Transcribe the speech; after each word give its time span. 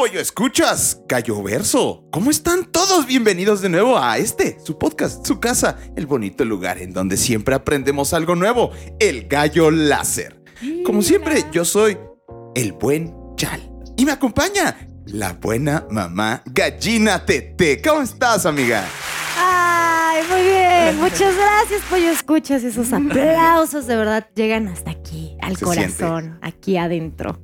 pollo 0.00 0.18
escuchas, 0.18 1.02
gallo 1.06 1.42
verso. 1.42 2.06
¿Cómo 2.10 2.30
están 2.30 2.64
todos? 2.72 3.04
Bienvenidos 3.04 3.60
de 3.60 3.68
nuevo 3.68 3.98
a 3.98 4.16
este, 4.16 4.56
su 4.64 4.78
podcast, 4.78 5.26
su 5.26 5.38
casa, 5.40 5.76
el 5.94 6.06
bonito 6.06 6.42
lugar 6.46 6.78
en 6.78 6.94
donde 6.94 7.18
siempre 7.18 7.54
aprendemos 7.54 8.14
algo 8.14 8.34
nuevo, 8.34 8.70
el 8.98 9.28
gallo 9.28 9.70
láser. 9.70 10.42
Como 10.86 11.02
siempre, 11.02 11.44
yo 11.52 11.66
soy 11.66 11.98
el 12.54 12.72
buen 12.72 13.14
Chal. 13.36 13.60
Y 13.98 14.06
me 14.06 14.12
acompaña 14.12 14.88
la 15.04 15.34
buena 15.34 15.86
mamá 15.90 16.44
gallina 16.46 17.26
Tete. 17.26 17.82
¿Cómo 17.82 18.00
estás, 18.00 18.46
amiga? 18.46 18.86
Ay, 19.36 20.22
muy 20.30 20.40
bien. 20.40 20.96
Muchas 20.98 21.36
gracias, 21.36 21.82
Pollo 21.90 22.08
Escuchas. 22.08 22.64
Esos 22.64 22.90
aplausos 22.94 23.86
de 23.86 23.96
verdad 23.96 24.26
llegan 24.34 24.66
hasta 24.68 24.92
aquí, 24.92 24.99
al 25.50 25.56
Se 25.56 25.64
corazón, 25.64 26.38
aquí 26.42 26.76
adentro. 26.76 27.38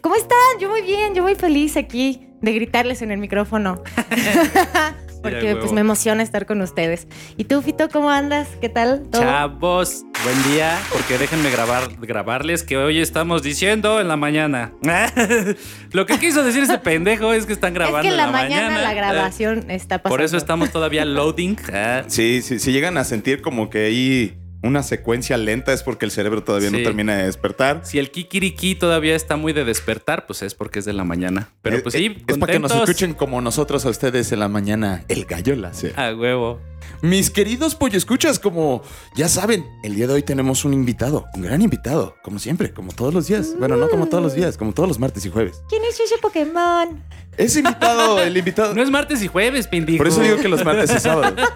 ¿Cómo 0.00 0.14
están? 0.16 0.38
Yo 0.60 0.68
muy 0.70 0.82
bien, 0.82 1.14
yo 1.14 1.22
muy 1.22 1.34
feliz 1.34 1.76
aquí 1.76 2.28
de 2.40 2.52
gritarles 2.52 3.02
en 3.02 3.10
el 3.10 3.18
micrófono. 3.18 3.82
Porque 5.22 5.56
pues 5.56 5.72
me 5.72 5.80
emociona 5.80 6.22
estar 6.22 6.46
con 6.46 6.60
ustedes. 6.60 7.08
¿Y 7.36 7.44
tú, 7.44 7.60
Fito, 7.60 7.88
cómo 7.88 8.10
andas? 8.10 8.48
¿Qué 8.60 8.68
tal? 8.68 9.02
¿Todo? 9.10 9.22
Chavos, 9.22 10.04
buen 10.22 10.54
día, 10.54 10.78
porque 10.92 11.18
déjenme 11.18 11.50
grabar, 11.50 11.88
grabarles 12.00 12.62
que 12.62 12.76
hoy 12.76 13.00
estamos 13.00 13.42
diciendo 13.42 14.00
en 14.00 14.06
la 14.06 14.16
mañana. 14.16 14.72
Lo 15.92 16.06
que 16.06 16.18
quiso 16.20 16.44
decir 16.44 16.62
ese 16.62 16.78
pendejo 16.78 17.32
es 17.32 17.44
que 17.44 17.54
están 17.54 17.74
grabando 17.74 18.00
es 18.00 18.04
que 18.04 18.10
en 18.10 18.16
la, 18.16 18.30
mañana, 18.30 18.78
la 18.80 18.92
Eh, 18.92 18.94
grabación 18.94 19.68
está 19.70 19.98
pasando. 19.98 20.16
Por 20.16 20.22
eso 20.24 20.36
estamos 20.36 20.70
todavía 20.70 21.04
loading. 21.04 21.56
Ah, 21.72 22.04
Sí, 22.06 22.40
sí, 22.42 22.60
si 22.60 22.70
llegan 22.70 22.96
a 22.96 23.02
sentir 23.02 23.42
como 23.42 23.68
que 23.68 23.86
hay 23.86 24.38
una 24.66 24.82
secuencia 24.82 25.36
lenta 25.36 25.72
es 25.72 25.82
porque 25.82 26.04
el 26.04 26.10
cerebro 26.10 26.42
todavía 26.42 26.70
no 26.70 26.78
termina 26.78 27.16
de 27.16 27.24
despertar. 27.24 27.80
Si 27.84 27.98
el 27.98 28.10
kikiriki 28.10 28.74
todavía 28.74 29.14
está 29.16 29.36
muy 29.36 29.52
de 29.52 29.64
despertar, 29.64 30.26
pues 30.26 30.42
es 30.42 30.54
porque 30.54 30.78
es 30.80 30.84
de 30.84 30.92
la 30.92 31.04
mañana. 31.04 31.50
Pero 31.62 31.76
Eh, 31.78 31.80
pues 31.80 31.94
eh, 31.94 31.98
sí, 31.98 32.24
es 32.26 32.38
para 32.38 32.52
que 32.52 32.58
nos 32.58 32.72
escuchen 32.72 33.14
como 33.14 33.40
nosotros 33.40 33.84
a 33.86 33.90
ustedes 33.90 34.30
en 34.32 34.40
la 34.40 34.48
mañana, 34.48 35.04
el 35.08 35.24
gallo 35.24 35.56
láser. 35.56 35.98
A 35.98 36.14
huevo. 36.14 36.60
Mis 37.02 37.30
queridos 37.30 37.74
pollo 37.74 37.98
escuchas, 37.98 38.38
como 38.38 38.82
ya 39.14 39.28
saben, 39.28 39.66
el 39.82 39.96
día 39.96 40.06
de 40.06 40.14
hoy 40.14 40.22
tenemos 40.22 40.64
un 40.64 40.72
invitado, 40.72 41.26
un 41.34 41.42
gran 41.42 41.60
invitado, 41.60 42.16
como 42.22 42.38
siempre, 42.38 42.72
como 42.72 42.92
todos 42.92 43.12
los 43.12 43.26
días. 43.26 43.54
Bueno, 43.58 43.76
no 43.76 43.88
como 43.88 44.06
todos 44.06 44.22
los 44.22 44.34
días, 44.34 44.56
como 44.56 44.72
todos 44.72 44.88
los 44.88 44.98
martes 44.98 45.24
y 45.26 45.30
jueves. 45.30 45.60
¿Quién 45.68 45.82
es 45.84 45.98
ese 46.00 46.16
Pokémon? 46.18 47.02
Ese 47.36 47.58
invitado, 47.58 48.22
el 48.22 48.36
invitado. 48.36 48.72
No 48.74 48.82
es 48.82 48.90
martes 48.90 49.22
y 49.22 49.26
jueves, 49.28 49.66
pendejo. 49.66 49.98
Por 49.98 50.08
eso 50.08 50.20
digo 50.22 50.36
que 50.38 50.48
los 50.48 50.64
martes 50.64 50.90
y 50.94 51.00
sábados. 51.00 51.34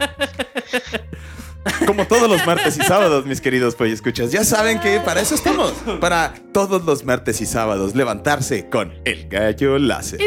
Como 1.87 2.07
todos 2.07 2.29
los 2.29 2.45
martes 2.47 2.77
y 2.79 2.83
sábados, 2.83 3.27
mis 3.27 3.41
queridos 3.41 3.75
pollo 3.75 3.93
escuchas. 3.93 4.33
Ya 4.33 4.45
saben 4.45 4.81
que 4.81 5.01
para 5.01 5.21
eso 5.21 5.35
estamos. 5.35 5.73
Para 6.01 6.35
todos 6.53 6.85
los 6.85 7.05
martes 7.05 7.41
y 7.41 7.47
sábados 7.47 7.95
levantarse 7.95 8.69
con 8.69 8.93
el 9.05 9.29
gallo 9.29 9.79
láser. 9.79 10.21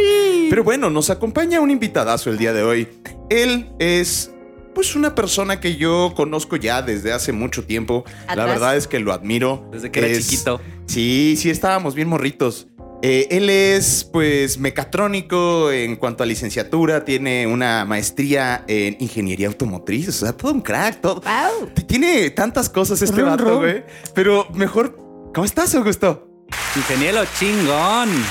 Pero 0.50 0.64
bueno, 0.64 0.90
nos 0.90 1.10
acompaña 1.10 1.60
un 1.60 1.72
invitadazo 1.72 2.30
el 2.30 2.38
día 2.38 2.54
de 2.54 2.64
hoy. 2.64 2.88
Él 3.30 3.70
es 3.80 4.32
pues 4.74 4.96
una 4.96 5.16
persona 5.16 5.60
que 5.60 5.76
yo 5.76 6.14
conozco 6.16 6.56
ya 6.56 6.82
desde 6.82 7.14
hace 7.14 7.32
mucho 7.32 7.64
tiempo. 7.64 8.04
La 8.36 8.46
verdad 8.46 8.76
es 8.76 8.88
que 8.88 9.00
lo 9.00 9.14
admiro. 9.14 9.70
Desde 9.72 9.92
que 9.92 10.00
era 10.00 10.20
chiquito. 10.20 10.62
Sí, 10.86 11.36
sí, 11.38 11.50
estábamos 11.50 11.96
bien 11.96 12.10
morritos. 12.10 12.68
Eh, 13.06 13.28
él 13.32 13.50
es, 13.50 14.06
pues, 14.06 14.58
mecatrónico 14.58 15.70
en 15.74 15.98
cuanto 15.98 16.24
a 16.24 16.26
licenciatura, 16.26 17.04
tiene 17.04 17.46
una 17.48 17.84
maestría 17.84 18.64
en 18.66 18.96
ingeniería 18.98 19.48
automotriz, 19.48 20.08
o 20.08 20.12
sea, 20.14 20.32
todo 20.32 20.54
un 20.54 20.62
crack, 20.62 21.02
todo. 21.02 21.16
¡Wow! 21.20 21.70
Tiene 21.86 22.30
tantas 22.30 22.70
cosas 22.70 23.02
este 23.02 23.20
Rum, 23.20 23.30
vato, 23.30 23.58
güey. 23.60 23.84
Pero 24.16 24.48
mejor, 24.54 24.96
¿cómo 25.34 25.44
estás, 25.44 25.76
Augusto? 25.76 26.30
Ingeniero 26.78 27.26
chingón. 27.38 28.10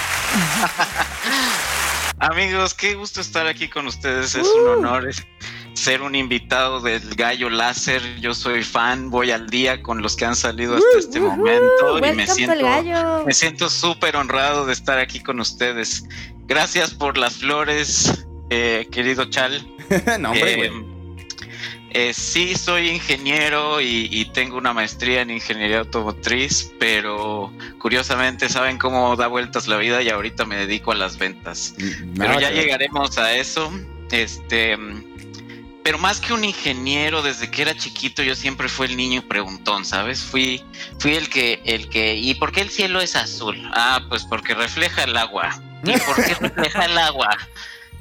Amigos, 2.19 2.73
qué 2.73 2.95
gusto 2.95 3.21
estar 3.21 3.47
aquí 3.47 3.69
con 3.69 3.87
ustedes. 3.87 4.35
Es 4.37 4.49
un 4.49 4.69
honor 4.69 5.07
es- 5.07 5.23
ser 5.75 6.03
un 6.03 6.15
invitado 6.15 6.81
del 6.81 7.15
Gallo 7.15 7.51
Láser. 7.51 8.03
Yo 8.21 8.35
soy 8.35 8.63
fan, 8.63 9.11
voy 9.11 9.31
al 9.31 9.49
día 9.49 9.83
con 9.83 10.03
los 10.03 10.17
que 10.17 10.25
han 10.25 10.37
salido 10.37 10.77
hasta 10.77 10.99
este 10.99 11.21
momento 11.21 11.99
y 11.99 12.13
me 12.13 12.27
siento 12.27 13.25
me 13.27 13.35
siento 13.35 13.69
súper 13.69 14.17
honrado 14.17 14.67
de 14.67 14.73
estar 14.73 14.99
aquí 14.99 15.21
con 15.21 15.41
ustedes. 15.41 16.05
Gracias 16.47 16.93
por 16.93 17.17
las 17.17 17.37
flores, 17.37 18.27
eh, 18.51 18.87
querido 18.91 19.25
Chal. 19.27 19.67
no, 20.21 20.33
hombre, 20.33 20.67
Eh, 20.67 20.73
eh, 21.95 22.15
sí, 22.15 22.55
soy 22.55 22.89
ingeniero 22.89 23.81
y, 23.81 24.09
y 24.11 24.25
tengo 24.27 24.57
una 24.57 24.73
maestría 24.73 25.21
en 25.21 25.31
ingeniería 25.31 25.81
automotriz, 25.81 26.73
pero 26.79 27.53
curiosamente 27.79 28.49
saben 28.49 28.79
cómo 28.79 29.15
da 29.15 29.27
vueltas 29.27 29.69
la 29.69 29.77
vida 29.77 30.01
y 30.01 30.09
ahorita 30.09 30.47
me 30.47 30.57
dedico 30.57 30.93
a 30.93 30.95
las 30.95 31.19
ventas. 31.19 31.75
Pero 31.79 32.33
No, 32.33 32.41
ya 32.41 32.51
llegaremos 32.51 33.19
a 33.19 33.35
eso. 33.35 33.71
Este, 34.11 34.75
mm, 34.77 35.05
pero 35.83 35.99
más 35.99 36.21
que 36.21 36.33
un 36.33 36.45
ingeniero, 36.45 37.23
desde 37.23 37.51
que 37.51 37.63
era 37.63 37.77
chiquito, 37.77 38.23
yo 38.23 38.35
siempre 38.35 38.69
fui 38.69 38.87
el 38.87 38.97
niño 38.97 39.23
preguntón, 39.23 39.85
¿sabes? 39.85 40.23
Fui, 40.23 40.63
fui 40.99 41.15
el 41.15 41.29
que, 41.29 41.61
el 41.65 41.89
que, 41.89 42.15
¿y 42.15 42.35
por 42.35 42.53
qué 42.53 42.61
el 42.61 42.71
cielo 42.71 43.01
es 43.01 43.17
azul? 43.17 43.71
Ah, 43.75 44.01
pues 44.09 44.25
porque 44.25 44.55
refleja 44.55 45.05
el 45.05 45.17
agua. 45.17 45.61
¿Y 45.85 45.99
por 45.99 46.17
qué 46.17 46.35
refleja 46.35 46.85
el 46.85 46.99
agua? 46.99 47.37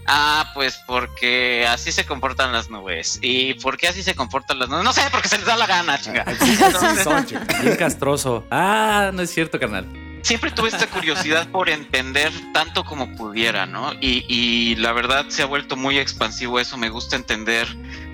Ah, 0.08 0.52
pues 0.53 0.80
porque 0.86 1.66
así 1.68 1.91
se 1.91 2.06
comportan 2.06 2.52
las 2.52 2.70
nubes. 2.70 3.20
¿Y 3.22 3.56
por 3.56 3.78
qué 3.78 3.88
así 3.88 4.03
se 4.03 4.16
comportan 4.16 4.59
las 4.59 4.70
nubes? 4.70 4.84
No 4.84 4.94
sé, 4.94 5.02
porque 5.12 5.28
se 5.28 5.38
les 5.38 5.46
da 5.46 5.56
la 5.56 5.68
gana, 5.68 6.00
chinga. 6.00 6.25
Chico. 6.38 7.41
Bien 7.62 7.75
castroso. 7.78 8.46
Ah, 8.52 9.12
no 9.14 9.22
es 9.22 9.34
cierto, 9.34 9.59
carnal. 9.59 9.88
Siempre 10.22 10.52
tuve 10.52 10.70
esta 10.70 10.88
curiosidad 10.88 11.48
por 11.50 11.70
entender 11.70 12.32
tanto 12.54 12.84
como 12.84 13.16
pudiera, 13.16 13.66
¿no? 13.66 13.94
Y, 14.02 14.26
y 14.28 14.76
la 14.76 14.94
verdad 14.94 15.26
se 15.30 15.44
ha 15.44 15.46
vuelto 15.46 15.76
muy 15.76 15.98
expansivo 15.98 16.59
eso, 16.59 16.78
me 16.78 16.90
gusta 16.90 17.16
entender 17.16 17.68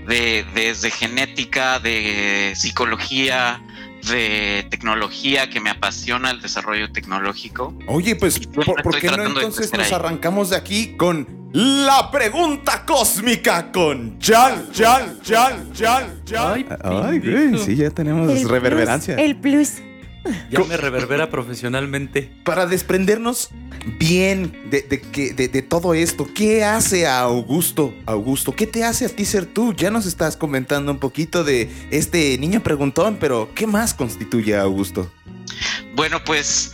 de, 0.07 0.45
desde 0.53 0.89
genética, 0.89 1.79
de 1.79 2.53
psicología, 2.55 3.61
de 4.09 4.65
tecnología, 4.69 5.49
que 5.49 5.59
me 5.59 5.69
apasiona 5.69 6.31
el 6.31 6.41
desarrollo 6.41 6.91
tecnológico. 6.91 7.73
Oye, 7.87 8.15
pues, 8.15 8.39
¿por, 8.47 8.99
qué 8.99 9.07
no 9.07 9.25
entonces 9.25 9.71
nos 9.73 9.87
ahí. 9.87 9.93
arrancamos 9.93 10.49
de 10.51 10.55
aquí 10.55 10.95
con 10.95 11.49
la 11.53 12.09
pregunta 12.11 12.85
cósmica 12.85 13.71
con 13.71 14.19
Chal, 14.19 14.69
Chal, 14.71 15.19
Chal, 15.21 15.71
Chal, 15.73 16.21
Chal? 16.23 16.65
Ay, 16.83 17.19
pendejo. 17.19 17.71
ya 17.71 17.89
tenemos 17.89 18.29
El 18.29 18.47
reverberancia. 18.47 19.15
plus, 19.15 19.25
el 19.25 19.35
plus. 19.37 19.86
Ya 20.49 20.59
me 20.63 20.77
reverbera 20.77 21.29
profesionalmente. 21.29 22.31
Para 22.43 22.65
desprendernos 22.65 23.49
bien 23.99 24.51
de, 24.69 24.81
de 24.81 25.01
que- 25.01 25.33
de- 25.33 25.47
de 25.47 25.61
todo 25.61 25.93
esto, 25.93 26.27
¿qué 26.33 26.63
hace 26.63 27.07
a 27.07 27.19
Augusto? 27.21 27.93
Augusto, 28.05 28.53
¿qué 28.55 28.67
te 28.67 28.83
hace 28.83 29.05
a 29.05 29.09
ti 29.09 29.25
ser 29.25 29.45
tú? 29.45 29.73
Ya 29.73 29.91
nos 29.91 30.05
estás 30.05 30.35
comentando 30.37 30.91
un 30.91 30.99
poquito 30.99 31.43
de 31.43 31.69
este 31.91 32.37
niño 32.37 32.61
preguntón, 32.63 33.17
pero 33.19 33.49
¿qué 33.55 33.67
más 33.67 33.93
constituye 33.93 34.55
a 34.55 34.61
Augusto? 34.61 35.11
Bueno, 35.95 36.23
pues 36.23 36.71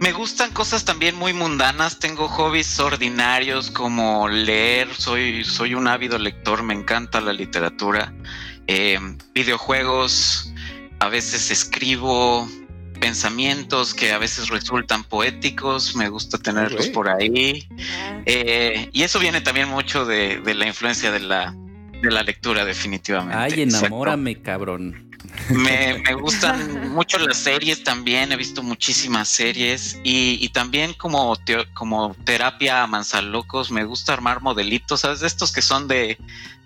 me 0.00 0.12
gustan 0.12 0.50
cosas 0.52 0.84
también 0.84 1.14
muy 1.16 1.32
mundanas. 1.32 1.98
Tengo 1.98 2.26
hobbies 2.28 2.80
ordinarios 2.80 3.70
como 3.70 4.28
leer. 4.28 4.88
Soy, 4.96 5.44
soy 5.44 5.74
un 5.74 5.86
ávido 5.88 6.18
lector. 6.18 6.62
Me 6.62 6.74
encanta 6.74 7.20
la 7.20 7.32
literatura. 7.32 8.12
Eh, 8.66 8.98
videojuegos. 9.34 10.52
A 11.00 11.08
veces 11.08 11.50
escribo 11.50 12.48
pensamientos 13.02 13.94
que 13.94 14.12
a 14.12 14.18
veces 14.18 14.48
resultan 14.48 15.02
poéticos. 15.04 15.94
Me 15.96 16.08
gusta 16.08 16.38
tenerlos 16.38 16.88
por 16.88 17.08
ahí. 17.08 17.66
Eh, 18.26 18.88
y 18.92 19.02
eso 19.02 19.18
viene 19.18 19.40
también 19.40 19.68
mucho 19.68 20.04
de, 20.06 20.40
de 20.40 20.54
la 20.54 20.66
influencia 20.66 21.10
de 21.10 21.20
la, 21.20 21.54
de 22.00 22.10
la 22.10 22.22
lectura, 22.22 22.64
definitivamente. 22.64 23.36
Ay, 23.36 23.60
Exacto. 23.62 23.86
enamórame, 23.86 24.40
cabrón. 24.40 25.10
Me, 25.50 25.98
me 26.06 26.14
gustan 26.14 26.88
mucho 26.94 27.18
las 27.18 27.36
series 27.38 27.82
también, 27.84 28.32
he 28.32 28.36
visto 28.36 28.62
muchísimas 28.62 29.28
series 29.28 29.98
y, 30.04 30.38
y 30.40 30.48
también 30.50 30.94
como, 30.94 31.34
teo- 31.36 31.66
como 31.74 32.14
terapia 32.24 32.82
a 32.82 32.86
manzalocos, 32.86 33.70
me 33.70 33.84
gusta 33.84 34.12
armar 34.12 34.42
modelitos, 34.42 35.00
¿sabes? 35.00 35.20
De 35.20 35.26
estos 35.26 35.52
que 35.52 35.62
son 35.62 35.86
de, 35.88 36.18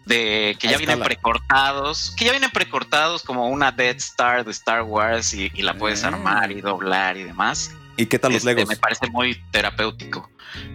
de 0.06 0.56
que 0.58 0.68
ya 0.68 0.78
vienen 0.78 1.00
precortados, 1.00 2.14
que 2.16 2.24
ya 2.24 2.30
vienen 2.30 2.50
precortados 2.50 3.22
como 3.22 3.48
una 3.48 3.72
Death 3.72 3.98
Star 3.98 4.44
de 4.44 4.50
Star 4.52 4.82
Wars 4.82 5.34
y, 5.34 5.50
y 5.54 5.62
la 5.62 5.74
puedes 5.74 6.04
Ah. 6.04 6.08
armar 6.08 6.50
y 6.52 6.60
doblar 6.60 7.16
y 7.16 7.24
demás. 7.24 7.72
¿Y 7.98 8.06
qué 8.06 8.18
tal 8.18 8.32
los 8.32 8.38
Este, 8.42 8.54
Legos? 8.54 8.68
Me 8.68 8.76
parece 8.76 9.08
muy 9.10 9.34
terapéutico. 9.50 10.30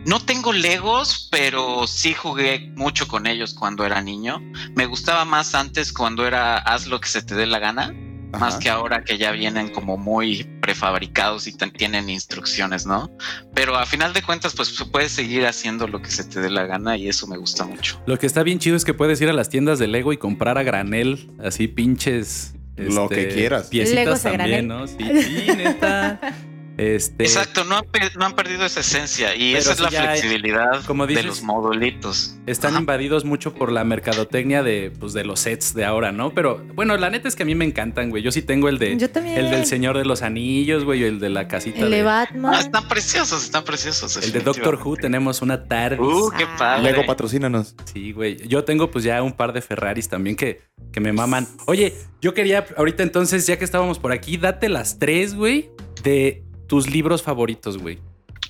No 0.05 0.19
tengo 0.19 0.51
Legos, 0.53 1.27
pero 1.31 1.87
sí 1.87 2.13
jugué 2.13 2.71
mucho 2.75 3.07
con 3.07 3.25
ellos 3.25 3.53
cuando 3.53 3.85
era 3.85 4.01
niño. 4.01 4.39
Me 4.75 4.85
gustaba 4.85 5.23
más 5.25 5.55
antes 5.55 5.93
cuando 5.93 6.25
era 6.27 6.57
haz 6.57 6.87
lo 6.87 6.99
que 6.99 7.07
se 7.07 7.21
te 7.21 7.35
dé 7.35 7.45
la 7.45 7.59
gana. 7.59 7.93
Más 8.39 8.57
que 8.57 8.69
ahora 8.69 9.03
que 9.03 9.17
ya 9.17 9.31
vienen 9.31 9.69
como 9.69 9.97
muy 9.97 10.43
prefabricados 10.61 11.47
y 11.47 11.53
tienen 11.53 12.09
instrucciones, 12.09 12.85
¿no? 12.85 13.11
Pero 13.53 13.77
a 13.77 13.85
final 13.85 14.13
de 14.13 14.21
cuentas, 14.21 14.53
pues 14.55 14.71
puedes 14.91 15.11
seguir 15.11 15.45
haciendo 15.45 15.87
lo 15.87 16.01
que 16.01 16.11
se 16.11 16.23
te 16.23 16.39
dé 16.39 16.49
la 16.49 16.65
gana 16.65 16.97
y 16.97 17.07
eso 17.07 17.27
me 17.27 17.37
gusta 17.37 17.65
mucho. 17.65 18.01
Lo 18.05 18.17
que 18.17 18.27
está 18.27 18.43
bien 18.43 18.59
chido 18.59 18.75
es 18.75 18.85
que 18.85 18.93
puedes 18.93 19.19
ir 19.21 19.29
a 19.29 19.33
las 19.33 19.49
tiendas 19.49 19.79
de 19.79 19.87
Lego 19.87 20.13
y 20.13 20.17
comprar 20.17 20.57
a 20.57 20.63
granel, 20.63 21.29
así 21.43 21.67
pinches. 21.67 22.53
este, 22.77 22.93
Lo 22.93 23.09
que 23.09 23.27
quieras. 23.29 23.67
Piecitas 23.67 24.05
Legos 24.05 24.25
a 24.25 24.31
también, 24.31 24.67
granel. 24.67 24.67
¿no? 24.67 24.87
Sí, 24.87 24.97
sí, 24.97 25.47
neta. 25.55 26.19
Este, 26.77 27.25
Exacto, 27.25 27.63
no 27.65 27.77
han, 27.77 27.85
pe- 27.85 28.12
no 28.18 28.25
han 28.25 28.33
perdido 28.33 28.65
esa 28.65 28.79
esencia 28.79 29.35
y 29.35 29.56
esa 29.56 29.73
es 29.73 29.79
la 29.81 29.89
flexibilidad 29.89 30.83
como 30.85 31.06
de 31.06 31.21
los 31.21 31.44
modulitos. 31.44 32.35
Están 32.47 32.71
Ajá. 32.71 32.79
invadidos 32.79 33.25
mucho 33.25 33.53
por 33.53 33.71
la 33.71 33.83
mercadotecnia 33.83 34.63
de, 34.63 34.91
pues, 35.00 35.13
de 35.13 35.23
los 35.23 35.41
sets 35.41 35.73
de 35.73 35.85
ahora, 35.85 36.12
¿no? 36.12 36.33
Pero 36.33 36.65
bueno, 36.73 36.95
la 36.97 37.09
neta 37.09 37.27
es 37.27 37.35
que 37.35 37.44
a 37.44 37.45
mí 37.45 37.56
me 37.56 37.65
encantan, 37.65 38.09
güey. 38.09 38.23
Yo 38.23 38.31
sí 38.31 38.41
tengo 38.41 38.69
el 38.69 38.79
de 38.79 38.97
Yo 38.97 39.09
también. 39.09 39.38
el 39.38 39.51
del 39.51 39.65
Señor 39.65 39.97
de 39.97 40.06
los 40.06 40.21
Anillos, 40.21 40.83
güey, 40.85 41.01
y 41.01 41.03
el 41.03 41.19
de 41.19 41.29
la 41.29 41.47
casita 41.47 41.79
El 41.81 41.91
de 41.91 41.97
de, 41.97 42.03
Batman. 42.03 42.53
Ah, 42.56 42.59
están 42.62 42.88
preciosos, 42.88 43.44
están 43.44 43.63
preciosos. 43.63 44.17
el 44.17 44.31
de 44.31 44.39
Doctor 44.39 44.79
Who 44.83 44.95
tenemos 44.95 45.41
una 45.41 45.65
tarde. 45.65 46.00
Uh, 46.01 46.31
qué 46.35 46.45
Ah. 46.45 46.56
padre. 46.57 46.83
Lego 46.91 47.06
patrocínanos. 47.06 47.75
Sí, 47.94 48.12
güey. 48.13 48.38
Yo 48.47 48.63
tengo 48.63 48.89
pues 48.89 49.03
ya 49.03 49.21
un 49.21 49.33
par 49.33 49.53
de 49.53 49.62
Ferraris 49.62 50.07
también 50.09 50.35
que, 50.35 50.62
que 50.91 51.00
me 51.00 51.12
maman. 51.13 51.47
Oye, 51.67 51.94
yo 52.21 52.33
quería 52.33 52.65
ahorita 52.77 53.03
entonces, 53.03 53.45
ya 53.45 53.57
que 53.59 53.65
estábamos 53.65 54.00
por 54.00 54.12
aquí, 54.12 54.38
date 54.38 54.69
las 54.69 54.97
tres, 55.00 55.35
güey, 55.35 55.69
de 56.03 56.44
tus 56.71 56.89
libros 56.89 57.21
favoritos, 57.21 57.77
güey. 57.77 58.00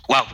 Wow, 0.07 0.25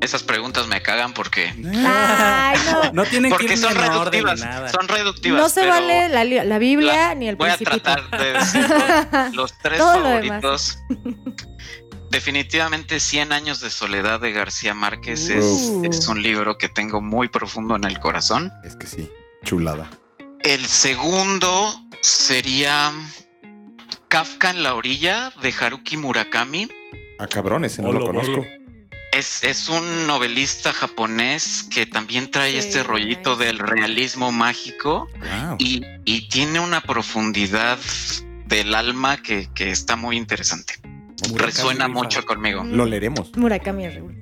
esas 0.00 0.22
preguntas 0.22 0.68
me 0.68 0.80
cagan 0.80 1.12
porque 1.12 1.48
Ay, 1.48 2.56
no. 2.70 2.92
No 3.02 3.04
tienen 3.04 3.32
que 3.32 3.36
porque 3.38 3.54
ir 3.54 3.58
son 3.58 3.74
reductivas. 3.74 4.38
nada. 4.40 4.68
Son 4.68 4.86
reductivas. 4.86 5.40
No 5.42 5.48
se 5.48 5.66
vale 5.66 6.08
la, 6.08 6.22
la 6.24 6.58
Biblia 6.58 7.08
la- 7.08 7.14
ni 7.16 7.26
el 7.28 7.34
Voy 7.34 7.50
a 7.50 7.56
tratar 7.56 8.08
de 8.10 8.32
decir 8.38 8.64
los, 8.68 9.34
los 9.34 9.58
tres 9.58 9.78
Todo 9.78 9.92
favoritos. 9.94 10.78
Definitivamente 12.10 13.00
100 13.00 13.32
años 13.32 13.60
de 13.60 13.70
soledad 13.70 14.20
de 14.20 14.30
García 14.30 14.72
Márquez 14.72 15.28
es, 15.30 15.44
Uh. 15.44 15.82
es 15.84 16.06
un 16.06 16.22
libro 16.22 16.58
que 16.58 16.68
tengo 16.68 17.00
muy 17.00 17.26
profundo 17.28 17.74
en 17.74 17.82
el 17.82 17.98
corazón. 17.98 18.52
Es 18.62 18.76
que 18.76 18.86
sí, 18.86 19.10
chulada. 19.44 19.90
El 20.44 20.64
segundo 20.66 21.74
sería 22.02 22.92
Kafka 24.06 24.50
en 24.50 24.62
la 24.62 24.74
orilla 24.76 25.32
de 25.42 25.52
Haruki 25.58 25.96
Murakami. 25.96 26.68
A 27.22 27.26
cabrones, 27.28 27.78
no 27.78 27.92
lo 27.92 28.04
conozco. 28.04 28.44
Es, 29.12 29.44
es 29.44 29.68
un 29.68 30.06
novelista 30.06 30.72
japonés 30.72 31.66
que 31.70 31.84
también 31.86 32.30
trae 32.30 32.52
Sí, 32.52 32.58
este 32.58 32.82
rollito 32.82 33.36
del 33.36 33.58
realismo 33.58 34.32
mágico 34.32 35.06
Wow. 35.20 35.56
y, 35.58 35.82
y 36.06 36.28
tiene 36.28 36.60
una 36.60 36.80
profundidad 36.80 37.78
del 38.46 38.74
alma 38.74 39.18
que, 39.18 39.48
que 39.54 39.70
está 39.70 39.96
muy 39.96 40.16
interesante. 40.16 40.74
Murakami 41.28 41.38
Resuena 41.38 41.86
rifa. 41.88 41.98
mucho 41.98 42.24
conmigo. 42.24 42.64
Lo 42.64 42.86
leeremos. 42.86 43.36
Murakami 43.36 43.84
es 43.84 43.94
Raúl. 43.96 44.21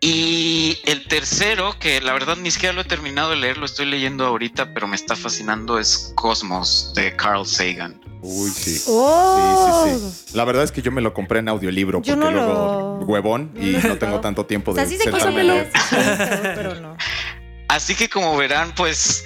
Y 0.00 0.78
el 0.84 1.06
tercero, 1.08 1.78
que 1.78 2.00
la 2.00 2.12
verdad 2.12 2.36
ni 2.36 2.50
siquiera 2.50 2.74
lo 2.74 2.82
he 2.82 2.84
terminado 2.84 3.30
de 3.30 3.36
leer, 3.36 3.56
lo 3.56 3.64
estoy 3.64 3.86
leyendo 3.86 4.26
ahorita, 4.26 4.74
pero 4.74 4.86
me 4.86 4.96
está 4.96 5.16
fascinando, 5.16 5.78
es 5.78 6.12
Cosmos 6.14 6.92
de 6.94 7.16
Carl 7.16 7.46
Sagan. 7.46 8.00
Uy, 8.20 8.50
sí. 8.50 8.82
¡Oh! 8.86 9.94
Sí, 9.94 10.00
sí, 10.10 10.12
sí. 10.26 10.36
La 10.36 10.44
verdad 10.44 10.64
es 10.64 10.72
que 10.72 10.82
yo 10.82 10.92
me 10.92 11.00
lo 11.00 11.14
compré 11.14 11.38
en 11.40 11.48
audiolibro 11.48 11.98
porque 12.00 12.10
Yo 12.10 12.16
no 12.16 12.30
luego 12.30 12.98
lo- 13.00 13.06
huevón 13.06 13.52
y 13.58 13.72
no 13.86 13.96
tengo 13.98 14.20
tanto 14.20 14.44
tiempo 14.46 14.72
O 14.72 14.74
sea, 14.74 14.84
de 14.84 14.90
sí 14.90 14.98
leer. 15.04 15.70
pero 16.54 16.74
no. 16.80 16.96
Así 17.68 17.94
que 17.94 18.08
como 18.08 18.36
verán, 18.36 18.74
pues 18.74 19.24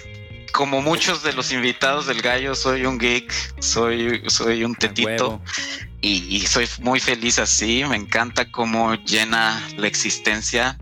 como 0.53 0.81
muchos 0.81 1.23
de 1.23 1.33
los 1.33 1.53
invitados 1.53 2.07
del 2.07 2.23
gallo, 2.23 2.55
soy 2.55 2.87
un 2.87 2.99
geek, 2.99 3.33
soy, 3.61 4.23
soy 4.29 4.65
un 4.65 4.73
A 4.73 4.79
tetito 4.79 5.07
huevo. 5.07 5.43
Y, 6.01 6.37
y 6.37 6.41
soy 6.47 6.67
muy 6.81 7.01
feliz 7.01 7.39
así. 7.39 7.85
Me 7.89 7.97
encanta 7.97 8.51
cómo 8.51 8.95
llena 8.95 9.63
la 9.77 9.87
existencia 9.87 10.79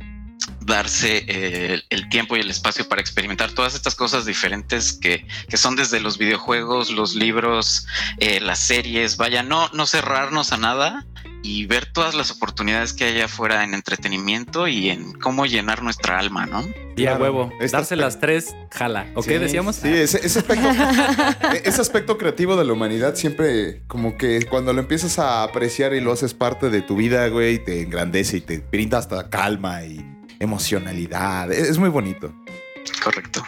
darse 0.66 1.24
eh, 1.28 1.80
el 1.90 2.08
tiempo 2.08 2.36
y 2.36 2.40
el 2.40 2.50
espacio 2.50 2.88
para 2.88 3.00
experimentar 3.00 3.52
todas 3.52 3.74
estas 3.74 3.94
cosas 3.94 4.26
diferentes 4.26 4.92
que, 4.92 5.26
que 5.48 5.56
son 5.56 5.76
desde 5.76 6.00
los 6.00 6.18
videojuegos, 6.18 6.90
los 6.90 7.14
libros, 7.14 7.86
eh, 8.18 8.40
las 8.40 8.58
series, 8.58 9.16
vaya, 9.16 9.42
no, 9.42 9.68
no 9.72 9.86
cerrarnos 9.86 10.52
a 10.52 10.56
nada 10.56 11.06
y 11.42 11.66
ver 11.66 11.86
todas 11.92 12.14
las 12.16 12.32
oportunidades 12.32 12.92
que 12.92 13.04
hay 13.04 13.20
afuera 13.20 13.62
en 13.62 13.72
entretenimiento 13.74 14.66
y 14.66 14.90
en 14.90 15.12
cómo 15.12 15.46
llenar 15.46 15.82
nuestra 15.82 16.18
alma, 16.18 16.46
¿no? 16.46 16.66
Y 16.96 17.06
a 17.06 17.14
huevo. 17.16 17.52
Este 17.60 17.76
Darse 17.76 17.94
aspecto- 17.94 17.96
las 18.04 18.20
tres, 18.20 18.56
jala. 18.72 19.06
¿O 19.14 19.22
Sí, 19.22 19.28
qué 19.28 19.38
decíamos? 19.38 19.76
Sí, 19.76 19.88
ese, 19.88 20.26
ese 20.26 20.40
aspecto, 20.40 20.68
e- 21.54 21.62
ese 21.64 21.80
aspecto 21.80 22.18
creativo 22.18 22.56
de 22.56 22.64
la 22.64 22.72
humanidad 22.72 23.14
siempre 23.14 23.82
como 23.86 24.16
que 24.16 24.46
cuando 24.46 24.72
lo 24.72 24.80
empiezas 24.80 25.18
a 25.20 25.44
apreciar 25.44 25.94
y 25.94 26.00
lo 26.00 26.10
haces 26.10 26.34
parte 26.34 26.70
de 26.70 26.82
tu 26.82 26.96
vida, 26.96 27.28
güey, 27.28 27.62
te 27.62 27.82
engrandece 27.82 28.38
y 28.38 28.40
te 28.40 28.58
brinda 28.58 28.98
hasta 28.98 29.28
calma 29.30 29.84
y 29.84 30.04
emocionalidad. 30.40 31.50
Es, 31.52 31.68
es 31.70 31.78
muy 31.78 31.88
bonito. 31.88 32.32
Correcto. 33.02 33.44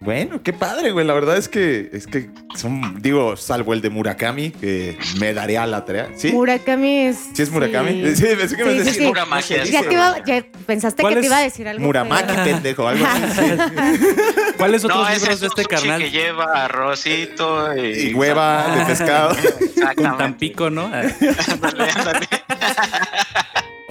Bueno, 0.00 0.42
qué 0.42 0.52
padre, 0.52 0.90
güey. 0.90 1.06
La 1.06 1.14
verdad 1.14 1.36
es 1.36 1.48
que 1.48 1.88
es 1.92 2.08
que 2.08 2.28
son, 2.56 3.00
digo, 3.00 3.36
salvo 3.36 3.72
el 3.72 3.80
de 3.80 3.88
Murakami, 3.88 4.50
que 4.50 4.98
me 5.20 5.32
daré 5.32 5.58
a 5.58 5.66
la 5.68 5.84
tarea. 5.84 6.08
¿Sí? 6.16 6.32
Murakami 6.32 7.06
es. 7.06 7.18
¿Sí 7.32 7.42
es 7.42 7.50
Murakami? 7.52 8.16
Sí, 8.16 8.24
pensé 8.36 8.56
que 8.56 8.64
me 8.64 8.72
Sí, 8.72 8.78
sí, 8.78 8.84
decías- 8.84 8.96
sí. 8.96 9.06
Pura 9.06 9.24
magia. 9.26 9.58
¿cómo 9.58 9.66
se 9.66 9.72
Ya 9.72 9.78
dice? 9.78 9.88
te 9.90 9.94
iba, 9.94 10.24
ya 10.26 10.44
pensaste 10.66 11.02
¿Cuál 11.02 11.14
que 11.14 11.20
te 11.20 11.26
es 11.26 11.30
iba 11.30 11.38
a 11.38 11.42
decir 11.42 11.68
algo. 11.68 11.84
Muramaki, 11.84 12.34
pendejo, 12.34 12.88
algo 12.88 13.06
así. 13.06 13.42
¿Cuáles 14.58 14.84
otros 14.84 15.04
No, 15.04 15.08
libros 15.14 15.34
es 15.34 15.40
de 15.40 15.46
este 15.46 15.64
carnal? 15.66 16.00
que 16.02 16.10
lleva 16.10 16.64
arrocito 16.64 17.76
y, 17.76 18.08
Y 18.08 18.14
hueva 18.14 18.74
de 18.78 18.84
pescado. 18.86 19.36
Con. 19.96 20.18
Tampico, 20.18 20.68
¿no? 20.68 20.90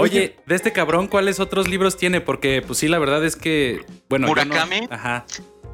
Oye, 0.01 0.35
de 0.45 0.55
este 0.55 0.71
cabrón, 0.71 1.07
¿cuáles 1.07 1.39
otros 1.39 1.67
libros 1.67 1.97
tiene? 1.97 2.21
Porque, 2.21 2.61
pues 2.65 2.79
sí, 2.79 2.87
la 2.87 2.99
verdad 2.99 3.23
es 3.25 3.35
que. 3.35 3.85
Bueno, 4.09 4.27
no- 4.27 4.31
¿Murakami? 4.33 4.87
Ajá. 4.89 5.25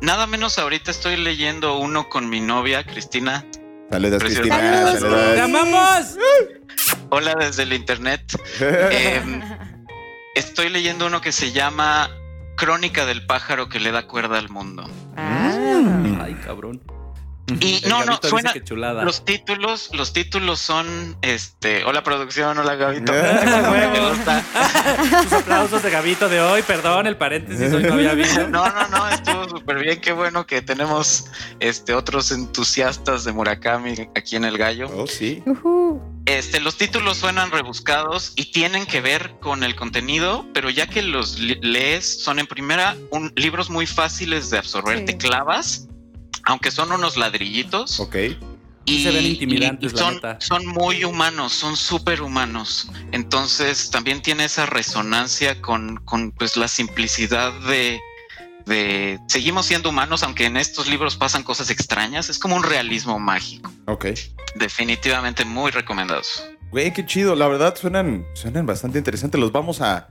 Nada 0.02 0.28
menos 0.28 0.60
ahorita 0.60 0.92
estoy 0.92 1.18
leyendo 1.18 1.78
uno 1.80 2.08
con 2.10 2.30
mi 2.30 2.40
novia, 2.40 2.86
Cristina. 2.86 3.46
Saludos, 3.90 4.20
Precioso. 4.20 4.44
Cristina. 4.44 4.74
Saludos, 4.84 5.00
Saludos. 5.00 5.34
¡Te 5.36 5.42
amamos! 5.42 6.18
Hola 7.10 7.36
desde 7.40 7.64
el 7.64 7.74
internet. 7.74 8.22
Eh, 8.62 9.22
estoy 10.36 10.70
leyendo 10.70 11.08
uno 11.08 11.22
que 11.22 11.32
se 11.32 11.52
llama 11.52 12.10
Crónica 12.58 13.06
del 13.06 13.26
pájaro 13.26 13.70
que 13.70 13.80
le 13.80 13.92
da 13.92 14.06
cuerda 14.08 14.38
al 14.38 14.50
mundo. 14.50 14.90
Ah. 15.16 16.22
Ay, 16.22 16.36
cabrón. 16.46 16.82
Y 17.62 17.82
El 17.84 17.90
no, 17.90 18.04
no, 18.04 18.20
suena. 18.22 18.52
que 18.52 18.62
chulada. 18.64 19.04
Los 19.04 19.24
títulos, 19.24 19.90
los 19.94 20.12
títulos 20.12 20.60
son 20.60 21.18
este. 21.22 21.86
Hola 21.86 22.04
producción, 22.04 22.58
hola 22.58 22.76
Gabito. 22.76 23.14
Ah, 23.16 24.44
aplausos 25.32 25.82
de 25.82 25.90
Gabito 25.90 26.28
de 26.28 26.42
hoy, 26.42 26.62
perdón, 26.64 27.08
el 27.08 27.16
paréntesis 27.16 27.72
hoy 27.74 27.84
no 27.84 27.94
había 27.94 28.14
visto. 28.16 28.48
No, 28.50 28.68
no, 28.70 28.88
no, 28.90 29.10
estuvo 29.10 29.48
súper 29.48 29.80
bien. 29.80 30.02
Qué 30.02 30.12
bueno 30.12 30.46
que 30.46 30.62
tenemos 30.62 31.28
este 31.62 31.94
otros 31.94 32.32
entusiastas 32.32 33.24
de 33.24 33.32
Murakami 33.32 34.10
aquí 34.16 34.36
en 34.36 34.44
el 34.44 34.58
gallo. 34.58 34.90
Oh, 34.94 35.08
sí. 35.08 35.42
Este, 36.26 36.60
los 36.60 36.78
títulos 36.78 37.18
suenan 37.18 37.52
rebuscados 37.52 38.34
y 38.36 38.52
tienen 38.52 38.86
que 38.86 39.00
ver 39.00 39.36
con 39.40 39.64
el 39.64 39.76
contenido, 39.76 40.46
pero 40.54 40.70
ya 40.70 40.88
que 40.88 41.02
los 41.02 41.40
lees, 41.40 42.22
son 42.24 42.40
en 42.40 42.48
primera 42.48 42.98
un, 43.12 43.32
libros 43.38 43.70
muy 43.70 43.88
fáciles 43.88 44.50
de 44.50 44.58
absorber, 44.58 44.98
Sí. 45.00 45.06
te 45.06 45.18
clavas, 45.18 45.88
aunque 46.48 46.72
son 46.72 46.92
unos 46.92 47.18
ladrillitos. 47.18 48.00
Ok. 48.00 48.16
Y, 48.86 49.04
se 49.04 49.12
ven 49.12 49.26
intimidantes, 49.26 49.94
y 49.94 49.98
son, 49.98 50.16
neta. 50.16 50.38
son 50.40 50.66
muy 50.66 51.04
humanos, 51.04 51.52
son 51.52 51.76
súper 51.76 52.22
humanos. 52.22 52.90
Entonces 53.12 53.92
también 53.92 54.22
tiene 54.22 54.46
esa 54.46 54.66
resonancia 54.66 55.62
con, 55.62 55.98
con 56.06 56.32
pues, 56.32 56.56
la 56.56 56.70
simplicidad 56.70 57.52
de, 57.68 58.00
de... 58.66 59.20
Seguimos 59.28 59.66
siendo 59.66 59.90
humanos, 59.90 60.24
aunque 60.24 60.46
en 60.46 60.56
estos 60.56 60.88
libros 60.88 61.18
pasan 61.18 61.44
cosas 61.44 61.70
extrañas. 61.70 62.30
Es 62.30 62.40
como 62.40 62.56
un 62.56 62.64
realismo 62.64 63.20
mágico. 63.20 63.70
Ok. 63.86 64.06
Definitivamente 64.56 65.44
muy 65.44 65.72
recomendados. 65.72 66.46
Güey, 66.72 66.94
qué 66.94 67.06
chido. 67.06 67.36
La 67.36 67.50
verdad 67.50 67.76
suenan, 67.76 68.26
suenan 68.36 68.66
bastante 68.66 68.98
interesantes. 68.98 69.40
Los 69.40 69.52
vamos 69.52 69.82
a. 69.82 70.08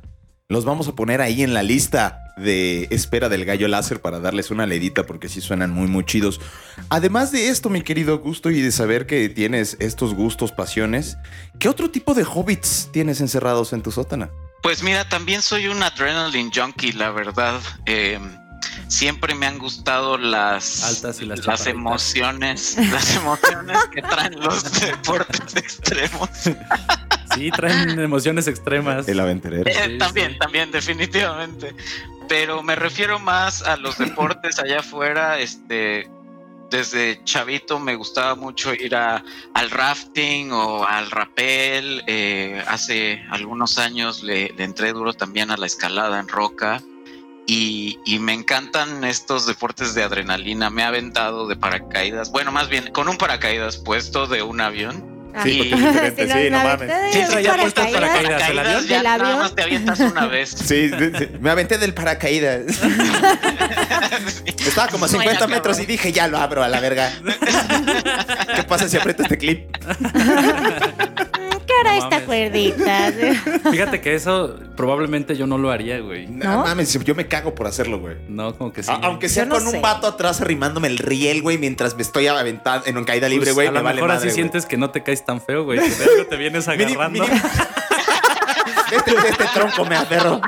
Los 0.48 0.66
vamos 0.66 0.86
a 0.86 0.94
poner 0.94 1.22
ahí 1.22 1.42
en 1.42 1.54
la 1.54 1.62
lista 1.62 2.25
de 2.36 2.86
espera 2.90 3.30
del 3.30 3.46
gallo 3.46 3.66
láser 3.66 4.00
para 4.00 4.20
darles 4.20 4.50
una 4.50 4.66
leidita 4.66 5.06
porque 5.06 5.28
sí 5.28 5.40
suenan 5.40 5.70
muy, 5.70 5.88
muy 5.88 6.04
chidos. 6.04 6.38
Además 6.90 7.32
de 7.32 7.48
esto, 7.48 7.70
mi 7.70 7.80
querido 7.82 8.18
Gusto, 8.18 8.50
y 8.50 8.60
de 8.60 8.72
saber 8.72 9.06
que 9.06 9.28
tienes 9.30 9.76
estos 9.80 10.12
gustos, 10.14 10.52
pasiones, 10.52 11.16
¿qué 11.58 11.68
otro 11.68 11.90
tipo 11.90 12.12
de 12.14 12.24
hobbits 12.24 12.90
tienes 12.92 13.20
encerrados 13.22 13.72
en 13.72 13.82
tu 13.82 13.90
sótana? 13.90 14.30
Pues 14.62 14.82
mira, 14.82 15.08
también 15.08 15.40
soy 15.42 15.68
un 15.68 15.82
adrenaline 15.82 16.50
junkie, 16.54 16.92
la 16.92 17.10
verdad. 17.10 17.58
Eh, 17.86 18.18
siempre 18.88 19.34
me 19.34 19.46
han 19.46 19.58
gustado 19.58 20.18
las 20.18 20.84
Altas 20.84 21.22
y 21.22 21.26
las 21.26 21.66
emociones, 21.66 22.76
las 22.92 23.16
emociones 23.16 23.78
que 23.94 24.02
traen 24.02 24.38
los 24.40 24.62
deportes 24.80 25.56
extremos. 25.56 26.28
Sí, 27.34 27.50
traen 27.50 27.98
emociones 27.98 28.46
extremas. 28.46 29.08
El 29.08 29.20
aventurero. 29.20 29.70
Eh, 29.70 29.74
Sí, 29.86 29.98
también, 29.98 30.32
sí. 30.32 30.38
también, 30.38 30.70
definitivamente. 30.70 31.74
Pero 32.28 32.62
me 32.62 32.74
refiero 32.74 33.18
más 33.18 33.62
a 33.62 33.76
los 33.76 33.98
deportes 33.98 34.58
allá 34.58 34.80
afuera, 34.80 35.38
este, 35.38 36.08
desde 36.70 37.22
chavito 37.24 37.78
me 37.78 37.94
gustaba 37.94 38.34
mucho 38.34 38.74
ir 38.74 38.96
a, 38.96 39.22
al 39.54 39.70
rafting 39.70 40.50
o 40.52 40.84
al 40.84 41.10
rappel. 41.10 42.02
Eh, 42.06 42.62
hace 42.66 43.24
algunos 43.30 43.78
años 43.78 44.22
le, 44.22 44.52
le 44.56 44.64
entré 44.64 44.92
duro 44.92 45.12
también 45.12 45.50
a 45.50 45.56
la 45.56 45.66
escalada 45.66 46.18
en 46.18 46.28
roca. 46.28 46.82
Y, 47.46 48.00
y 48.04 48.18
me 48.18 48.32
encantan 48.32 49.04
estos 49.04 49.46
deportes 49.46 49.94
de 49.94 50.02
adrenalina. 50.02 50.68
Me 50.68 50.82
ha 50.82 50.88
aventado 50.88 51.46
de 51.46 51.54
paracaídas. 51.54 52.32
Bueno, 52.32 52.50
más 52.50 52.68
bien 52.68 52.90
con 52.90 53.08
un 53.08 53.16
paracaídas 53.16 53.76
puesto 53.76 54.26
de 54.26 54.42
un 54.42 54.60
avión. 54.60 55.15
Sí, 55.42 55.50
Y- 55.50 55.70
porque 55.70 55.84
es 55.86 55.92
diferente, 56.16 56.26
sí, 56.44 56.50
no 56.50 56.58
mames. 56.64 56.90
Sí, 57.12 57.20
traía 57.30 57.54
puesto 57.56 57.82
el 57.82 57.92
paracaídas. 57.92 58.48
¿el 58.50 58.58
avión? 58.58 58.86
ya 58.86 58.96
¿Del 58.96 59.04
nada 59.04 59.36
más 59.36 59.54
te 59.54 59.62
avientas 59.62 60.00
una 60.00 60.26
vez. 60.26 60.50
Sí, 60.66 60.90
sí, 60.90 61.10
sí. 61.18 61.28
me 61.40 61.50
aventé 61.50 61.78
del 61.78 61.94
paracaídas. 61.94 62.62
Estaba 64.66 64.88
como 64.88 65.04
a 65.04 65.08
50 65.08 65.38
Bueno, 65.38 65.48
metros 65.54 65.78
y 65.80 65.86
dije, 65.86 66.12
ya 66.12 66.26
lo 66.28 66.38
abro 66.38 66.62
a 66.64 66.68
la 66.68 66.80
verga. 66.80 67.12
¿Qué 68.56 68.62
pasa 68.64 68.88
si 68.88 68.96
aprieto 68.96 69.22
este 69.22 69.38
clip? 69.38 69.68
¿Qué 71.82 71.88
hará 71.88 71.98
No 71.98 72.04
esta 72.04 72.24
cuerdita? 72.24 73.12
Fíjate 73.70 74.00
que 74.00 74.14
eso 74.14 74.56
probablemente 74.76 75.36
yo 75.36 75.46
no 75.46 75.58
lo 75.58 75.70
haría, 75.70 76.00
güey. 76.00 76.26
No, 76.26 76.44
¿No? 76.50 76.62
mames, 76.64 76.92
yo 77.04 77.14
me 77.14 77.26
cago 77.28 77.54
por 77.54 77.66
hacerlo, 77.66 77.98
güey. 77.98 78.16
No, 78.28 78.56
como 78.56 78.72
que 78.72 78.82
sí. 78.82 78.90
A- 78.90 79.00
Aunque 79.06 79.28
sea 79.28 79.44
no 79.44 79.54
con 79.56 79.68
sé. 79.68 79.76
un 79.76 79.82
vato 79.82 80.06
atrás 80.06 80.40
arrimándome 80.40 80.88
el 80.88 80.98
riel, 80.98 81.42
güey, 81.42 81.58
mientras 81.58 81.96
me 81.96 82.02
estoy 82.02 82.26
aventando 82.26 82.86
en 82.86 82.96
un 82.96 83.04
caída 83.04 83.28
libre, 83.28 83.46
Pues, 83.46 83.54
güey, 83.54 83.66
a 83.68 83.70
me 83.70 83.78
lo 83.78 83.84
vale 83.84 83.96
mejor 83.96 84.08
madre, 84.08 84.18
así 84.18 84.26
güey. 84.28 84.34
sientes 84.34 84.66
que 84.66 84.76
no 84.76 84.90
te 84.90 85.02
caes 85.02 85.24
tan 85.24 85.40
feo, 85.40 85.64
güey. 85.64 85.78
Que 85.86 85.88
de 85.94 86.04
algo 86.04 86.26
te 86.28 86.36
vienes 86.36 86.68
agarrando. 86.68 87.24
Este, 88.96 89.28
este 89.28 89.44
tronco 89.54 89.84
me 89.84 89.96
aferro. 89.96 90.40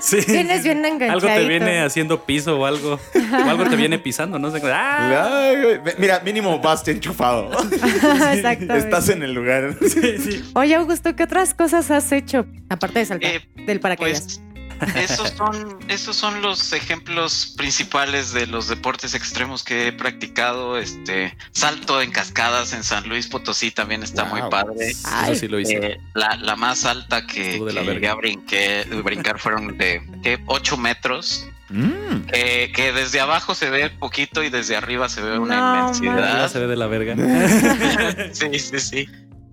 Sí. 0.00 0.18
Tienes 0.24 0.62
bien 0.62 0.84
Algo 0.84 1.26
te 1.26 1.48
viene 1.48 1.80
haciendo 1.82 2.24
piso 2.24 2.58
o 2.58 2.66
algo. 2.66 2.94
O 2.94 3.50
algo 3.50 3.64
te 3.68 3.76
viene 3.76 3.98
pisando, 3.98 4.38
no 4.38 4.50
sé. 4.50 4.60
¡Ah! 4.72 5.52
Mira, 5.98 6.20
mínimo 6.20 6.58
vas 6.60 6.86
enchufado. 6.88 7.50
Exactamente. 7.72 8.78
Estás 8.78 9.08
en 9.08 9.22
el 9.22 9.32
lugar. 9.34 9.76
Sí, 9.80 10.18
sí. 10.18 10.50
Oye, 10.54 10.74
Augusto, 10.74 11.14
¿qué 11.16 11.24
otras 11.24 11.54
cosas 11.54 11.90
has 11.90 12.10
hecho? 12.12 12.46
Aparte 12.68 13.00
de 13.00 13.06
saltar 13.06 13.30
Eh, 13.30 13.48
del 13.66 13.80
paracaídas. 13.80 14.22
Pues 14.22 14.49
esos 14.96 15.30
son, 15.36 15.78
esos 15.88 16.16
son 16.16 16.42
los 16.42 16.72
ejemplos 16.72 17.54
principales 17.56 18.32
de 18.32 18.46
los 18.46 18.68
deportes 18.68 19.14
extremos 19.14 19.62
que 19.64 19.88
he 19.88 19.92
practicado. 19.92 20.78
Este 20.78 21.36
salto 21.52 22.00
en 22.00 22.10
cascadas 22.10 22.72
en 22.72 22.82
San 22.84 23.08
Luis 23.08 23.26
Potosí 23.28 23.70
también 23.70 24.02
está 24.02 24.24
Wow. 24.24 24.32
muy 24.40 24.50
padre. 24.50 24.92
Ay. 25.04 25.32
Eso 25.32 25.40
sí 25.40 25.48
lo 25.48 25.58
hice. 25.60 25.76
Eh, 25.76 26.00
la, 26.14 26.36
la 26.36 26.56
más 26.56 26.84
alta 26.84 27.26
que, 27.26 27.52
de 27.52 27.58
que 27.58 27.64
verga. 27.64 27.82
llegué 27.92 28.08
a 28.08 28.14
brinqué- 28.16 29.02
brincar 29.02 29.38
fueron 29.38 29.76
de 29.78 30.02
¿qué? 30.22 30.38
8 30.46 30.76
metros. 30.76 31.46
Mm. 31.72 32.26
eh, 32.32 32.72
que 32.74 32.90
desde 32.92 33.20
abajo 33.20 33.54
se 33.54 33.70
ve 33.70 33.90
poquito 33.90 34.42
y 34.42 34.50
desde 34.50 34.74
arriba 34.76 35.08
se 35.08 35.20
ve 35.22 35.38
una 35.38 35.54
No, 35.56 35.74
Ya 35.74 35.80
inmensidad. 36.00 36.50
se 36.50 36.58
ve 36.58 36.66
de 36.66 36.74
la 36.76 36.88
verga. 36.88 37.14
sí, 38.32 38.58
sí, 38.58 38.80
sí. 38.80 39.08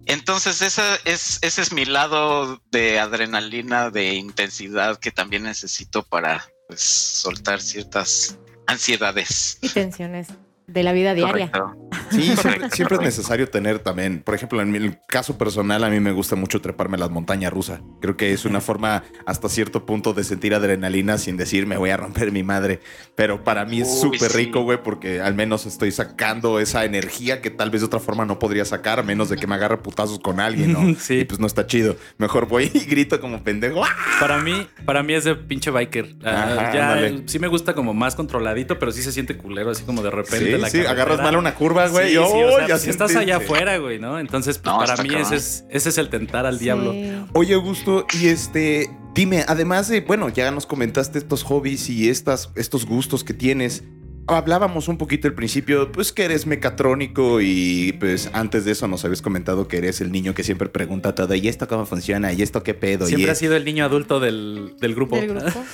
Entonces, 0.08 0.62
esa 0.62 0.96
es, 1.06 1.40
ese 1.42 1.62
es 1.62 1.74
mi 1.74 1.86
lado 1.86 2.62
de 2.72 3.00
adrenalina, 3.00 3.90
de 3.90 4.14
intensidad 4.16 4.98
que 5.00 5.12
también 5.12 5.44
necesito 5.44 6.04
para 6.04 6.46
pues, 6.68 6.82
soltar 6.82 7.62
ciertas 7.62 8.38
ansiedades. 8.68 9.58
Y 9.62 9.70
tensiones 9.70 10.30
de 10.68 10.84
la 10.84 10.92
vida 10.92 11.14
diaria. 11.14 11.50
Correcto. 11.50 11.88
Sí, 12.10 12.22
siempre, 12.22 12.36
Correcto, 12.44 12.76
siempre 12.76 12.96
es 12.96 13.00
correcto. 13.00 13.06
necesario 13.06 13.50
tener 13.50 13.80
también, 13.80 14.22
por 14.22 14.36
ejemplo, 14.36 14.62
en 14.62 14.72
mi 14.72 14.92
caso 15.08 15.38
personal, 15.38 15.84
a 15.84 15.90
mí 15.90 16.00
me 16.00 16.12
gusta 16.12 16.36
mucho 16.36 16.62
treparme 16.62 16.98
las 16.98 17.10
montañas 17.10 17.52
rusas. 17.52 17.82
Creo 18.02 18.16
que 18.16 18.32
es 18.32 18.46
una 18.46 18.62
forma 18.62 19.04
hasta 19.26 19.50
cierto 19.50 19.86
punto 19.86 20.14
de 20.14 20.24
sentir 20.24 20.54
adrenalina 20.54 21.18
sin 21.18 21.36
decir 21.36 21.66
me 21.68 21.76
voy 21.78 21.90
a 21.90 21.98
romper 21.98 22.32
mi 22.32 22.44
madre. 22.44 22.82
Pero 23.16 23.44
para 23.44 23.66
mí 23.66 23.82
es 23.82 24.00
súper 24.00 24.32
sí. 24.32 24.38
rico, 24.38 24.62
güey, 24.62 24.82
porque 24.84 25.22
al 25.22 25.36
menos 25.36 25.66
estoy 25.66 25.92
sacando 25.92 26.60
esa 26.60 26.86
energía 26.86 27.42
que 27.42 27.50
tal 27.50 27.72
vez 27.72 27.82
de 27.82 27.88
otra 27.88 28.00
forma 28.00 28.26
no 28.26 28.40
podría 28.40 28.66
sacar, 28.66 29.00
a 29.00 29.04
menos 29.04 29.30
de 29.30 29.38
que 29.38 29.48
me 29.48 29.56
agarre 29.56 29.78
putazos 29.78 30.20
con 30.20 30.40
alguien, 30.40 30.74
¿no? 30.74 30.96
Sí. 31.00 31.20
Y 31.20 31.26
pues 31.26 31.40
no 31.40 31.48
está 31.48 31.68
chido. 31.68 31.96
Mejor 32.18 32.48
voy 32.48 32.72
y 32.74 32.80
grito 32.86 33.20
como 33.22 33.44
pendejo. 33.44 33.84
¡Ah! 33.84 33.90
Para 34.20 34.42
mí, 34.42 34.68
para 34.86 35.04
mí 35.04 35.14
es 35.14 35.24
de 35.24 35.36
pinche 35.36 35.72
biker. 35.72 36.16
Ah, 36.24 36.56
Ajá, 36.60 36.74
ya 36.74 37.12
sí 37.26 37.40
me 37.40 37.48
gusta 37.48 37.74
como 37.74 37.94
más 37.94 38.16
controladito, 38.16 38.80
pero 38.80 38.92
sí 38.92 39.02
se 39.02 39.12
siente 39.12 39.38
culero, 39.38 39.72
así 39.72 39.84
como 39.84 40.02
de 40.02 40.10
repente 40.10 40.56
Sí, 40.57 40.57
la 40.58 40.70
sí, 40.70 40.78
carretera. 40.78 40.92
agarras 41.04 41.22
mal 41.24 41.36
una 41.38 41.56
curva, 41.56 41.88
güey. 41.88 42.08
Sí, 42.08 42.14
sí, 42.14 42.18
¡oh! 42.18 42.54
o 42.54 42.58
sea, 42.58 42.68
ya 42.68 42.78
si 42.78 42.90
estás 42.90 43.16
allá 43.16 43.38
afuera, 43.38 43.78
güey, 43.78 44.00
¿no? 44.00 44.20
Entonces, 44.20 44.58
pues 44.58 44.74
No, 44.74 44.80
para 44.80 45.02
mí 45.04 45.10
ese 45.16 45.36
es, 45.36 45.66
ese 45.70 45.90
es 45.90 45.98
el 45.98 46.10
tentar 46.10 46.46
al 46.46 46.60
diablo. 46.60 46.94
Oye, 47.34 47.54
Augusto, 47.54 48.06
y 48.20 48.28
este, 48.28 48.90
dime, 49.14 49.44
además 49.48 49.88
de, 49.88 50.02
bueno, 50.02 50.30
ya 50.30 50.52
nos 50.52 50.66
comentaste 50.66 51.18
estos 51.20 51.44
hobbies 51.44 51.90
y 51.90 52.10
estas, 52.10 52.52
estos 52.56 52.86
gustos 52.86 53.24
que 53.24 53.34
tienes. 53.34 53.84
Hablábamos 54.28 54.88
un 54.88 54.98
poquito 54.98 55.28
al 55.28 55.34
principio, 55.34 55.92
pues 55.92 56.12
que 56.12 56.26
eres 56.26 56.46
mecatrónico 56.46 57.40
y 57.42 57.94
pues 58.00 58.30
antes 58.34 58.66
de 58.66 58.74
eso 58.74 58.88
nos 58.88 59.06
habías 59.06 59.22
comentado 59.22 59.68
que 59.68 59.78
eres 59.78 60.02
el 60.02 60.12
niño 60.12 60.34
que 60.34 60.44
siempre 60.44 60.68
pregunta 60.68 61.16
todo, 61.16 61.34
¿y 61.34 61.48
esto 61.48 61.68
cómo 61.68 61.86
funciona? 61.86 62.34
¿Y 62.34 62.42
esto 62.42 62.62
qué 62.62 62.74
pedo? 62.74 63.06
Siempre 63.06 63.28
y 63.28 63.30
ha 63.30 63.36
sido 63.36 63.56
el 63.56 63.64
niño 63.64 63.86
adulto 63.86 64.20
del, 64.20 64.76
del 64.80 64.96
grupo. 64.96 65.16
Del 65.16 65.34
grupo. 65.34 65.64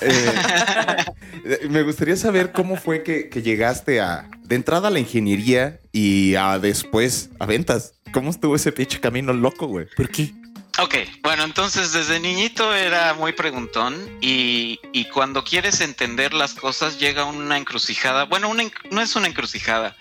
Eh, 1.46 1.68
me 1.68 1.82
gustaría 1.82 2.16
saber 2.16 2.52
cómo 2.52 2.76
fue 2.76 3.02
que, 3.02 3.28
que 3.28 3.42
llegaste 3.42 4.00
a, 4.00 4.30
de 4.44 4.56
entrada 4.56 4.88
a 4.88 4.90
la 4.90 4.98
ingeniería 4.98 5.80
y 5.92 6.36
a 6.36 6.58
después 6.58 7.30
a 7.38 7.44
ventas. 7.46 7.94
¿Cómo 8.12 8.30
estuvo 8.30 8.56
ese 8.56 8.72
pinche 8.72 9.00
camino 9.00 9.32
loco, 9.32 9.66
güey? 9.66 9.86
¿Por 9.96 10.08
qué? 10.08 10.32
Ok, 10.80 10.94
bueno, 11.22 11.44
entonces 11.44 11.92
desde 11.92 12.18
niñito 12.18 12.74
era 12.74 13.14
muy 13.14 13.32
preguntón 13.32 13.94
y, 14.20 14.80
y 14.92 15.04
cuando 15.04 15.44
quieres 15.44 15.80
entender 15.80 16.34
las 16.34 16.54
cosas 16.54 16.98
llega 16.98 17.24
una 17.24 17.56
encrucijada. 17.58 18.24
Bueno, 18.24 18.48
una 18.48 18.64
no 18.90 19.00
es 19.00 19.14
una 19.14 19.28
encrucijada. 19.28 19.96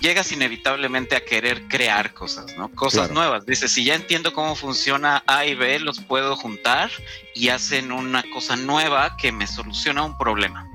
Llegas 0.00 0.32
inevitablemente 0.32 1.16
a 1.16 1.24
querer 1.24 1.68
crear 1.68 2.14
cosas, 2.14 2.46
¿no? 2.56 2.70
Cosas 2.70 3.08
Claro. 3.08 3.14
nuevas. 3.14 3.46
Dices, 3.46 3.72
si 3.72 3.84
ya 3.84 3.94
entiendo 3.94 4.32
cómo 4.32 4.54
funciona 4.54 5.22
A 5.26 5.44
y 5.44 5.54
B, 5.54 5.80
los 5.80 6.00
puedo 6.00 6.34
juntar 6.36 6.90
y 7.34 7.48
hacen 7.48 7.92
una 7.92 8.22
cosa 8.32 8.56
nueva 8.56 9.16
que 9.18 9.32
me 9.32 9.46
soluciona 9.46 10.02
un 10.02 10.16
problema. 10.16 10.66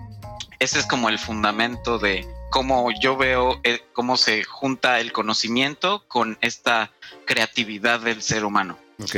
Ese 0.60 0.80
es 0.80 0.86
como 0.86 1.10
el 1.10 1.18
fundamento 1.18 1.98
de 1.98 2.28
cómo 2.52 2.90
yo 3.00 3.18
veo 3.18 3.60
eh, 3.64 3.82
cómo 3.94 4.18
se 4.18 4.44
junta 4.44 5.00
el 5.00 5.12
conocimiento 5.12 6.04
con 6.08 6.38
esta 6.42 6.92
creatividad 7.26 8.02
del 8.02 8.22
ser 8.22 8.46
humano. 8.46 8.78
Ok. 9.02 9.16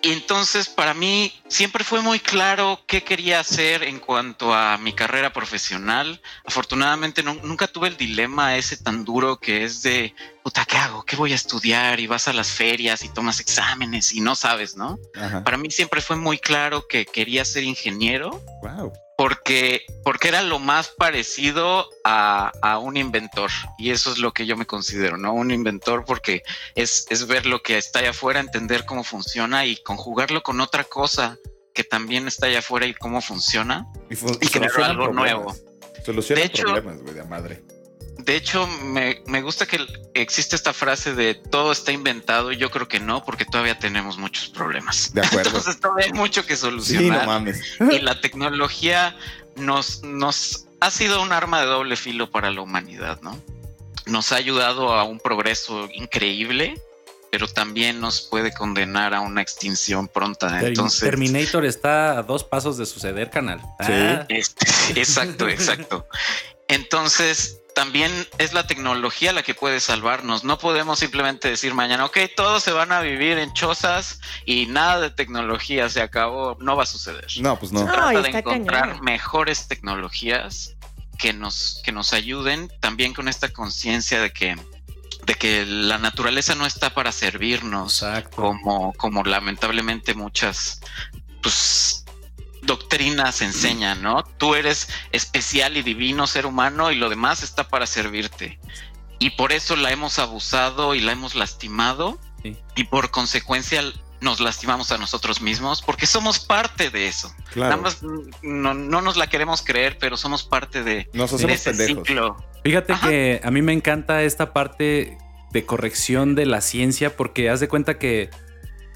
Y 0.00 0.12
entonces 0.12 0.68
para 0.68 0.94
mí 0.94 1.32
siempre 1.48 1.82
fue 1.82 2.02
muy 2.02 2.20
claro 2.20 2.80
qué 2.86 3.02
quería 3.02 3.40
hacer 3.40 3.82
en 3.82 3.98
cuanto 3.98 4.54
a 4.54 4.78
mi 4.78 4.92
carrera 4.92 5.32
profesional. 5.32 6.20
Afortunadamente 6.44 7.24
nu- 7.24 7.40
nunca 7.42 7.66
tuve 7.66 7.88
el 7.88 7.96
dilema 7.96 8.56
ese 8.56 8.76
tan 8.76 9.04
duro 9.04 9.38
que 9.40 9.64
es 9.64 9.82
de, 9.82 10.14
puta, 10.44 10.64
¿qué 10.64 10.76
hago? 10.76 11.04
¿Qué 11.04 11.16
voy 11.16 11.32
a 11.32 11.34
estudiar? 11.34 11.98
Y 11.98 12.06
vas 12.06 12.28
a 12.28 12.32
las 12.32 12.48
ferias 12.48 13.02
y 13.02 13.08
tomas 13.08 13.40
exámenes 13.40 14.12
y 14.12 14.20
no 14.20 14.36
sabes, 14.36 14.76
¿no? 14.76 15.00
Ajá. 15.20 15.42
Para 15.42 15.56
mí 15.56 15.68
siempre 15.72 16.00
fue 16.00 16.14
muy 16.14 16.38
claro 16.38 16.86
que 16.86 17.04
quería 17.04 17.44
ser 17.44 17.64
ingeniero 17.64 18.40
Wow. 18.62 18.92
Porque, 19.28 19.84
porque 20.04 20.28
era 20.28 20.40
lo 20.40 20.58
más 20.58 20.88
parecido 20.88 21.86
a, 22.02 22.50
a 22.62 22.78
un 22.78 22.96
inventor. 22.96 23.50
Y 23.76 23.90
eso 23.90 24.10
es 24.10 24.16
lo 24.16 24.32
que 24.32 24.46
yo 24.46 24.56
me 24.56 24.64
considero, 24.64 25.18
¿no? 25.18 25.34
Un 25.34 25.50
inventor 25.50 26.06
porque 26.06 26.42
es, 26.74 27.06
es 27.10 27.26
ver 27.26 27.44
lo 27.44 27.60
que 27.62 27.76
está 27.76 27.98
allá 27.98 28.10
afuera, 28.10 28.40
entender 28.40 28.86
cómo 28.86 29.04
funciona 29.04 29.66
y 29.66 29.76
conjugarlo 29.82 30.42
con 30.42 30.62
otra 30.62 30.84
cosa 30.84 31.36
que 31.74 31.84
también 31.84 32.26
está 32.26 32.46
allá 32.46 32.60
afuera 32.60 32.86
y 32.86 32.94
cómo 32.94 33.20
funciona. 33.20 33.86
Y, 34.08 34.16
fu- 34.16 34.30
Y 34.40 34.46
crear 34.48 34.72
algo 34.80 35.04
problemas. 35.04 35.14
nuevo. 35.14 35.56
Solucionan 36.06 36.40
De 36.42 36.46
hecho- 36.46 36.62
problemas, 36.62 37.02
güey, 37.02 37.14
de 37.14 37.24
madre. 37.24 37.62
De 38.18 38.34
hecho, 38.34 38.66
me, 38.66 39.22
me 39.26 39.42
gusta 39.42 39.64
que 39.64 39.78
existe 40.14 40.56
esta 40.56 40.72
frase 40.72 41.14
de 41.14 41.34
todo 41.34 41.70
está 41.70 41.92
inventado 41.92 42.50
y 42.50 42.56
yo 42.56 42.70
creo 42.70 42.88
que 42.88 42.98
no, 42.98 43.24
porque 43.24 43.44
todavía 43.44 43.78
tenemos 43.78 44.18
muchos 44.18 44.48
problemas. 44.48 45.14
De 45.14 45.24
acuerdo. 45.24 45.50
Entonces 45.50 45.80
todavía 45.80 46.06
hay 46.06 46.12
mucho 46.12 46.44
que 46.44 46.56
Sí, 46.56 46.62
solucionar. 46.62 47.20
no 47.20 47.26
mames. 47.26 47.60
y 47.80 48.00
la 48.00 48.20
tecnología 48.20 49.16
nos, 49.56 50.02
nos 50.02 50.66
ha 50.80 50.90
sido 50.90 51.22
un 51.22 51.32
arma 51.32 51.60
de 51.60 51.66
doble 51.66 51.96
filo 51.96 52.30
para 52.30 52.50
la 52.50 52.60
humanidad, 52.60 53.20
¿no? 53.22 53.40
Nos 54.06 54.32
ha 54.32 54.36
ayudado 54.36 54.92
a 54.94 55.04
un 55.04 55.20
progreso 55.20 55.88
increíble, 55.92 56.80
pero 57.30 57.46
también 57.46 58.00
nos 58.00 58.22
puede 58.22 58.52
condenar 58.52 59.14
a 59.14 59.20
una 59.20 59.42
extinción 59.42 60.08
pronta. 60.08 60.60
Entonces, 60.66 61.00
Terminator 61.00 61.64
está 61.64 62.18
a 62.18 62.22
dos 62.22 62.42
pasos 62.42 62.78
de 62.78 62.86
suceder, 62.86 63.30
canal. 63.30 63.60
Sí. 63.80 63.92
Ah, 63.92 64.26
este, 64.28 64.66
exacto, 65.00 65.48
exacto. 65.48 66.06
Entonces, 66.68 67.60
también 67.78 68.10
es 68.38 68.54
la 68.54 68.66
tecnología 68.66 69.32
la 69.32 69.44
que 69.44 69.54
puede 69.54 69.78
salvarnos. 69.78 70.42
No 70.42 70.58
podemos 70.58 70.98
simplemente 70.98 71.48
decir 71.48 71.74
mañana, 71.74 72.06
ok, 72.06 72.18
todos 72.36 72.64
se 72.64 72.72
van 72.72 72.90
a 72.90 73.00
vivir 73.00 73.38
en 73.38 73.52
chozas 73.52 74.18
y 74.44 74.66
nada 74.66 74.98
de 74.98 75.10
tecnología 75.10 75.88
se 75.88 76.02
acabó. 76.02 76.56
No 76.58 76.74
va 76.74 76.82
a 76.82 76.86
suceder. 76.86 77.28
No, 77.38 77.56
pues 77.56 77.70
no. 77.70 77.78
Se 77.78 77.84
No, 77.86 77.92
trata 77.92 78.20
de 78.20 78.28
encontrar 78.30 78.88
cañón. 78.88 79.04
mejores 79.04 79.68
tecnologías 79.68 80.74
que 81.20 81.32
nos, 81.32 81.80
que 81.84 81.92
nos 81.92 82.12
ayuden 82.12 82.68
también 82.80 83.14
con 83.14 83.28
esta 83.28 83.52
conciencia 83.52 84.20
de 84.20 84.32
que, 84.32 84.56
de 85.26 85.34
que 85.36 85.64
la 85.64 85.98
naturaleza 85.98 86.56
no 86.56 86.66
está 86.66 86.90
para 86.90 87.12
servirnos 87.12 88.02
Exacto. 88.02 88.34
como, 88.42 88.92
como 88.94 89.22
lamentablemente 89.22 90.14
muchas 90.14 90.80
pues, 91.44 92.04
doctrinas 92.62 93.42
enseñan, 93.42 94.02
¿no? 94.02 94.24
Tú 94.38 94.54
eres 94.54 94.88
especial 95.12 95.76
y 95.76 95.82
divino 95.82 96.26
ser 96.26 96.46
humano 96.46 96.90
y 96.90 96.96
lo 96.96 97.08
demás 97.08 97.42
está 97.42 97.68
para 97.68 97.86
servirte. 97.86 98.58
y 99.20 99.30
por 99.30 99.50
eso 99.52 99.74
la 99.74 99.90
hemos 99.90 100.20
abusado 100.20 100.94
y 100.94 101.00
la 101.00 101.10
hemos 101.12 101.34
lastimado 101.34 102.18
Sí. 102.44 102.56
y 102.76 102.84
por 102.84 103.10
consecuencia 103.10 103.82
nos 104.20 104.38
lastimamos 104.38 104.92
a 104.92 104.98
nosotros 104.98 105.40
mismos 105.40 105.82
porque 105.82 106.06
somos 106.06 106.38
parte 106.38 106.90
de 106.90 107.08
eso. 107.08 107.34
Claro. 107.52 107.70
Nada 107.70 107.82
más 107.82 108.02
no, 108.42 108.74
no 108.74 109.00
nos 109.02 109.16
la 109.16 109.26
queremos 109.26 109.62
creer, 109.62 109.98
pero 109.98 110.16
somos 110.16 110.44
parte 110.44 110.84
de, 110.84 111.08
Nos 111.14 111.30
de 111.30 111.36
hacemos 111.36 111.52
ese 111.56 111.70
pendejos. 111.70 112.06
ciclo. 112.06 112.36
Fíjate 112.62 112.92
Ajá. 112.92 113.08
que 113.08 113.40
a 113.42 113.50
mí 113.50 113.60
me 113.60 113.72
encanta 113.72 114.22
esta 114.22 114.52
parte 114.52 115.18
de 115.50 115.64
corrección 115.66 116.36
de 116.36 116.46
la 116.46 116.60
ciencia 116.60 117.16
porque 117.16 117.50
haz 117.50 117.58
de 117.58 117.66
cuenta 117.68 117.98
que 117.98 118.30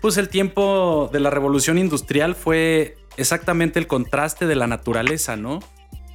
pues 0.03 0.19
el 0.19 0.29
tiempo 0.29 1.09
de 1.11 1.21
la 1.21 1.31
revolución 1.31 1.79
industrial 1.79 2.35
fue 2.35 2.97
exactamente 3.17 3.79
el 3.79 3.87
contraste 3.87 4.47
de 4.47 4.55
la 4.55 4.67
naturaleza, 4.67 5.37
¿no? 5.37 5.61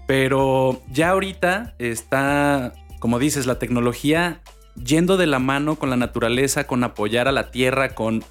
Pero 0.06 0.84
ya 0.92 1.10
ahorita 1.10 1.74
está, 1.80 2.74
como 3.00 3.18
dices, 3.18 3.48
la 3.48 3.58
tecnología 3.58 4.42
yendo 4.76 5.18
de 5.18 5.26
la 5.26 5.40
mano 5.40 5.78
con 5.78 5.90
la 5.90 5.98
naturaleza, 5.98 6.68
con 6.68 6.84
apoyar 6.84 7.28
a 7.28 7.32
la 7.32 7.50
tierra, 7.50 7.96
con 7.96 8.24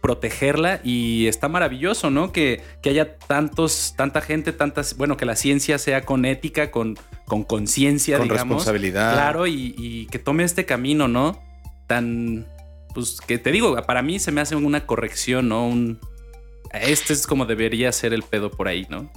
protegerla 0.00 0.80
y 0.82 1.28
está 1.28 1.48
maravilloso, 1.48 2.10
¿no? 2.10 2.32
Que, 2.32 2.60
que 2.82 2.90
haya 2.90 3.16
tantos, 3.18 3.94
tanta 3.96 4.20
gente, 4.20 4.52
tantas, 4.52 4.96
bueno, 4.96 5.16
que 5.16 5.26
la 5.26 5.36
ciencia 5.36 5.78
sea 5.78 6.04
con 6.04 6.24
ética, 6.24 6.72
con 6.72 6.98
con 7.32 7.44
conciencia, 7.44 8.18
Con 8.18 8.28
digamos. 8.28 8.42
responsabilidad. 8.42 9.14
Claro, 9.14 9.46
y, 9.46 9.74
y 9.78 10.04
que 10.08 10.18
tome 10.18 10.44
este 10.44 10.66
camino, 10.66 11.08
¿no? 11.08 11.40
Tan, 11.86 12.46
pues 12.94 13.18
que 13.20 13.38
te 13.38 13.52
digo, 13.52 13.80
para 13.82 14.02
mí 14.02 14.18
se 14.18 14.32
me 14.32 14.40
hace 14.40 14.56
una 14.56 14.86
corrección, 14.86 15.48
¿no? 15.48 15.66
Un, 15.66 16.00
este 16.72 17.12
es 17.12 17.26
como 17.26 17.46
debería 17.46 17.92
ser 17.92 18.12
el 18.12 18.22
pedo 18.22 18.50
por 18.50 18.68
ahí, 18.68 18.86
¿no? 18.88 19.10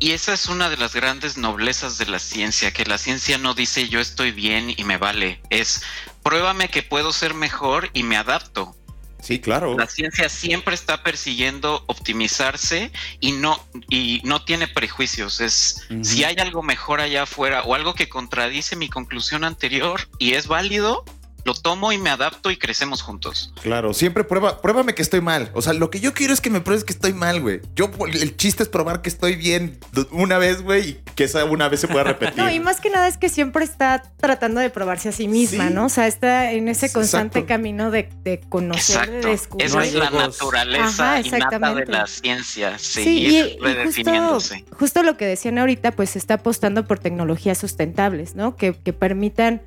Y 0.00 0.12
esa 0.12 0.32
es 0.32 0.46
una 0.46 0.70
de 0.70 0.76
las 0.76 0.94
grandes 0.94 1.36
noblezas 1.36 1.98
de 1.98 2.06
la 2.06 2.20
ciencia, 2.20 2.70
que 2.72 2.84
la 2.84 2.98
ciencia 2.98 3.36
no 3.36 3.54
dice 3.54 3.88
yo 3.88 3.98
estoy 3.98 4.30
bien 4.30 4.72
y 4.76 4.84
me 4.84 4.96
vale, 4.96 5.40
es 5.50 5.82
pruébame 6.22 6.68
que 6.68 6.82
puedo 6.82 7.12
ser 7.12 7.34
mejor 7.34 7.90
y 7.94 8.04
me 8.04 8.16
adapto. 8.16 8.76
Sí, 9.20 9.40
claro. 9.40 9.76
La 9.76 9.88
ciencia 9.88 10.28
siempre 10.28 10.76
está 10.76 11.02
persiguiendo 11.02 11.82
optimizarse 11.86 12.92
y 13.18 13.32
no 13.32 13.60
y 13.90 14.20
no 14.22 14.44
tiene 14.44 14.68
prejuicios. 14.68 15.40
Es 15.40 15.82
si 16.02 16.22
hay 16.22 16.36
algo 16.38 16.62
mejor 16.62 17.00
allá 17.00 17.24
afuera 17.24 17.62
o 17.62 17.74
algo 17.74 17.94
que 17.94 18.08
contradice 18.08 18.76
mi 18.76 18.88
conclusión 18.88 19.42
anterior 19.42 20.08
y 20.18 20.34
es 20.34 20.46
válido, 20.46 21.04
lo 21.44 21.54
tomo 21.54 21.92
y 21.92 21.98
me 21.98 22.10
adapto 22.10 22.50
y 22.50 22.56
crecemos 22.56 23.02
juntos. 23.02 23.52
Claro, 23.62 23.94
siempre 23.94 24.24
prueba, 24.24 24.60
pruébame 24.60 24.94
que 24.94 25.02
estoy 25.02 25.20
mal. 25.20 25.50
O 25.54 25.62
sea, 25.62 25.72
lo 25.72 25.90
que 25.90 26.00
yo 26.00 26.12
quiero 26.12 26.32
es 26.34 26.40
que 26.40 26.50
me 26.50 26.60
pruebes 26.60 26.84
que 26.84 26.92
estoy 26.92 27.12
mal, 27.12 27.40
güey. 27.40 27.60
Yo, 27.74 27.90
el 28.12 28.36
chiste 28.36 28.62
es 28.62 28.68
probar 28.68 29.02
que 29.02 29.08
estoy 29.08 29.36
bien 29.36 29.78
una 30.10 30.38
vez, 30.38 30.62
güey, 30.62 30.90
y 30.90 31.00
que 31.14 31.24
esa 31.24 31.44
una 31.44 31.68
vez 31.68 31.80
se 31.80 31.88
pueda 31.88 32.04
repetir. 32.04 32.36
No, 32.36 32.50
y 32.50 32.60
más 32.60 32.80
que 32.80 32.90
nada 32.90 33.08
es 33.08 33.16
que 33.16 33.28
siempre 33.28 33.64
está 33.64 34.02
tratando 34.18 34.60
de 34.60 34.70
probarse 34.70 35.08
a 35.08 35.12
sí 35.12 35.28
misma, 35.28 35.68
Sí. 35.68 35.74
¿no? 35.74 35.86
O 35.86 35.88
sea, 35.88 36.06
está 36.06 36.52
en 36.52 36.68
ese 36.68 36.86
Exacto. 36.86 37.00
constante 37.00 37.44
camino 37.46 37.90
de, 37.90 38.10
de 38.24 38.40
conocer, 38.48 39.10
de 39.10 39.30
descubrir. 39.30 39.66
Esa 39.68 39.84
es 39.84 39.94
la 39.94 40.10
naturaleza 40.10 41.14
Ajá, 41.16 41.20
innata 41.20 41.74
de 41.74 41.86
la 41.86 42.06
ciencia. 42.06 42.78
Sí, 42.78 43.04
Seguir 43.04 43.28
y, 43.30 43.36
y 43.38 43.50
justo, 43.52 43.64
redefiniéndose. 43.64 44.64
justo 44.78 45.02
lo 45.02 45.16
que 45.16 45.26
decían 45.26 45.58
ahorita, 45.58 45.92
pues 45.92 46.10
se 46.10 46.18
está 46.18 46.34
apostando 46.34 46.86
por 46.86 46.98
tecnologías 46.98 47.58
sustentables, 47.58 48.34
¿no? 48.34 48.56
Que, 48.56 48.72
que 48.74 48.92
permitan, 48.92 49.62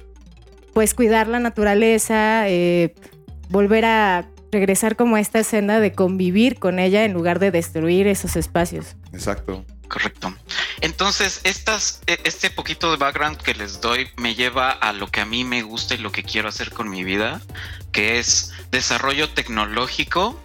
pues, 0.74 0.94
cuidar 0.94 1.28
la 1.28 1.40
naturaleza, 1.40 2.48
eh, 2.48 2.94
volver 3.50 3.86
a 3.86 4.30
regresar 4.52 4.96
como 4.96 5.16
a 5.16 5.20
esta 5.20 5.44
senda 5.44 5.80
de 5.80 5.94
convivir 5.94 6.60
con 6.60 6.80
ella 6.80 7.06
en 7.06 7.14
lugar 7.14 7.40
de 7.40 7.52
destruir 7.52 8.08
esos 8.08 8.36
espacios. 8.36 8.96
Exacto. 9.14 9.66
Correcto. 9.92 10.34
Entonces, 10.80 11.42
estas, 11.44 12.02
e- 12.08 12.18
este 12.24 12.50
poquito 12.50 12.92
de 12.92 12.98
background 12.98 13.38
que 13.38 13.54
les 13.54 13.82
doy 13.82 14.08
me 14.16 14.36
lleva 14.36 14.72
a 14.72 14.94
lo 14.94 15.08
que 15.08 15.20
a 15.20 15.26
mí 15.26 15.44
me 15.44 15.64
gusta 15.64 15.96
y 15.96 15.98
lo 15.98 16.14
que 16.14 16.24
quiero 16.24 16.48
hacer 16.48 16.72
con 16.72 16.90
mi 16.90 17.04
vida, 17.04 17.42
que 17.92 18.18
es 18.18 18.54
desarrollo 18.72 19.30
tecnológico 19.30 20.42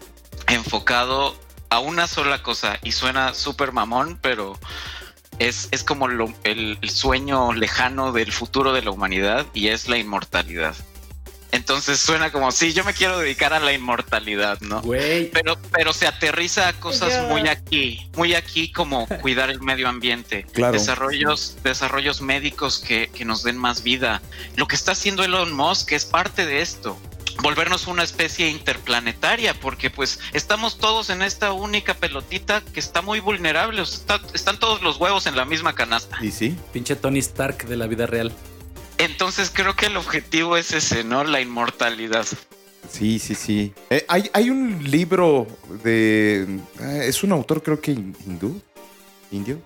enfocado 0.49 1.39
a 1.71 1.79
una 1.79 2.09
sola 2.09 2.43
cosa. 2.43 2.81
Y 2.83 2.91
suena 2.91 3.35
súper 3.35 3.71
mamón, 3.71 4.19
pero 4.21 4.59
es, 5.39 5.69
es 5.71 5.83
como 5.85 6.09
lo- 6.09 6.33
el, 6.45 6.79
el 6.83 6.91
sueño 6.91 7.53
lejano 7.53 8.13
del 8.13 8.33
futuro 8.33 8.73
de 8.73 8.83
la 8.83 8.91
humanidad 8.91 9.47
y 9.55 9.69
es 9.69 9.89
la 9.89 9.99
inmortalidad. 9.99 10.75
Entonces 11.53 12.01
suena 12.01 12.33
como, 12.33 12.51
sí, 12.53 12.73
yo 12.75 12.85
me 12.85 12.93
quiero 12.93 13.19
dedicar 13.19 13.55
a 13.55 13.61
la 13.61 13.73
inmortalidad, 13.73 14.61
¿no? 14.61 14.83
Pero, 15.33 15.57
pero 15.73 15.93
se 15.95 16.07
aterriza 16.07 16.69
a 16.69 16.73
cosas 16.75 17.29
muy 17.31 17.49
aquí, 17.49 18.11
muy 18.15 18.35
aquí 18.35 18.71
como 18.73 19.07
cuidar 19.23 19.49
el 19.49 19.61
medio 19.63 19.89
ambiente, 19.89 20.45
Claro. 20.53 20.73
desarrollos, 20.73 21.57
desarrollos 21.63 22.21
médicos 22.21 22.79
que, 22.79 23.09
que 23.15 23.25
nos 23.25 23.43
den 23.43 23.57
más 23.57 23.83
vida. 23.83 24.21
Lo 24.57 24.67
que 24.67 24.75
está 24.75 24.93
haciendo 24.93 25.23
Elon 25.25 25.53
Musk 25.53 25.93
es 25.93 26.05
parte 26.05 26.45
de 26.45 26.61
esto. 26.61 26.99
Volvernos 27.43 27.87
una 27.87 28.03
especie 28.03 28.49
interplanetaria, 28.49 29.55
porque 29.55 29.91
pues 29.91 30.19
estamos 30.33 30.79
todos 30.79 31.11
en 31.11 31.23
esta 31.23 31.53
única 31.53 31.95
pelotita 31.95 32.63
que 32.73 32.81
está 32.81 33.03
muy 33.03 33.21
vulnerable. 33.21 33.81
o 33.83 33.87
sea, 33.87 33.99
está- 33.99 34.21
están 34.35 34.59
todos 34.59 34.83
los 34.83 34.97
huevos 34.99 35.27
en 35.27 35.37
la 35.37 35.45
misma 35.45 35.75
canasta. 35.75 36.19
¿Y 36.23 36.31
sí? 36.31 36.57
Pinche 36.73 36.97
Tony 36.97 37.19
Stark 37.21 37.67
de 37.67 37.77
la 37.77 37.87
vida 37.87 38.07
real. 38.07 38.33
Entonces 38.99 39.51
creo 39.53 39.77
que 39.77 39.87
el 39.87 39.97
objetivo 39.97 40.57
es 40.57 40.73
ese, 40.73 41.05
¿no? 41.05 41.23
La 41.25 41.41
inmortalidad. 41.41 42.27
Sí, 42.91 43.19
sí, 43.19 43.35
sí. 43.35 43.75
Eh, 43.91 44.05
hay, 44.09 44.31
hay 44.33 44.49
un 44.49 44.89
libro 44.91 45.47
de... 45.85 46.61
ah, 46.81 47.03
es 47.05 47.23
un 47.23 47.33
autor 47.33 47.63
creo 47.63 47.81
que 47.81 47.93
hin- 47.93 48.17
hindú. 48.27 48.61
¿Indio? 49.31 49.61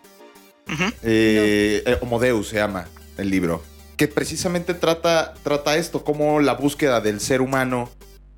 Ujú. 0.66 0.85
Eh, 1.02 1.83
eh, 1.87 1.98
Homo 2.00 2.18
Deus 2.18 2.48
se 2.48 2.56
llama 2.56 2.87
el 3.18 3.30
libro. 3.30 3.62
Que 4.00 4.08
precisamente 4.08 4.72
trata, 4.72 5.34
trata 5.42 5.76
esto, 5.76 6.04
cómo 6.04 6.40
la 6.40 6.54
búsqueda 6.54 7.02
del 7.02 7.20
ser 7.20 7.42
humano 7.42 7.90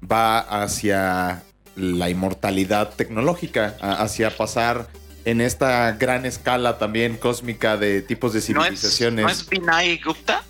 va 0.03 0.40
hacia 0.40 1.44
la 1.77 2.11
inmortalidad 2.11 2.90
tecnológica, 2.96 3.77
hacia 3.81 4.37
pasar 4.37 4.88
en 5.25 5.40
esta 5.40 5.92
gran 5.92 6.27
escala 6.27 6.79
también 6.79 7.16
cósmica 7.16 7.77
de 7.77 8.03
tipos 8.03 8.33
de 8.33 8.38
¿No 8.40 8.64
es, 8.64 8.70
civilizaciones. 8.70 9.25
¿No 9.25 9.31
es 9.31 9.48
Vinay 9.48 10.01
Gupta? 10.05 10.42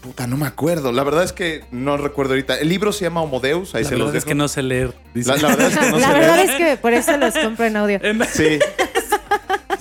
Puta, 0.00 0.26
no 0.26 0.38
me 0.38 0.46
acuerdo. 0.46 0.92
La 0.92 1.04
verdad 1.04 1.24
es 1.24 1.34
que 1.34 1.66
no 1.70 1.98
recuerdo 1.98 2.32
ahorita. 2.32 2.58
El 2.58 2.70
libro 2.70 2.90
se 2.92 3.04
llama 3.04 3.20
Homo 3.20 3.38
Deus, 3.38 3.74
ahí 3.74 3.82
La 3.82 3.88
se 3.90 3.96
los 3.96 4.06
verdad 4.06 4.16
es 4.16 4.24
dejo. 4.24 4.28
que 4.30 4.34
no 4.34 4.48
sé 4.48 4.62
leer. 4.62 4.94
dice. 5.12 5.28
La, 5.28 5.36
la 5.36 5.48
verdad 5.56 5.66
es 5.68 5.78
que 5.78 5.90
no 5.90 5.98
la 5.98 6.06
se 6.06 6.12
verdad 6.14 6.40
es 6.40 6.50
que 6.52 6.76
por 6.78 6.94
eso 6.94 7.16
los 7.18 7.34
compro 7.34 7.66
en 7.66 7.76
audio. 7.76 8.00
En- 8.02 8.24
Sí. 8.32 8.58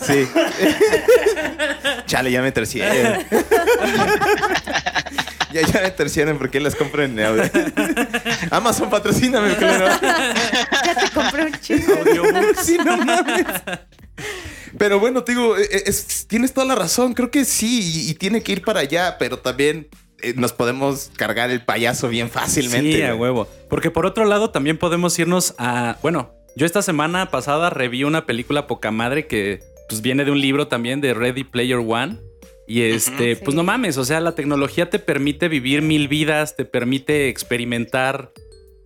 Sí. 0.02 0.28
Chale, 2.06 2.32
ya 2.32 2.42
me 2.42 2.52
terciaron. 2.52 3.24
ya, 5.54 5.62
ya 5.62 5.82
me 5.82 5.92
terciaron 5.92 6.38
porque 6.38 6.60
las 6.60 6.76
compro 6.76 7.04
en 7.04 7.20
audio. 7.20 7.44
Amazon, 8.50 8.90
patrocíname, 8.90 9.56
claro. 9.56 9.88
Ya 10.02 10.96
te 10.96 11.10
compré 11.14 11.46
un 11.46 11.54
chingo. 11.60 11.94
Sí, 12.62 12.78
no 12.84 12.98
mames. 12.98 13.46
Pero 14.78 15.00
bueno, 15.00 15.24
te 15.24 15.34
digo, 15.34 15.58
eh, 15.58 15.68
es- 15.86 16.28
tienes 16.28 16.54
toda 16.54 16.66
la 16.68 16.76
razón. 16.76 17.14
Creo 17.14 17.30
que 17.32 17.46
sí, 17.46 18.06
y, 18.08 18.12
y 18.12 18.14
tiene 18.16 18.42
que 18.42 18.54
ir 18.54 18.62
para 18.64 18.80
allá, 18.82 19.18
pero 19.20 19.40
también 19.40 19.90
eh, 20.22 20.34
nos 20.38 20.54
podemos 20.54 21.12
cargar 21.18 21.50
el 21.52 21.64
payaso 21.64 22.08
bien 22.08 22.30
fácilmente. 22.30 22.96
Sí, 22.98 23.02
a 23.02 23.16
huevo. 23.16 23.48
Porque 23.70 23.92
por 23.92 24.06
otro 24.06 24.26
lado 24.26 24.50
también 24.52 24.78
podemos 24.78 25.18
irnos 25.20 25.56
a... 25.58 25.98
Bueno, 26.02 26.34
yo 26.56 26.66
esta 26.66 26.82
semana 26.82 27.30
pasada 27.32 27.70
reví 27.70 28.04
una 28.04 28.26
película 28.26 28.68
poca 28.68 28.92
madre 28.92 29.28
que 29.28 29.60
pues 29.92 30.02
viene 30.02 30.26
de 30.26 30.32
un 30.32 30.40
libro 30.42 30.68
también 30.68 31.02
de 31.02 31.14
Ready 31.14 31.44
Player 31.44 31.78
One. 31.78 32.18
Y 32.68 32.82
este, 32.84 33.36
pues 33.36 33.54
no 33.54 33.64
mames, 33.64 33.98
o 33.98 34.06
sea, 34.06 34.22
la 34.22 34.34
tecnología 34.34 34.90
te 34.90 34.98
permite 35.00 35.50
vivir 35.50 35.82
mil 35.82 36.08
vidas, 36.08 36.56
te 36.56 36.64
permite 36.64 37.28
experimentar 37.28 38.32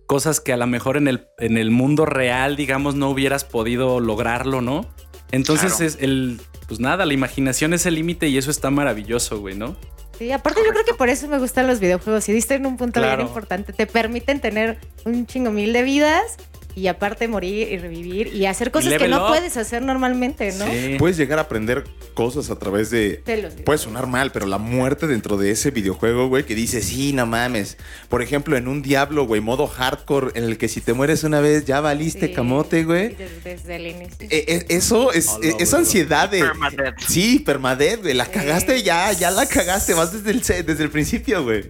cosas 0.06 0.40
que 0.40 0.52
a 0.52 0.56
lo 0.56 0.66
mejor 0.66 0.96
en 0.96 1.06
el, 1.06 1.28
en 1.38 1.56
el 1.56 1.70
mundo 1.70 2.04
real, 2.04 2.56
digamos, 2.56 2.96
no 2.96 3.08
hubieras 3.10 3.44
podido 3.44 4.00
lograrlo, 4.00 4.60
¿no? 4.60 4.92
Entonces 5.30 5.72
Claro. 5.74 5.84
es 5.86 5.98
el, 6.00 6.40
pues 6.66 6.80
nada, 6.80 7.06
la 7.06 7.14
imaginación 7.14 7.74
es 7.74 7.86
el 7.86 7.94
límite 7.94 8.26
y 8.28 8.38
eso 8.38 8.50
está 8.50 8.70
maravilloso, 8.70 9.38
güey, 9.40 9.56
¿no? 9.56 9.76
Sí, 10.18 10.32
aparte 10.32 10.60
yo 10.64 10.72
creo 10.72 10.84
que 10.84 10.94
por 10.94 11.08
eso 11.08 11.28
me 11.28 11.38
gustan 11.38 11.66
los 11.68 11.78
videojuegos. 11.78 12.28
Y 12.28 12.32
diste 12.32 12.54
en 12.54 12.66
un 12.66 12.76
punto 12.76 13.00
Claro. 13.00 13.18
bien 13.18 13.28
importante. 13.28 13.72
Te 13.72 13.86
permiten 13.86 14.40
tener 14.40 14.78
un 15.04 15.26
chingo 15.26 15.50
mil 15.52 15.72
de 15.72 15.82
vidas 15.82 16.36
y 16.76 16.86
aparte 16.88 17.26
morir 17.26 17.72
y 17.72 17.78
revivir 17.78 18.28
y 18.28 18.46
hacer 18.46 18.70
cosas 18.70 18.92
que 18.98 19.08
no 19.08 19.22
up. 19.24 19.28
puedes 19.30 19.56
hacer 19.56 19.82
normalmente, 19.82 20.52
¿no? 20.52 20.66
Sí. 20.66 20.96
Puedes 20.98 21.16
llegar 21.16 21.38
a 21.38 21.42
aprender 21.42 21.84
cosas 22.14 22.50
a 22.50 22.58
través 22.58 22.90
de. 22.90 23.22
Los 23.42 23.54
Puede 23.54 23.78
sonar 23.78 24.06
mal, 24.06 24.30
pero 24.30 24.46
la 24.46 24.58
muerte 24.58 25.06
dentro 25.06 25.36
de 25.38 25.50
ese 25.50 25.70
videojuego, 25.70 26.28
güey, 26.28 26.44
que 26.44 26.54
dice, 26.54 26.82
sí, 26.82 27.12
no 27.14 27.26
mames. 27.26 27.78
Por 28.08 28.22
ejemplo, 28.22 28.56
en 28.56 28.68
un 28.68 28.82
Diablo, 28.82 29.26
güey, 29.26 29.40
modo 29.40 29.66
hardcore, 29.66 30.32
en 30.34 30.44
el 30.44 30.58
que 30.58 30.68
si 30.68 30.80
te 30.82 30.92
mueres 30.92 31.24
una 31.24 31.40
vez 31.40 31.64
ya 31.64 31.80
valiste 31.80 32.28
Sí. 32.28 32.32
camote, 32.34 32.84
güey. 32.84 33.14
Desde, 33.14 33.40
desde 33.42 33.76
el 33.76 33.86
inicio. 33.86 34.28
Eh, 34.30 34.44
eh, 34.46 34.66
eso 34.68 35.12
es, 35.12 35.28
güey. 35.38 35.54
ansiedad 35.76 36.28
de. 36.28 36.40
Permadeath. 36.40 37.00
Sí, 37.08 37.38
permadeath, 37.38 38.02
güey. 38.02 38.12
La 38.14 38.26
Sí. 38.26 38.30
cagaste 38.32 38.82
ya, 38.82 39.10
ya 39.12 39.30
la 39.30 39.46
cagaste. 39.46 39.94
Vas 39.94 40.12
desde 40.12 40.30
el, 40.30 40.42
se- 40.42 40.62
desde 40.62 40.84
el 40.84 40.90
principio, 40.90 41.42
güey. 41.42 41.62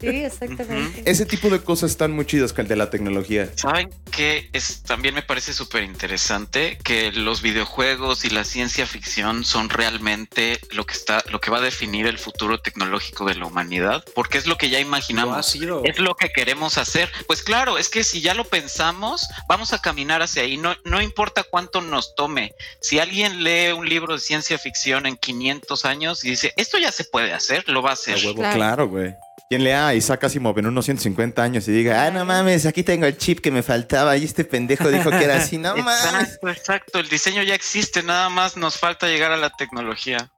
Sí, 0.00 0.08
exactamente. 0.08 1.02
Ese 1.10 1.24
tipo 1.24 1.48
de 1.48 1.60
cosas 1.60 1.90
están 1.92 2.12
muy 2.12 2.26
chidas, 2.26 2.52
Cal, 2.52 2.68
de 2.68 2.76
la 2.76 2.90
tecnología. 2.90 3.48
¿Saben 3.56 3.88
qué 4.14 4.33
que 4.34 4.50
es, 4.52 4.82
también 4.82 5.14
me 5.14 5.22
parece 5.22 5.52
súper 5.52 5.82
interesante 5.82 6.78
que 6.82 7.12
los 7.12 7.42
videojuegos 7.42 8.24
y 8.24 8.30
la 8.30 8.44
ciencia 8.44 8.86
ficción 8.86 9.44
son 9.44 9.68
realmente 9.68 10.60
lo 10.70 10.84
que 10.86 10.94
está, 10.94 11.22
lo 11.30 11.40
que 11.40 11.50
va 11.50 11.58
a 11.58 11.60
definir 11.60 12.06
el 12.06 12.18
futuro 12.18 12.60
tecnológico 12.60 13.24
de 13.24 13.34
la 13.34 13.46
humanidad, 13.46 14.04
porque 14.14 14.38
es 14.38 14.46
lo 14.46 14.56
que 14.56 14.70
ya 14.70 14.80
imaginamos, 14.80 15.54
es 15.84 15.98
lo 15.98 16.14
que 16.14 16.30
queremos 16.30 16.78
hacer. 16.78 17.10
Pues 17.26 17.42
claro, 17.42 17.78
es 17.78 17.88
que 17.88 18.04
si 18.04 18.20
ya 18.20 18.34
lo 18.34 18.44
pensamos, 18.44 19.28
vamos 19.48 19.72
a 19.72 19.80
caminar 19.80 20.22
hacia 20.22 20.42
ahí. 20.42 20.56
No, 20.56 20.74
no 20.84 21.00
importa 21.00 21.44
cuánto 21.44 21.80
nos 21.80 22.14
tome. 22.14 22.54
Si 22.80 22.98
alguien 22.98 23.44
lee 23.44 23.72
un 23.72 23.88
libro 23.88 24.14
de 24.14 24.20
ciencia 24.20 24.58
ficción 24.58 25.06
en 25.06 25.16
500 25.16 25.84
años 25.84 26.24
y 26.24 26.30
dice 26.30 26.52
esto 26.56 26.78
ya 26.78 26.92
se 26.92 27.04
puede 27.04 27.32
hacer, 27.32 27.68
lo 27.68 27.82
va 27.82 27.90
a 27.90 27.94
hacer. 27.94 28.18
claro, 28.34 28.88
güey. 28.88 29.14
Quien 29.48 29.64
lea 29.64 29.94
Isaac 29.94 30.24
Asimov 30.24 30.58
en 30.58 30.66
unos 30.66 30.84
150 30.86 31.42
años 31.42 31.68
y 31.68 31.72
diga, 31.72 32.06
ah, 32.06 32.10
no 32.10 32.24
mames, 32.24 32.66
aquí 32.66 32.82
tengo 32.82 33.06
el 33.06 33.16
chip 33.18 33.40
que 33.40 33.50
me 33.50 33.62
faltaba 33.62 34.16
y 34.16 34.24
este 34.24 34.44
pendejo 34.44 34.88
dijo 34.90 35.10
que 35.10 35.24
era 35.24 35.36
así, 35.36 35.58
no 35.58 35.76
mames. 35.76 36.04
Exacto, 36.04 36.48
exacto. 36.48 36.98
El 36.98 37.08
diseño 37.08 37.42
ya 37.42 37.54
existe, 37.54 38.02
nada 38.02 38.28
más 38.30 38.56
nos 38.56 38.78
falta 38.78 39.06
llegar 39.06 39.32
a 39.32 39.36
la 39.36 39.50
tecnología. 39.50 40.30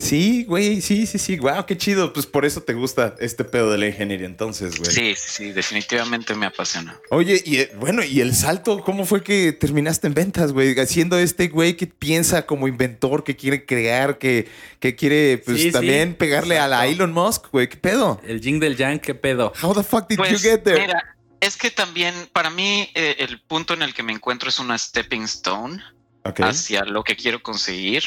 Sí, 0.00 0.44
güey, 0.44 0.80
sí, 0.80 1.06
sí, 1.06 1.18
sí. 1.18 1.38
Wow, 1.38 1.66
qué 1.66 1.76
chido. 1.76 2.12
Pues 2.12 2.26
por 2.26 2.44
eso 2.44 2.62
te 2.62 2.74
gusta 2.74 3.14
este 3.20 3.44
pedo 3.44 3.70
de 3.70 3.78
la 3.78 3.86
ingeniería, 3.86 4.26
entonces, 4.26 4.78
güey. 4.78 4.90
Sí, 4.90 5.14
sí, 5.16 5.52
definitivamente 5.52 6.34
me 6.34 6.46
apasiona. 6.46 7.00
Oye, 7.10 7.42
y 7.44 7.58
eh, 7.58 7.72
bueno, 7.78 8.02
y 8.02 8.20
el 8.20 8.34
salto, 8.34 8.82
¿cómo 8.82 9.06
fue 9.06 9.22
que 9.22 9.52
terminaste 9.52 10.06
en 10.06 10.14
ventas, 10.14 10.52
güey? 10.52 10.74
Siendo 10.86 11.18
este 11.18 11.48
güey 11.48 11.76
que 11.76 11.86
piensa 11.86 12.44
como 12.44 12.68
inventor, 12.68 13.24
que 13.24 13.36
quiere 13.36 13.64
crear, 13.64 14.18
que, 14.18 14.48
que 14.80 14.94
quiere, 14.96 15.38
pues 15.38 15.72
también 15.72 16.14
pegarle 16.14 16.58
a 16.58 16.68
la 16.68 16.86
Elon 16.86 17.12
Musk, 17.12 17.46
güey. 17.52 17.68
¿Qué 17.68 17.76
pedo? 17.76 18.20
El 18.26 18.40
Jing 18.40 18.60
del 18.60 18.76
Yang, 18.76 18.98
¿qué 18.98 19.14
pedo? 19.14 19.52
How 19.62 19.74
the 19.74 19.82
fuck 19.82 20.08
did 20.08 20.16
you 20.16 20.24
pues, 20.24 20.42
get 20.42 20.60
there? 20.60 20.80
Mira, 20.80 21.16
es 21.40 21.56
que 21.56 21.70
también 21.70 22.14
para 22.32 22.50
mí 22.50 22.90
eh, 22.94 23.16
el 23.18 23.40
punto 23.40 23.74
en 23.74 23.82
el 23.82 23.94
que 23.94 24.02
me 24.02 24.12
encuentro 24.12 24.48
es 24.48 24.58
una 24.58 24.76
stepping 24.76 25.22
stone 25.24 25.82
hacia 26.24 26.84
lo 26.84 27.04
que 27.04 27.16
quiero 27.16 27.42
conseguir, 27.42 28.04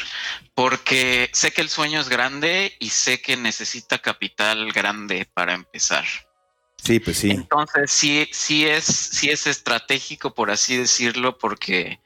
porque 0.54 1.30
sé 1.32 1.52
que 1.52 1.60
el 1.60 1.68
sueño 1.68 2.00
es 2.00 2.08
grande 2.08 2.76
y 2.80 2.90
sé 2.90 3.20
que 3.20 3.36
necesita 3.36 3.98
capital 3.98 4.72
grande 4.72 5.28
para 5.32 5.54
empezar. 5.54 6.04
Sí, 6.82 7.00
pues 7.00 7.18
sí. 7.18 7.30
Entonces 7.30 7.90
sí, 7.90 8.28
sí 8.32 8.66
es, 8.66 8.84
sí 8.84 9.30
es 9.30 9.46
estratégico, 9.46 10.34
por 10.34 10.50
así 10.50 10.76
decirlo, 10.76 11.38
porque 11.38 12.00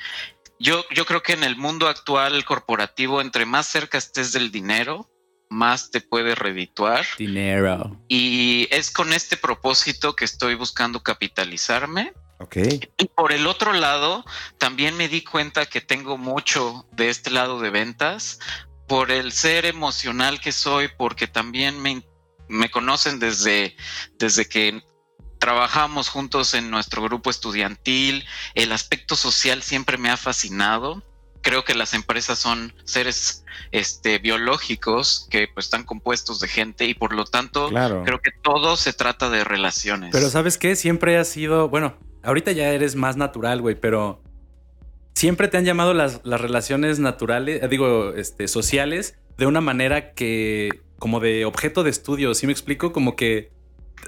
yo, 0.59 0.85
yo 0.94 1.05
creo 1.05 1.22
que 1.22 1.33
en 1.33 1.44
el 1.44 1.57
mundo 1.57 1.88
actual 1.88 2.44
corporativo, 2.44 3.20
entre 3.20 3.46
más 3.46 3.66
cerca 3.66 3.98
estés 3.98 4.33
del 4.33 4.51
dinero, 4.51 5.09
más 5.51 5.90
te 5.90 6.01
puede 6.01 6.35
redituar. 6.35 7.05
Dinero. 7.18 8.01
Y 8.09 8.68
es 8.70 8.90
con 8.90 9.12
este 9.12 9.37
propósito 9.37 10.16
que 10.16 10.25
estoy 10.25 10.55
buscando 10.55 11.03
capitalizarme 11.03 12.14
y 12.57 13.07
por 13.07 13.33
el 13.33 13.47
otro 13.47 13.73
lado, 13.73 14.25
también 14.59 14.97
me 14.97 15.09
di 15.09 15.23
cuenta 15.23 15.66
que 15.66 15.81
tengo 15.81 16.18
mucho 16.18 16.87
de 16.92 17.09
este 17.09 17.31
lado 17.31 17.61
de 17.61 17.71
ventas 17.71 18.40
por 18.88 19.11
el 19.11 19.33
ser 19.33 19.64
emocional 19.64 20.40
que 20.40 20.53
soy, 20.53 20.88
porque 20.97 21.27
también 21.27 21.81
me, 21.81 22.03
me 22.49 22.71
conocen 22.71 23.18
desde, 23.18 23.77
desde 24.18 24.49
que 24.49 24.83
trabajamos 25.38 26.09
juntos 26.09 26.55
en 26.55 26.71
nuestro 26.71 27.03
grupo 27.03 27.31
estudiantil. 27.31 28.25
El 28.55 28.73
aspecto 28.73 29.16
social 29.16 29.62
siempre 29.62 29.99
me 29.99 30.11
ha 30.11 30.16
fascinado. 30.16 31.03
Creo 31.40 31.64
que 31.64 31.75
las 31.75 31.95
empresas 31.95 32.38
son 32.38 32.73
seres 32.85 33.45
este, 33.73 34.18
biológicos 34.18 35.27
que 35.31 35.49
pues, 35.53 35.66
están 35.66 35.85
compuestos 35.85 36.38
de 36.38 36.47
gente 36.47 36.85
y 36.85 36.95
por 36.95 37.12
lo 37.12 37.25
tanto 37.25 37.71
creo 38.05 38.21
que 38.21 38.31
todo 38.42 38.77
se 38.77 38.92
trata 38.92 39.31
de 39.31 39.42
relaciones. 39.42 40.11
Pero 40.12 40.31
sabes 40.31 40.59
qué, 40.59 40.77
siempre 40.77 41.18
ha 41.18 41.25
sido, 41.25 41.68
bueno, 41.68 41.97
ahorita 42.23 42.53
ya 42.53 42.73
eres 42.73 42.97
más 42.97 43.17
natural, 43.17 43.61
güey, 43.61 43.75
pero 43.75 44.23
siempre 45.15 45.49
te 45.49 45.57
han 45.57 45.65
llamado 45.65 45.95
las, 45.95 46.23
relaciones 46.25 46.99
naturales, 46.99 47.63
eh, 47.63 47.69
digo, 47.69 48.13
este, 48.15 48.49
sociales, 48.49 49.19
de 49.39 49.47
una 49.47 49.61
manera 49.61 50.13
que, 50.15 50.71
como 50.99 51.21
de 51.21 51.45
objeto 51.45 51.83
de 51.83 51.91
estudio, 51.91 52.35
¿sí 52.35 52.47
me 52.47 52.53
explico? 52.53 52.93
Como 52.93 53.17
que... 53.17 53.51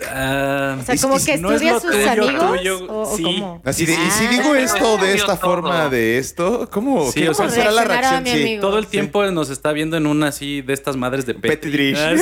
Uh, 0.00 0.80
o 0.80 0.82
sea, 0.82 0.96
como 1.00 1.24
que 1.24 1.38
no 1.38 1.52
estudia 1.52 1.78
sus 1.78 1.94
amigos. 1.94 2.82
o, 2.88 3.16
sí. 3.16 3.44
Así 3.64 3.86
de, 3.86 3.92
y 3.92 4.10
si 4.10 4.26
digo 4.26 4.52
ah, 4.52 4.58
esto 4.60 4.98
de 4.98 5.14
esta 5.14 5.36
forma, 5.36 5.88
de 5.88 6.18
esto, 6.18 6.68
¿cómo, 6.70 7.12
sí, 7.12 7.26
o 7.28 7.34
sea, 7.34 7.48
será 7.48 7.70
la 7.70 7.84
reacción? 7.84 8.26
Sí. 8.26 8.58
Todo 8.60 8.78
el 8.78 8.88
tiempo 8.88 9.24
nos 9.30 9.50
está 9.50 9.72
viendo 9.72 9.96
en 9.96 10.06
una 10.06 10.28
así 10.28 10.62
de 10.62 10.72
estas 10.72 10.96
madres 10.96 11.26
de 11.26 11.34
Petri. 11.34 11.94
Ah, 11.96 12.16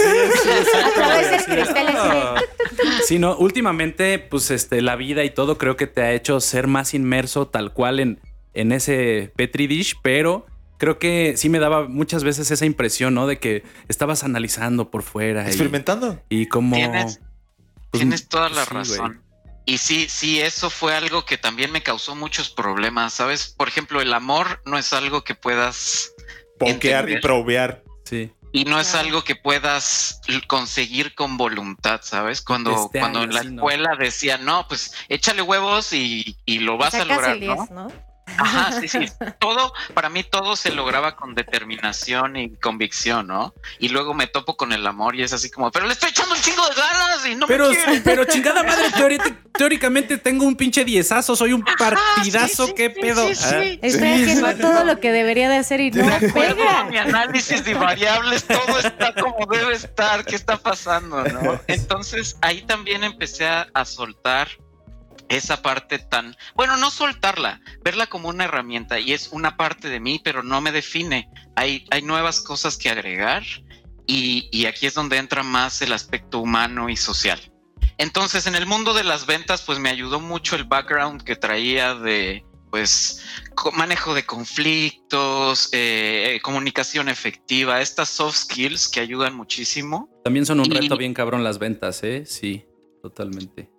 Sí, 3.05 3.19
no, 3.19 3.37
últimamente, 3.37 4.19
pues 4.19 4.51
este, 4.51 4.83
la 4.83 4.97
vida 4.97 5.25
y 5.25 5.31
todo 5.31 5.59
creo 5.59 5.77
que 5.77 5.87
te 5.87 6.03
ha 6.03 6.13
hecho 6.13 6.41
ser 6.41 6.67
más 6.67 6.95
inmerso 6.95 7.47
tal 7.49 7.73
cual 7.73 8.01
en, 8.01 8.21
en 8.55 8.73
ese 8.73 9.33
Petri 9.37 9.67
dish, 9.67 9.97
pero 10.03 10.47
creo 10.79 10.99
que 10.99 11.35
sí 11.37 11.49
me 11.49 11.59
daba 11.59 11.89
muchas 11.89 12.25
veces 12.25 12.51
esa 12.51 12.67
impresión, 12.67 13.15
¿no? 13.15 13.27
De 13.27 13.39
que 13.39 13.63
estabas 13.89 14.25
analizando 14.25 14.91
por 14.91 15.03
fuera. 15.03 15.47
Experimentando. 15.47 16.21
Y, 16.29 16.47
como... 16.47 16.77
Tienes, 16.77 17.21
pues, 17.93 18.01
tienes 18.01 18.29
toda 18.29 18.49
la 18.49 18.65
razón. 18.65 19.23
Y 19.65 19.79
sí, 19.79 20.09
sí, 20.09 20.41
eso 20.41 20.71
fue 20.71 20.97
algo 20.97 21.25
que 21.25 21.39
también 21.39 21.71
me 21.71 21.83
causó 21.83 22.17
muchos 22.17 22.51
problemas, 22.51 23.13
¿sabes? 23.13 23.55
Por 23.57 23.69
ejemplo, 23.69 24.01
el 24.01 24.13
amor 24.13 24.61
no 24.65 24.77
es 24.77 24.93
algo 24.93 25.23
que 25.23 25.35
puedas... 25.35 26.13
Ponquear 26.59 27.09
y 27.11 27.21
provear. 27.21 27.85
Sí. 28.05 28.33
Y 28.53 28.65
no 28.65 28.81
es 28.81 28.95
algo 28.95 29.23
que 29.23 29.37
puedas 29.37 30.21
conseguir 30.49 31.15
con 31.15 31.37
voluntad, 31.37 32.01
¿sabes? 32.03 32.43
Cuando, 32.43 32.87
este 32.87 32.99
cuando 32.99 33.23
en 33.23 33.33
la 33.33 33.41
escuela 33.43 33.95
decía, 33.97 34.37
no, 34.37 34.67
pues 34.67 34.93
échale 35.09 35.43
huevos 35.43 35.93
y, 35.93 36.37
y 36.45 36.59
lo 36.59 36.77
vas 36.77 36.95
a 36.95 37.05
lograr, 37.05 37.39
¿no? 37.39 37.93
Ajá, 38.27 38.81
sí, 38.81 38.89
sí. 38.89 39.01
Todo, 39.39 39.73
para 39.95 40.09
mí 40.09 40.23
todo 40.23 40.57
se 40.57 40.73
lograba 40.73 41.17
con 41.17 41.35
determinación 41.35 42.37
y 42.37 42.57
convicción, 42.57 43.27
¿no? 43.27 43.55
Y 43.79 43.89
luego 43.89 44.15
me 44.15 44.27
topo 44.27 44.57
con 44.57 44.73
el 44.73 44.87
amor 44.87 45.17
y 45.17 45.23
es 45.23 45.33
así 45.33 45.51
como, 45.51 45.71
pero 45.71 45.87
le 45.87 45.93
estoy 45.93 46.11
echando 46.11 46.35
un 46.35 46.41
chingo 46.41 46.67
de 46.69 46.75
ganas 46.75 47.27
y 47.27 47.35
no 47.35 47.47
pero, 47.47 47.69
me 47.69 47.77
quiere. 47.77 48.01
Pero 48.01 48.25
chingada 48.25 48.63
madre, 48.65 48.91
teóricamente 49.53 50.19
tengo 50.19 50.45
un 50.45 50.57
pinche 50.57 50.85
diezazo, 50.85 51.37
soy 51.37 51.53
un 51.53 51.65
partidazo, 51.65 52.75
¿qué 52.75 52.91
pedo? 52.91 53.27
Sí, 53.35 53.79
Estoy 53.83 54.23
haciendo 54.23 54.57
todo 54.57 54.85
lo 54.85 55.01
que 55.01 55.13
debería 55.13 55.49
de 55.49 55.57
hacer 55.57 55.81
y 55.81 55.91
no 55.91 56.19
pega. 56.33 56.85
Mi 56.85 56.99
análisis 56.99 57.65
de 57.65 57.75
variables, 57.75 58.45
todo 58.45 58.79
está 58.79 59.13
como 59.15 59.47
debe 59.47 59.75
estar, 59.75 60.25
¿qué 60.25 60.37
está 60.37 60.57
pasando, 60.57 61.25
no? 61.25 61.61
Entonces 61.67 62.37
ahí 62.41 62.63
también 62.63 63.05
empecé 63.05 63.47
a 63.47 63.85
soltar 63.85 64.49
esa 65.29 65.63
parte 65.63 65.99
tan, 65.99 66.37
bueno, 66.55 66.77
no 66.77 66.91
soltarla, 66.91 67.61
verla 67.85 68.07
como 68.07 68.29
una 68.29 68.45
herramienta 68.45 68.99
y 69.01 69.13
es 69.13 69.29
una 69.33 69.57
parte 69.57 69.89
de 69.89 70.01
mí, 70.01 70.21
pero 70.23 70.43
no 70.43 70.61
me 70.61 70.73
define. 70.73 71.29
Hay, 71.57 71.87
hay 71.91 72.03
nuevas 72.03 72.41
cosas 72.41 72.77
que 72.77 72.91
agregar 72.91 73.43
y, 74.07 74.49
y 74.53 74.67
aquí 74.67 74.87
es 74.87 74.95
donde 74.95 75.17
entra 75.17 75.43
más 75.43 75.81
el 75.83 75.93
aspecto 75.93 76.39
humano 76.41 76.89
y 76.89 76.97
social. 76.97 77.41
Entonces, 77.99 78.47
en 78.47 78.55
el 78.55 78.67
mundo 78.67 78.95
de 78.95 79.05
las 79.05 79.27
ventas, 79.27 79.63
pues 79.63 79.79
me 79.79 79.91
ayudó 79.91 80.19
mucho 80.19 80.57
el 80.57 80.65
background 80.65 81.23
que 81.23 81.37
traía 81.37 81.95
de, 81.95 82.45
pues, 82.71 83.23
manejo 83.75 84.15
de 84.15 84.25
conflictos, 84.25 85.69
eh, 85.73 86.41
comunicación 86.43 87.09
efectiva, 87.09 87.81
estas 87.81 88.09
soft 88.09 88.37
skills 88.37 88.89
que 88.89 89.01
ayudan 89.01 89.37
muchísimo. 89.37 90.09
También 90.25 90.47
son 90.47 90.61
un 90.61 90.71
reto 90.71 90.97
bien 90.97 91.15
cabrón 91.15 91.45
las 91.45 91.59
ventas, 91.59 92.03
¿eh? 92.03 92.25
Sí, 92.27 92.65
totalmente. 93.03 93.71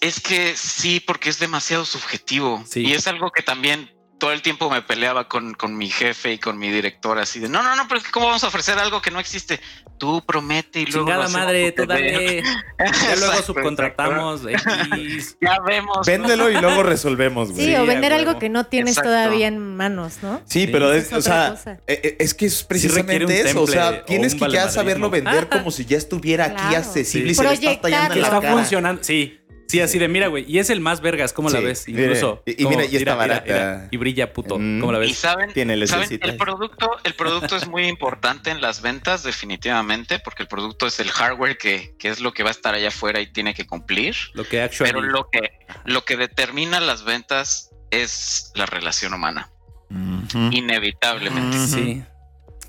Es 0.00 0.20
que 0.20 0.56
sí, 0.56 1.00
porque 1.00 1.30
es 1.30 1.38
demasiado 1.38 1.84
subjetivo. 1.84 2.64
Y 2.74 2.92
es 2.92 3.06
algo 3.06 3.30
que 3.30 3.42
también 3.42 3.90
todo 4.18 4.32
el 4.32 4.42
tiempo 4.42 4.70
me 4.70 4.82
peleaba 4.82 5.28
con, 5.28 5.54
con, 5.54 5.76
mi 5.76 5.90
jefe 5.90 6.34
y 6.34 6.38
con 6.38 6.58
mi 6.58 6.70
director 6.70 7.18
así 7.18 7.38
de 7.38 7.48
no, 7.48 7.62
no, 7.62 7.76
no, 7.76 7.86
pero 7.88 8.00
¿cómo 8.12 8.26
vamos 8.26 8.44
a 8.44 8.48
ofrecer 8.48 8.78
algo 8.78 9.02
que 9.02 9.10
no 9.10 9.20
existe? 9.20 9.60
Tú 9.98 10.22
promete 10.26 10.80
y 10.80 10.86
luego. 10.86 11.06
Chingada 11.06 11.28
madre, 11.28 11.72
tú 11.72 11.86
dale. 11.86 12.42
ya 12.78 13.16
luego 13.16 13.42
subcontratamos. 13.42 14.42
ya 15.40 15.58
vemos. 15.66 16.06
Véndelo 16.06 16.50
y 16.50 16.54
luego 16.54 16.82
resolvemos, 16.82 17.52
güey. 17.52 17.66
Sí, 17.66 17.74
o 17.76 17.86
vender 17.86 18.12
algo 18.12 18.38
que 18.38 18.48
no 18.48 18.66
tienes 18.66 18.96
todavía 18.96 19.46
en 19.48 19.58
manos, 19.58 20.18
¿no? 20.22 20.42
Sí, 20.44 20.66
pero 20.66 20.92
es, 20.92 21.12
o 21.12 21.22
sea, 21.22 21.56
e, 21.86 21.92
e, 21.92 22.16
es 22.18 22.34
que 22.34 22.46
es 22.46 22.62
precisamente 22.64 23.40
eso. 23.40 23.62
O 23.62 23.66
sea, 23.66 24.04
tienes 24.04 24.34
que 24.34 24.50
ya 24.50 24.68
saberlo 24.68 25.10
vender 25.10 25.48
como 25.48 25.70
si 25.70 25.84
ya 25.84 25.96
estuviera 25.96 26.46
aquí 26.46 26.74
accesible 26.74 27.32
y 27.32 27.34
se 27.34 27.42
le 27.42 27.52
está 27.52 27.80
tallando 27.80 28.14
la 28.16 28.26
está 28.26 28.42
funcionando. 28.42 29.02
Sí. 29.02 29.40
Sí, 29.68 29.80
así 29.80 29.98
de 29.98 30.08
mira, 30.08 30.28
güey. 30.28 30.44
Y 30.48 30.58
es 30.58 30.70
el 30.70 30.80
más 30.80 31.00
vergas, 31.00 31.32
¿cómo 31.32 31.50
la 31.50 31.60
ves? 31.60 31.88
Incluso. 31.88 32.42
y, 32.46 32.66
mira, 32.66 32.84
y 32.84 32.96
está 32.96 33.14
barata. 33.14 33.88
y 33.90 33.96
brilla 33.96 34.32
puto. 34.32 34.58
Mm. 34.58 34.80
¿Cómo 34.80 34.92
la 34.92 34.98
ves? 34.98 35.10
Y 35.10 35.14
saben, 35.14 35.52
Tiene 35.52 35.74
el, 35.74 35.82
el 35.82 36.36
producto, 36.36 36.90
el 37.04 37.14
producto 37.14 37.56
es 37.56 37.66
muy 37.66 37.86
importante 37.86 38.50
en 38.50 38.60
las 38.60 38.82
ventas, 38.82 39.22
definitivamente, 39.22 40.18
porque 40.18 40.44
el 40.44 40.48
producto 40.48 40.86
es 40.86 41.00
el 41.00 41.10
hardware 41.10 41.58
que, 41.58 41.94
que, 41.98 42.08
es 42.08 42.20
lo 42.20 42.32
que 42.32 42.42
va 42.42 42.50
a 42.50 42.52
estar 42.52 42.74
allá 42.74 42.88
afuera 42.88 43.20
y 43.20 43.32
tiene 43.32 43.54
que 43.54 43.66
cumplir. 43.66 44.14
Lo 44.34 44.44
que 44.44 44.62
actually... 44.62 44.92
Pero 44.92 45.02
lo 45.02 45.28
que, 45.30 45.50
lo 45.84 46.04
que 46.04 46.16
determina 46.16 46.80
las 46.80 47.04
ventas 47.04 47.70
es 47.90 48.52
la 48.54 48.66
relación 48.66 49.14
humana. 49.14 49.50
Inevitablemente. 49.90 51.58
Sí. 51.66 52.02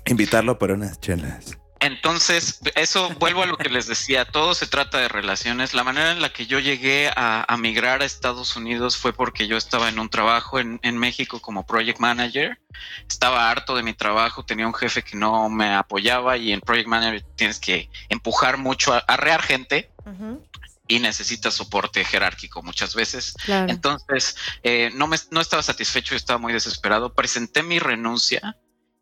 Invitarlo 0.06 0.58
por 0.58 0.70
unas 0.70 1.00
chelas. 1.00 1.57
Entonces, 1.80 2.60
eso 2.74 3.10
vuelvo 3.18 3.42
a 3.42 3.46
lo 3.46 3.56
que 3.56 3.68
les 3.68 3.86
decía, 3.86 4.24
todo 4.24 4.54
se 4.54 4.66
trata 4.66 4.98
de 4.98 5.08
relaciones. 5.08 5.74
La 5.74 5.84
manera 5.84 6.10
en 6.10 6.20
la 6.20 6.32
que 6.32 6.46
yo 6.46 6.58
llegué 6.58 7.08
a, 7.14 7.44
a 7.46 7.56
migrar 7.56 8.02
a 8.02 8.04
Estados 8.04 8.56
Unidos 8.56 8.96
fue 8.96 9.12
porque 9.12 9.46
yo 9.46 9.56
estaba 9.56 9.88
en 9.88 9.98
un 9.98 10.08
trabajo 10.08 10.58
en, 10.58 10.80
en, 10.82 10.98
México 10.98 11.40
como 11.40 11.66
project 11.66 12.00
manager. 12.00 12.58
Estaba 13.08 13.50
harto 13.50 13.76
de 13.76 13.82
mi 13.82 13.94
trabajo, 13.94 14.44
tenía 14.44 14.66
un 14.66 14.74
jefe 14.74 15.02
que 15.02 15.16
no 15.16 15.48
me 15.48 15.74
apoyaba 15.74 16.36
y 16.36 16.52
en 16.52 16.60
project 16.60 16.88
manager 16.88 17.24
tienes 17.36 17.60
que 17.60 17.88
empujar 18.08 18.58
mucho, 18.58 18.92
a, 18.92 18.98
arrear 18.98 19.42
gente. 19.42 19.90
Uh 20.04 20.10
-huh 20.10 20.40
y 20.90 21.00
necesita 21.00 21.50
soporte 21.50 22.02
jerárquico 22.02 22.62
muchas 22.62 22.94
veces. 22.94 23.34
Claro. 23.44 23.70
Entonces, 23.70 24.36
eh, 24.62 24.90
no, 24.94 25.06
me, 25.06 25.18
no 25.30 25.42
estaba 25.42 25.62
satisfecho, 25.62 26.16
estaba 26.16 26.38
muy 26.38 26.54
desesperado. 26.54 27.12
Presenté 27.12 27.62
mi 27.62 27.78
renuncia 27.78 28.56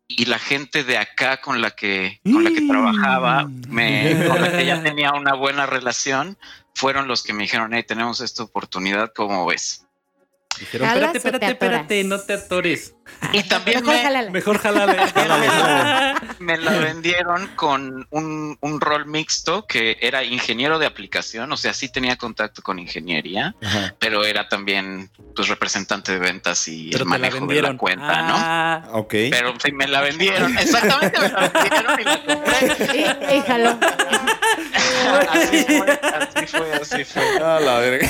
y 0.07 0.25
la 0.25 0.39
gente 0.39 0.83
de 0.83 0.97
acá 0.97 1.41
con 1.41 1.61
la 1.61 1.71
que, 1.71 2.19
con 2.23 2.43
la 2.43 2.51
que 2.51 2.61
trabajaba, 2.61 3.47
me, 3.67 4.25
con 4.27 4.41
la 4.41 4.51
que 4.51 4.65
ya 4.65 4.81
tenía 4.81 5.11
una 5.13 5.33
buena 5.33 5.65
relación, 5.65 6.37
fueron 6.73 7.07
los 7.07 7.23
que 7.23 7.33
me 7.33 7.43
dijeron, 7.43 7.73
hey, 7.73 7.83
tenemos 7.85 8.21
esta 8.21 8.43
oportunidad, 8.43 9.11
¿cómo 9.13 9.45
ves? 9.45 9.86
Dijeron, 10.59 10.87
espérate, 10.87 11.17
espérate, 11.17 11.45
espérate, 11.47 12.03
no 12.03 12.19
te 12.19 12.33
atores. 12.33 12.93
Y 13.31 13.43
también 13.43 13.79
mejor 13.79 13.95
me, 13.95 14.01
jalala. 14.03 14.31
Mejor 14.31 14.57
jalale. 14.59 14.97
me 16.39 16.57
la 16.57 16.71
vendieron 16.71 17.47
con 17.55 18.07
un, 18.09 18.57
un, 18.61 18.81
rol 18.81 19.05
mixto 19.05 19.65
que 19.65 19.97
era 20.01 20.23
ingeniero 20.23 20.79
de 20.79 20.85
aplicación, 20.85 21.51
o 21.51 21.57
sea, 21.57 21.73
sí 21.73 21.89
tenía 21.89 22.17
contacto 22.17 22.61
con 22.61 22.79
ingeniería, 22.79 23.55
Ajá. 23.61 23.95
pero 23.99 24.23
era 24.23 24.47
también 24.47 25.09
pues 25.35 25.47
representante 25.47 26.11
de 26.13 26.19
ventas 26.19 26.67
y 26.67 26.89
pero 26.91 27.03
el 27.03 27.09
manejo 27.09 27.45
de 27.47 27.61
la 27.61 27.77
cuenta, 27.77 28.05
ah, 28.09 28.81
¿no? 28.85 28.99
Ok. 28.99 29.13
Pero 29.29 29.53
sí 29.63 29.71
me 29.71 29.87
la 29.87 30.01
vendieron, 30.01 30.57
exactamente 30.57 31.19
me 31.19 31.29
la 31.29 31.51
vendieron 31.51 31.99
y 31.99 32.03
la 32.03 32.23
compré. 32.25 32.57
Y, 32.97 33.37
y 33.37 33.41
jaló. 33.41 33.79
así 35.31 35.63
fue, 35.65 35.99
así 36.03 36.47
fue, 36.47 36.73
así 36.73 37.03
fue. 37.05 37.37
A 37.43 37.59
la 37.59 37.79
verga. 37.79 38.07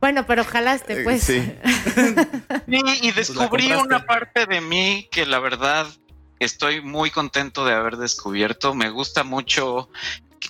Bueno, 0.00 0.26
pero 0.26 0.44
jalaste, 0.44 1.02
pues. 1.04 1.22
Sí. 1.22 1.52
Sí, 2.68 2.80
y 3.02 3.10
descubrí 3.12 3.64
compraste. 3.68 3.76
una 3.86 4.06
parte 4.06 4.46
de 4.46 4.60
mí 4.60 5.08
que 5.10 5.26
la 5.26 5.40
verdad 5.40 5.86
estoy 6.38 6.80
muy 6.80 7.10
contento 7.10 7.64
de 7.64 7.74
haber 7.74 7.96
descubierto. 7.96 8.74
Me 8.74 8.90
gusta 8.90 9.24
mucho 9.24 9.88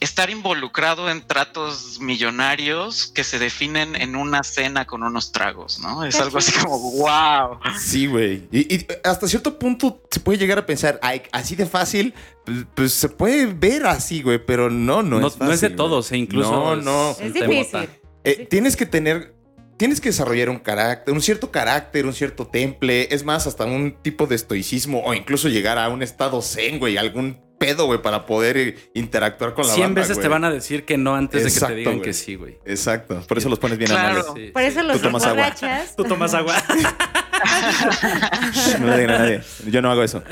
estar 0.00 0.28
involucrado 0.30 1.10
en 1.10 1.26
tratos 1.26 1.98
millonarios 2.00 3.10
que 3.14 3.24
se 3.24 3.38
definen 3.38 3.96
en 3.96 4.16
una 4.16 4.42
cena 4.42 4.86
con 4.86 5.02
unos 5.02 5.32
tragos, 5.32 5.78
¿no? 5.80 6.04
Es 6.04 6.20
algo 6.20 6.38
así 6.38 6.52
como, 6.52 6.78
wow. 6.78 7.58
Sí, 7.78 8.06
güey. 8.06 8.48
Y, 8.52 8.74
y 8.74 8.86
hasta 9.02 9.26
cierto 9.26 9.58
punto 9.58 10.02
se 10.10 10.20
puede 10.20 10.38
llegar 10.38 10.58
a 10.58 10.66
pensar, 10.66 10.98
ay, 11.02 11.22
así 11.32 11.56
de 11.56 11.66
fácil, 11.66 12.14
pues, 12.44 12.58
pues 12.74 12.92
se 12.94 13.08
puede 13.08 13.46
ver 13.46 13.86
así, 13.86 14.22
güey, 14.22 14.44
pero 14.44 14.68
no, 14.70 15.02
no, 15.02 15.20
No, 15.20 15.26
es 15.26 15.32
fácil. 15.34 15.46
no 15.46 15.52
es 15.54 15.60
de 15.62 15.70
todos, 15.70 16.12
e 16.12 16.18
incluso. 16.18 16.50
No, 16.50 16.76
no. 16.76 17.10
Es 17.18 17.32
te 17.32 17.46
difícil. 17.46 17.88
Eh. 18.24 18.46
Tienes 18.50 18.76
que 18.76 18.84
tener, 18.86 19.34
tienes 19.81 19.99
que 19.99 20.11
desarrollar 20.11 20.51
un 20.51 20.59
carácter, 20.59 21.14
un 21.14 21.23
cierto 21.23 21.51
carácter, 21.51 22.05
un 22.05 22.12
cierto 22.12 22.47
temple, 22.47 23.09
es 23.11 23.25
más, 23.25 23.47
hasta 23.47 23.64
un 23.64 23.97
tipo 24.03 24.27
de 24.27 24.37
estoicismo 24.37 25.03
o 25.03 25.14
incluso 25.14 25.49
llegar 25.49 25.79
a 25.79 25.88
un 25.88 26.03
estado 26.03 26.43
zen, 26.43 26.79
güey, 26.79 26.99
algún 26.99 27.40
pedo, 27.59 27.87
güey, 27.87 28.03
para 28.03 28.27
poder 28.27 28.59
eh, 28.59 28.90
interactuar 28.93 29.55
con 29.55 29.66
la 29.66 29.73
100 29.73 29.87
banda, 29.87 30.01
veces 30.03 30.16
güey. 30.19 30.23
te 30.23 30.29
van 30.29 30.45
a 30.45 30.51
decir 30.51 30.85
que 30.85 30.99
no 30.99 31.14
antes 31.14 31.45
de 31.45 31.51
que 31.61 31.66
te 31.66 31.75
digan 31.77 31.95
güey. 31.95 32.05
que 32.05 32.12
sí, 32.12 32.35
güey. 32.35 32.59
Exacto, 32.66 33.23
por 33.27 33.38
eso 33.38 33.49
los 33.49 33.59
pones 33.59 33.79
bien 33.79 33.90
Claro. 33.90 34.21
a 34.21 34.35
Sí, 34.35 34.51
Por 34.53 34.61
sí. 34.62 34.69
eso 34.69 34.83
los 34.83 34.99
Tú 34.99 35.03
tomas 35.05 35.25
agua. 35.25 35.55
Tú 35.97 36.05
tomas 36.05 36.35
agua. 36.35 36.62
No 38.81 38.87
le 38.87 38.99
digan 38.99 39.14
a 39.14 39.19
nadie. 39.21 39.40
Yo 39.66 39.81
no 39.81 39.90
hago 39.90 40.03
eso. 40.03 40.23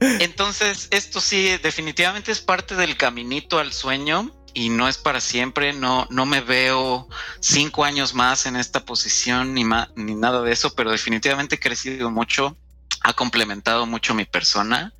Entonces, 0.00 0.88
esto 0.90 1.20
sí, 1.20 1.56
definitivamente 1.62 2.32
es 2.32 2.40
parte 2.40 2.74
del 2.74 2.96
caminito 2.98 3.58
al 3.58 3.72
sueño 3.72 4.30
y 4.54 4.68
no 4.68 4.88
es 4.88 4.98
para 4.98 5.20
siempre. 5.20 5.72
No, 5.72 6.06
no 6.10 6.26
me 6.26 6.40
veo 6.40 7.08
cinco 7.40 7.84
años 7.84 8.14
más 8.14 8.46
en 8.46 8.56
esta 8.56 8.84
posición 8.84 9.54
ni, 9.54 9.64
ma- 9.64 9.90
ni 9.96 10.14
nada 10.14 10.42
de 10.42 10.52
eso, 10.52 10.74
pero 10.74 10.90
definitivamente 10.90 11.56
he 11.56 11.60
crecido 11.60 12.10
mucho, 12.10 12.56
ha 13.02 13.12
complementado 13.12 13.86
mucho 13.86 14.14
mi 14.14 14.24
persona 14.24 14.92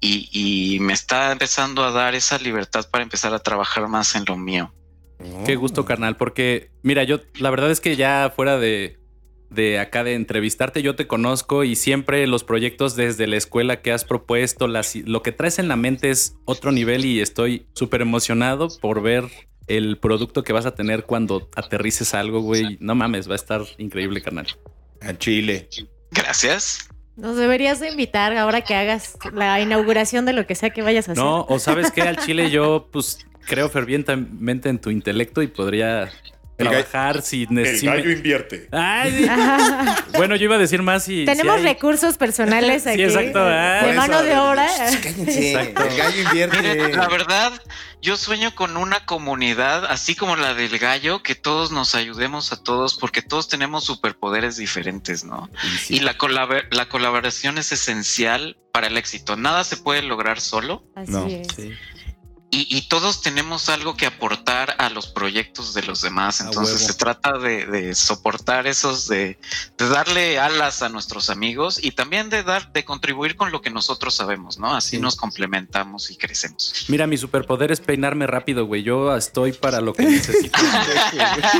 y, 0.00 0.28
y 0.32 0.80
me 0.80 0.92
está 0.92 1.32
empezando 1.32 1.84
a 1.84 1.90
dar 1.90 2.14
esa 2.14 2.38
libertad 2.38 2.86
para 2.90 3.02
empezar 3.02 3.34
a 3.34 3.38
trabajar 3.40 3.88
más 3.88 4.14
en 4.14 4.24
lo 4.26 4.36
mío. 4.36 4.72
Qué 5.44 5.56
gusto, 5.56 5.84
carnal, 5.84 6.16
porque 6.16 6.70
mira, 6.82 7.04
yo 7.04 7.20
la 7.34 7.50
verdad 7.50 7.70
es 7.70 7.80
que 7.80 7.96
ya 7.96 8.32
fuera 8.34 8.56
de, 8.58 8.98
de 9.50 9.78
acá 9.78 10.04
de 10.04 10.14
entrevistarte, 10.14 10.82
yo 10.82 10.94
te 10.94 11.06
conozco 11.06 11.64
y 11.64 11.76
siempre 11.76 12.26
los 12.26 12.44
proyectos 12.44 12.96
desde 12.96 13.26
la 13.26 13.36
escuela 13.36 13.82
que 13.82 13.92
has 13.92 14.04
propuesto, 14.04 14.68
las, 14.68 14.94
lo 14.96 15.22
que 15.22 15.32
traes 15.32 15.58
en 15.58 15.68
la 15.68 15.76
mente 15.76 16.10
es 16.10 16.36
otro 16.44 16.72
nivel 16.72 17.04
y 17.04 17.20
estoy 17.20 17.66
súper 17.74 18.00
emocionado 18.00 18.68
por 18.80 19.02
ver 19.02 19.24
el 19.66 19.98
producto 19.98 20.42
que 20.42 20.52
vas 20.52 20.66
a 20.66 20.74
tener 20.74 21.04
cuando 21.04 21.48
aterrices 21.54 22.14
algo, 22.14 22.40
güey. 22.40 22.76
No 22.80 22.94
mames, 22.94 23.28
va 23.28 23.32
a 23.32 23.36
estar 23.36 23.62
increíble, 23.78 24.20
carnal. 24.20 24.46
A 25.00 25.16
Chile. 25.16 25.68
Gracias. 26.10 26.88
Nos 27.16 27.36
deberías 27.36 27.80
de 27.80 27.90
invitar 27.90 28.36
ahora 28.36 28.62
que 28.62 28.74
hagas 28.74 29.16
la 29.32 29.60
inauguración 29.60 30.24
de 30.26 30.32
lo 30.32 30.46
que 30.46 30.54
sea 30.54 30.70
que 30.70 30.82
vayas 30.82 31.08
a 31.08 31.12
hacer. 31.12 31.22
No, 31.22 31.44
o 31.48 31.58
sabes 31.58 31.90
que 31.90 32.02
al 32.02 32.16
Chile 32.16 32.50
yo 32.50 32.88
pues 32.90 33.26
creo 33.46 33.68
fervientemente 33.68 34.68
en 34.68 34.80
tu 34.80 34.90
intelecto 34.90 35.42
y 35.42 35.48
podría 35.48 36.10
El 36.60 36.68
gallo- 36.68 36.84
trabajar 36.86 37.22
si 37.22 37.46
necesito. 37.50 37.98
invierte. 37.98 38.68
Ay, 38.72 39.12
sí. 39.24 39.26
Bueno, 40.16 40.36
yo 40.36 40.44
iba 40.44 40.56
a 40.56 40.58
decir 40.58 40.82
más 40.82 41.08
y. 41.08 41.24
Tenemos 41.24 41.60
si 41.60 41.66
hay- 41.66 41.74
recursos 41.74 42.16
personales 42.18 42.82
Sí, 42.84 42.88
aquí. 42.90 43.02
exacto, 43.02 43.38
ah. 43.42 43.80
De 43.82 43.86
Por 43.88 43.96
mano 43.96 44.22
de 44.22 44.36
obra. 44.36 44.68
Cállense. 45.02 45.52
Exacto. 45.52 45.82
El 45.84 45.96
gallo 45.96 46.20
invierte. 46.22 46.92
La 46.96 47.08
verdad, 47.08 47.52
yo 48.02 48.16
sueño 48.16 48.54
con 48.54 48.76
una 48.76 49.04
comunidad 49.06 49.84
así 49.86 50.14
como 50.14 50.36
la 50.36 50.54
del 50.54 50.78
gallo, 50.78 51.22
que 51.22 51.34
todos 51.34 51.70
nos 51.72 51.94
ayudemos 51.94 52.52
a 52.52 52.62
todos, 52.62 52.96
porque 52.96 53.22
todos 53.22 53.48
tenemos 53.48 53.84
superpoderes 53.84 54.56
diferentes, 54.56 55.24
¿no? 55.24 55.48
Sí. 55.84 55.96
Y 55.96 56.00
la, 56.00 56.16
colabor- 56.18 56.66
la 56.70 56.88
colaboración 56.88 57.58
es 57.58 57.72
esencial 57.72 58.56
para 58.72 58.86
el 58.88 58.96
éxito. 58.96 59.36
Nada 59.36 59.64
se 59.64 59.76
puede 59.76 60.02
lograr 60.02 60.40
solo 60.40 60.84
Así 60.94 61.10
No. 61.12 61.26
es. 61.26 61.46
Sí. 61.56 61.72
Y, 62.50 62.66
y 62.76 62.82
todos 62.88 63.22
tenemos 63.22 63.68
algo 63.68 63.96
que 63.96 64.06
aportar 64.06 64.74
a 64.78 64.90
los 64.90 65.06
proyectos 65.06 65.72
de 65.74 65.82
los 65.82 66.02
demás. 66.02 66.40
Entonces 66.40 66.80
se 66.80 66.94
trata 66.94 67.38
de, 67.38 67.66
de 67.66 67.94
soportar 67.94 68.66
esos, 68.66 69.06
de, 69.08 69.38
de 69.78 69.88
darle 69.88 70.38
alas 70.38 70.82
a 70.82 70.88
nuestros 70.88 71.30
amigos 71.30 71.78
y 71.82 71.92
también 71.92 72.28
de 72.30 72.42
dar, 72.42 72.72
de 72.72 72.84
contribuir 72.84 73.36
con 73.36 73.52
lo 73.52 73.60
que 73.62 73.70
nosotros 73.70 74.14
sabemos, 74.14 74.58
¿no? 74.58 74.74
Así 74.74 74.90
Sí. 74.96 74.98
nos 74.98 75.14
complementamos 75.16 76.10
y 76.10 76.16
crecemos. 76.16 76.86
Mira, 76.88 77.06
mi 77.06 77.16
superpoder 77.16 77.70
es 77.70 77.80
peinarme 77.80 78.26
rápido, 78.26 78.66
güey. 78.66 78.82
Yo 78.82 79.16
estoy 79.16 79.52
para 79.52 79.80
lo 79.80 79.92
que 79.94 80.02
necesito. 80.06 80.58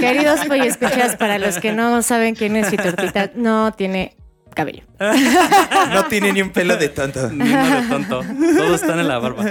Queridos 0.00 0.40
escuchas, 0.40 1.16
para 1.16 1.38
los 1.38 1.59
que 1.59 1.72
no 1.72 2.03
saben 2.03 2.35
quién 2.35 2.57
es 2.57 2.68
Fitortita, 2.70 3.31
no 3.35 3.72
tiene 3.72 4.16
cabello. 4.55 4.83
No 5.93 6.05
tiene 6.07 6.33
ni 6.33 6.43
un 6.43 6.51
pelo 6.51 6.77
de 6.77 6.89
tonto. 6.89 7.29
Ni 7.31 7.51
uno 7.51 7.81
de 7.83 7.89
tonto. 7.89 8.23
Todos 8.57 8.81
están 8.83 9.01
en 9.01 9.09
la 9.09 9.19
barba. 9.19 9.43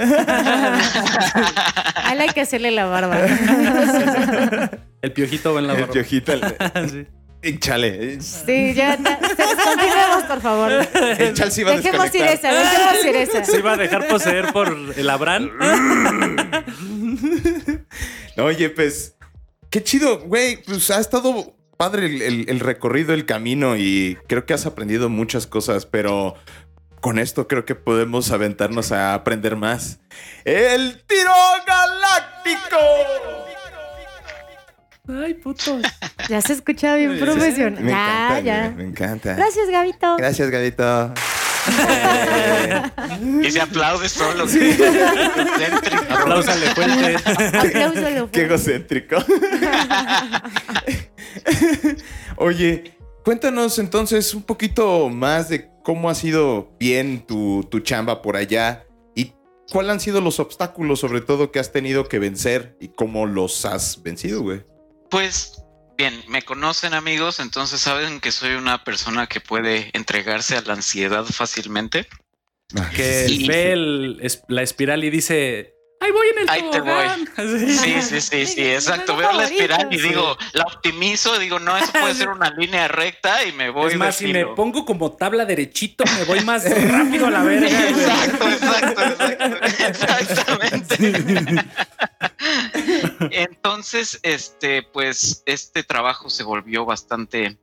A 1.95 2.13
él 2.13 2.21
hay 2.21 2.29
que 2.29 2.41
hacerle 2.41 2.71
la 2.71 2.85
barba. 2.85 3.17
El 5.01 5.11
piojito 5.13 5.53
va 5.53 5.59
en 5.61 5.67
la 5.67 5.73
El 5.73 5.79
barba. 5.81 5.93
piojito. 5.93 6.33
el- 6.33 6.41
Sí. 6.89 7.05
el 7.41 7.59
Chale. 7.59 8.19
Sí, 8.21 8.73
ya. 8.73 8.97
Continuemos, 8.97 10.23
por 10.27 10.41
favor. 10.41 10.71
El 11.17 11.33
chal 11.33 11.51
se 11.51 11.61
iba 11.61 11.71
a 11.71 11.75
Dejemos 11.77 12.13
ir 12.13 12.23
esa, 12.25 12.51
dejemos 12.51 13.05
ir 13.05 13.15
esa. 13.15 13.45
Se 13.45 13.57
iba 13.59 13.71
a 13.73 13.77
dejar 13.77 14.07
poseer 14.09 14.51
por 14.51 14.75
el 14.97 15.09
Abraham. 15.09 15.49
Oye, 18.37 18.69
pues, 18.69 19.15
qué 19.69 19.81
chido, 19.83 20.19
güey. 20.21 20.57
Pues 20.63 20.89
ha 20.91 20.99
estado 20.99 21.55
padre 21.79 22.07
el, 22.07 22.21
el- 22.21 22.45
el 22.49 22.59
recorrido, 22.59 23.13
el 23.13 23.25
camino 23.25 23.77
y 23.77 24.17
creo 24.27 24.45
que 24.45 24.53
has 24.53 24.65
aprendido 24.65 25.07
muchas 25.07 25.47
cosas, 25.47 25.85
pero 25.85 26.35
con 26.99 27.17
esto 27.19 27.47
creo 27.47 27.63
que 27.63 27.73
podemos 27.73 28.31
aventarnos 28.31 28.91
a 28.91 29.13
aprender 29.13 29.55
más. 29.55 29.99
¡El 30.43 31.01
tiro 31.07 31.31
galáctico! 31.65 32.77
Ay, 35.07 35.33
puto. 35.35 35.79
Ya 36.27 36.41
se 36.41 36.51
escucha 36.53 36.95
bien 36.97 37.17
profesional. 37.17 37.81
Me 37.81 37.91
Ya, 37.91 38.25
encanta, 38.27 38.39
ya. 38.41 38.73
me 38.75 38.83
encanta. 38.83 39.33
Gracias, 39.35 39.69
Gabito. 39.69 40.17
Gracias, 40.17 40.49
Gavito. 40.51 41.13
Y 43.43 43.51
se 43.51 43.61
aplaude 43.61 44.07
solo. 44.09 44.45
qué 44.47 44.71
egocéntrico. 44.71 46.13
Apláusale 46.13 46.67
fuerte. 46.75 47.15
Aplauso 47.15 48.01
de 48.01 48.27
Qué 48.31 48.41
egocéntrico. 48.43 49.17
Oye, 52.37 52.97
cuéntanos 53.23 53.79
entonces 53.79 54.33
un 54.33 54.43
poquito 54.43 55.09
más 55.09 55.49
de 55.49 55.69
cómo 55.83 56.09
ha 56.09 56.15
sido 56.15 56.71
bien 56.79 57.25
tu, 57.25 57.67
tu 57.69 57.79
chamba 57.79 58.21
por 58.21 58.35
allá 58.35 58.85
y 59.15 59.33
cuáles 59.71 59.91
han 59.91 59.99
sido 59.99 60.21
los 60.21 60.39
obstáculos, 60.39 60.99
sobre 60.99 61.21
todo, 61.21 61.51
que 61.51 61.59
has 61.59 61.71
tenido 61.71 62.07
que 62.07 62.19
vencer 62.19 62.77
y 62.79 62.89
cómo 62.89 63.25
los 63.25 63.65
has 63.65 64.01
vencido, 64.01 64.41
güey. 64.41 64.63
Pues 65.09 65.58
bien, 65.99 66.23
me 66.29 66.43
conocen 66.43 66.93
amigos, 66.93 67.41
entonces 67.41 67.81
saben 67.81 68.21
que 68.21 68.31
soy 68.31 68.53
una 68.53 68.85
persona 68.85 69.27
que 69.27 69.41
puede 69.41 69.89
entregarse 69.91 70.55
a 70.55 70.61
la 70.61 70.71
ansiedad 70.73 71.25
fácilmente. 71.25 72.07
Que 72.95 73.25
Sí. 73.27 73.45
ve 73.47 73.73
el- 73.73 74.31
la 74.47 74.61
espiral 74.61 75.03
y 75.03 75.09
dice, 75.09 75.73
¡ay, 75.99 76.11
voy 76.11 76.27
en 76.29 76.39
el 76.39 76.49
Ahí 76.49 76.61
te 76.71 76.79
tobogán". 76.79 77.29
Sí, 77.37 78.01
sí, 78.01 78.21
sí, 78.21 78.45
sí, 78.45 78.69
exacto. 78.69 79.15
Veo 79.15 79.31
la 79.33 79.43
espiral 79.45 79.87
y 79.91 79.99
digo, 79.99 80.37
la 80.53 80.63
optimizo, 80.63 81.37
digo, 81.39 81.59
no, 81.59 81.77
eso 81.77 81.91
puede 81.91 82.13
ser 82.13 82.29
una 82.29 82.49
línea 82.51 82.87
recta 82.87 83.43
y 83.45 83.51
me 83.51 83.69
voy 83.69 83.91
Es 83.91 83.97
más, 83.97 84.15
si 84.15 84.27
me 84.27 84.45
pongo 84.45 84.85
como 84.85 85.11
tabla 85.13 85.45
derechito, 85.45 86.03
me 86.17 86.25
voy 86.25 86.41
más 86.41 86.63
rápido 86.89 87.27
a 87.27 87.31
la 87.31 87.43
verga. 87.43 87.89
Exacto, 87.89 88.49
exacto, 88.49 89.01
exacto. 89.03 90.05
Exactamente. 90.19 91.65
Entonces, 93.31 94.19
este, 94.23 94.83
pues, 94.83 95.43
este 95.45 95.83
trabajo 95.83 96.29
se 96.29 96.43
volvió 96.43 96.85
bastante 96.85 97.57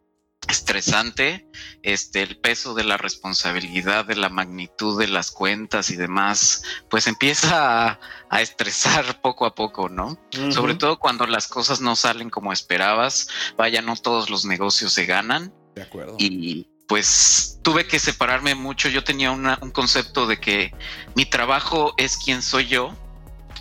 estresante. 0.49 1.47
Este, 1.83 2.23
el 2.23 2.39
peso 2.39 2.75
de 2.75 2.85
la 2.85 2.97
responsabilidad, 2.97 4.05
de 4.05 4.17
la 4.17 4.29
magnitud 4.29 4.99
de 4.99 5.09
las 5.09 5.31
cuentas 5.31 5.91
y 5.91 5.97
demás, 5.97 6.63
pues 6.91 7.07
empieza 7.07 7.89
a, 7.91 8.01
a 8.31 8.41
estresar 8.43 9.21
poco 9.23 9.47
a 9.47 9.55
poco, 9.55 9.89
¿no? 9.89 10.19
Sobre 10.51 10.75
todo 10.75 10.99
cuando 10.99 11.27
las 11.27 11.47
cosas 11.49 11.81
no 11.81 11.95
salen 11.97 12.31
como 12.31 12.53
esperabas. 12.53 13.29
Vaya, 13.57 13.83
no 13.83 13.97
todos 13.97 14.31
los 14.31 14.45
negocios 14.45 14.93
se 14.93 15.07
ganan 15.07 15.53
De 15.75 15.83
acuerdo. 15.83 16.17
y 16.19 16.69
pues 16.89 17.59
tuve 17.63 17.87
que 17.87 17.99
separarme 17.99 18.55
mucho. 18.55 18.89
Yo 18.89 19.03
tenía 19.03 19.33
una- 19.33 19.59
un 19.61 19.71
concepto 19.71 20.27
de 20.27 20.39
que 20.39 20.73
mi 21.17 21.27
trabajo 21.27 21.95
es 21.97 22.17
quien 22.17 22.43
soy 22.43 22.67
yo 22.69 22.95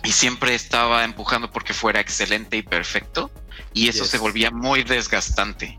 y 0.04 0.12
siempre 0.12 0.54
estaba 0.54 1.02
empujando 1.04 1.50
porque 1.50 1.74
fuera 1.74 2.00
excelente 2.00 2.56
y 2.56 2.62
perfecto 2.62 3.30
y 3.72 3.88
eso 3.88 4.02
Yes. 4.04 4.10
se 4.10 4.18
volvía 4.18 4.50
muy 4.52 4.84
desgastante. 4.84 5.76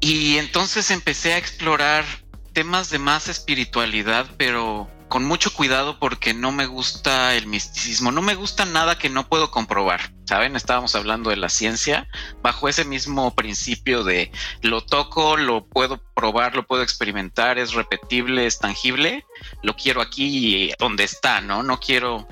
Y 0.00 0.38
entonces 0.38 0.90
empecé 0.90 1.34
a 1.34 1.38
explorar 1.38 2.04
temas 2.52 2.90
de 2.90 2.98
más 2.98 3.28
espiritualidad, 3.28 4.26
pero 4.36 4.90
con 5.12 5.24
mucho 5.24 5.52
cuidado 5.52 5.98
porque 5.98 6.32
no 6.32 6.52
me 6.52 6.64
gusta 6.64 7.34
el 7.34 7.46
misticismo, 7.46 8.12
no 8.12 8.22
me 8.22 8.34
gusta 8.34 8.64
nada 8.64 8.96
que 8.96 9.10
no 9.10 9.28
puedo 9.28 9.50
comprobar. 9.50 10.00
Saben, 10.24 10.56
estábamos 10.56 10.94
hablando 10.94 11.28
de 11.28 11.36
la 11.36 11.50
ciencia 11.50 12.08
bajo 12.42 12.66
ese 12.66 12.86
mismo 12.86 13.34
principio 13.34 14.04
de 14.04 14.32
lo 14.62 14.80
toco, 14.80 15.36
lo 15.36 15.66
puedo 15.66 16.00
probar, 16.14 16.56
lo 16.56 16.66
puedo 16.66 16.82
experimentar, 16.82 17.58
es 17.58 17.74
repetible, 17.74 18.46
es 18.46 18.58
tangible, 18.58 19.26
lo 19.62 19.76
quiero 19.76 20.00
aquí 20.00 20.72
donde 20.78 21.04
está, 21.04 21.42
¿no? 21.42 21.62
No 21.62 21.78
quiero 21.78 22.26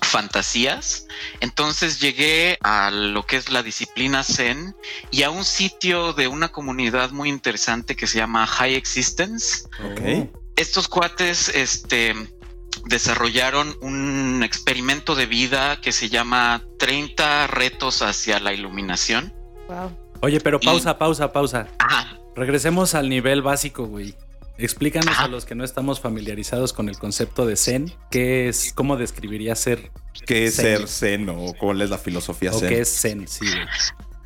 fantasías. 0.00 1.06
Entonces 1.40 2.00
llegué 2.00 2.58
a 2.62 2.90
lo 2.90 3.24
que 3.24 3.36
es 3.36 3.50
la 3.50 3.62
disciplina 3.62 4.24
Zen 4.24 4.74
y 5.10 5.22
a 5.22 5.30
un 5.30 5.44
sitio 5.44 6.12
de 6.12 6.28
una 6.28 6.48
comunidad 6.48 7.10
muy 7.10 7.28
interesante 7.28 7.96
que 7.96 8.06
se 8.06 8.18
llama 8.18 8.46
High 8.46 8.74
Existence. 8.74 9.64
Ok. 9.84 10.30
Estos 10.56 10.88
cuates, 10.88 11.48
este, 11.48 12.14
desarrollaron 12.86 13.76
un 13.80 14.42
experimento 14.42 15.14
de 15.14 15.26
vida 15.26 15.80
que 15.80 15.92
se 15.92 16.08
llama 16.08 16.62
30 16.78 17.46
retos 17.46 18.02
hacia 18.02 18.40
la 18.40 18.52
iluminación. 18.52 19.32
Wow. 19.68 19.96
Oye, 20.20 20.40
pero 20.40 20.60
pausa, 20.60 20.98
pausa, 20.98 21.32
pausa. 21.32 21.68
Ajá. 21.78 22.18
Regresemos 22.34 22.94
al 22.94 23.08
nivel 23.08 23.42
básico, 23.42 23.86
güey. 23.86 24.14
Explícanos 24.58 25.08
Ajá. 25.14 25.24
a 25.24 25.28
los 25.28 25.44
que 25.44 25.54
no 25.54 25.64
estamos 25.64 26.00
familiarizados 26.00 26.72
con 26.72 26.88
el 26.88 26.98
concepto 26.98 27.46
de 27.46 27.56
Zen, 27.56 27.94
¿qué 28.10 28.48
es, 28.48 28.72
cómo 28.74 28.96
describiría 28.96 29.54
ser 29.56 29.90
¿Qué 30.26 30.44
es 30.46 30.56
Zen. 30.56 30.78
ser 30.78 30.88
zen 30.88 31.28
o 31.30 31.54
cuál 31.58 31.80
es 31.82 31.90
la 31.90 31.98
filosofía 31.98 32.50
o 32.52 32.58
zen? 32.60 32.68
qué 32.68 32.80
es 32.80 33.00
Zen? 33.00 33.26
Sí. 33.26 33.46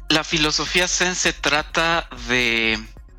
La 0.09 0.25
filosofía 0.25 0.89
Zen 0.89 1.15
se 1.15 1.33
trata 1.33 2.09
de 2.29 2.79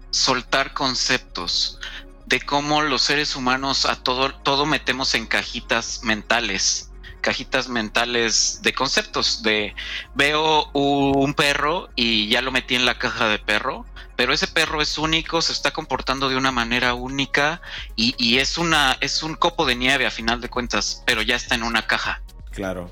soltar 0.10 0.74
conceptos, 0.74 1.80
de 2.26 2.42
cómo 2.42 2.82
los 2.82 3.02
seres 3.02 3.36
humanos 3.36 3.86
a 3.86 3.96
todo, 3.96 4.34
todo 4.36 4.66
metemos 4.66 5.14
en 5.16 5.26
cajitas 5.28 6.02
mentales, 6.04 6.92
cajitas 7.22 7.68
mentales 7.68 8.60
de 8.64 8.74
conceptos, 8.74 9.44
de 9.44 9.76
veo 10.16 10.70
un 10.74 11.34
perro 11.34 11.90
y 11.96 12.30
ya 12.30 12.42
lo 12.42 12.52
metí 12.52 12.76
en 12.76 12.86
la 12.86 12.98
caja 12.98 13.28
de 13.28 13.40
perro, 13.40 13.86
pero 14.18 14.34
ese 14.34 14.48
perro 14.48 14.82
es 14.82 14.98
único, 14.98 15.42
se 15.42 15.54
está 15.54 15.72
comportando 15.72 16.28
de 16.28 16.36
una 16.36 16.52
manera 16.52 16.96
única 16.96 17.62
y, 17.96 18.16
y 18.18 18.40
es 18.40 18.58
una, 18.58 18.98
es 19.00 19.24
un 19.24 19.36
copo 19.36 19.66
de 19.66 19.76
nieve 19.76 20.06
a 20.06 20.12
final 20.12 20.42
de 20.42 20.50
cuentas, 20.50 21.04
pero 21.06 21.22
ya 21.22 21.38
está 21.38 21.56
en 21.56 21.64
una 21.64 21.88
caja 21.88 22.22
Claro. 22.52 22.92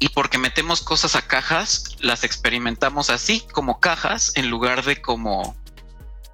y 0.00 0.08
porque 0.08 0.36
metemos 0.36 0.82
cosas 0.82 1.14
a 1.14 1.22
cajas, 1.22 1.96
las 2.00 2.24
experimentamos 2.24 3.08
así 3.08 3.46
como 3.52 3.78
cajas 3.78 4.32
en 4.34 4.50
lugar 4.50 4.84
de 4.84 5.00
como 5.00 5.56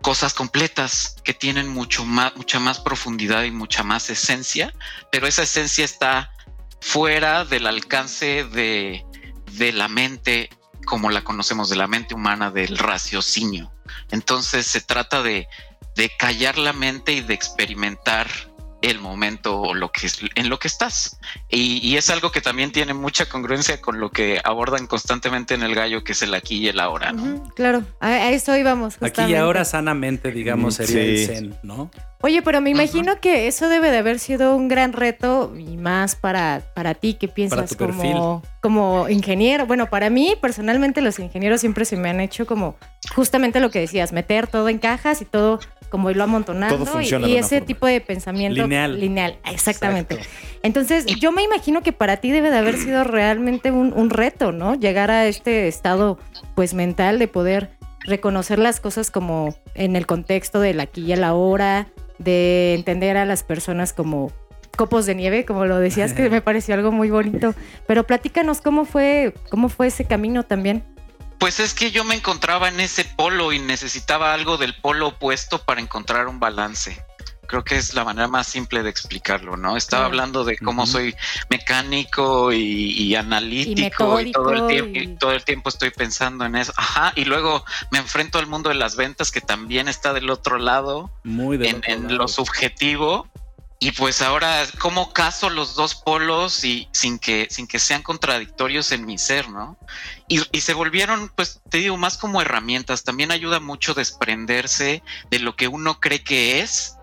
cosas 0.00 0.33
completas 0.33 1.16
que 1.22 1.35
tienen 1.35 1.68
mucho 1.68 2.07
más, 2.07 2.35
mucha 2.35 2.59
más 2.59 2.79
profundidad 2.81 3.42
y 3.42 3.50
mucha 3.50 3.83
más 3.83 4.09
esencia, 4.09 4.72
pero 5.12 5.26
esa 5.26 5.42
esencia 5.42 5.85
está 5.85 6.33
fuera 6.81 7.44
del 7.44 7.66
alcance 7.66 8.44
de, 8.44 9.05
de 9.53 9.72
la 9.72 9.88
mente 9.88 10.48
como 10.86 11.10
la 11.10 11.22
conocemos, 11.22 11.68
de 11.68 11.76
la 11.76 11.86
mente 11.86 12.14
humana, 12.14 12.50
del 12.50 12.78
raciocinio. 12.78 13.72
Entonces 14.10 14.66
se 14.66 14.80
trata 14.80 15.22
de, 15.22 15.46
de 15.96 16.10
callar 16.18 16.58
la 16.58 16.72
mente 16.72 17.12
y 17.12 17.20
de 17.20 17.34
experimentar 17.34 18.28
el 18.82 18.98
momento 18.98 19.60
o 19.60 19.74
lo 19.74 19.92
que 19.92 20.06
es, 20.06 20.20
en 20.34 20.48
lo 20.48 20.58
que 20.58 20.68
estás. 20.68 21.18
Y, 21.48 21.86
y 21.86 21.96
es 21.96 22.08
algo 22.10 22.32
que 22.32 22.40
también 22.40 22.72
tiene 22.72 22.94
mucha 22.94 23.28
congruencia 23.28 23.80
con 23.80 24.00
lo 24.00 24.10
que 24.10 24.40
abordan 24.42 24.86
constantemente 24.86 25.54
en 25.54 25.62
el 25.62 25.74
gallo, 25.74 26.02
que 26.02 26.12
es 26.12 26.22
el 26.22 26.34
aquí 26.34 26.58
y 26.58 26.68
el 26.68 26.80
ahora, 26.80 27.12
¿no? 27.12 27.48
Claro, 27.54 27.84
a, 28.00 28.08
a 28.08 28.30
eso 28.30 28.56
íbamos. 28.56 28.96
Aquí 29.02 29.22
y 29.22 29.34
ahora 29.34 29.64
sanamente, 29.64 30.32
digamos, 30.32 30.76
sería 30.76 30.94
sí. 30.94 31.08
el 31.08 31.26
Zen, 31.26 31.58
¿no? 31.62 31.90
Oye, 32.22 32.42
pero 32.42 32.61
me 32.61 32.68
imagino 32.70 33.18
que 33.18 33.46
eso 33.46 33.68
debe 33.68 33.90
de 33.90 33.98
haber 33.98 34.18
sido 34.18 34.54
un 34.54 34.68
gran 34.68 34.92
reto 34.92 35.54
y 35.56 35.78
más 35.78 36.16
para, 36.16 36.61
para 36.74 36.94
ti, 36.94 37.14
que 37.14 37.28
piensas 37.28 37.74
como, 37.74 38.42
como 38.61 39.09
ingeniero. 39.09 39.66
Bueno, 39.66 39.88
para 39.88 40.11
mí, 40.11 40.35
personalmente, 40.40 41.00
los 41.00 41.18
ingenieros 41.18 41.61
siempre 41.61 41.87
se 41.87 41.96
me 41.96 42.11
han 42.11 42.20
hecho 42.20 42.46
como 42.46 42.76
justamente 43.14 43.59
lo 43.59 43.70
que 43.70 43.80
decías, 43.80 44.12
meter 44.12 44.46
todo 44.46 44.68
en 44.68 44.78
cajas 44.78 45.22
y 45.22 45.24
todo 45.24 45.61
como 45.88 46.11
irlo 46.11 46.24
amontonando. 46.24 46.85
Todo 46.85 47.00
y, 47.00 47.37
ese 47.37 47.56
forma. 47.56 47.66
tipo 47.66 47.87
de 47.87 48.00
pensamiento 48.00 48.62
Lineal. 48.62 49.00
lineal. 49.00 49.38
Exactamente. 49.50 50.14
Exacto. 50.14 50.37
Entonces, 50.62 51.06
yo 51.06 51.33
me 51.33 51.42
imagino 51.42 51.83
que 51.83 51.92
para 51.92 52.18
ti 52.18 52.30
debe 52.30 52.50
de 52.50 52.59
haber 52.59 52.76
sido 52.76 53.02
realmente 53.02 53.70
un, 53.70 53.92
un 53.94 54.11
reto, 54.11 54.52
¿no? 54.52 54.74
Llegar 54.74 55.11
a 55.11 55.26
este 55.26 55.68
estado, 55.68 56.18
pues, 56.54 56.74
mental 56.74 57.18
de 57.18 57.28
poder 57.28 57.70
reconocer 58.04 58.59
las 58.59 58.80
cosas 58.80 59.11
como 59.11 59.54
en 59.74 59.96
el 59.96 60.06
contexto 60.06 60.61
del 60.61 60.80
aquí 60.80 61.02
y 61.02 61.12
el 61.12 61.24
ahora, 61.24 61.88
de 62.20 62.74
entender 62.74 63.16
a 63.16 63.24
las 63.24 63.42
personas 63.42 63.92
como 63.92 64.30
copos 64.76 65.06
de 65.06 65.14
nieve, 65.14 65.44
como 65.44 65.66
lo 65.66 65.78
decías, 65.78 66.12
que 66.12 66.30
me 66.30 66.40
pareció 66.40 66.74
algo 66.74 66.92
muy 66.92 67.11
bonito. 67.11 67.54
Pero 67.87 68.06
platícanos 68.06 68.61
cómo 68.61 68.85
fue, 68.85 69.35
cómo 69.50 69.68
fue 69.68 69.88
ese 69.88 70.04
camino 70.04 70.44
también. 70.44 70.85
Pues 71.38 71.59
es 71.59 71.72
que 71.72 71.90
yo 71.90 72.04
me 72.04 72.14
encontraba 72.14 72.68
en 72.68 72.80
ese 72.80 73.04
polo 73.04 73.52
y 73.52 73.59
necesitaba 73.59 74.35
algo 74.35 74.59
del 74.59 74.74
polo 74.74 75.09
opuesto 75.09 75.64
para 75.64 75.80
encontrar 75.80 76.28
un 76.28 76.38
balance. 76.38 77.02
Creo 77.50 77.64
que 77.64 77.76
es 77.76 77.94
la 77.94 78.04
manera 78.04 78.28
más 78.28 78.46
simple 78.46 78.84
de 78.84 78.90
explicarlo, 78.90 79.56
¿no? 79.56 79.76
Estaba 79.76 80.02
Claro. 80.04 80.06
hablando 80.12 80.44
de 80.44 80.56
cómo 80.56 80.86
soy 80.86 81.16
mecánico 81.48 82.52
y, 82.52 82.92
y 82.92 83.14
analítico 83.16 84.20
y, 84.20 84.30
todo 84.30 84.52
el 84.52 84.66
tiempo 84.68 84.90
y- 84.94 84.98
y 85.02 85.16
todo 85.16 85.32
el 85.32 85.44
tiempo 85.44 85.68
estoy 85.68 85.90
pensando 85.90 86.44
en 86.44 86.54
eso. 86.54 86.72
Ajá, 86.76 87.12
y 87.16 87.24
luego 87.24 87.64
me 87.90 87.98
enfrento 87.98 88.38
al 88.38 88.46
mundo 88.46 88.68
de 88.68 88.76
las 88.76 88.94
ventas 88.94 89.32
que 89.32 89.40
también 89.40 89.88
está 89.88 90.12
del 90.12 90.30
otro 90.30 90.58
lado 90.58 91.10
Muy 91.24 91.56
de 91.56 91.70
en, 91.70 91.82
en 91.86 92.16
lo 92.16 92.28
subjetivo. 92.28 93.26
Y 93.82 93.92
pues 93.92 94.20
ahora, 94.20 94.62
¿cómo 94.78 95.12
caso 95.14 95.48
los 95.48 95.74
dos 95.74 95.94
polos 95.94 96.64
y 96.64 96.86
sin 96.92 97.18
que, 97.18 97.46
sin 97.50 97.66
que 97.66 97.78
sean 97.78 98.02
contradictorios 98.02 98.92
en 98.92 99.06
mi 99.06 99.16
ser, 99.16 99.48
no? 99.48 99.78
Y, 100.28 100.42
y 100.52 100.60
se 100.60 100.74
volvieron, 100.74 101.32
pues 101.34 101.62
te 101.70 101.78
digo, 101.78 101.96
más 101.96 102.18
como 102.18 102.42
herramientas. 102.42 103.04
También 103.04 103.32
ayuda 103.32 103.58
mucho 103.58 103.94
desprenderse 103.94 105.02
de 105.30 105.38
lo 105.38 105.56
que 105.56 105.66
uno 105.66 105.98
cree 105.98 106.22
que 106.22 106.60
es 106.60 106.96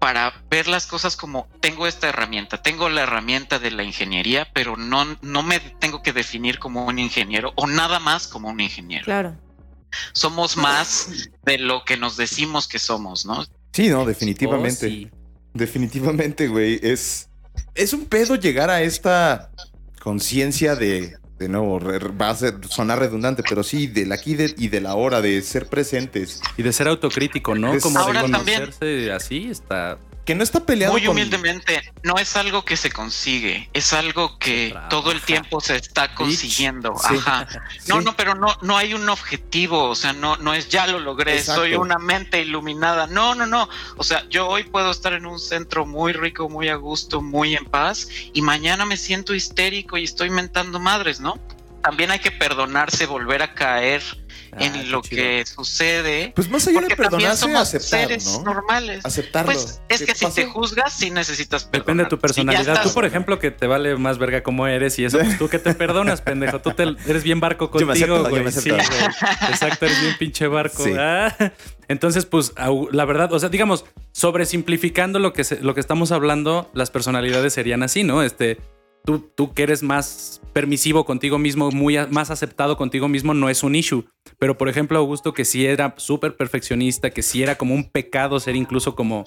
para 0.00 0.32
ver 0.50 0.66
las 0.66 0.86
cosas 0.86 1.14
como 1.14 1.46
tengo 1.60 1.86
esta 1.86 2.08
herramienta, 2.08 2.62
tengo 2.62 2.88
la 2.88 3.02
herramienta 3.02 3.58
de 3.58 3.70
la 3.70 3.84
ingeniería, 3.84 4.48
pero 4.52 4.76
no, 4.76 5.18
no 5.20 5.42
me 5.42 5.60
tengo 5.60 6.02
que 6.02 6.12
definir 6.12 6.58
como 6.58 6.86
un 6.86 6.98
ingeniero 6.98 7.52
o 7.54 7.66
nada 7.66 8.00
más 8.00 8.26
como 8.26 8.48
un 8.48 8.60
ingeniero. 8.60 9.04
Claro. 9.04 9.36
Somos 10.12 10.56
más 10.56 11.28
de 11.44 11.58
lo 11.58 11.84
que 11.84 11.96
nos 11.98 12.16
decimos 12.16 12.66
que 12.66 12.78
somos, 12.78 13.26
¿no? 13.26 13.44
Sí, 13.72 13.88
no, 13.88 14.06
definitivamente. 14.06 14.86
Oh, 14.86 14.88
sí. 14.88 15.10
Definitivamente, 15.52 16.48
güey. 16.48 16.80
Es, 16.82 17.28
es 17.74 17.92
un 17.92 18.06
pedo 18.06 18.36
llegar 18.36 18.70
a 18.70 18.82
esta 18.82 19.50
conciencia 20.00 20.76
de, 20.76 21.16
de 21.40 21.48
nuevo, 21.48 21.78
re- 21.78 21.98
va 21.98 22.28
a 22.30 22.34
ser, 22.36 22.54
sonar 22.68 22.98
redundante, 22.98 23.42
pero 23.48 23.62
sí, 23.64 23.86
del 23.86 24.12
aquí 24.12 24.34
de- 24.34 24.54
y 24.58 24.68
de 24.68 24.80
la 24.82 24.94
hora, 24.94 25.22
de 25.22 25.40
ser 25.40 25.66
presentes. 25.66 26.42
Y 26.58 26.62
de 26.62 26.70
ser 26.72 26.86
autocrítico, 26.86 27.54
¿no? 27.54 27.72
Es- 27.72 27.82
Como 27.82 27.98
de 27.98 28.04
Ahora 28.04 28.20
también- 28.20 28.60
conocerse 28.60 29.10
así 29.10 29.48
está 29.50 29.98
que 30.24 30.34
no 30.34 30.44
está 30.44 30.60
peleado 30.64 30.92
Muy 30.92 31.02
con- 31.02 31.10
humildemente, 31.12 31.82
no 32.04 32.16
es 32.18 32.36
algo 32.36 32.64
que 32.64 32.76
se 32.76 32.90
consigue, 32.92 33.68
es 33.72 33.92
algo 33.92 34.38
que 34.38 34.68
trabaja. 34.70 34.88
todo 34.88 35.10
el 35.12 35.20
tiempo 35.22 35.60
se 35.60 35.76
está 35.76 36.14
consiguiendo. 36.14 36.94
Sí. 37.08 37.16
Ajá. 37.16 37.46
No, 37.88 37.98
Sí. 37.98 38.04
no, 38.04 38.16
pero 38.16 38.34
no, 38.34 38.56
no 38.62 38.76
hay 38.76 38.94
un 38.94 39.08
objetivo, 39.08 39.84
o 39.88 39.94
sea, 39.94 40.12
no, 40.12 40.36
no 40.36 40.54
es 40.54 40.68
ya 40.68 40.86
lo 40.86 41.00
logré, 41.00 41.38
Exacto. 41.38 41.62
soy 41.62 41.74
una 41.74 41.98
mente 41.98 42.40
iluminada. 42.42 43.06
No, 43.06 43.34
no, 43.34 43.46
no. 43.46 43.68
O 43.96 44.04
sea, 44.04 44.24
yo 44.28 44.46
hoy 44.46 44.64
puedo 44.64 44.90
estar 44.90 45.12
en 45.14 45.26
un 45.26 45.40
centro 45.40 45.86
muy 45.86 46.12
rico, 46.12 46.48
muy 46.48 46.68
a 46.68 46.76
gusto, 46.76 47.20
muy 47.22 47.56
en 47.56 47.64
paz, 47.64 48.08
y 48.32 48.42
mañana 48.42 48.84
me 48.84 48.96
siento 48.96 49.34
histérico 49.34 49.96
y 49.96 50.04
estoy 50.04 50.30
mentando 50.30 50.78
madres, 50.78 51.18
¿no? 51.20 51.38
También 51.82 52.10
hay 52.10 52.18
que 52.18 52.30
perdonarse, 52.30 53.06
volver 53.06 53.42
a 53.42 53.54
caer 53.54 54.02
Ah, 54.52 54.64
en 54.64 54.90
lo 54.90 55.00
chido. 55.02 55.22
que 55.22 55.44
sucede. 55.46 56.32
Pues 56.34 56.48
más 56.50 56.66
allá 56.66 56.80
de 56.80 56.96
perdonarse, 56.96 57.54
aceptar, 57.54 58.00
seres 58.00 58.26
¿no? 58.38 58.54
normales. 58.54 59.04
Aceptarlo. 59.04 59.52
Pues 59.52 59.80
es 59.88 60.00
¿Qué 60.00 60.06
que 60.06 60.14
si 60.14 60.26
te 60.32 60.46
juzgas, 60.46 60.92
sí 60.92 61.10
necesitas 61.10 61.64
perdonar. 61.64 61.82
Depende 61.86 62.04
de 62.04 62.10
tu 62.10 62.16
Si 62.16 62.20
personalidad. 62.20 62.68
estás- 62.74 62.82
Tú, 62.88 62.94
por 62.94 63.04
ejemplo, 63.04 63.38
que 63.38 63.50
te 63.50 63.66
vale 63.66 63.96
más 63.96 64.18
verga 64.18 64.42
como 64.42 64.66
eres 64.66 64.98
y 64.98 65.04
eso, 65.04 65.18
pues 65.18 65.38
tú 65.38 65.48
que 65.48 65.58
te 65.58 65.74
perdonas, 65.74 66.20
pendejo. 66.22 66.60
Tú 66.60 66.72
te- 66.72 66.82
eres 67.06 67.22
bien 67.22 67.40
barco 67.40 67.70
Yo 67.78 67.86
me 67.86 67.92
contigo, 67.92 68.16
yo 68.24 68.28
güey. 68.28 68.42
me 68.44 68.52
Sí, 68.52 68.70
güey. 68.70 68.80
Exacto, 69.50 69.86
eres 69.86 70.00
bien 70.00 70.16
pinche 70.18 70.46
barco. 70.46 70.84
Sí. 70.84 70.92
Ah. 70.98 71.34
Entonces, 71.88 72.24
pues, 72.26 72.52
la 72.92 73.04
verdad, 73.04 73.32
o 73.32 73.38
sea, 73.38 73.48
digamos, 73.48 73.84
sobresimplificando 74.12 75.18
lo 75.18 75.32
que, 75.32 75.44
se- 75.44 75.60
lo 75.60 75.74
que 75.74 75.80
estamos 75.80 76.12
hablando, 76.12 76.70
las 76.72 76.90
personalidades 76.90 77.52
serían 77.52 77.82
así, 77.82 78.04
¿no? 78.04 78.22
Este, 78.22 78.58
tú, 79.04 79.18
tú 79.34 79.52
que 79.54 79.62
eres 79.62 79.82
más 79.82 80.40
permisivo 80.52 81.04
contigo 81.04 81.38
mismo, 81.38 81.70
muy 81.70 81.96
a- 81.96 82.06
más 82.08 82.30
aceptado 82.30 82.76
contigo 82.76 83.08
mismo, 83.08 83.34
no 83.34 83.48
es 83.48 83.62
un 83.62 83.74
issue. 83.74 84.04
Pero, 84.38 84.56
por 84.58 84.68
ejemplo, 84.68 84.98
Augusto, 84.98 85.32
que 85.34 85.44
sí 85.44 85.66
era 85.66 85.94
súper 85.96 86.36
perfeccionista, 86.36 87.10
que 87.10 87.22
sí 87.22 87.42
era 87.42 87.56
como 87.56 87.74
un 87.74 87.84
pecado 87.90 88.40
ser 88.40 88.56
incluso 88.56 88.94
como, 88.94 89.24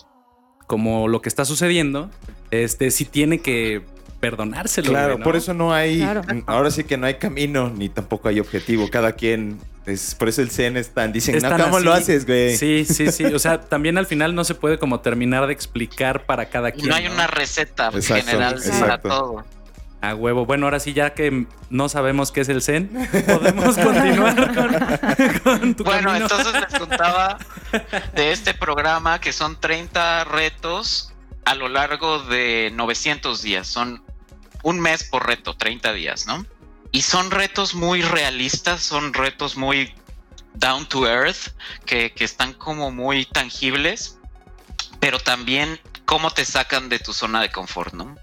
como 0.67 1.07
lo 1.07 1.21
que 1.21 1.29
está 1.29 1.45
sucediendo, 1.45 2.09
este, 2.51 2.91
sí 2.91 3.05
tiene 3.05 3.39
que 3.39 3.81
perdonárselo. 4.19 4.89
Claro, 4.89 5.19
por 5.19 5.35
eso 5.35 5.53
no 5.53 5.73
hay. 5.73 5.99
Claro. 5.99 6.21
Ahora 6.45 6.71
sí 6.71 6.83
que 6.85 6.95
no 6.97 7.05
hay 7.05 7.15
camino 7.15 7.69
ni 7.69 7.89
tampoco 7.89 8.29
hay 8.29 8.39
objetivo. 8.39 8.89
Cada 8.89 9.11
quien. 9.13 9.59
Es, 9.85 10.15
por 10.15 10.29
eso 10.29 10.41
el 10.41 10.49
Zen 10.49 10.77
es 10.77 10.91
tan. 10.93 11.11
Dicen, 11.11 11.35
Es 11.35 11.43
no, 11.43 11.49
tan 11.49 11.61
¿cómo 11.63 11.75
así. 11.77 11.85
lo 11.85 11.91
haces, 11.91 12.25
güey? 12.25 12.55
Sí, 12.55 12.85
sí, 12.85 13.11
sí. 13.11 13.25
O 13.25 13.37
sea, 13.39 13.59
también 13.59 13.97
al 13.97 14.05
final 14.05 14.33
no 14.33 14.45
se 14.45 14.55
puede 14.55 14.77
como 14.79 15.01
terminar 15.01 15.45
de 15.47 15.51
explicar 15.51 16.25
para 16.25 16.45
cada 16.45 16.69
Y 16.69 16.71
quien. 16.73 16.87
no 16.87 16.95
hay 16.95 17.07
una 17.07 17.27
receta 17.27 17.89
Exacto, 17.93 18.25
general 18.25 18.61
para 18.79 19.01
todo. 19.01 19.43
A 20.03 20.15
huevo. 20.15 20.45
Bueno, 20.45 20.65
ahora 20.65 20.81
sí, 20.81 20.91
ya 20.91 21.13
que 21.13 21.47
no 21.69 21.87
sabemos 21.87 22.33
qué 22.33 22.41
es 22.41 22.49
el 22.49 22.61
Zen, 22.61 22.89
podemos 23.25 23.77
continuar 23.77 24.35
con, 25.43 25.59
con 25.59 25.75
tu 25.75 25.85
Bueno, 25.85 26.09
camino. 26.09 26.25
entonces 26.25 26.53
les 26.61 26.77
contaba 26.77 27.37
de 28.13 28.33
este 28.33 28.53
programa 28.53 29.21
que 29.21 29.31
son 29.31 29.57
30 29.57 30.25
retos 30.25 31.13
a 31.45 31.55
lo 31.55 31.69
largo 31.69 32.19
de 32.19 32.69
900 32.73 33.41
días. 33.41 33.65
Son 33.65 34.03
un 34.63 34.81
mes 34.81 35.05
por 35.05 35.25
reto, 35.25 35.53
30 35.55 35.93
días, 35.93 36.27
¿no? 36.27 36.45
Y 36.91 37.03
son 37.03 37.31
retos 37.31 37.73
muy 37.73 38.01
realistas, 38.01 38.81
son 38.83 39.13
retos 39.13 39.55
muy 39.55 39.93
down 40.55 40.85
to 40.85 41.07
earth, 41.07 41.55
que, 41.85 42.11
que 42.11 42.25
están 42.25 42.51
como 42.51 42.91
muy 42.91 43.23
tangibles, 43.25 44.19
pero 44.99 45.17
también 45.17 45.79
cómo 46.03 46.29
te 46.29 46.43
sacan 46.43 46.89
de 46.89 46.99
tu 46.99 47.13
zona 47.13 47.41
de 47.41 47.49
confort, 47.51 47.93
¿no? 47.93 48.17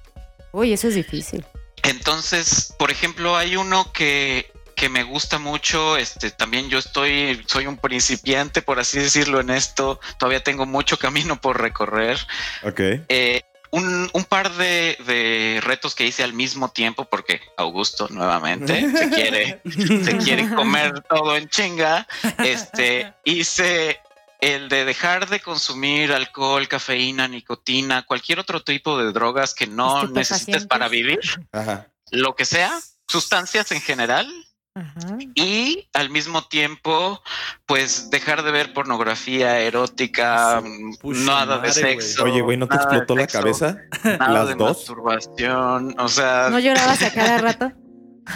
Uy, 0.53 0.75
eso 0.75 0.89
es 0.89 0.95
difícil. 0.95 1.43
Entonces, 1.83 2.75
por 2.79 2.91
ejemplo, 2.91 3.37
hay 3.37 3.57
uno 3.57 3.93
que, 3.93 4.53
que 4.75 4.89
me 4.89 5.03
gusta 5.03 5.39
mucho. 5.39 5.97
Este, 5.97 6.31
también 6.31 6.69
yo 6.69 6.79
estoy, 6.79 7.43
soy 7.47 7.67
un 7.67 7.77
principiante, 7.77 8.63
por 8.63 8.81
así 8.81 8.99
decirlo, 8.99 9.41
en 9.41 9.51
esto. 9.51 10.01
Todavía 10.19 10.43
tengo 10.43 10.67
mucho 10.67 10.99
camino 10.99 11.41
por 11.41 11.61
recorrer. 11.61 12.19
Ok. 12.63 12.81
Eh, 13.09 13.43
un, 13.73 14.11
un 14.13 14.25
par 14.25 14.53
de, 14.55 14.97
de 15.07 15.61
retos 15.63 15.95
que 15.95 16.07
hice 16.07 16.25
al 16.25 16.33
mismo 16.33 16.71
tiempo, 16.71 17.05
porque 17.05 17.41
Augusto 17.57 18.09
nuevamente 18.11 18.91
se 18.91 19.11
quiere, 19.11 19.61
se 20.05 20.17
quiere 20.19 20.49
comer 20.49 21.03
todo 21.03 21.37
en 21.37 21.49
chinga. 21.49 22.07
Este, 22.39 23.13
hice 23.25 24.01
el 24.41 24.69
de 24.69 24.85
dejar 24.85 25.29
de 25.29 25.41
consumir 25.41 26.13
alcohol, 26.13 26.67
cafeína, 26.69 27.29
nicotina, 27.29 28.03
cualquier 28.03 28.39
otro 28.41 28.63
tipo 28.63 28.99
de 28.99 29.13
drogas 29.13 29.55
que 29.55 29.67
no 29.67 30.07
necesites 30.09 30.67
para 30.67 30.89
vivir 30.89 31.21
Ajá. 31.53 31.89
lo 32.11 32.35
que 32.35 32.45
sea, 32.45 32.79
sustancias 33.07 33.71
en 33.73 33.81
general, 33.81 34.27
Ajá. 34.75 35.19
y 35.35 35.89
al 35.93 36.11
mismo 36.11 36.45
tiempo, 36.47 37.21
pues 37.67 38.09
dejar 38.11 38.43
de 38.43 38.51
ver 38.53 38.73
pornografía 38.73 39.59
erótica, 39.61 40.61
mm, 40.65 40.95
Pucha 41.01 41.21
nada 41.21 41.57
madre, 41.57 41.69
de 41.69 41.73
sexo. 41.75 42.25
Oye, 42.25 42.41
güey, 42.41 42.57
¿no 42.57 42.69
te 42.69 42.77
explotó 42.77 43.15
la 43.17 43.23
sexo, 43.23 43.39
cabeza? 43.39 43.77
Nada 44.05 44.29
¿Las 44.29 44.49
de 44.49 44.55
dos? 44.55 44.77
masturbación, 44.79 45.95
o 45.99 46.09
sea, 46.09 46.49
¿No 46.51 46.59
llorabas 46.61 47.03
a 47.03 47.13
cada 47.13 47.39
rato? 47.39 47.73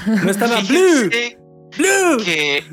No 0.06 0.30
estaba 0.30 0.60
blue, 0.68 1.10
blue. 1.76 2.24
que, 2.24 2.64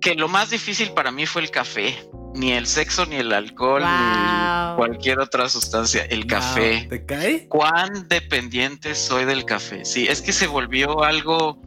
que 0.00 0.14
lo 0.14 0.28
más 0.28 0.50
difícil 0.50 0.92
para 0.92 1.10
mí 1.10 1.24
fue 1.26 1.42
el 1.42 1.50
café. 1.50 1.96
Ni 2.38 2.52
el 2.52 2.66
sexo, 2.66 3.04
ni 3.06 3.16
el 3.16 3.32
alcohol, 3.32 3.82
Wow. 3.82 4.70
ni 4.70 4.76
cualquier 4.76 5.18
otra 5.20 5.48
sustancia. 5.48 6.04
El 6.04 6.26
café. 6.26 6.86
¿Te 6.88 7.04
cae? 7.04 7.48
cuán 7.48 8.06
dependiente 8.08 8.94
soy 8.94 9.24
del 9.24 9.44
café. 9.44 9.84
Sí, 9.84 10.06
es 10.08 10.22
que 10.22 10.32
se 10.32 10.46
volvió 10.46 11.02
algo 11.02 11.60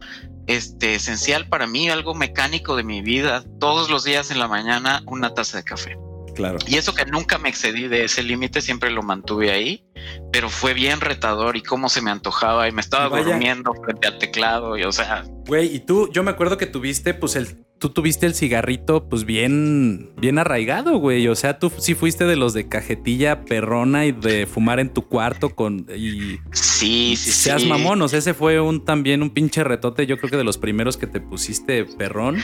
este, 0.46 0.94
esencial 0.94 1.48
para 1.48 1.66
mí, 1.66 1.88
algo 1.90 2.14
mecánico 2.14 2.74
de 2.76 2.84
mi 2.84 3.02
vida. 3.02 3.44
Todos 3.60 3.90
los 3.90 4.04
días 4.04 4.30
en 4.30 4.38
la 4.38 4.48
mañana 4.48 5.02
una 5.06 5.34
taza 5.34 5.58
de 5.58 5.64
café. 5.64 5.96
Claro. 6.34 6.56
Y 6.66 6.76
eso 6.76 6.94
que 6.94 7.04
nunca 7.04 7.36
me 7.36 7.50
excedí 7.50 7.88
de 7.88 8.04
ese 8.04 8.22
límite, 8.22 8.62
siempre 8.62 8.90
lo 8.90 9.02
mantuve 9.02 9.50
ahí, 9.52 9.84
pero 10.32 10.48
fue 10.48 10.72
bien 10.72 11.02
retador 11.02 11.58
y 11.58 11.62
cómo 11.62 11.90
se 11.90 12.00
me 12.00 12.10
antojaba 12.10 12.66
y 12.66 12.72
me 12.72 12.80
estaba 12.80 13.08
vaya. 13.08 13.24
durmiendo 13.26 13.74
frente 13.84 14.08
al 14.08 14.16
teclado 14.16 14.78
y 14.78 14.84
o 14.84 14.92
sea, 14.92 15.24
Güey, 15.46 15.76
y 15.76 15.80
tú, 15.80 16.10
yo 16.10 16.22
me 16.22 16.30
acuerdo 16.30 16.56
que 16.56 16.64
tuviste, 16.64 17.12
pues 17.12 17.36
el, 17.36 17.66
tú 17.82 17.88
tuviste 17.90 18.26
el 18.26 18.34
cigarrito, 18.36 19.08
pues 19.08 19.24
bien, 19.24 20.12
bien 20.16 20.38
arraigado, 20.38 20.98
güey. 20.98 21.26
O 21.26 21.34
sea, 21.34 21.58
tú 21.58 21.72
sí 21.78 21.96
fuiste 21.96 22.26
de 22.26 22.36
los 22.36 22.54
de 22.54 22.68
cajetilla 22.68 23.44
perrona 23.44 24.06
y 24.06 24.12
de 24.12 24.46
fumar 24.46 24.78
en 24.78 24.94
tu 24.94 25.08
cuarto 25.08 25.50
con 25.50 25.84
y 25.92 26.38
sí, 26.52 27.16
sí, 27.16 27.16
sí. 27.16 27.32
seas 27.32 27.64
mamón. 27.64 28.00
O 28.00 28.06
sea, 28.06 28.20
ese 28.20 28.34
fue 28.34 28.60
un 28.60 28.84
también 28.84 29.20
un 29.20 29.30
pinche 29.30 29.64
retote. 29.64 30.06
Yo 30.06 30.16
creo 30.16 30.30
que 30.30 30.36
de 30.36 30.44
los 30.44 30.58
primeros 30.58 30.96
que 30.96 31.08
te 31.08 31.20
pusiste 31.20 31.84
perrón. 31.84 32.40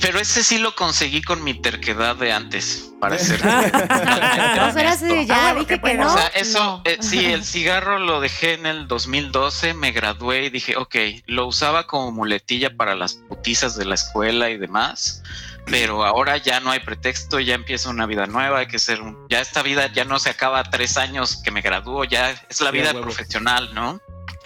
Pero 0.00 0.18
ese 0.18 0.42
sí 0.42 0.58
lo 0.58 0.74
conseguí 0.74 1.22
con 1.22 1.44
mi 1.44 1.54
terquedad 1.54 2.16
de 2.16 2.32
antes, 2.32 2.92
para 3.00 3.18
ser. 3.18 3.40
No 4.56 4.72
serás 4.72 5.00
de 5.00 5.26
ya, 5.26 5.54
dije 5.54 5.80
que 5.80 5.94
no. 5.94 6.12
O 6.12 6.16
sea, 6.16 6.26
eso, 6.28 6.58
No. 6.58 6.82
eh, 6.84 6.96
sí, 7.00 7.24
el 7.24 7.44
cigarro 7.44 8.00
lo 8.00 8.20
dejé 8.20 8.54
en 8.54 8.66
el 8.66 8.88
2012, 8.88 9.74
me 9.74 9.92
gradué 9.92 10.46
y 10.46 10.50
dije, 10.50 10.76
ok, 10.76 10.96
lo 11.26 11.46
usaba 11.46 11.86
como 11.86 12.10
muletilla 12.10 12.76
para 12.76 12.96
las 12.96 13.14
putizas 13.14 13.76
de 13.76 13.84
la 13.84 13.94
escuela 13.94 14.50
y 14.50 14.55
demás, 14.58 15.22
pero 15.66 16.04
ahora 16.04 16.36
ya 16.36 16.60
no 16.60 16.70
hay 16.70 16.80
pretexto, 16.80 17.40
ya 17.40 17.54
empieza 17.54 17.90
una 17.90 18.06
vida 18.06 18.26
nueva, 18.26 18.60
hay 18.60 18.66
que 18.66 18.78
ser 18.78 19.00
un, 19.02 19.16
ya 19.28 19.40
esta 19.40 19.62
vida 19.62 19.90
ya 19.92 20.04
no 20.04 20.18
se 20.18 20.30
acaba 20.30 20.62
tres 20.64 20.96
años 20.96 21.40
que 21.42 21.50
me 21.50 21.60
gradúo, 21.60 22.04
ya 22.04 22.30
es 22.48 22.60
la 22.60 22.70
vida 22.70 22.92
profesional, 23.00 23.74
¿no? 23.74 24.00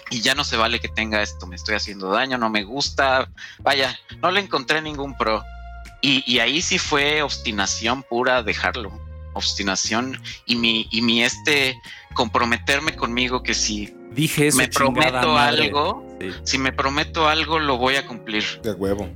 Y 0.09 0.21
ya 0.21 0.35
no 0.35 0.43
se 0.43 0.57
vale 0.57 0.79
que 0.79 0.89
tenga 0.89 1.21
esto, 1.21 1.47
me 1.47 1.55
estoy 1.55 1.75
haciendo 1.75 2.09
daño, 2.09 2.37
no 2.37 2.49
me 2.49 2.63
gusta, 2.63 3.29
vaya, 3.59 3.97
no 4.21 4.29
le 4.31 4.41
encontré 4.41 4.81
ningún 4.81 5.17
pro. 5.17 5.43
Y, 6.01 6.23
y 6.25 6.39
ahí 6.39 6.61
sí 6.61 6.79
fue 6.79 7.21
obstinación 7.21 8.03
pura 8.03 8.41
dejarlo, 8.43 8.91
obstinación 9.33 10.21
y 10.45 10.55
mi, 10.55 10.87
y 10.91 11.01
mi 11.01 11.23
este 11.23 11.79
comprometerme 12.13 12.95
conmigo 12.95 13.43
que 13.43 13.53
si 13.53 13.93
Dije 14.11 14.47
eso. 14.47 14.57
me 14.57 14.67
prometo 14.67 15.33
madre. 15.33 15.65
algo, 15.65 16.07
Sí. 16.19 16.31
si 16.43 16.57
me 16.57 16.71
prometo 16.71 17.27
algo 17.29 17.57
lo 17.59 17.77
voy 17.77 17.95
a 17.95 18.05
cumplir. 18.05 18.43
De 18.61 18.73
huevo. 18.73 19.09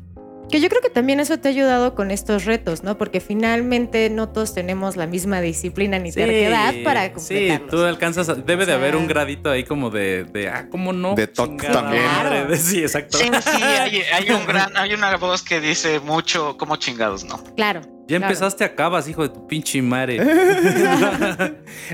Que 0.50 0.62
yo 0.62 0.70
creo 0.70 0.82
que 0.82 0.90
también 0.90 1.20
eso 1.20 1.38
te 1.40 1.48
ha 1.48 1.52
ayudado 1.52 1.96
con 1.96 2.12
estos 2.12 2.46
retos, 2.46 2.84
¿no? 2.84 2.98
Porque 2.98 3.20
finalmente 3.20 4.10
no 4.10 4.30
todos 4.30 4.54
tenemos 4.54 4.96
la 4.96 5.08
misma 5.08 5.42
disciplina 5.42 5.98
ni 6.00 6.12
terquedad 6.12 6.74
para 6.84 7.06
Sí, 7.08 7.12
completarlos. 7.14 7.70
tú 7.72 7.84
alcanzas. 7.84 8.30
a- 8.30 8.36
debe 8.36 8.58
de 8.58 8.64
O 8.64 8.66
sea- 8.66 8.76
haber 8.76 8.96
un 8.96 9.08
gradito 9.08 9.50
ahí 9.50 9.64
como 9.64 9.90
de, 9.90 10.24
de 10.26 10.48
ah, 10.50 10.68
¿cómo 10.70 10.94
no? 10.94 11.16
De 11.16 11.28
toc 11.28 11.62
también. 11.62 12.04
madre. 12.06 12.46
De- 12.46 12.58
Sí, 12.66 12.80
exacto. 12.82 13.18
Sí, 13.18 13.26
sí, 13.26 13.64
hay, 13.64 14.02
hay 14.14 14.30
un 14.32 14.46
gran, 14.46 14.76
hay 14.78 14.94
una 14.94 15.16
voz 15.18 15.42
que 15.42 15.60
dice 15.60 16.00
mucho 16.00 16.58
como 16.58 16.76
chingados, 16.78 17.24
¿no? 17.26 17.44
Claro. 17.56 17.82
Ya 18.08 18.18
claro. 18.20 18.26
empezaste 18.34 18.64
acabas, 18.64 19.08
hijo 19.10 19.24
de 19.24 19.30
tu 19.30 19.48
pinche 19.48 19.82
madre. 19.82 20.20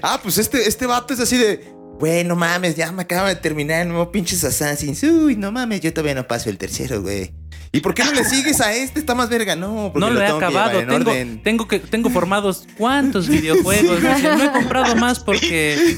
Ah, 0.04 0.20
pues 0.22 0.38
este, 0.38 0.68
este 0.68 0.86
vato 0.86 1.14
es 1.14 1.20
así 1.20 1.38
de. 1.38 1.64
Güey, 2.00 2.24
no 2.24 2.36
mames, 2.36 2.76
ya 2.76 2.92
me 2.92 3.04
acaba 3.04 3.30
de 3.30 3.36
terminar 3.36 3.82
el 3.84 3.90
nuevo 3.90 4.12
pinches 4.12 4.44
Assassins. 4.44 5.04
Uy, 5.04 5.36
no 5.36 5.52
mames, 5.52 5.82
yo 5.82 5.94
todavía 5.94 6.16
no 6.16 6.28
paso 6.28 6.50
el 6.50 6.58
tercero, 6.58 7.02
güey. 7.02 7.32
¿Y 7.74 7.80
por 7.80 7.94
qué 7.94 8.04
no 8.04 8.12
le 8.12 8.26
sigues 8.26 8.60
a 8.60 8.74
este? 8.74 9.00
Está 9.00 9.16
más 9.16 9.30
verga. 9.30 9.56
No, 9.56 9.92
porque 9.94 10.00
No 10.06 10.10
lo 10.12 10.22
he 10.22 10.26
tengo 10.26 10.38
acabado. 10.40 10.80
Tengo, 10.80 10.96
orden. 11.12 11.42
tengo 11.42 11.68
que 11.70 11.80
tengo 11.80 12.10
formados 12.10 12.68
cuántos 12.78 13.30
videojuegos. 13.30 14.02
Dice, 14.02 14.36
no 14.36 14.44
he 14.44 14.52
comprado 14.52 14.94
más 14.98 15.20
porque 15.20 15.78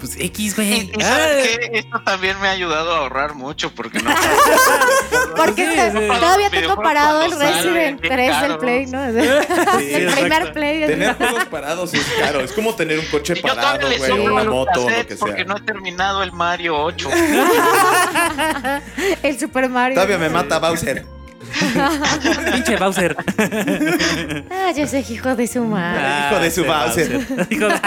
Pues 0.00 0.16
X, 0.18 0.56
güey. 0.56 0.90
y 0.96 1.00
¿sabes 1.00 1.58
qué? 1.60 1.78
Esto 1.78 2.02
también 2.04 2.40
me 2.40 2.48
ha 2.48 2.50
ayudado 2.50 2.92
a 2.94 2.98
ahorrar 2.98 3.36
mucho 3.36 3.72
porque 3.72 4.00
no. 4.00 4.10
Porque 5.36 5.66
Sí, 5.66 5.98
sí. 5.98 6.08
todavía 6.20 6.50
tengo 6.50 6.76
parado 6.76 7.22
el 7.22 7.32
Resident 7.32 8.00
bien 8.00 8.12
3 8.12 8.40
del. 8.42 8.58
Play, 8.58 8.86
¿no? 8.86 9.02
el 9.04 10.06
primer 10.12 10.52
Play. 10.52 10.86
Tener 10.86 11.14
juegos 11.14 11.44
parados 11.46 11.94
es 11.94 12.04
caro. 12.20 12.40
Es 12.40 12.52
como 12.52 12.74
tener 12.74 12.98
un 12.98 13.06
coche 13.06 13.34
yo 13.36 13.42
parado, 13.42 13.86
güey, 13.86 13.98
sobro 13.98 14.34
una 14.34 14.44
moto 14.44 14.84
o 14.84 14.90
lo 14.90 15.06
que 15.06 15.16
porque 15.16 15.36
sea. 15.36 15.44
no 15.44 15.56
he 15.56 15.60
terminado 15.62 16.22
el 16.22 16.32
Mario 16.32 16.76
8. 16.82 17.08
el 19.22 19.40
Super 19.40 19.68
Mario. 19.68 19.94
Todavía 19.94 20.18
me 20.18 20.28
mata 20.28 20.58
Bowser. 20.72 21.06
Pinche 22.52 22.76
Bowser. 22.76 23.16
Ah, 24.50 24.72
yo 24.76 24.86
soy 24.86 25.04
hijo 25.08 25.34
de 25.34 25.46
su 25.46 25.64
madre. 25.64 26.30
hijo 26.30 26.40
de 26.42 26.50
su 26.50 26.64
Bowser. 26.64 27.26
Hijo 27.50 27.68
de. 27.68 27.80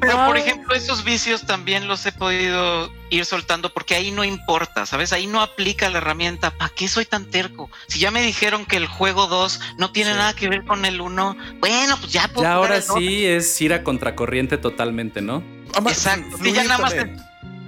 Pero 0.00 0.26
por 0.26 0.36
ejemplo, 0.36 0.74
esos 0.74 1.04
vicios 1.04 1.46
también 1.46 1.88
los 1.88 2.04
he 2.06 2.12
podido 2.12 2.90
ir 3.10 3.24
soltando 3.24 3.72
porque 3.72 3.94
ahí 3.94 4.10
no 4.10 4.24
importa, 4.24 4.84
¿sabes? 4.86 5.12
Ahí 5.12 5.26
no 5.26 5.40
aplica 5.40 5.88
la 5.88 5.98
herramienta. 5.98 6.50
¿Para 6.50 6.72
qué 6.74 6.88
soy 6.88 7.04
tan 7.04 7.26
terco? 7.26 7.70
Si 7.88 7.98
ya 7.98 8.10
me 8.10 8.22
dijeron 8.22 8.66
que 8.66 8.76
el 8.76 8.86
juego 8.86 9.26
2 9.28 9.60
no 9.78 9.90
tiene 9.92 10.12
Sí. 10.12 10.16
nada 10.18 10.34
que 10.34 10.48
ver 10.48 10.64
con 10.64 10.84
el 10.84 11.00
1, 11.00 11.36
bueno, 11.60 11.96
pues 11.98 12.12
ya 12.12 12.28
puedo 12.28 12.42
Ya 12.42 12.54
ahora 12.54 12.80
sí 12.82 13.24
es 13.26 13.60
ir 13.60 13.72
a 13.72 13.82
contracorriente 13.82 14.58
totalmente, 14.58 15.20
¿no? 15.22 15.42
Exacto. 15.86 16.36
Sí, 16.42 16.52
ya 16.52 16.64
nada 16.64 16.78
más 16.78 16.94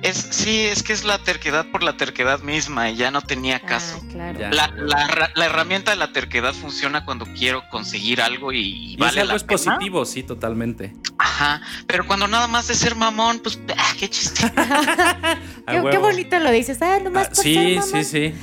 Es, 0.04 0.18
sí, 0.30 0.60
es 0.66 0.82
que 0.82 0.92
es 0.92 1.02
la 1.04 1.18
terquedad 1.18 1.64
por 1.72 1.82
la 1.82 1.96
terquedad 1.96 2.40
misma 2.40 2.90
y 2.90 2.96
ya 2.96 3.10
no 3.10 3.22
tenía 3.22 3.58
caso. 3.60 4.00
Ah, 4.02 4.08
claro. 4.12 4.38
Ya. 4.38 4.50
La, 4.50 4.68
la 4.76 5.30
la 5.34 5.46
herramienta 5.46 5.92
de 5.92 5.96
la 5.96 6.12
terquedad 6.12 6.52
funciona 6.52 7.06
cuando 7.06 7.24
quiero 7.24 7.62
conseguir 7.70 8.20
algo 8.20 8.52
y, 8.52 8.58
y 8.60 8.92
Y 8.92 8.96
vale 8.96 9.22
algo 9.22 9.30
la 9.32 9.36
es 9.36 9.44
pena. 9.44 9.56
positivo, 9.56 10.04
sí, 10.04 10.22
totalmente. 10.22 10.94
Ajá, 11.18 11.62
pero 11.86 12.06
cuando 12.06 12.28
nada 12.28 12.46
más 12.48 12.68
es 12.68 12.78
ser 12.78 12.94
mamón, 12.96 13.38
pues, 13.40 13.58
ah, 13.78 13.92
qué 13.98 14.10
chiste. 14.10 14.42
Qué, 15.66 15.98
bonito 15.98 16.38
lo 16.38 16.50
dices. 16.50 16.82
Ah, 16.82 16.98
nomás 17.02 17.28
Ah, 17.28 17.30
por 17.30 17.36
ser 17.36 17.44
sí, 17.44 17.74
mamón. 17.76 17.82
sí, 17.90 18.04
sí, 18.04 18.30
sí. 18.30 18.34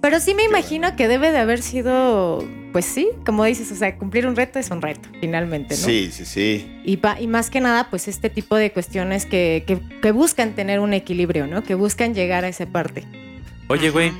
Pero 0.00 0.20
sí 0.20 0.34
me 0.34 0.44
imagino 0.44 0.94
que 0.96 1.08
debe 1.08 1.32
de 1.32 1.38
haber 1.38 1.62
sido, 1.62 2.46
pues 2.72 2.84
sí, 2.84 3.08
como 3.24 3.44
dices, 3.44 3.70
o 3.72 3.74
sea, 3.74 3.96
cumplir 3.96 4.26
un 4.26 4.36
reto 4.36 4.58
es 4.58 4.70
un 4.70 4.82
reto, 4.82 5.08
finalmente, 5.20 5.76
¿no? 5.76 5.84
Sí, 5.86 6.10
sí, 6.12 6.24
sí. 6.24 6.80
Y, 6.84 6.98
pa- 6.98 7.20
y 7.20 7.26
más 7.26 7.50
que 7.50 7.60
nada, 7.60 7.88
pues 7.90 8.08
este 8.08 8.30
tipo 8.30 8.56
de 8.56 8.70
cuestiones 8.72 9.26
que, 9.26 9.64
que, 9.66 9.78
que 10.00 10.12
buscan 10.12 10.54
tener 10.54 10.80
un 10.80 10.92
equilibrio, 10.92 11.46
¿no? 11.46 11.62
Que 11.62 11.74
buscan 11.74 12.14
llegar 12.14 12.44
a 12.44 12.48
esa 12.48 12.66
parte. 12.66 13.04
Oye, 13.68 13.90
güey, 13.90 14.12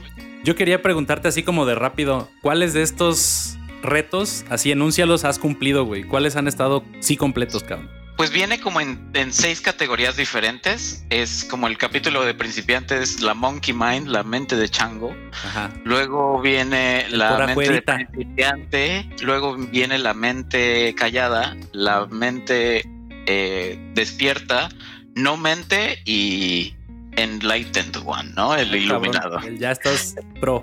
yo 0.45 0.57
quería 0.57 0.81
preguntarte 0.83 1.29
así 1.29 1.43
como 1.43 1.67
de 1.67 1.75
rápido, 1.75 2.29
¿cuáles 2.43 2.73
de 2.73 2.83
estos 2.83 3.57
retos, 3.83 4.45
así 4.49 4.71
enúncialos, 4.73 5.25
has 5.25 5.39
cumplido, 5.39 5.85
güey? 5.85 6.05
¿Cuáles 6.05 6.37
han 6.37 6.49
estado 6.49 6.83
sí 7.01 7.17
completos, 7.17 7.63
cabrón? 7.63 7.91
Pues 8.17 8.31
viene 8.31 8.61
como 8.61 8.81
en, 8.81 9.11
en 9.15 9.33
seis 9.33 9.61
categorías 9.61 10.17
diferentes. 10.17 11.05
Es 11.11 11.45
como 11.45 11.67
el 11.67 11.77
capítulo 11.77 12.25
de 12.25 12.35
principiantes, 12.35 13.21
la 13.21 13.35
Monkey 13.35 13.75
Mind, 13.75 14.07
la 14.07 14.23
mente 14.23 14.57
de 14.57 14.69
Chango. 14.69 15.15
Ajá. 15.33 15.73
Luego 15.85 16.41
viene 16.41 17.07
la 17.11 17.47
mente 17.47 17.73
de 17.73 17.83
principiante. 17.83 19.11
Luego 19.21 19.57
viene 19.57 19.99
la 19.99 20.15
mente 20.15 20.95
callada, 20.95 21.57
la 21.73 22.07
mente 22.07 22.85
eh, 23.27 23.79
despierta, 23.95 24.69
no 25.15 25.37
mente 25.37 26.01
y 26.05 26.75
Enlightened 27.17 27.97
One, 28.05 28.31
¿no? 28.35 28.55
El 28.55 28.75
iluminado. 28.75 29.37
Cabrón, 29.37 29.55
el 29.55 29.59
ya 29.59 29.73
estás 29.73 30.15
pro. 30.41 30.63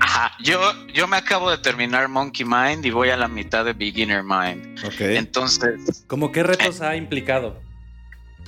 Ajá. 0.00 0.32
Yo, 0.40 0.60
yo 0.86 1.06
me 1.06 1.16
acabo 1.16 1.50
de 1.50 1.58
terminar 1.58 2.08
Monkey 2.08 2.46
Mind 2.46 2.84
y 2.84 2.90
voy 2.90 3.10
a 3.10 3.16
la 3.16 3.28
mitad 3.28 3.64
de 3.64 3.72
Beginner 3.72 4.22
Mind. 4.22 4.84
Ok. 4.84 5.00
Entonces, 5.00 6.04
¿Cómo 6.06 6.32
qué 6.32 6.42
retos 6.42 6.80
ha 6.80 6.96
implicado? 6.96 7.60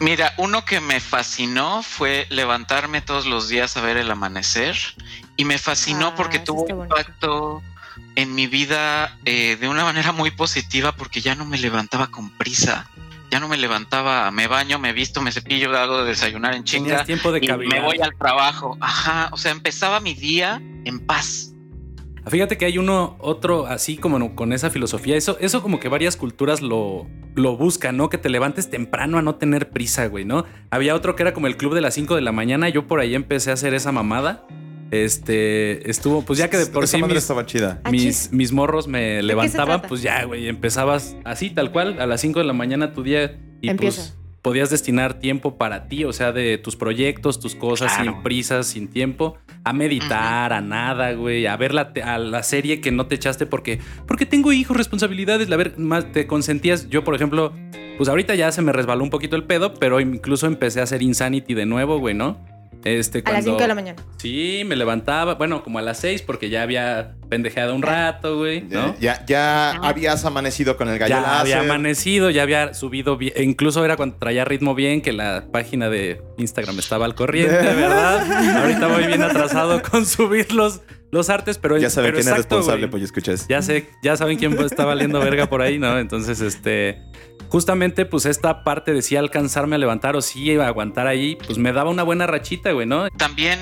Mira, 0.01 0.32
uno 0.38 0.64
que 0.64 0.80
me 0.80 0.98
fascinó 0.98 1.82
fue 1.82 2.26
levantarme 2.30 3.03
todos 3.03 3.26
los 3.26 3.48
días 3.48 3.76
a 3.76 3.82
ver 3.82 3.98
el 3.98 4.11
amanecer 4.11 4.74
y 5.36 5.44
me 5.44 5.59
fascinó 5.59 6.09
Ah, 6.09 6.14
porque 6.16 6.38
tuvo 6.38 6.62
un 6.62 6.70
impacto 6.70 7.62
en 8.14 8.34
mi 8.34 8.46
vida 8.46 9.18
eh, 9.26 9.57
de 9.61 9.68
una 9.68 9.84
manera 9.84 10.12
muy 10.12 10.30
positiva 10.30 10.92
porque 10.92 11.20
ya 11.20 11.34
no 11.34 11.44
me 11.44 11.59
levantaba 11.59 12.07
con 12.07 12.30
prisa, 12.30 12.88
ya 13.30 13.40
no 13.40 13.48
me 13.48 13.56
levantaba, 13.56 14.30
me 14.30 14.46
baño, 14.46 14.78
me 14.78 14.92
visto, 14.92 15.22
me 15.22 15.32
cepillo, 15.32 15.76
hago 15.76 16.02
de 16.02 16.10
desayunar 16.10 16.54
en 16.54 16.64
chinga 16.64 17.04
tiempo 17.04 17.30
de 17.32 17.38
y 17.44 17.66
me 17.66 17.80
voy 17.80 18.00
al 18.00 18.16
trabajo. 18.16 18.76
Ajá, 18.80 19.28
o 19.32 19.36
sea, 19.36 19.52
empezaba 19.52 20.00
mi 20.00 20.14
día 20.14 20.60
en 20.84 20.98
paz. 21.06 21.54
Fíjate 22.26 22.58
que 22.58 22.66
hay 22.66 22.76
uno, 22.76 23.16
otro 23.18 23.66
así 23.66 23.96
como 23.96 24.34
con 24.34 24.52
esa 24.52 24.70
filosofía. 24.70 25.16
Eso, 25.16 25.38
eso 25.40 25.62
como 25.62 25.80
que 25.80 25.88
varias 25.88 26.16
culturas 26.16 26.60
lo, 26.60 27.06
lo 27.34 27.56
buscan, 27.56 27.96
¿no? 27.96 28.10
Que 28.10 28.18
te 28.18 28.28
levantes 28.28 28.68
temprano 28.68 29.18
a 29.18 29.22
no 29.22 29.36
tener 29.36 29.70
prisa, 29.70 30.06
güey, 30.06 30.24
¿no? 30.24 30.44
Había 30.70 30.94
otro 30.94 31.16
que 31.16 31.22
era 31.22 31.32
como 31.32 31.46
el 31.46 31.56
club 31.56 31.74
de 31.74 31.80
las 31.80 31.94
5 31.94 32.14
de 32.14 32.20
la 32.20 32.32
mañana. 32.32 32.68
Yo 32.68 32.86
por 32.86 33.00
ahí 33.00 33.14
empecé 33.14 33.50
a 33.50 33.54
hacer 33.54 33.74
esa 33.74 33.90
mamada. 33.90 34.46
Este, 34.91 35.88
estuvo, 35.91 36.22
pues 36.22 36.38
ya 36.38 36.51
que 36.51 36.57
de 36.59 36.66
por 36.66 36.84
Esa 36.84 36.97
sí 36.97 37.01
madre 37.01 37.14
mis, 37.14 37.22
estaba 37.22 37.47
chida. 37.47 37.80
Ah, 37.84 37.91
mis, 37.91 38.53
morros 38.53 38.88
me 38.88 39.22
levantaban, 39.22 39.82
pues 39.82 40.03
ya, 40.03 40.24
güey, 40.24 40.49
empezabas 40.49 41.16
así, 41.24 41.51
tal 41.51 41.70
cual, 41.72 42.01
a 42.01 42.07
las 42.07 42.20
5 42.20 42.38
de 42.41 42.45
la 42.45 42.53
mañana 42.53 42.93
tu 42.93 43.03
día 43.03 43.38
y 43.61 43.68
Empieza. 43.68 44.03
pues 44.03 44.16
podías 44.43 44.70
destinar 44.70 45.14
tiempo 45.20 45.59
para 45.59 45.86
ti, 45.86 46.05
o 46.05 46.12
sea, 46.12 46.32
de 46.32 46.57
tus 46.59 46.74
proyectos, 46.74 47.41
tus 47.41 47.55
cosas, 47.55 47.93
Claro. 47.95 48.12
sin 48.12 48.22
prisas, 48.22 48.66
sin 48.68 48.88
tiempo, 48.88 49.36
a 49.64 49.72
meditar, 49.74 50.53
a 50.55 50.61
nada, 50.62 51.12
güey, 51.12 51.47
a 51.47 51.57
ver 51.59 51.74
la, 51.74 51.93
te- 51.93 52.03
a 52.03 52.18
la 52.18 52.43
serie 52.43 52.80
que 52.80 52.91
no 52.91 53.07
te 53.07 53.16
echaste 53.16 53.45
porque, 53.47 53.80
porque 54.07 54.24
tengo 54.26 54.53
hijos, 54.53 54.76
responsabilidades, 54.76 55.51
a 55.53 55.57
ver, 55.57 55.78
más 55.78 56.11
te 56.12 56.26
consentías. 56.26 56.88
Yo, 56.88 57.05
por 57.05 57.14
ejemplo, 57.14 57.53
pues 57.99 58.09
ahorita 58.09 58.34
ya 58.34 58.51
se 58.51 58.62
me 58.62 58.72
resbaló 58.72 59.05
un 59.05 59.11
poquito 59.11 59.36
el 59.36 59.45
pedo, 59.45 59.74
pero 59.74 60.01
incluso 60.01 60.47
empecé 60.47 60.80
a 60.80 60.84
hacer 60.84 61.03
Insanity 61.03 61.53
de 61.53 61.66
nuevo, 61.66 61.99
güey, 61.99 62.14
¿no? 62.14 62.38
Este, 62.84 63.18
A 63.18 63.22
las 63.22 63.30
cuando- 63.32 63.50
5 63.52 63.60
de 63.62 63.68
la 63.68 63.74
mañana. 63.74 64.02
Sí, 64.16 64.62
me 64.66 64.74
levantaba, 64.76 65.34
bueno, 65.34 65.62
como 65.62 65.78
a 65.78 65.82
las 65.82 65.98
6 65.98 66.22
porque 66.22 66.48
ya 66.48 66.62
había 66.62 67.14
pendejeado 67.28 67.74
un 67.74 67.82
rato, 67.82 68.38
güey, 68.38 68.62
¿no? 68.62 68.96
Ya, 68.98 69.24
ya 69.26 69.70
Ajá. 69.72 69.88
habías 69.88 70.24
amanecido 70.24 70.76
con 70.76 70.88
el 70.88 70.98
gallo 70.98 71.10
Ya 71.14 71.20
láser. 71.20 71.38
había 71.40 71.60
amanecido, 71.60 72.30
ya 72.30 72.42
había 72.42 72.72
subido 72.74 73.16
bien. 73.16 73.34
e 73.36 73.42
Incluso 73.42 73.84
era 73.84 73.96
cuando 73.96 74.16
traía 74.16 74.44
ritmo 74.44 74.74
bien, 74.74 75.02
que 75.02 75.12
la 75.12 75.44
página 75.52 75.88
de 75.90 76.22
Instagram 76.38 76.78
estaba 76.78 77.04
al 77.04 77.14
corriente, 77.14 77.52
¿verdad? 77.62 78.56
Ahorita 78.62 78.86
voy 78.86 79.06
bien 79.06 79.22
atrasado 79.22 79.82
con 79.82 80.06
subir 80.06 80.52
los, 81.11 81.30
artes, 81.30 81.58
pero 81.58 81.78
Ya 81.78 81.90
saben 81.90 82.12
pero 82.12 82.22
quién 82.22 82.32
es 82.32 82.36
responsable, 82.36 82.88
pues 82.88 83.02
escuchas. 83.02 83.46
Ya 83.48 83.62
sé, 83.62 83.90
ya 84.02 84.16
saben 84.16 84.38
quién 84.38 84.58
está 84.61 84.84
valiendo 84.84 85.20
verga 85.20 85.48
por 85.48 85.62
ahí, 85.62 85.78
¿no? 85.78 85.98
Entonces, 85.98 86.40
este. 86.40 87.02
Justamente, 87.48 88.06
pues 88.06 88.26
esta 88.26 88.62
parte 88.62 88.92
de 88.92 89.02
sí 89.02 89.16
alcanzarme 89.16 89.74
a 89.74 89.78
levantar 89.78 90.14
o 90.14 90.22
sí 90.22 90.50
iba 90.50 90.66
a 90.66 90.68
aguantar 90.68 91.08
ahí, 91.08 91.36
pues 91.36 91.58
me 91.58 91.72
daba 91.72 91.90
una 91.90 92.04
buena 92.04 92.28
rachita, 92.28 92.70
güey, 92.70 92.86
¿no? 92.86 93.11
También 93.11 93.58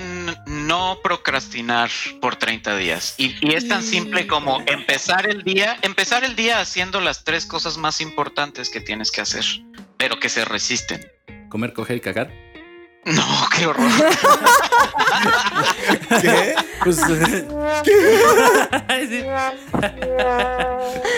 no 0.47 0.99
procrastinar 1.03 1.89
por 2.21 2.37
30 2.37 2.77
días. 2.77 3.15
Y, 3.17 3.35
y 3.41 3.55
es 3.55 3.67
tan 3.67 3.83
simple 3.83 4.27
como 4.27 4.63
empezar 4.67 5.27
el 5.27 5.43
día, 5.43 5.79
empezar 5.81 6.23
el 6.23 6.37
día 6.37 6.61
haciendo 6.61 7.01
las 7.01 7.25
tres 7.25 7.47
cosas 7.47 7.79
más 7.79 8.03
importantes 8.03 8.69
que 8.69 8.81
tienes 8.81 9.11
que 9.11 9.23
hacer, 9.23 9.45
pero 9.97 10.21
que 10.21 10.29
se 10.29 10.45
resisten. 10.45 11.07
Comer, 11.49 11.73
coger 11.73 11.97
y 11.97 12.01
cagar. 12.01 12.31
No, 13.15 13.49
qué 13.57 13.67
horror. 13.67 13.87
¿Qué? 16.21 16.55
Pues. 16.85 17.01
Sí. 19.09 19.25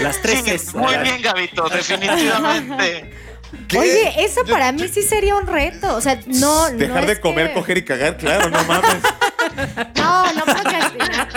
Las 0.03 0.21
tres 0.23 0.43
Sí, 0.45 0.51
es. 0.51 0.75
muy 0.75 0.95
bien, 0.99 1.23
Gabito, 1.23 1.69
definitivamente. 1.69 3.11
¿Qué? 3.67 3.79
Oye, 3.79 4.25
eso 4.25 4.45
para 4.45 4.71
mí 4.73 4.87
sí 4.89 5.03
sería 5.03 5.35
un 5.35 5.47
reto. 5.47 5.95
O 5.97 6.01
sea, 6.01 6.21
no. 6.27 6.71
no 6.71 6.77
Dejar 6.77 7.07
de 7.07 7.13
es 7.15 7.19
comer, 7.21 7.49
que- 7.49 7.55
coger 7.55 7.79
y 7.79 7.85
cagar, 7.85 8.17
claro, 8.17 8.49
no 8.51 8.63
mames. 8.65 8.97
No, 9.97 10.33
no 10.33 10.45
procrastinar. 10.45 11.29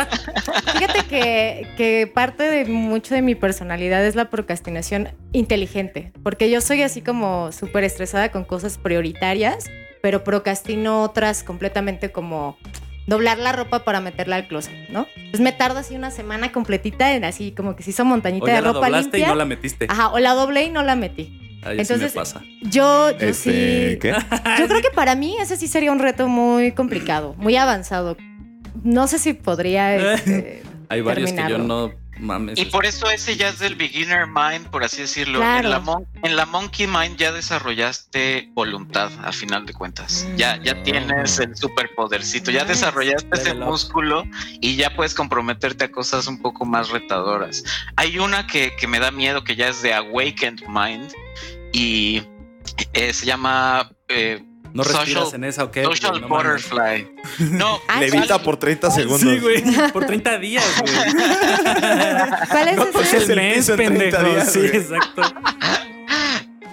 Fíjate 0.73 1.05
que, 1.07 1.67
que 1.77 2.11
parte 2.13 2.43
de 2.43 2.65
mucho 2.65 3.15
de 3.15 3.21
mi 3.21 3.35
personalidad 3.35 4.05
es 4.05 4.15
la 4.15 4.29
procrastinación 4.29 5.09
inteligente, 5.31 6.11
porque 6.23 6.49
yo 6.51 6.61
soy 6.61 6.83
así 6.83 7.01
como 7.01 7.51
súper 7.51 7.83
estresada 7.83 8.31
con 8.31 8.43
cosas 8.45 8.77
prioritarias, 8.77 9.65
pero 10.03 10.25
procrastino 10.25 11.01
otras 11.01 11.43
completamente 11.43 12.11
como 12.11 12.57
doblar 13.07 13.37
la 13.39 13.53
ropa 13.53 13.85
para 13.85 14.01
meterla 14.01 14.35
al 14.35 14.49
closet, 14.49 14.89
¿no? 14.89 15.07
Pues 15.31 15.39
me 15.39 15.53
tardo 15.53 15.79
así 15.79 15.95
una 15.95 16.11
semana 16.11 16.51
completita 16.51 17.13
en 17.13 17.23
así 17.23 17.53
como 17.53 17.77
que 17.77 17.83
se 17.83 17.91
hizo 17.91 18.03
montañita 18.03 18.43
O 18.43 18.47
ya 18.49 18.55
de 18.55 18.61
la 18.63 18.67
ropa 18.73 18.87
doblaste 18.87 19.17
limpia. 19.17 19.25
y 19.27 19.29
no 19.29 19.35
la 19.35 19.45
metiste. 19.45 19.87
Ajá, 19.89 20.09
o 20.09 20.19
la 20.19 20.33
doblé 20.33 20.63
y 20.65 20.69
no 20.71 20.83
la 20.83 20.97
metí. 20.97 21.39
Ahí 21.63 21.77
sí 21.77 21.81
Entonces, 21.93 22.13
me 22.13 22.19
pasa. 22.19 22.41
Yo, 22.63 23.11
yo 23.11 23.17
Este, 23.29 23.33
sí. 23.93 23.99
¿Qué? 23.99 24.13
Yo 24.59 24.67
creo 24.67 24.81
que 24.81 24.89
para 24.93 25.15
mí 25.15 25.37
ese 25.39 25.55
sí 25.55 25.69
sería 25.69 25.93
un 25.93 25.99
reto 25.99 26.27
muy 26.27 26.73
complicado, 26.73 27.33
muy 27.37 27.55
avanzado. 27.55 28.17
No 28.83 29.07
sé 29.07 29.19
si 29.19 29.31
podría 29.31 29.95
este, 30.15 30.63
Hay 30.89 30.99
varios 30.99 31.31
que 31.31 31.37
yo 31.37 31.43
terminarlo. 31.47 31.87
no, 31.87 31.93
mames. 32.19 32.57
Y 32.59 32.65
por 32.65 32.85
eso 32.85 33.09
ese 33.09 33.35
ya 33.35 33.49
es 33.49 33.59
del 33.59 33.75
beginner 33.75 34.27
mind, 34.27 34.67
por 34.69 34.83
así 34.83 35.01
decirlo. 35.01 35.39
Claro. 35.39 35.65
En, 35.67 35.69
la 35.71 35.79
mon- 35.79 36.07
en 36.23 36.35
la 36.35 36.45
monkey 36.45 36.87
mind 36.87 37.17
ya 37.17 37.31
desarrollaste 37.31 38.49
voluntad, 38.53 39.11
a 39.23 39.31
final 39.31 39.65
de 39.65 39.73
cuentas. 39.73 40.25
Mm. 40.29 40.35
Ya, 40.35 40.57
ya 40.63 40.83
tienes 40.83 41.39
el 41.39 41.55
superpodercito, 41.55 42.51
ya 42.51 42.61
Nice. 42.61 42.73
desarrollaste 42.73 43.29
ese 43.33 43.53
músculo 43.55 44.25
y 44.61 44.75
ya 44.75 44.95
puedes 44.95 45.13
comprometerte 45.13 45.85
a 45.85 45.91
cosas 45.91 46.27
un 46.27 46.41
poco 46.41 46.65
más 46.65 46.89
retadoras. 46.89 47.63
Hay 47.95 48.19
una 48.19 48.47
que, 48.47 48.75
que 48.77 48.87
me 48.87 48.99
da 48.99 49.11
miedo, 49.11 49.43
que 49.43 49.55
ya 49.55 49.67
es 49.69 49.81
de 49.81 49.93
awakened 49.93 50.61
mind 50.67 51.11
y 51.71 52.23
eh, 52.93 53.11
se 53.13 53.25
llama 53.25 53.91
eh, 54.07 54.43
no 54.73 54.83
respiras 54.83 55.25
social- 55.25 55.35
en 55.35 55.43
esa, 55.43 55.63
¿ok? 55.65 55.77
Social 55.83 56.21
No 56.21 56.27
mames. 56.27 56.69
Butterfly. 56.69 57.07
No, 57.51 57.79
Ah, 57.87 57.99
Levita 57.99 58.39
por 58.39 58.57
30 58.57 58.89
segundos. 58.91 59.21
Sí, 59.21 59.39
güey. 59.39 59.63
Por 59.93 60.05
30 60.05 60.37
días, 60.39 60.65
güey. 60.81 60.93
¿Cuál 62.49 62.67
es 62.69 62.75
No, 62.77 62.85
pues 62.87 63.07
ese? 63.07 63.17
es 63.17 63.29
el 63.29 63.35
mes, 63.35 63.55
piso 63.57 63.71
en 63.73 63.77
30 63.95 64.17
pendejo. 64.17 64.23
días, 64.35 64.51
sí, 64.53 64.59
güey. 64.59 64.75
exacto. 64.77 65.21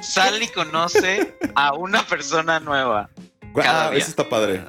sale 0.00 0.44
y 0.44 0.48
conoce 0.48 1.34
a 1.54 1.74
una 1.74 2.02
persona 2.06 2.60
nueva. 2.60 3.10
Ah, 3.16 3.60
Cada 3.62 3.90
día. 3.90 3.98
ese 3.98 4.10
está 4.10 4.28
padre. 4.28 4.64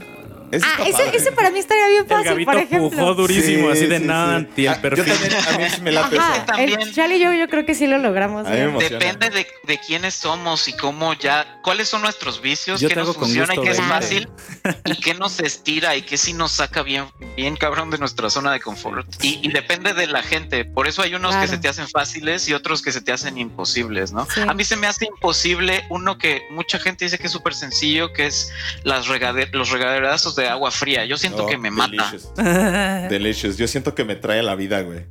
Ese 0.51 0.65
Ah, 0.65 0.83
ese, 1.13 1.31
para 1.31 1.49
mí 1.49 1.59
estaría 1.59 1.87
bien 1.87 2.07
fácil, 2.07 2.45
por 2.45 2.55
ejemplo. 2.57 2.89
pujó 2.89 3.13
durísimo, 3.13 3.67
Sí, 3.67 3.71
así 3.77 3.85
de 3.87 3.99
sí, 3.99 4.05
nada, 4.05 4.29
sí. 4.29 4.35
anti 4.45 4.61
el 4.65 4.69
Ah, 4.69 4.75
Yo 4.75 4.81
perfil. 4.81 5.05
también, 5.13 5.33
a 5.47 5.57
mí 5.57 5.63
sí 5.75 5.81
me 5.81 5.91
late 5.91 6.17
Ajá, 6.17 6.33
esa. 6.35 6.45
También. 6.45 6.81
el 6.81 6.93
Charlie 6.93 7.15
y 7.15 7.19
yo, 7.19 7.33
yo 7.33 7.47
creo 7.47 7.65
que 7.65 7.73
sí 7.75 7.87
lo 7.87 7.97
logramos. 7.97 8.45
Depende 8.47 9.29
de, 9.29 9.47
de 9.63 9.77
quiénes 9.79 10.13
somos 10.13 10.67
y 10.67 10.73
cómo 10.73 11.13
ya, 11.13 11.59
cuáles 11.63 11.87
son 11.89 12.01
nuestros 12.01 12.41
vicios, 12.41 12.81
Yo 12.81 12.89
qué 12.89 12.95
te 12.95 13.01
nos 13.01 13.15
funciona 13.15 13.55
y 13.55 13.61
qué 13.61 13.69
es 13.71 13.81
fácil 13.81 14.27
y 14.85 14.95
qué 14.95 15.13
nos 15.13 15.39
estira 15.39 15.95
y 15.95 16.01
qué 16.01 16.17
sí 16.17 16.33
nos 16.33 16.51
saca 16.51 16.83
bien, 16.83 17.05
bien 17.35 17.55
cabrón 17.55 17.89
de 17.89 17.97
nuestra 17.97 18.29
zona 18.29 18.51
de 18.51 18.59
confort. 18.59 19.07
Y, 19.23 19.39
y 19.41 19.49
depende 19.51 19.93
de 19.93 20.07
la 20.07 20.21
gente. 20.23 20.65
Por 20.65 20.87
eso 20.87 21.01
hay 21.01 21.15
unos 21.15 21.31
Claro. 21.31 21.41
que 21.49 21.55
se 21.55 21.57
te 21.61 21.67
hacen 21.69 21.87
fáciles 21.87 22.47
y 22.49 22.53
otros 22.53 22.81
que 22.81 22.91
se 22.91 22.99
te 23.01 23.11
hacen 23.13 23.37
imposibles, 23.37 24.11
¿no? 24.11 24.27
Sí. 24.33 24.41
A 24.45 24.53
mí 24.53 24.63
se 24.65 24.75
me 24.75 24.87
hace 24.87 25.05
imposible 25.05 25.85
uno 25.89 26.17
que 26.17 26.41
mucha 26.51 26.77
gente 26.77 27.05
dice 27.05 27.17
que 27.17 27.27
es 27.27 27.31
súper 27.33 27.53
sencillo, 27.53 28.11
que 28.11 28.25
es 28.27 28.51
las 28.83 29.07
regade- 29.07 29.49
los 29.53 29.69
regaderazos 29.69 30.35
de 30.35 30.40
agua 30.47 30.71
fría. 30.71 31.05
Yo 31.05 31.17
siento 31.17 31.45
Oh, 31.45 31.47
que 31.47 31.57
me 31.57 31.71
mata. 31.71 31.91
delicious. 31.91 32.33
Delicious. 33.09 33.57
Yo 33.57 33.67
siento 33.67 33.95
que 33.95 34.03
me 34.05 34.15
trae 34.15 34.39
a 34.39 34.43
la 34.43 34.55
vida, 34.55 34.81
güey. 34.81 35.05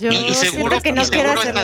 Yo 0.00 0.10
Y, 0.10 0.16
y 0.28 0.34
seguro 0.34 0.80
que 0.80 0.92
no 0.92 1.04
seguro 1.04 1.32
hacerlo. 1.40 1.60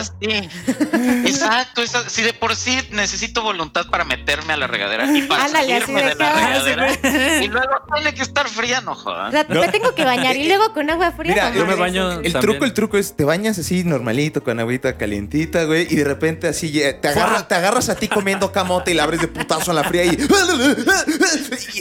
Exacto, 1.25 1.81
si 2.07 2.21
de 2.21 2.33
por 2.33 2.55
sí 2.55 2.77
necesito 2.91 3.41
voluntad 3.41 3.87
para 3.89 4.03
meterme 4.03 4.53
a 4.53 4.57
la 4.57 4.67
regadera 4.67 5.05
y 5.15 5.21
para 5.23 5.45
Ándale, 5.45 5.73
así 5.75 5.85
salirme 5.85 6.03
de 6.03 6.09
de 6.09 6.15
la 6.15 6.33
regadera 6.33 7.43
y 7.43 7.47
luego 7.47 7.71
tiene 7.95 8.13
que 8.13 8.21
estar 8.21 8.47
fría, 8.47 8.81
no 8.81 8.91
O 8.91 8.95
jodas. 8.95 9.31
sea, 9.31 9.45
No. 9.49 9.61
me 9.61 9.69
tengo 9.69 9.93
que 9.95 10.05
bañar 10.05 10.35
y 10.35 10.47
luego 10.47 10.73
con 10.73 10.89
agua 10.89 11.11
fría. 11.11 11.33
Mira, 11.33 11.53
yo 11.53 11.65
me 11.65 11.75
baño- 11.75 12.11
El 12.11 12.31
También. 12.33 12.41
truco, 12.41 12.65
el 12.65 12.73
truco 12.73 12.97
es 12.97 13.15
te 13.15 13.23
bañas 13.23 13.57
así 13.59 13.83
normalito 13.83 14.43
con 14.43 14.59
agüita 14.59 14.97
calientita, 14.97 15.63
güey, 15.63 15.87
y 15.89 15.95
de 15.95 16.03
repente 16.03 16.47
así 16.47 16.71
ya- 16.71 16.99
te 16.99 17.07
agarras, 17.07 17.47
te 17.47 17.55
agarras 17.55 17.89
a 17.89 17.95
ti 17.95 18.07
comiendo 18.07 18.51
camote 18.51 18.91
y 18.91 18.93
la 18.93 19.03
abres 19.03 19.21
de 19.21 19.27
putazo 19.27 19.71
a 19.71 19.73
la 19.73 19.83
fría 19.83 20.05
y, 20.05 20.17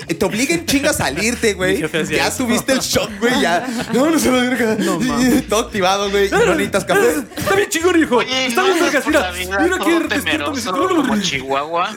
y 0.08 0.14
te 0.14 0.24
obligan 0.24 0.64
chinga 0.66 0.90
a 0.90 0.94
salirte, 0.94 1.54
güey. 1.54 1.82
Ya 2.10 2.30
tuviste 2.34 2.72
el 2.72 2.80
shock, 2.80 3.10
güey, 3.20 3.40
ya. 3.40 3.66
No, 3.92 4.10
no 4.10 4.18
se 4.18 4.30
lo. 4.30 4.36
No, 4.76 5.00
mames. 5.00 5.46
Todo 5.48 5.60
activado, 5.66 6.10
güey. 6.10 6.28
Necesitas 6.52 6.84
café. 6.84 7.14
Está 7.36 7.54
bien 7.56 7.68
chingón, 7.68 8.00
hijo. 8.02 8.16
Oye, 8.16 8.46
Está 8.46 8.62
no 8.62 8.68
bien, 8.68 8.80
vergas. 8.84 9.04
por 9.04 9.12
Mira, 9.12 9.32
mira 9.32 9.78
que 9.78 10.14
despierto 10.14 10.52
mi 10.52 10.60
temeroso 10.60 10.96
como 10.96 11.20
Chihuahua. 11.20 11.96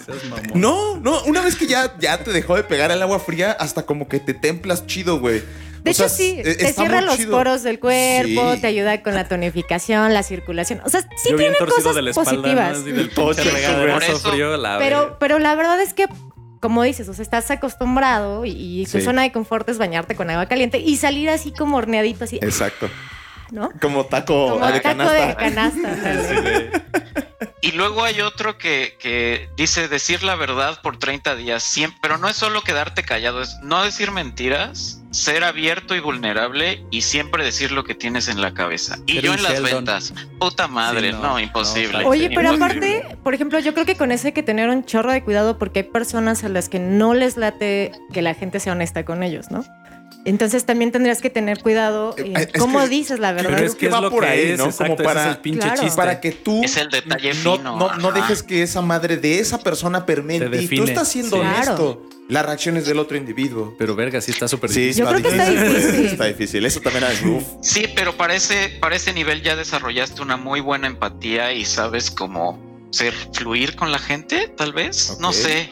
No, 0.53 0.97
no, 0.97 1.21
una 1.23 1.41
vez 1.41 1.55
que 1.55 1.67
ya, 1.67 1.93
ya 1.99 2.17
te 2.23 2.31
dejó 2.31 2.55
de 2.55 2.63
pegar 2.63 2.91
el 2.91 3.01
agua 3.01 3.19
fría, 3.19 3.51
hasta 3.51 3.85
como 3.85 4.07
que 4.07 4.19
te 4.19 4.33
templas 4.33 4.85
chido, 4.87 5.19
güey. 5.19 5.43
De 5.83 5.91
O 5.91 5.93
sea, 5.93 6.07
hecho, 6.07 6.15
sí, 6.15 6.41
e- 6.43 6.55
te 6.55 6.73
cierra 6.73 6.99
los 6.99 7.15
chido. 7.15 7.31
poros 7.31 7.63
del 7.63 7.79
cuerpo, 7.79 8.55
Sí. 8.55 8.61
te 8.61 8.67
ayuda 8.67 9.01
con 9.01 9.15
la 9.15 9.29
tonificación, 9.29 10.13
la 10.13 10.23
circulación. 10.23 10.81
O 10.83 10.89
sea, 10.89 11.01
sí 11.01 11.29
Yo 11.31 11.37
tiene 11.37 11.55
cosas 11.57 11.95
de 11.95 12.01
la 12.01 12.11
positivas. 12.11 12.79
Pero, 14.79 15.17
pero 15.19 15.39
la 15.39 15.55
verdad 15.55 15.79
es 15.81 15.93
que, 15.93 16.05
como 16.59 16.83
dices, 16.83 17.07
o 17.07 17.13
sea, 17.13 17.23
estás 17.23 17.49
acostumbrado 17.51 18.45
y, 18.45 18.81
y 18.81 18.85
tu 18.85 18.99
Sí. 18.99 19.01
zona 19.01 19.21
de 19.21 19.31
confort 19.31 19.67
es 19.69 19.77
bañarte 19.77 20.15
con 20.15 20.29
agua 20.29 20.47
caliente 20.47 20.79
y 20.79 20.97
salir 20.97 21.29
así 21.29 21.51
como 21.51 21.77
horneadito, 21.77 22.25
así, 22.25 22.37
Exacto. 22.41 22.89
¿No? 23.51 23.69
Como 23.81 24.05
taco 24.05 24.49
Como 24.53 24.65
de 24.67 24.79
taco 24.79 24.97
canasta. 24.97 25.25
de 25.27 25.35
canasta. 25.35 25.95
Sí, 25.95 26.07
ándale. 26.09 26.41
güey. 26.41 26.69
Y 27.61 27.73
luego 27.73 28.03
hay 28.05 28.21
otro 28.21 28.57
que, 28.57 28.95
que 28.99 29.49
dice 29.57 29.89
decir 29.89 30.23
la 30.23 30.35
verdad 30.35 30.79
por 30.81 30.97
30 30.97 31.35
días, 31.35 31.61
siempre, 31.61 31.99
pero 32.01 32.17
no 32.17 32.29
es 32.29 32.37
solo 32.37 32.61
quedarte 32.61 33.03
callado, 33.03 33.41
es 33.41 33.57
no 33.61 33.83
decir 33.83 34.11
mentiras, 34.11 35.01
ser 35.11 35.43
abierto 35.43 35.93
y 35.93 35.99
vulnerable 35.99 36.85
y 36.89 37.01
siempre 37.01 37.43
decir 37.43 37.71
lo 37.73 37.83
que 37.83 37.95
tienes 37.95 38.29
en 38.29 38.41
la 38.41 38.53
cabeza. 38.53 38.97
Y 39.07 39.19
yo 39.21 39.33
en 39.33 39.43
las 39.43 39.53
Sheldon. 39.53 39.71
ventas, 39.85 40.13
puta 40.39 40.69
madre, 40.69 41.09
Sí, 41.11 41.17
no, 41.17 41.21
no, 41.21 41.39
imposible. 41.39 42.03
no, 42.03 42.07
Oye, 42.09 42.29
pero 42.33 42.53
Imposible. 42.53 42.97
aparte, 42.99 43.17
por 43.23 43.33
ejemplo, 43.33 43.59
yo 43.59 43.73
creo 43.73 43.85
que 43.85 43.97
con 43.97 44.13
eso 44.13 44.27
hay 44.27 44.33
que 44.33 44.43
tener 44.43 44.69
un 44.69 44.85
chorro 44.85 45.11
de 45.11 45.21
cuidado 45.23 45.57
porque 45.57 45.79
hay 45.81 45.83
personas 45.85 46.45
a 46.45 46.49
las 46.49 46.69
que 46.69 46.79
no 46.79 47.13
les 47.13 47.35
late 47.35 47.91
que 48.13 48.21
la 48.21 48.35
gente 48.35 48.61
sea 48.61 48.71
honesta 48.71 49.03
con 49.03 49.21
ellos, 49.21 49.51
¿no? 49.51 49.65
Entonces 50.25 50.65
también 50.65 50.91
tendrías 50.91 51.21
que 51.21 51.29
tener 51.29 51.59
cuidado 51.61 52.13
en 52.17 52.35
Eh, 52.35 52.49
es 52.53 52.59
cómo 52.61 52.79
que- 52.81 52.89
dices 52.89 53.19
la 53.19 53.31
verdad. 53.31 53.51
Pero 53.55 53.65
es 53.65 53.75
que 53.75 53.85
es 53.87 53.93
va 53.93 54.01
lo 54.01 54.11
por 54.11 54.23
que 54.25 54.29
ahí, 54.29 54.51
es, 54.51 54.57
¿no? 54.59 54.65
exacto, 54.65 54.95
Como 54.95 55.07
para- 55.07 55.23
es 55.23 55.35
el 55.35 55.41
pinche 55.41 55.59
Claro. 55.61 55.81
chiste. 55.81 55.95
Para 55.97 56.19
que 56.21 56.31
tú 56.33 56.61
Es 56.63 56.77
el 56.77 56.89
detalle 56.89 57.33
no, 57.43 57.57
fino, 57.57 57.95
no, 57.97 58.11
dejes 58.11 58.43
que 58.43 58.61
esa 58.61 58.81
madre 58.81 59.17
de 59.17 59.39
esa 59.39 59.59
persona 59.59 60.05
permee 60.05 60.39
Te 60.39 60.45
en 60.45 60.67
ti. 60.67 60.75
Tú 60.75 60.83
estás 60.83 61.07
siendo 61.07 61.37
Sí. 61.37 61.41
honesto. 61.41 62.05
Las 62.27 62.45
reacciones 62.45 62.85
del 62.85 62.99
otro 62.99 63.17
individuo. 63.17 63.73
Pero 63.79 63.95
verga, 63.95 64.21
sí 64.21 64.29
está 64.31 64.47
súper 64.47 64.69
Sí, 64.69 64.81
difícil. 64.81 65.03
Yo 65.05 65.09
creo 65.09 65.21
que 65.23 65.29
está 65.29 65.49
difícil. 65.49 66.05
está 66.05 66.25
difícil. 66.25 66.65
Eso 66.65 66.79
también 66.81 67.05
es 67.05 67.21
uf. 67.25 67.43
Sí, 67.63 67.85
pero 67.95 68.15
para 68.15 68.35
ese, 68.35 68.77
para 68.79 68.95
ese 68.97 69.13
nivel 69.13 69.41
ya 69.41 69.55
desarrollaste 69.55 70.21
una 70.21 70.37
muy 70.37 70.59
buena 70.59 70.85
empatía 70.85 71.53
y 71.53 71.65
sabes 71.65 72.11
cómo 72.11 72.59
ser 72.91 73.13
fluir 73.33 73.75
con 73.75 73.91
la 73.91 73.97
gente, 73.99 74.47
tal 74.55 74.73
vez. 74.73 75.17
No 75.19 75.33
sé. 75.33 75.69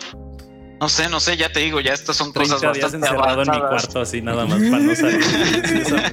No 0.80 0.90
sé, 0.90 1.10
no 1.10 1.20
sé, 1.20 1.36
ya 1.38 1.52
te 1.52 1.60
digo, 1.62 1.80
ya 1.82 1.94
estas 1.94 2.16
son 2.16 2.32
30 2.32 2.54
cosas 2.56 2.74
días 2.74 2.84
bastante 2.84 3.08
encerrado 3.08 3.42
en 3.42 3.50
mi 3.50 3.56
avanzadas. 3.58 3.82
cuarto 3.86 4.02
así 4.02 4.22
nada 4.22 4.46
más 4.46 4.60
para 4.62 4.78
no 4.84 4.96
salir. 4.96 5.20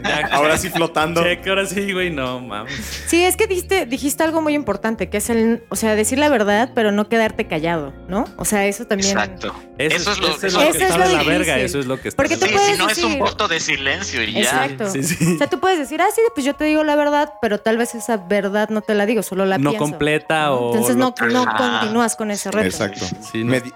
Ya, 0.02 0.26
Ahora 0.32 0.56
sí 0.56 0.70
flotando. 0.70 1.22
Check, 1.22 1.46
ahora 1.48 1.66
sí, 1.66 1.92
güey, 1.92 2.10
no 2.10 2.40
mames. 2.40 2.72
Sí, 3.06 3.22
es 3.24 3.36
que 3.36 3.46
dijiste, 3.46 3.84
dijiste 3.84 4.22
algo 4.22 4.40
muy 4.40 4.54
importante, 4.54 5.10
que 5.10 5.18
es 5.18 5.28
el, 5.28 5.62
o 5.68 5.76
sea, 5.76 5.94
decir 5.94 6.18
la 6.18 6.30
verdad, 6.30 6.70
pero 6.74 6.92
no 6.92 7.08
quedarte 7.10 7.46
callado, 7.46 7.92
¿no? 8.08 8.24
O 8.36 8.46
sea, 8.46 8.66
eso 8.66 8.86
también. 8.86 9.10
Exacto. 9.10 9.54
Eso, 9.76 9.96
Eso 9.96 10.12
es 10.12 10.18
lo- 10.20 10.28
eso 10.28 10.46
eso 10.46 10.58
que 10.60 10.68
es 10.68 10.76
está 10.76 10.98
lo 10.98 11.08
de 11.08 11.14
la 11.16 11.22
verga, 11.24 11.58
eso 11.58 11.78
es 11.80 11.86
lo 11.86 12.00
que 12.00 12.08
está 12.08 12.16
Porque 12.16 12.36
Sí, 12.36 12.40
puedes 12.50 12.76
si 12.76 12.78
no 12.78 12.88
es 12.88 13.04
un 13.04 13.18
voto 13.18 13.48
de 13.48 13.60
silencio 13.60 14.22
y 14.22 14.32
ya. 14.32 14.40
Exacto. 14.40 14.88
Sí, 14.90 15.02
sí. 15.02 15.34
O 15.34 15.38
sea, 15.38 15.48
tú 15.48 15.60
puedes 15.60 15.78
decir, 15.78 16.00
ah, 16.00 16.06
sí, 16.14 16.22
pues 16.34 16.46
yo 16.46 16.54
te 16.54 16.64
digo 16.64 16.84
la 16.84 16.96
verdad, 16.96 17.34
pero 17.42 17.58
tal 17.60 17.76
vez 17.76 17.94
esa 17.94 18.16
verdad 18.16 18.68
no 18.70 18.80
te 18.80 18.94
la 18.94 19.04
digo, 19.04 19.22
solo 19.22 19.44
la 19.44 19.58
No 19.58 19.70
pienso. 19.70 19.84
completa 19.90 20.52
o 20.52 20.70
Entonces 20.72 20.96
lo 20.96 21.04
no, 21.06 21.14
que- 21.14 21.26
no 21.26 21.44
continúas 21.56 22.16
con 22.16 22.30
ese 22.30 22.50
reto. 22.50 22.66
Exacto. 22.66 23.04
Sí, 23.30 23.44
no- 23.44 23.52
Medi- 23.52 23.72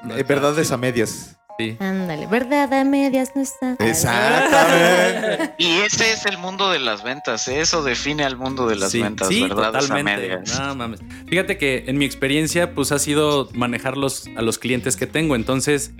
medias. 0.79 1.35
Sí. 1.59 1.76
Ándale, 1.81 2.29
verdad 2.29 2.72
a 2.72 2.85
medias 2.85 3.33
no 3.35 3.43
está. 3.43 3.74
Exactamente. 3.81 5.55
Y 5.59 5.81
ese 5.81 6.12
es 6.12 6.24
el 6.26 6.39
mundo 6.39 6.70
de 6.70 6.79
las 6.79 7.03
ventas. 7.03 7.49
¿eh? 7.49 7.61
Eso 7.61 7.83
define 7.83 8.22
al 8.24 8.37
mundo 8.37 8.68
de 8.68 8.76
las 8.76 8.93
Sí, 8.93 9.03
ventas, 9.03 9.26
sí, 9.26 9.43
¿verdad? 9.43 9.74
A 9.74 9.81
totalmente. 9.81 10.29
medias. 10.29 10.61
No 10.61 10.76
mames. 10.76 11.01
Fíjate 11.26 11.59
que 11.59 11.83
en 11.89 11.99
mi 11.99 12.05
experiencia, 12.05 12.74
pues 12.74 12.93
ha 12.93 13.01
sido 13.01 13.49
manejarlos 13.55 14.29
a 14.37 14.43
los 14.43 14.61
clientes 14.61 14.97
que 14.97 15.09
tengo. 15.09 15.35
Entonces, 15.35 15.91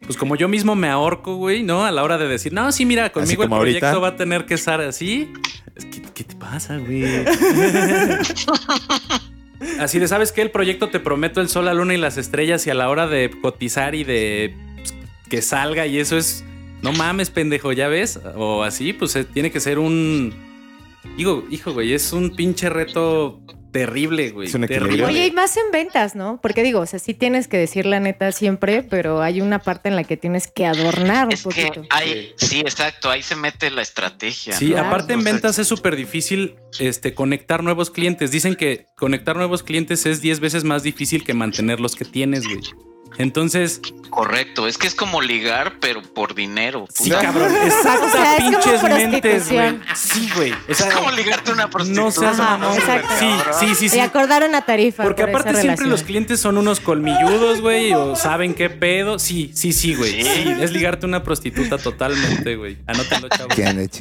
pues 0.00 0.16
como 0.16 0.34
yo 0.34 0.48
mismo 0.48 0.76
me 0.76 0.88
ahorco, 0.88 1.36
güey, 1.36 1.62
¿no? 1.62 1.84
A 1.84 1.90
la 1.90 2.02
hora 2.04 2.16
de 2.16 2.26
decir, 2.26 2.54
no, 2.54 2.72
sí, 2.72 2.86
mira, 2.86 3.12
conmigo 3.12 3.42
el 3.42 3.50
proyecto 3.50 3.86
ahorita. 3.86 4.00
va 4.00 4.08
a 4.08 4.16
tener 4.16 4.46
que 4.46 4.54
estar 4.54 4.80
así. 4.80 5.30
Que, 5.74 6.02
¿Qué 6.14 6.24
te 6.24 6.36
pasa, 6.36 6.78
güey? 6.78 7.04
Así 9.78 9.98
de, 9.98 10.08
¿sabes 10.08 10.32
qué? 10.32 10.42
El 10.42 10.50
proyecto 10.50 10.88
te 10.88 11.00
prometo 11.00 11.40
el 11.40 11.48
sol, 11.48 11.64
la 11.64 11.74
luna 11.74 11.94
y 11.94 11.98
las 11.98 12.18
estrellas 12.18 12.66
y 12.66 12.70
a 12.70 12.74
la 12.74 12.88
hora 12.88 13.06
de 13.06 13.30
cotizar 13.40 13.94
y 13.94 14.04
de 14.04 14.54
pues, 14.76 14.94
que 15.28 15.42
salga 15.42 15.86
y 15.86 15.98
eso 15.98 16.16
es, 16.16 16.44
no 16.82 16.92
mames, 16.92 17.30
pendejo, 17.30 17.72
¿ya 17.72 17.88
ves? 17.88 18.20
O 18.36 18.62
así, 18.62 18.92
pues 18.92 19.16
eh, 19.16 19.24
tiene 19.24 19.50
que 19.50 19.60
ser 19.60 19.78
un... 19.78 20.34
Digo, 21.16 21.44
hijo, 21.50 21.72
güey, 21.72 21.92
es 21.92 22.12
un 22.12 22.34
pinche 22.34 22.70
reto 22.70 23.40
terrible, 23.72 24.30
güey. 24.30 24.46
Es 24.48 24.54
un 24.54 24.64
equilibrio. 24.64 24.90
terrible. 24.96 25.06
Oye, 25.06 25.26
y 25.26 25.32
más 25.32 25.56
en 25.56 25.70
ventas, 25.72 26.14
¿no? 26.14 26.38
Porque 26.40 26.62
digo, 26.62 26.80
o 26.80 26.86
sea, 26.86 26.98
sí 26.98 27.14
tienes 27.14 27.48
que 27.48 27.56
decir 27.56 27.86
la 27.86 27.98
neta 27.98 28.30
siempre, 28.30 28.82
pero 28.82 29.22
hay 29.22 29.40
una 29.40 29.58
parte 29.58 29.88
en 29.88 29.96
la 29.96 30.04
que 30.04 30.16
tienes 30.16 30.46
que 30.46 30.66
adornar 30.66 31.26
un 31.26 31.32
Es 31.32 31.42
que 31.42 31.66
poquito. 31.66 31.86
hay, 31.90 32.32
sí, 32.36 32.60
exacto, 32.60 33.10
ahí 33.10 33.22
se 33.22 33.34
mete 33.34 33.70
la 33.70 33.82
estrategia. 33.82 34.52
Sí, 34.54 34.70
¿no? 34.70 34.78
aparte 34.78 35.14
en 35.14 35.24
ventas 35.24 35.58
es 35.58 35.66
súper 35.66 35.96
difícil 35.96 36.54
este, 36.78 37.14
conectar 37.14 37.64
nuevos 37.64 37.90
clientes. 37.90 38.30
Dicen 38.30 38.54
que 38.54 38.86
conectar 38.96 39.36
nuevos 39.36 39.62
clientes 39.62 40.06
es 40.06 40.20
10 40.20 40.40
veces 40.40 40.64
más 40.64 40.82
difícil 40.82 41.24
que 41.24 41.34
mantener 41.34 41.80
los 41.80 41.96
que 41.96 42.04
tienes, 42.04 42.44
güey. 42.46 42.60
Entonces, 43.18 43.80
Correcto, 44.10 44.66
es 44.68 44.76
que 44.76 44.86
es 44.86 44.94
como 44.94 45.22
ligar, 45.22 45.78
pero 45.80 46.02
por 46.02 46.34
dinero. 46.34 46.86
sí, 46.92 47.04
puta. 47.08 47.22
cabrón. 47.22 47.50
O 47.62 47.66
Exacta 47.66 48.10
sea, 48.10 48.36
es 48.36 48.44
como 48.44 48.60
pinches 48.60 48.82
mentes, 48.82 49.50
güey. 49.50 49.78
Sí, 49.94 50.30
güey. 50.36 50.52
O 50.52 50.56
Es 50.68 50.82
como 50.84 51.10
ligarte 51.12 51.50
a 51.50 51.54
una 51.54 51.70
prostituta. 51.70 52.02
no 52.04 52.10
seas 52.12 52.38
Ajá, 52.38 52.74
exacto. 52.74 53.08
Sí, 53.18 53.26
sí, 53.68 53.74
sí, 53.74 53.84
Y 53.86 53.88
sí. 53.88 54.00
acordaron 54.00 54.54
a 54.54 54.66
tarifa. 54.66 55.02
Porque 55.04 55.22
por 55.22 55.30
esa 55.30 55.38
aparte 55.40 55.60
siempre 55.62 55.76
relación. 55.84 55.90
los 55.90 56.02
clientes 56.02 56.40
son 56.40 56.58
unos 56.58 56.80
colmilludos, 56.80 57.62
güey, 57.62 57.94
o 57.94 58.14
saben 58.14 58.52
qué 58.52 58.68
pedo. 58.68 59.18
Sí, 59.18 59.50
sí, 59.54 59.72
sí, 59.72 59.94
güey. 59.94 60.22
Sí. 60.22 60.28
Sí, 60.42 60.54
es 60.60 60.72
ligarte 60.72 61.06
a 61.06 61.08
una 61.08 61.22
prostituta 61.22 61.78
totalmente, 61.78 62.56
güey. 62.56 62.76
Anótenlo, 62.86 63.28
chavos. 63.30 63.54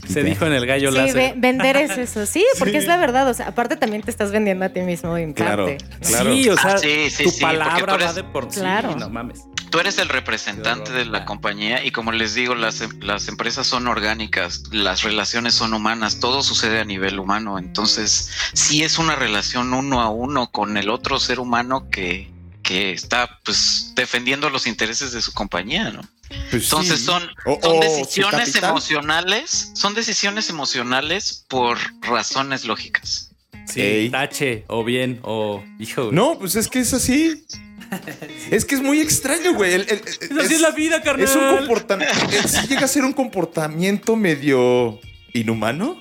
Se 0.10 0.24
dijo 0.24 0.46
en 0.46 0.52
el 0.52 0.66
gallo 0.66 0.92
Sí, 0.92 0.98
láser. 0.98 1.16
ve- 1.16 1.34
vender 1.38 1.78
es 1.78 1.98
eso, 1.98 2.26
sí, 2.26 2.46
porque 2.60 2.80
es 2.80 2.86
la 2.86 2.98
verdad. 2.98 3.30
O 3.30 3.34
sea, 3.34 3.48
aparte 3.48 3.78
también 3.78 4.02
te 4.04 4.12
estás 4.12 4.32
vendiendo 4.34 4.66
a 4.66 4.70
ti 4.70 4.82
mismo 4.82 5.16
en 5.16 5.32
Claro, 5.32 5.68
parte. 5.68 5.86
¿no? 5.90 6.00
claro. 6.08 6.34
Sí, 6.34 6.50
o 6.50 6.58
sea, 6.58 6.72
Ah, 6.74 6.78
sí, 6.80 7.10
sí, 7.10 7.24
tu 7.24 7.30
sí, 7.30 7.42
palabra 7.42 7.94
eres- 7.96 8.08
va 8.08 8.14
de 8.14 8.24
por 8.26 8.52
sí. 8.52 8.60
Claro. 8.60 8.96
No 9.02 9.10
mames. 9.10 9.42
Tú 9.70 9.80
eres 9.80 9.98
el 10.00 10.10
representante 10.10 10.92
de 10.92 11.06
la 11.06 11.26
compañía 11.26 11.84
y 11.86 11.92
como 11.92 12.12
les 12.12 12.34
digo, 12.34 12.56
las, 12.56 12.82
em- 12.82 13.00
las 13.02 13.28
empresas 13.28 13.66
son 13.68 13.88
orgánicas, 13.88 14.64
las 14.72 15.04
relaciones 15.04 15.54
son 15.54 15.74
humanas, 15.74 16.20
todo 16.20 16.44
sucede 16.44 16.80
a 16.80 16.84
nivel 16.86 17.20
humano. 17.20 17.58
Entonces, 17.58 18.30
sí 18.54 18.84
es 18.84 18.98
una 18.98 19.16
relación 19.16 19.74
uno 19.74 20.02
a 20.02 20.10
uno 20.10 20.52
con 20.52 20.76
el 20.78 20.90
otro 20.90 21.20
ser 21.20 21.40
humano 21.40 21.90
que, 21.90 22.30
que 22.64 22.92
está 22.92 23.40
pues 23.46 23.94
defendiendo 23.96 24.50
los 24.50 24.68
intereses 24.68 25.14
de 25.14 25.22
su 25.22 25.34
compañía, 25.34 25.90
¿no? 25.90 26.02
Pues 26.50 26.64
Entonces 26.66 27.00
sí. 27.00 27.06
son, 27.06 27.24
son 27.62 27.80
decisiones 27.80 28.56
emocionales, 28.56 29.72
son 29.74 29.94
decisiones 29.94 30.50
emocionales 30.50 31.46
por 31.48 31.78
razones 32.02 32.66
lógicas. 32.66 33.32
Sí, 33.66 33.82
Ey. 33.82 34.10
tache, 34.10 34.66
o 34.68 34.84
bien, 34.84 35.20
o 35.24 35.64
hijo. 35.80 36.10
No, 36.12 36.38
pues 36.40 36.56
es 36.56 36.68
que 36.68 36.80
es 36.80 36.94
así. 36.94 37.46
Es 38.52 38.66
que 38.66 38.76
es 38.76 38.82
muy 38.82 39.02
extraño, 39.02 39.54
güey. 39.54 39.74
El- 39.74 39.82
el- 39.90 40.02
Es 40.08 40.32
así 40.46 40.56
es 40.56 40.62
la 40.62 40.72
vida, 40.72 41.02
carnal. 41.02 41.26
Es 41.28 41.36
un 41.36 41.58
comportamiento. 41.58 42.16
Sí 42.48 42.68
llega 42.68 42.86
a 42.86 42.88
ser 42.88 43.04
un 43.04 43.14
comportamiento 43.14 44.16
medio 44.16 45.00
inhumano. 45.34 46.00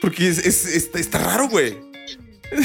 Porque 0.00 0.28
es, 0.28 0.38
es- 0.38 0.64
está, 0.66 0.98
está 0.98 1.18
raro, 1.18 1.48
güey. 1.48 1.78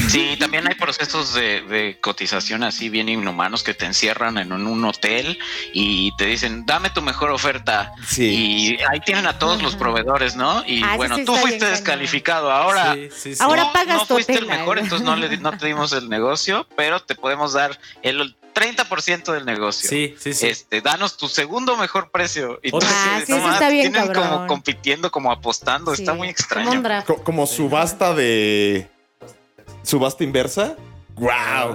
Sí, 0.09 0.36
también 0.38 0.68
hay 0.68 0.76
procesos 0.76 1.34
de, 1.34 1.61
de 1.61 1.97
cotización 2.01 2.61
así 2.63 2.89
bien 2.89 3.07
inhumanos 3.07 3.63
que 3.63 3.74
te 3.74 3.86
encierran 3.86 4.38
en 4.38 4.51
un, 4.51 4.68
un 4.68 4.84
hotel 4.84 5.39
y 5.72 6.11
te 6.18 6.26
dicen, 6.26 6.65
dame 6.65 6.89
tu 6.89 7.01
mejor 7.01 7.30
oferta. 7.32 7.93
Sí. 8.05 8.26
Y 8.26 8.78
ahí 8.91 8.99
tienen 9.05 9.28
a 9.28 9.39
todos 9.39 9.61
los 9.61 9.78
proveedores, 9.78 10.36
¿no? 10.36 10.61
Y 10.68 10.84
Ah, 10.84 10.97
bueno, 10.97 11.15
sí 11.15 11.24
tú 11.24 11.36
fuiste 11.38 11.65
descalificado. 11.68 12.51
Ahora, 12.51 12.95
Sí, 12.95 13.07
sí, 13.15 13.36
sí. 13.36 13.41
Ahora 13.41 13.63
no, 13.63 13.72
pagas 13.72 13.95
no 13.99 14.05
fuiste 14.07 14.34
el 14.34 14.47
mejor, 14.47 14.78
ay. 14.78 14.84
entonces 14.84 15.05
no, 15.05 15.15
le, 15.15 15.38
no 15.38 15.57
te 15.57 15.68
dimos 15.68 15.93
el 15.93 16.09
negocio, 16.09 16.68
pero 16.76 16.99
te 16.99 17.15
podemos 17.15 17.53
dar 17.53 17.80
el 18.01 18.36
30% 18.60 19.32
del 19.34 19.45
negocio. 19.45 19.89
Sí, 19.89 20.16
sí, 20.20 20.34
sí. 20.34 20.47
Este, 20.47 20.82
danos 20.82 21.18
tu 21.18 21.28
segundo 21.28 21.78
mejor 21.78 22.10
precio. 22.12 22.60
Y 22.64 22.70
Otra- 22.76 22.88
tú 22.89 22.95
Ah, 22.97 23.22
sí, 23.26 23.32
no 23.34 23.51
está 23.53 23.70
bien, 23.70 23.91
tienen 23.91 24.08
cabrón. 24.08 24.30
como 24.30 24.47
compitiendo, 24.47 25.12
como 25.12 25.32
apostando. 25.32 25.95
Sí, 25.95 26.01
Está 26.01 26.14
muy 26.14 26.28
como 26.28 26.32
extraño. 26.32 26.72
un 26.72 26.84
draft. 26.84 27.08
Co- 27.08 27.24
como 27.24 27.45
subasta 27.47 28.14
de. 28.14 28.88
Subasta 29.84 30.24
inversa. 30.24 30.76
¡Wow! 31.16 31.32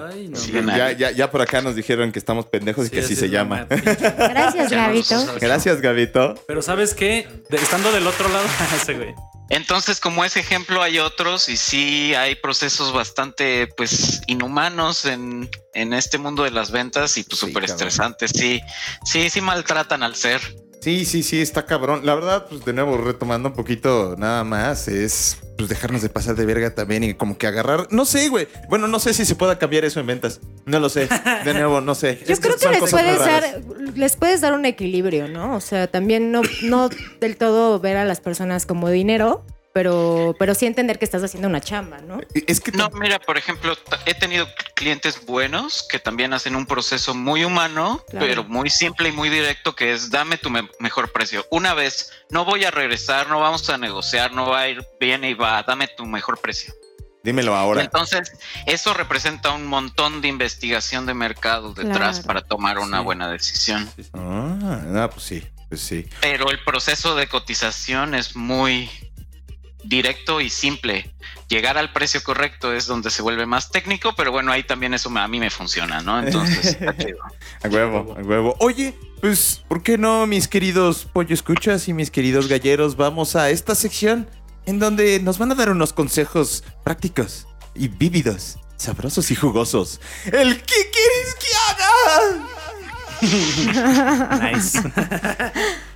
Ay, 0.09 0.28
no, 0.28 0.37
Sí. 0.37 0.53
Ya, 0.53 0.93
ya, 0.93 1.11
ya 1.11 1.30
por 1.30 1.43
acá 1.43 1.61
nos 1.62 1.74
dijeron 1.74 2.12
que 2.12 2.18
estamos 2.20 2.47
pendejos 2.47 2.87
y 2.87 2.91
que 2.91 3.01
así 3.01 3.14
es 3.14 3.18
se 3.18 3.28
llama. 3.28 3.66
Gracias, 3.68 4.70
Gabito. 4.70 5.35
Gracias, 5.41 5.80
Gabito. 5.80 6.35
Pero 6.47 6.62
¿sabes 6.62 6.95
qué? 6.95 7.28
De- 7.51 7.57
estando 7.57 7.91
del 7.91 8.07
otro 8.07 8.28
lado, 8.28 8.45
ese 8.76 8.95
güey. 8.95 9.14
Entonces, 9.53 10.00
como 10.00 10.24
ese 10.24 10.40
ejemplo, 10.40 10.82
hay 10.82 10.98
otros 10.98 11.50
y 11.50 11.59
sí 11.59 12.14
hay 12.14 12.36
procesos 12.36 12.90
bastante, 12.90 13.66
pues, 13.66 14.22
inhumanos 14.26 15.05
en, 15.05 15.50
en 15.74 15.92
este 15.92 16.16
mundo 16.16 16.44
de 16.44 16.50
las 16.50 16.70
ventas 16.70 17.18
y 17.18 17.22
pues 17.22 17.38
súper 17.38 17.64
estresantes. 17.64 18.30
Sí, 18.34 18.62
sí, 19.05 19.28
sí 19.28 19.42
maltratan 19.42 20.03
al 20.03 20.16
ser. 20.16 20.40
Sí, 20.83 21.05
sí, 21.05 21.22
sí, 21.22 21.41
está 21.41 21.64
cabrón. 21.64 22.05
La 22.05 22.16
verdad, 22.16 22.47
pues 22.49 22.64
de 22.64 22.72
nuevo, 22.72 22.97
retomando 22.97 23.51
un 23.51 23.55
poquito 23.55 24.16
nada 24.18 24.43
más, 24.43 24.89
es 24.89 25.39
pues 25.57 25.68
dejarnos 25.68 26.03
de 26.03 26.09
pasar 26.09 26.35
de 26.35 26.45
verga 26.45 26.74
también 26.74 27.05
y 27.05 27.14
como 27.14 27.39
que 27.39 27.47
agarrar. 27.47 27.87
No 27.93 28.05
sé, 28.05 28.28
güey. 28.28 28.49
Bueno, 28.68 28.89
no 28.89 28.99
sé 28.99 29.14
si 29.14 29.24
se 29.24 29.37
pueda 29.37 29.61
cambiar 29.61 29.85
eso 29.85 30.01
en 30.01 30.07
ventas. 30.09 30.41
No 30.66 30.80
lo 30.80 30.89
sé. 30.89 31.09
De 31.45 31.55
nuevo, 31.55 31.80
no 31.80 31.95
sé. 31.95 32.18
Yo 32.26 32.33
Es 32.33 32.41
creo 32.41 32.57
que 32.57 32.68
les 32.68 32.91
puedes 32.91 33.18
raras. 33.18 33.53
dar, 33.55 33.62
les 33.95 34.16
puedes 34.16 34.41
dar 34.41 34.55
un 34.55 34.64
equilibrio, 34.64 35.28
¿no? 35.28 35.55
O 35.55 35.61
sea, 35.61 35.87
también 35.87 36.33
no, 36.33 36.43
no 36.64 36.89
del 37.20 37.37
todo 37.37 37.78
ver 37.78 37.97
a 37.97 38.05
las 38.05 38.20
personas 38.20 38.66
como 38.66 38.91
dinero, 38.91 39.47
pero, 39.73 40.35
pero 40.39 40.55
sí 40.55 40.66
entender 40.66 40.99
que 40.99 41.05
estás 41.05 41.23
haciendo 41.23 41.49
una 41.49 41.61
chamba, 41.61 41.99
¿no? 41.99 42.20
Es 42.47 42.61
que 42.61 42.73
No, 42.73 42.91
mira, 42.91 43.18
por 43.18 43.39
ejemplo, 43.39 43.77
he 44.07 44.14
tenido 44.14 44.47
clientes 44.75 45.25
buenos 45.25 45.87
que 45.89 45.99
también 45.99 46.33
hacen 46.35 46.57
un 46.57 46.66
proceso 46.66 47.14
muy 47.14 47.45
humano, 47.45 48.05
Claro. 48.11 48.27
pero 48.27 48.45
muy 48.45 48.68
simple 48.70 49.09
y 49.09 49.12
muy 49.12 49.29
directo, 49.31 49.75
que 49.75 49.93
es 49.93 50.11
dame 50.11 50.37
tu 50.37 50.51
me- 50.51 50.68
mejor 50.79 51.11
precio. 51.12 51.47
Una 51.51 51.75
vez, 51.75 52.11
no 52.31 52.45
voy 52.45 52.64
a 52.64 52.70
regresar, 52.70 53.29
no 53.29 53.41
vamos 53.41 53.68
a 53.70 53.79
negociar, 53.79 54.33
no 54.33 54.47
va 54.51 54.61
a 54.61 54.68
ir 54.68 54.87
bien 55.01 55.25
y 55.25 55.35
va, 55.35 55.62
dame 55.62 55.89
tu 55.89 56.05
mejor 56.07 56.41
precio. 56.41 56.75
dímelo 57.25 57.55
ahora. 57.55 57.83
Entonces, 57.83 58.33
eso 58.66 58.95
representa 58.95 59.53
un 59.53 59.64
montón 59.68 60.20
de 60.23 60.27
investigación 60.27 61.07
de 61.07 61.14
mercado 61.14 61.73
detrás 61.73 62.16
Claro. 62.16 62.27
para 62.27 62.41
tomar 62.43 62.81
una 62.81 62.99
Sí. 62.99 63.05
buena 63.05 63.29
decisión. 63.31 63.89
Ah, 64.12 64.81
no, 64.85 65.09
pues 65.09 65.25
sí, 65.25 65.43
pues 65.68 65.81
sí. 65.83 66.09
Pero 66.20 66.51
el 66.51 66.59
proceso 66.64 67.14
de 67.14 67.29
cotización 67.29 68.16
es 68.16 68.35
muy 68.35 68.91
directo 69.85 70.41
y 70.41 70.51
simple. 70.51 71.11
Llegar 71.49 71.76
al 71.76 71.93
precio 71.93 72.22
correcto 72.22 72.72
es 72.72 72.87
donde 72.87 73.11
se 73.11 73.20
vuelve 73.20 73.45
más 73.47 73.70
técnico, 73.70 74.14
pero 74.16 74.33
bueno, 74.33 74.53
ahí 74.53 74.62
también 74.62 74.95
eso 74.95 75.11
a 75.16 75.28
mí 75.28 75.39
me 75.39 75.51
funciona, 75.51 76.01
¿no? 76.01 76.18
Entonces, 76.20 76.64
está 76.80 76.97
chido. 76.97 77.18
A 77.62 77.68
huevo, 77.68 78.16
a 78.16 78.22
huevo. 78.22 78.57
Oye, 78.59 78.95
pues, 79.20 79.62
¿por 79.68 79.83
qué 79.83 79.99
no, 79.99 80.26
mis 80.26 80.49
queridos 80.49 81.07
pollo 81.12 81.35
escuchas 81.35 81.89
y 81.89 81.93
mis 81.93 82.11
queridos 82.11 82.49
galleros, 82.49 82.97
vamos 82.97 83.37
a 83.37 83.51
esta 83.51 83.74
sección 83.74 84.28
en 84.66 84.78
donde 84.78 85.20
nos 85.20 85.39
van 85.39 85.53
a 85.53 85.55
dar 85.55 85.70
unos 85.70 85.93
consejos 85.93 86.64
prácticos 86.85 87.47
y 87.74 87.89
vívidos, 87.89 88.59
sabrosos 88.76 89.30
y 89.30 89.35
jugosos? 89.35 90.01
¿El 90.24 90.62
qué 90.62 90.91
quieres 90.91 91.37
que 91.39 91.47
haga? 91.68 92.49
Nice. 94.53 94.83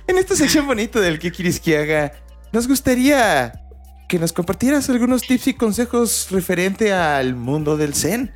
En 0.07 0.17
esta 0.17 0.37
sección 0.37 0.65
bonita 0.65 1.01
del 1.01 1.19
qué 1.19 1.33
quieres 1.33 1.59
que 1.59 1.77
haga, 1.77 2.13
nos 2.53 2.65
gustaría 2.65 3.66
que 4.07 4.19
nos 4.19 4.33
compartieras 4.33 4.89
algunos 4.89 5.23
tips 5.23 5.47
y 5.47 5.53
consejos 5.53 6.27
referente 6.31 6.93
al 6.93 7.35
mundo 7.35 7.77
del 7.77 7.93
Zen. 7.93 8.31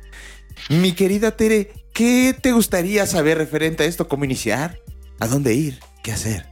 Mi 0.68 0.92
querida 0.92 1.36
Tere, 1.36 1.72
¿qué 1.94 2.36
te 2.38 2.52
gustaría 2.52 3.06
saber 3.06 3.38
referente 3.38 3.84
a 3.84 3.86
esto? 3.86 4.06
¿Cómo 4.06 4.24
iniciar? 4.24 4.78
¿A 5.18 5.26
dónde 5.26 5.54
ir? 5.54 5.80
¿Qué 6.02 6.12
hacer? 6.12 6.46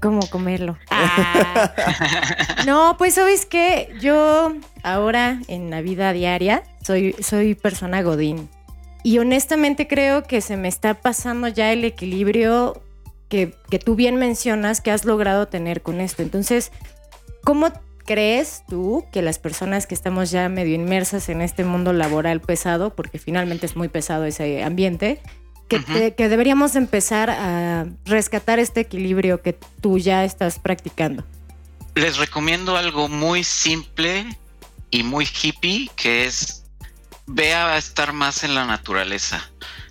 ¿Cómo 0.00 0.20
comerlo? 0.28 0.76
Ah. 0.90 2.64
No, 2.66 2.96
pues 2.98 3.14
sabes 3.14 3.46
que 3.46 3.94
yo 4.00 4.54
ahora 4.82 5.40
en 5.48 5.70
la 5.70 5.80
vida 5.80 6.12
diaria 6.12 6.62
soy, 6.84 7.14
soy 7.20 7.54
persona 7.54 8.02
godín. 8.02 8.48
Y 9.02 9.18
honestamente 9.18 9.86
creo 9.86 10.24
que 10.24 10.40
se 10.40 10.56
me 10.56 10.68
está 10.68 10.94
pasando 10.94 11.48
ya 11.48 11.72
el 11.72 11.84
equilibrio 11.84 12.82
que, 13.28 13.54
que 13.70 13.78
tú 13.78 13.94
bien 13.94 14.16
mencionas 14.16 14.80
que 14.80 14.90
has 14.90 15.04
logrado 15.04 15.48
tener 15.48 15.82
con 15.82 16.00
esto. 16.00 16.22
Entonces, 16.22 16.72
¿cómo 17.44 17.72
crees 18.08 18.62
tú 18.66 19.04
que 19.12 19.20
las 19.20 19.38
personas 19.38 19.86
que 19.86 19.94
estamos 19.94 20.30
ya 20.30 20.48
medio 20.48 20.74
inmersas 20.74 21.28
en 21.28 21.42
este 21.42 21.62
mundo 21.62 21.92
laboral 21.92 22.40
pesado, 22.40 22.96
porque 22.96 23.18
finalmente 23.18 23.66
es 23.66 23.76
muy 23.76 23.88
pesado 23.88 24.24
ese 24.24 24.64
ambiente, 24.64 25.20
que, 25.68 25.76
Ujú. 25.76 25.92
te- 25.92 26.14
que 26.14 26.30
deberíamos 26.30 26.74
empezar 26.74 27.28
a 27.28 27.84
rescatar 28.06 28.58
este 28.58 28.80
equilibrio 28.80 29.42
que 29.42 29.52
tú 29.82 29.98
ya 29.98 30.24
estás 30.24 30.58
practicando? 30.58 31.22
Les 31.94 32.16
recomiendo 32.16 32.78
algo 32.78 33.08
muy 33.10 33.44
simple 33.44 34.24
y 34.90 35.02
muy 35.02 35.26
hippie, 35.26 35.90
que 35.94 36.24
es 36.24 36.64
ve 37.26 37.52
a 37.52 37.76
estar 37.76 38.14
más 38.14 38.42
en 38.42 38.54
la 38.54 38.64
naturaleza. 38.64 39.42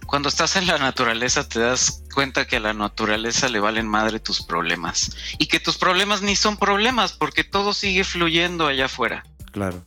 Cuando 0.07 0.28
estás 0.30 0.55
en 0.55 0.65
la 0.65 0.80
naturaleza 0.80 1.47
te 1.47 1.59
das 1.59 2.01
cuenta 2.18 2.47
que 2.47 2.55
a 2.55 2.59
la 2.59 2.74
naturaleza 2.74 3.47
le 3.47 3.59
valen 3.59 3.88
madre 3.88 4.20
tus 4.20 4.41
problemas 4.41 5.11
y 5.38 5.45
que 5.45 5.59
tus 5.59 5.78
problemas 5.78 6.24
ni 6.24 6.36
son 6.36 6.57
problemas 6.57 7.13
porque 7.13 7.43
todo 7.43 7.76
sigue 7.76 8.03
fluyendo 8.03 8.65
allá 8.65 8.86
afuera. 8.86 9.24
Claro. 9.51 9.84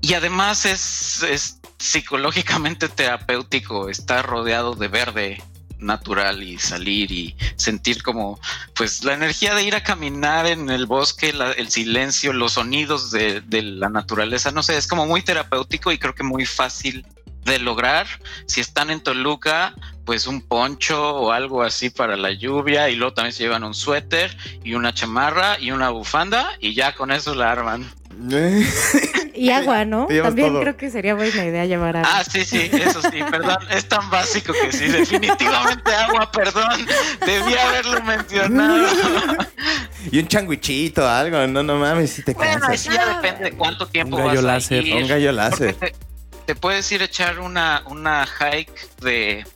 Y 0.00 0.14
además 0.14 0.64
es, 0.64 1.22
es 1.22 1.60
psicológicamente 1.76 2.88
terapéutico 2.88 3.90
estar 3.90 4.24
rodeado 4.26 4.74
de 4.74 4.88
verde 4.88 5.42
natural 5.78 6.42
y 6.42 6.58
salir 6.58 7.12
y 7.12 7.36
sentir 7.56 8.02
como 8.02 8.40
pues 8.74 9.04
la 9.04 9.12
energía 9.12 9.54
de 9.54 9.62
ir 9.62 9.74
a 9.74 9.82
caminar 9.82 10.46
en 10.46 10.70
el 10.70 10.86
bosque, 10.86 11.34
la- 11.34 11.52
el 11.52 11.68
silencio, 11.70 12.32
los 12.32 12.52
sonidos 12.54 13.10
de, 13.10 13.42
de 13.42 13.60
la 13.60 13.90
naturaleza, 13.90 14.50
no 14.50 14.62
sé, 14.62 14.78
es 14.78 14.86
como 14.86 15.04
muy 15.04 15.20
terapéutico 15.20 15.92
y 15.92 15.98
creo 15.98 16.14
que 16.14 16.22
muy 16.22 16.46
fácil 16.46 17.04
de 17.50 17.58
lograr. 17.58 18.06
Si 18.46 18.60
están 18.60 18.90
en 18.90 19.00
Toluca, 19.00 19.74
pues 20.04 20.26
un 20.26 20.40
poncho 20.40 21.14
o 21.16 21.32
algo 21.32 21.62
así 21.62 21.90
para 21.90 22.16
la 22.16 22.30
lluvia 22.32 22.88
y 22.88 22.96
luego 22.96 23.12
también 23.14 23.32
se 23.32 23.42
llevan 23.42 23.64
un 23.64 23.74
suéter 23.74 24.36
y 24.64 24.74
una 24.74 24.92
chamarra 24.94 25.58
y 25.60 25.70
una 25.70 25.90
bufanda 25.90 26.50
y 26.60 26.74
ya 26.74 26.94
con 26.94 27.10
eso 27.10 27.34
la 27.34 27.52
arman. 27.52 27.90
Y 29.32 29.48
agua, 29.48 29.86
¿no? 29.86 30.06
También 30.06 30.48
todo. 30.50 30.60
creo 30.60 30.76
que 30.76 30.90
sería 30.90 31.14
buena 31.14 31.46
idea 31.46 31.64
llevar 31.64 31.96
agua. 31.96 32.10
Ah, 32.12 32.24
sí, 32.24 32.44
sí, 32.44 32.68
eso 32.74 33.00
sí, 33.00 33.20
perdón, 33.30 33.56
es 33.70 33.88
tan 33.88 34.10
básico 34.10 34.52
que 34.52 34.70
sí, 34.70 34.88
definitivamente 34.88 35.94
agua, 35.94 36.30
perdón, 36.30 36.86
debí 37.24 37.54
haberlo 37.54 38.02
mencionado. 38.02 38.86
Y 40.12 40.18
un 40.18 40.28
changuichito, 40.28 41.08
algo. 41.08 41.46
No, 41.46 41.62
no 41.62 41.76
mames, 41.76 42.10
si 42.10 42.22
te 42.22 42.34
Bueno, 42.34 42.52
cansas. 42.60 42.86
eso 42.86 42.92
ya 42.92 43.14
depende 43.14 43.44
de 43.44 43.52
cuánto 43.52 43.86
tiempo 43.86 44.16
Un 44.16 44.26
gallo 44.26 44.42
vas 44.42 44.70
a 44.70 44.76
ir. 44.76 44.94
Un 44.94 45.08
gallo 45.08 45.32
láser. 45.32 45.76
Te 46.46 46.54
puedes 46.54 46.90
ir 46.92 47.02
a 47.02 47.04
echar 47.04 47.38
una, 47.40 47.82
una 47.86 48.26
hike 48.26 48.96
de, 49.00 49.46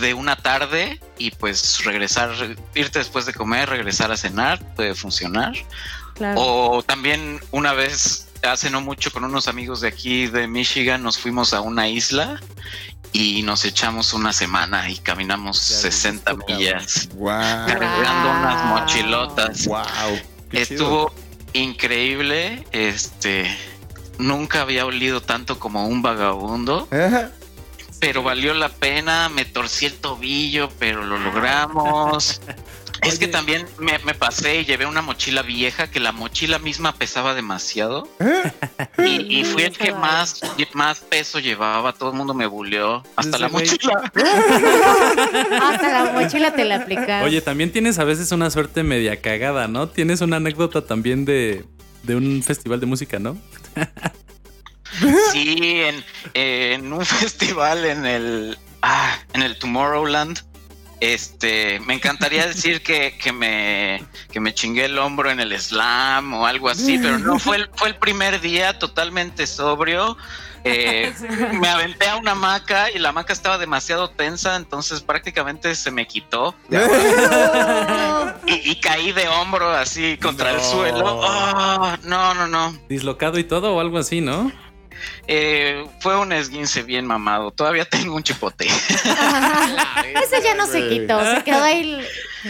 de 0.00 0.14
una 0.14 0.36
tarde 0.36 1.00
y 1.18 1.30
pues 1.32 1.84
regresar, 1.84 2.30
irte 2.74 2.98
después 2.98 3.26
de 3.26 3.34
comer, 3.34 3.68
regresar 3.70 4.10
a 4.12 4.16
cenar, 4.16 4.60
puede 4.74 4.94
funcionar. 4.94 5.52
Claro. 6.14 6.40
O 6.40 6.82
también 6.82 7.40
una 7.50 7.72
vez, 7.72 8.28
hace 8.42 8.70
no 8.70 8.80
mucho, 8.80 9.10
con 9.10 9.24
unos 9.24 9.48
amigos 9.48 9.80
de 9.80 9.88
aquí 9.88 10.26
de 10.26 10.46
Michigan, 10.46 11.02
nos 11.02 11.18
fuimos 11.18 11.52
a 11.52 11.60
una 11.60 11.88
isla 11.88 12.40
y 13.12 13.42
nos 13.42 13.64
echamos 13.64 14.12
una 14.12 14.32
semana 14.32 14.90
y 14.90 14.98
caminamos 14.98 15.68
Ya, 15.68 15.76
60 15.76 16.30
esto, 16.32 16.40
cabrón. 16.40 16.58
millas 16.58 17.08
Wow. 17.14 17.26
cargando 17.66 18.30
unas 18.30 18.62
Wow. 18.62 18.78
mochilotas. 18.80 19.66
Wow. 19.66 19.82
qué 20.50 20.66
chido. 20.66 20.84
Estuvo 20.84 21.14
increíble. 21.52 22.64
Este 22.72 23.56
nunca 24.18 24.62
había 24.62 24.86
olido 24.86 25.20
tanto 25.20 25.58
como 25.58 25.86
un 25.86 26.02
vagabundo, 26.02 26.88
Ajá. 26.90 27.30
pero 28.00 28.22
valió 28.22 28.54
la 28.54 28.68
pena. 28.68 29.28
Me 29.28 29.44
torcí 29.44 29.86
el 29.86 29.94
tobillo, 29.94 30.68
pero 30.78 31.04
lo 31.04 31.18
logramos. 31.18 32.40
Es 33.02 33.18
que 33.18 33.28
también 33.28 33.66
me, 33.78 33.98
me 33.98 34.14
pasé 34.14 34.60
y 34.60 34.64
llevé 34.64 34.86
una 34.86 35.02
mochila 35.02 35.42
vieja 35.42 35.90
que 35.90 36.00
la 36.00 36.12
mochila 36.12 36.58
misma 36.58 36.94
pesaba 36.94 37.34
demasiado 37.34 38.08
y, 38.98 39.40
y 39.40 39.44
fui 39.44 39.64
el 39.64 39.76
que 39.76 39.92
más, 39.92 40.40
más 40.72 41.00
peso 41.00 41.38
llevaba. 41.38 41.92
Todo 41.92 42.10
el 42.10 42.16
mundo 42.16 42.32
me 42.34 42.46
buleó. 42.46 43.02
Hasta 43.16 43.38
la 43.38 43.48
mochila. 43.48 44.10
Hasta 45.62 46.04
la 46.04 46.12
mochila 46.12 46.54
te 46.54 46.64
la 46.64 46.76
aplicaron. 46.76 47.28
Oye, 47.28 47.40
también 47.42 47.72
tienes 47.72 47.98
a 47.98 48.04
veces 48.04 48.32
una 48.32 48.50
suerte 48.50 48.82
media 48.82 49.20
cagada, 49.20 49.68
¿no? 49.68 49.88
Tienes 49.88 50.20
una 50.22 50.36
anécdota 50.36 50.86
también 50.86 51.24
de, 51.24 51.64
de 52.04 52.16
un 52.16 52.42
festival 52.42 52.80
de 52.80 52.86
música, 52.86 53.18
¿no? 53.18 53.36
Sí, 55.32 55.82
en, 55.82 56.04
en 56.34 56.92
un 56.92 57.04
festival 57.06 57.84
en 57.84 58.06
el 58.06 58.58
ah, 58.82 59.18
en 59.32 59.42
el 59.42 59.58
Tomorrowland. 59.58 60.40
Este, 61.00 61.80
me 61.80 61.94
encantaría 61.94 62.46
decir 62.46 62.82
que, 62.82 63.18
que 63.18 63.32
me 63.32 64.02
que 64.32 64.40
me 64.40 64.54
chingué 64.54 64.86
el 64.86 64.98
hombro 64.98 65.30
en 65.30 65.40
el 65.40 65.58
slam 65.60 66.32
o 66.32 66.46
algo 66.46 66.68
así, 66.68 66.98
pero 66.98 67.18
no 67.18 67.38
fue 67.38 67.56
el, 67.56 67.70
fue 67.74 67.88
el 67.88 67.96
primer 67.96 68.40
día 68.40 68.78
totalmente 68.78 69.46
sobrio. 69.46 70.16
Eh, 70.64 71.12
me 71.60 71.68
aventé 71.68 72.08
a 72.08 72.16
una 72.16 72.32
hamaca 72.32 72.90
y 72.90 72.98
la 72.98 73.10
hamaca 73.10 73.32
estaba 73.32 73.58
demasiado 73.58 74.08
tensa, 74.10 74.56
entonces 74.56 75.02
prácticamente 75.02 75.74
se 75.74 75.90
me 75.90 76.06
quitó 76.06 76.54
y, 78.46 78.70
y 78.70 78.80
caí 78.80 79.12
de 79.12 79.28
hombro 79.28 79.70
así 79.70 80.16
contra 80.18 80.52
el 80.52 80.60
suelo. 80.62 81.04
Oh, 81.04 81.96
no, 82.04 82.34
no, 82.34 82.46
no. 82.48 82.78
Dislocado 82.88 83.38
y 83.38 83.44
todo 83.44 83.74
o 83.74 83.80
algo 83.80 83.98
así, 83.98 84.20
¿no? 84.20 84.50
Eh, 85.26 85.86
fue 86.00 86.18
un 86.18 86.32
esguince 86.32 86.82
bien 86.82 87.06
mamado. 87.06 87.50
Todavía 87.50 87.84
tengo 87.84 88.14
un 88.14 88.22
chipote. 88.22 88.66
Ese 90.24 90.42
ya 90.42 90.54
no 90.54 90.66
se 90.66 90.88
quitó, 90.88 91.20
se 91.34 91.42
quedó 91.44 91.62
ahí 91.62 92.00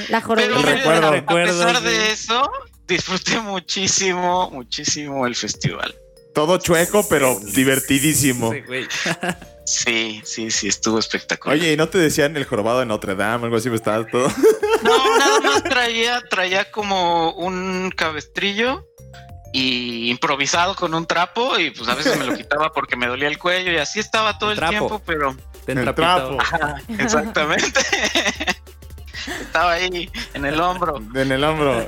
la 0.08 0.20
Pero 0.20 0.56
miren, 0.56 0.78
recuerdo. 0.78 1.06
a 1.06 1.10
Recuerdo, 1.10 1.58
pesar 1.66 1.76
sí. 1.78 1.84
de 1.84 2.12
eso, 2.12 2.50
disfruté 2.86 3.40
muchísimo, 3.40 4.50
muchísimo 4.50 5.26
el 5.26 5.34
festival. 5.36 5.94
Todo 6.34 6.58
chueco, 6.58 7.06
pero 7.08 7.38
divertidísimo. 7.40 8.52
Sí, 8.52 8.60
güey. 8.66 8.86
Sí, 9.64 10.20
sí, 10.24 10.50
sí, 10.50 10.68
estuvo 10.68 10.98
espectacular. 10.98 11.56
Oye, 11.56 11.72
¿y 11.72 11.76
no 11.76 11.88
te 11.88 11.96
decían 11.96 12.36
el 12.36 12.44
jorobado 12.44 12.80
de 12.80 12.86
Notre 12.86 13.14
Dame? 13.14 13.44
Algo 13.44 13.56
así, 13.56 13.70
me 13.70 13.76
estabas 13.76 14.10
todo. 14.10 14.28
No, 14.82 15.18
nada 15.18 15.40
más 15.40 15.62
traía, 15.62 16.20
traía 16.28 16.70
como 16.70 17.32
un 17.32 17.90
cabestrillo 17.96 18.86
y 19.54 20.10
improvisado 20.10 20.74
con 20.74 20.92
un 20.94 21.06
trapo 21.06 21.58
y 21.58 21.70
pues 21.70 21.88
a 21.88 21.94
veces 21.94 22.18
me 22.18 22.26
lo 22.26 22.34
quitaba 22.36 22.72
porque 22.72 22.96
me 22.96 23.06
dolía 23.06 23.28
el 23.28 23.38
cuello 23.38 23.72
y 23.72 23.76
así 23.78 24.00
estaba 24.00 24.36
todo 24.38 24.50
El 24.50 24.54
el, 24.54 24.58
trapo. 24.58 24.72
tiempo, 24.72 25.02
pero 25.06 25.36
El 25.66 25.94
trapo. 25.94 26.36
Ajá, 26.40 26.82
exactamente. 26.98 27.80
estaba 29.40 29.72
ahí 29.72 30.10
en 30.34 30.44
el 30.44 30.60
hombro. 30.60 31.02
En 31.14 31.32
el 31.32 31.42
hombro. 31.44 31.86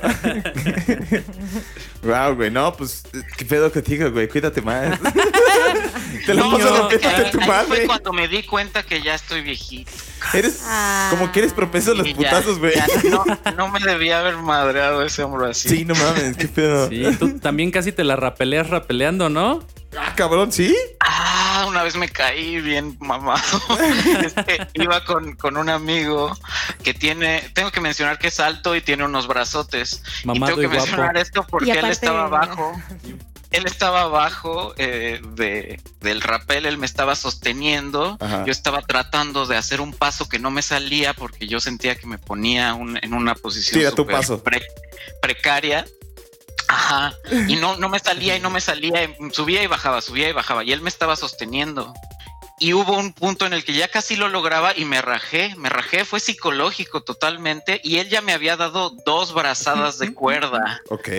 wow, 2.03 2.35
güey. 2.35 2.51
No, 2.51 2.73
pues, 2.75 3.03
¿qué 3.37 3.45
pedo 3.45 3.71
contigo, 3.71 4.09
güey? 4.11 4.27
Cuídate 4.27 4.61
más. 4.61 4.99
Te 6.25 6.33
lo 6.33 6.45
No, 6.45 6.57
paso 6.57 6.87
tu 6.89 6.95
ahí 7.07 7.29
fue 7.31 7.47
madre. 7.47 7.85
cuando 7.85 8.13
me 8.13 8.27
di 8.27 8.43
cuenta 8.43 8.83
que 8.83 9.01
ya 9.01 9.15
estoy 9.15 9.41
viejito. 9.41 9.91
Eres 10.33 10.61
Ah. 10.65 11.07
como 11.11 11.31
que 11.31 11.39
eres 11.39 11.53
propenso 11.53 11.91
a 11.91 11.95
los 11.95 12.07
putazos, 12.09 12.59
güey. 12.59 12.73
no, 13.09 13.23
no 13.55 13.69
me 13.69 13.79
debía 13.79 14.19
haber 14.19 14.37
madreado 14.37 15.03
ese 15.03 15.23
hombro 15.23 15.45
así. 15.45 15.69
Sí, 15.69 15.85
no 15.85 15.93
mames, 15.95 16.35
qué 16.37 16.47
pedo. 16.47 16.89
Sí, 16.89 17.03
tú 17.19 17.39
también 17.39 17.71
casi 17.71 17.91
te 17.91 18.03
la 18.03 18.15
rapeleas 18.15 18.69
rapeleando, 18.69 19.29
¿no? 19.29 19.63
Ah, 19.95 20.13
cabrón, 20.15 20.51
¿sí? 20.51 20.75
Ah, 20.99 21.65
una 21.67 21.83
vez 21.83 21.95
me 21.95 22.09
caí 22.09 22.59
bien 22.61 22.97
mamado. 22.99 23.41
Este, 24.25 24.67
iba 24.73 25.03
con, 25.05 25.35
con 25.35 25.57
un 25.57 25.69
amigo 25.69 26.35
que 26.83 26.93
tiene, 26.93 27.49
tengo 27.53 27.71
que 27.71 27.79
mencionar 27.81 28.19
que 28.19 28.27
es 28.27 28.39
alto 28.39 28.75
y 28.75 28.81
tiene 28.81 29.05
unos 29.05 29.27
brazotes. 29.27 30.03
Mamado 30.25 30.51
y 30.53 30.55
tengo 30.55 30.61
y 30.61 30.63
que 30.69 30.75
guapo. 30.75 30.87
mencionar 30.91 31.17
esto 31.17 31.45
porque 31.49 31.71
él 31.71 31.85
estaba 31.85 32.25
abajo. 32.25 32.73
Él 33.51 33.65
estaba 33.65 34.01
abajo 34.01 34.73
eh, 34.77 35.21
de, 35.35 35.79
del 36.01 36.19
rapel, 36.21 36.65
él 36.65 36.77
me 36.77 36.85
estaba 36.85 37.15
sosteniendo. 37.15 38.17
Ajá. 38.19 38.43
Yo 38.45 38.51
estaba 38.51 38.81
tratando 38.81 39.45
de 39.45 39.55
hacer 39.55 39.79
un 39.79 39.93
paso 39.93 40.27
que 40.27 40.37
no 40.37 40.51
me 40.51 40.61
salía 40.61 41.13
porque 41.13 41.47
yo 41.47 41.61
sentía 41.61 41.95
que 41.95 42.07
me 42.07 42.17
ponía 42.17 42.73
un- 42.73 42.99
en 43.01 43.13
una 43.13 43.35
posición 43.35 43.79
Tira 43.79 43.91
tu 43.91 43.97
súper 44.03 44.15
paso. 44.17 44.43
pre- 44.43 44.67
precaria. 45.21 45.85
Ajá. 46.67 47.13
Y 47.47 47.55
no, 47.61 47.77
no 47.77 47.89
me 47.89 47.99
salía 47.99 48.35
y 48.35 48.39
no 48.39 48.49
me 48.49 48.61
salía. 48.61 49.09
subía 49.31 49.63
y 49.63 49.67
bajaba, 49.67 50.01
subía 50.01 50.29
y 50.29 50.33
bajaba. 50.33 50.63
Y 50.63 50.71
él 50.73 50.81
me 50.81 50.89
estaba 50.89 51.15
sosteniendo. 51.15 51.93
Y 52.59 52.73
hubo 52.73 52.97
un 52.97 53.13
punto 53.13 53.45
en 53.45 53.53
el 53.53 53.63
que 53.63 53.73
ya 53.73 53.87
casi 53.87 54.15
lo 54.15 54.29
lograba 54.29 54.75
y 54.75 54.83
me 54.85 54.99
rajé, 55.01 55.53
me 55.57 55.69
rajé, 55.69 56.05
fue 56.05 56.19
psicológico 56.19 57.03
totalmente. 57.03 57.79
Y 57.83 57.97
él 57.99 58.09
ya 58.09 58.21
me 58.21 58.33
había 58.33 58.57
dado 58.57 58.91
dos 59.05 59.33
brazadas 59.33 59.99
de 59.99 60.13
cuerda. 60.13 60.81
Ok. 60.89 61.09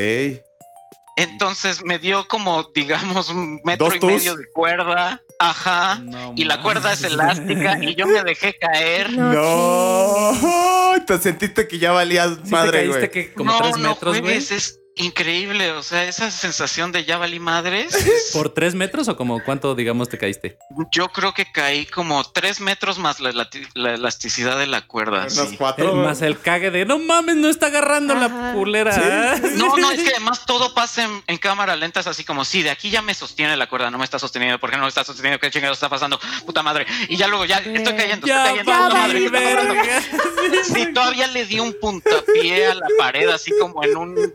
Entonces 1.16 1.84
me 1.84 1.98
dio 1.98 2.28
como, 2.28 2.70
digamos, 2.74 3.28
un 3.28 3.60
metro 3.64 3.86
¿Dos 3.86 3.96
y 3.96 4.06
medio 4.06 4.36
de 4.36 4.44
cuerda. 4.52 5.20
Ajá. 5.40 5.96
No 6.00 6.32
Y 6.36 6.44
la 6.44 6.60
cuerda 6.62 6.92
es 6.92 7.02
elástica 7.02 7.76
y 7.82 7.94
yo 7.96 8.06
me 8.06 8.22
dejé 8.22 8.56
caer. 8.58 9.10
No, 9.16 9.32
No. 9.32 10.94
Te 11.06 11.18
sentiste 11.18 11.66
que 11.68 11.78
ya 11.78 11.92
valías 11.92 12.30
¿Sí 12.36 12.42
te 12.44 12.50
madre, 12.50 12.78
caíste 12.80 12.98
güey. 12.98 13.10
que 13.10 13.32
como 13.34 13.52
no, 13.52 13.58
tres 13.58 13.76
no 13.78 13.88
metros, 13.90 14.10
güey? 14.18 14.20
juegues, 14.22 14.50
es 14.52 14.80
increíble. 14.98 15.72
O 15.72 15.82
sea, 15.82 16.04
esa 16.04 16.30
sensación 16.30 16.92
de 16.92 17.04
ya 17.04 17.18
valí 17.18 17.38
madres. 17.38 17.94
es- 17.94 18.30
¿Por 18.32 18.50
tres 18.50 18.74
metros 18.74 19.08
o 19.08 19.16
como 19.16 19.42
cuánto, 19.44 19.74
digamos, 19.74 20.08
te 20.08 20.18
caíste? 20.18 20.58
yo 20.92 21.08
creo 21.08 21.34
que 21.34 21.50
caí 21.50 21.86
como 21.86 22.22
tres 22.30 22.60
metros 22.60 22.98
más 22.98 23.20
la, 23.20 23.30
elasticidad 23.74 24.58
de 24.58 24.66
la 24.66 24.82
cuerda. 24.82 25.22
Unos 25.30 25.32
sí. 25.50 25.56
cuatro. 25.56 25.90
El- 25.90 25.96
más 25.96 26.22
el 26.22 26.38
cague 26.38 26.70
de 26.70 26.84
no 26.84 26.98
mames, 26.98 27.36
no 27.36 27.48
está 27.48 27.66
agarrando 27.66 28.14
la 28.14 28.26
Ajá. 28.26 28.52
culera. 28.54 29.36
No, 29.54 29.76
no, 29.76 29.90
es 29.90 30.02
que 30.04 30.10
además 30.10 30.44
todo 30.46 30.74
pasa 30.74 31.04
en, 31.04 31.22
en 31.26 31.38
cámara 31.38 31.76
lenta, 31.76 32.00
es 32.00 32.06
así 32.06 32.24
como, 32.24 32.44
sí, 32.44 32.62
de 32.62 32.70
aquí 32.70 32.90
ya 32.90 33.02
me 33.02 33.14
sostiene 33.14 33.56
la 33.56 33.68
cuerda, 33.68 33.90
no 33.90 33.98
me 33.98 34.04
está 34.04 34.18
sosteniendo, 34.18 34.58
¿por 34.58 34.70
qué 34.70 34.76
no 34.76 34.82
me 34.82 34.88
está 34.88 35.04
sosteniendo? 35.04 35.38
¿Qué 35.40 35.50
chingados 35.50 35.76
está 35.78 35.88
pasando? 35.88 36.18
Puta 36.46 36.62
madre. 36.62 36.86
Y 37.08 37.16
ya 37.16 37.26
luego, 37.28 37.44
ya 37.44 37.58
estoy 37.58 37.94
cayendo, 37.96 38.26
estoy 38.26 38.28
Ya 38.30 38.44
cayendo. 38.44 38.70
va, 38.72 38.78
puta 38.88 38.94
madre, 38.98 39.28
verga. 39.28 40.02
Sí, 40.64 40.92
todavía 40.92 41.26
le 41.28 41.44
di 41.46 41.60
un 41.60 41.74
puntapié 41.80 42.66
a 42.66 42.74
la 42.74 42.86
pared, 42.98 43.28
así 43.28 43.52
como 43.60 43.82
en 43.84 43.96
un 43.96 44.34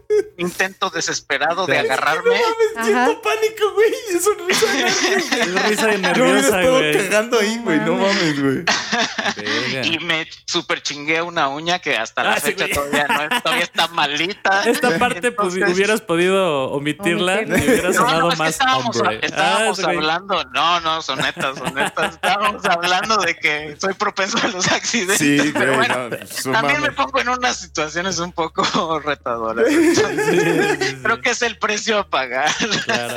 intento 0.53 0.89
desesperado 0.91 1.65
de 1.65 1.79
agarrarme. 1.79 2.35
Ajá. 2.75 2.83
Siento 2.85 3.21
pánico, 3.21 3.73
güey. 3.73 3.91
Es 4.13 4.27
un 4.27 4.47
risa. 4.47 4.67
De 5.87 6.13
Yo 6.15 6.25
me 6.25 6.39
estaba 6.39 6.79
cagando 6.93 7.39
ahí, 7.39 7.59
güey. 7.63 7.79
No 7.79 7.95
mames, 7.95 8.41
güey. 8.41 8.63
Y 9.83 9.97
me 9.99 10.27
super 10.45 10.81
chingué 10.83 11.21
una 11.21 11.49
uña 11.49 11.79
que 11.79 11.97
hasta 11.97 12.23
la 12.23 12.33
Ah, 12.33 12.39
sí, 12.39 12.53
fecha 12.53 12.67
todavía, 12.73 13.07
no, 13.07 13.41
todavía 13.41 13.63
está 13.63 13.87
malita. 13.87 14.63
Esta 14.63 14.97
parte 14.99 15.31
pues, 15.31 15.53
Entonces- 15.55 15.75
hubieras 15.75 16.01
podido 16.01 16.65
omitirla 16.71 17.41
y 17.41 17.45
hubiera 17.45 17.87
No, 17.89 17.93
sonado 17.93 18.19
no, 18.21 18.27
es 18.29 18.33
que 18.35 18.39
más 18.39 18.49
estábamos, 18.49 18.95
hombre. 18.97 19.19
estábamos 19.23 19.79
Ah, 19.79 19.83
güey. 19.83 19.97
hablando, 19.97 20.43
no, 20.53 20.79
no, 20.81 21.01
son 21.01 21.19
netas, 21.19 21.57
son 21.57 21.73
netas. 21.73 22.13
Estábamos 22.13 22.63
hablando 22.65 23.17
de 23.17 23.35
que 23.35 23.75
soy 23.79 23.93
propenso 23.95 24.37
a 24.43 24.47
los 24.49 24.71
accidentes. 24.71 25.17
Sí, 25.17 25.51
güey. 25.51 25.75
bueno, 25.75 26.09
no, 26.09 26.17
su 26.27 26.51
también 26.51 26.81
me 26.81 26.89
mames. 26.89 26.95
pongo 26.95 27.19
en 27.19 27.29
unas 27.29 27.57
situaciones 27.57 28.19
un 28.19 28.31
poco 28.31 28.99
retadoras. 29.03 29.65
Entonces, 29.67 30.42
Creo 31.03 31.21
que 31.21 31.31
es 31.31 31.41
el 31.41 31.57
precio 31.57 31.99
a 31.99 32.09
pagar. 32.09 32.49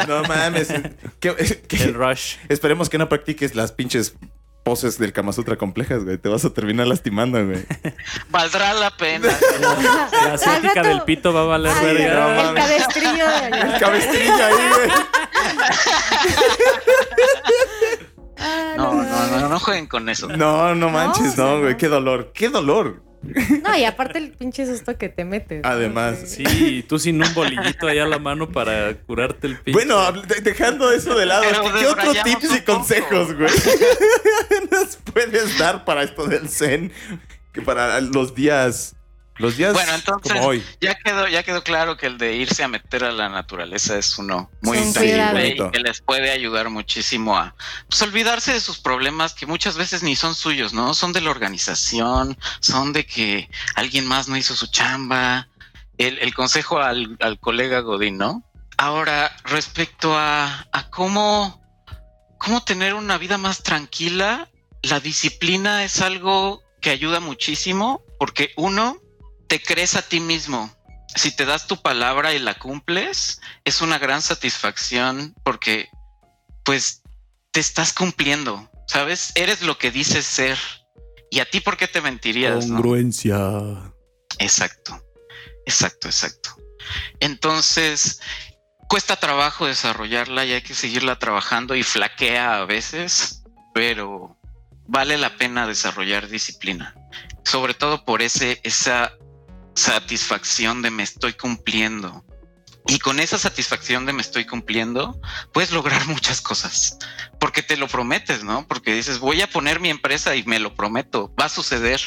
No 0.08 0.22
mames. 0.24 0.70
Eh, 0.70 0.92
eh, 1.22 1.62
el 1.70 1.94
rush. 1.94 2.36
Esperemos 2.48 2.88
que 2.88 2.98
no 2.98 3.08
practiques 3.08 3.54
las 3.54 3.72
pinches 3.72 4.16
poses 4.66 4.98
del 4.98 5.12
Kama 5.12 5.32
Sutra 5.32 5.56
complejas, 5.56 6.04
güey. 6.04 6.18
Te 6.18 6.28
vas 6.28 6.44
a 6.44 6.50
terminar 6.52 6.88
lastimando, 6.88 7.44
güey. 7.46 7.64
Valdrá 8.30 8.74
la 8.74 8.90
pena. 8.90 9.28
La 10.24 10.34
asiática 10.34 10.82
del 10.82 11.02
pito 11.02 11.32
va 11.32 11.42
a 11.42 11.44
valer 11.44 11.72
Ay, 11.72 11.94
verga. 11.94 12.34
No, 12.34 12.48
el 12.48 12.54
cabestrillo. 12.56 13.26
El 13.52 13.78
cabestrillo 13.78 14.44
ahí, 14.44 14.68
güey. 14.74 14.90
No, 18.76 18.92
no, 18.94 19.02
no, 19.04 19.40
no, 19.40 19.48
no, 19.48 19.60
jueguen 19.60 19.86
con 19.86 20.08
eso. 20.08 20.28
No, 20.28 20.74
no 20.74 20.90
manches, 20.90 21.38
no, 21.38 21.60
güey. 21.60 21.76
Qué 21.76 21.86
dolor, 21.88 22.32
qué 22.34 22.48
dolor. 22.48 23.05
No, 23.62 23.76
y 23.76 23.84
aparte 23.84 24.18
el 24.18 24.30
pinche 24.32 24.66
susto 24.66 24.96
que 24.98 25.08
te 25.08 25.24
metes. 25.24 25.62
¿no? 25.62 25.68
Además, 25.68 26.16
Porque- 26.18 26.48
Sí, 26.48 26.84
tú 26.88 26.98
sin 26.98 27.22
un 27.22 27.32
bolillito 27.34 27.86
ahí 27.86 27.98
a 27.98 28.06
la 28.06 28.18
mano 28.18 28.50
para 28.50 28.94
curarte 28.94 29.46
el 29.46 29.56
pinche. 29.58 29.72
Bueno, 29.72 30.12
de- 30.12 30.40
dejando 30.40 30.90
eso 30.92 31.14
de 31.16 31.26
lado, 31.26 31.44
Pero 31.48 31.62
¿qué 31.78 31.86
otros 31.86 32.16
tips 32.24 32.56
y 32.56 32.60
consejos, 32.62 33.34
güey, 33.36 33.50
nos 34.70 34.96
puedes 35.12 35.58
dar 35.58 35.84
para 35.84 36.02
esto 36.02 36.26
del 36.26 36.48
Zen? 36.48 36.92
Que 37.52 37.62
para 37.62 38.00
los 38.00 38.34
días, 38.34 38.95
los 39.38 39.56
días 39.56 39.72
Bueno, 39.74 39.94
entonces- 39.94 40.32
como 40.32 40.46
hoy. 40.46 40.64
Ya 40.80 40.94
quedó, 40.94 41.28
ya 41.28 41.42
quedó 41.42 41.62
claro 41.62 41.96
que 41.96 42.06
el 42.06 42.18
de 42.18 42.36
irse 42.36 42.62
a 42.64 42.68
meter 42.68 43.04
a 43.04 43.12
la 43.12 43.28
naturaleza 43.28 43.98
es 43.98 44.16
uno 44.18 44.50
muy 44.62 44.78
cuidado. 44.92 45.38
y 45.44 45.56
que 45.70 45.80
les 45.80 46.00
puede 46.00 46.30
ayudar 46.30 46.70
muchísimo 46.70 47.36
a 47.36 47.54
pues, 47.88 48.00
olvidarse 48.02 48.52
de 48.52 48.60
sus 48.60 48.78
problemas 48.78 49.34
que 49.34 49.46
muchas 49.46 49.76
veces 49.76 50.02
ni 50.02 50.16
son 50.16 50.34
suyos, 50.34 50.72
¿no? 50.72 50.94
Son 50.94 51.12
de 51.12 51.20
la 51.20 51.30
organización, 51.30 52.38
son 52.60 52.92
de 52.92 53.04
que 53.06 53.50
alguien 53.74 54.06
más 54.06 54.28
no 54.28 54.36
hizo 54.36 54.54
su 54.56 54.66
chamba. 54.68 55.48
El, 55.98 56.18
el 56.18 56.34
consejo 56.34 56.78
al, 56.78 57.16
al 57.20 57.38
colega 57.40 57.80
Godín, 57.80 58.18
¿no? 58.18 58.42
Ahora, 58.76 59.34
respecto 59.44 60.14
a, 60.16 60.66
a 60.70 60.90
cómo, 60.90 61.62
cómo 62.38 62.62
tener 62.64 62.92
una 62.92 63.16
vida 63.16 63.38
más 63.38 63.62
tranquila, 63.62 64.50
la 64.82 65.00
disciplina 65.00 65.84
es 65.84 66.02
algo 66.02 66.62
que 66.82 66.90
ayuda 66.90 67.20
muchísimo 67.20 68.02
porque 68.18 68.50
uno, 68.56 68.98
te 69.48 69.60
crees 69.62 69.94
a 69.94 70.02
ti 70.02 70.20
mismo. 70.20 70.74
Si 71.14 71.34
te 71.34 71.44
das 71.44 71.66
tu 71.66 71.80
palabra 71.80 72.34
y 72.34 72.38
la 72.38 72.58
cumples, 72.58 73.40
es 73.64 73.80
una 73.80 73.98
gran 73.98 74.22
satisfacción 74.22 75.34
porque 75.44 75.88
pues 76.64 77.02
te 77.52 77.60
estás 77.60 77.92
cumpliendo, 77.92 78.70
¿sabes? 78.86 79.32
Eres 79.34 79.62
lo 79.62 79.78
que 79.78 79.90
dices 79.90 80.26
ser. 80.26 80.58
¿Y 81.30 81.40
a 81.40 81.48
ti 81.48 81.60
por 81.60 81.76
qué 81.76 81.88
te 81.88 82.00
mentirías? 82.00 82.66
no? 82.66 82.74
Congruencia. 82.74 83.38
Exacto, 84.38 85.00
exacto, 85.64 86.08
exacto. 86.08 86.56
Entonces, 87.20 88.20
cuesta 88.88 89.16
trabajo 89.16 89.66
desarrollarla 89.66 90.44
y 90.44 90.52
hay 90.52 90.62
que 90.62 90.74
seguirla 90.74 91.18
trabajando 91.18 91.74
y 91.74 91.82
flaquea 91.82 92.58
a 92.58 92.64
veces, 92.64 93.42
pero 93.74 94.38
vale 94.86 95.18
la 95.18 95.36
pena 95.36 95.66
desarrollar 95.66 96.28
disciplina. 96.28 96.94
Sobre 97.44 97.74
todo 97.74 98.04
por 98.04 98.22
ese, 98.22 98.60
esa 98.64 99.12
satisfacción 99.76 100.82
de 100.82 100.90
me 100.90 101.04
estoy 101.04 101.34
cumpliendo. 101.34 102.24
Y 102.88 102.98
con 102.98 103.18
esa 103.20 103.38
satisfacción 103.38 104.06
de 104.06 104.12
me 104.12 104.22
estoy 104.22 104.46
cumpliendo, 104.46 105.20
puedes 105.52 105.72
lograr 105.72 106.06
muchas 106.08 106.40
cosas. 106.40 106.98
Porque 107.38 107.62
te 107.62 107.76
lo 107.76 107.88
prometes, 107.88 108.42
¿no? 108.42 108.66
Porque 108.66 108.94
dices, 108.94 109.18
voy 109.18 109.40
a 109.42 109.46
poner 109.48 109.80
mi 109.80 109.90
empresa 109.90 110.34
y 110.34 110.42
me 110.44 110.58
lo 110.58 110.74
prometo, 110.74 111.32
va 111.40 111.46
a 111.46 111.50
suceder. 111.50 112.00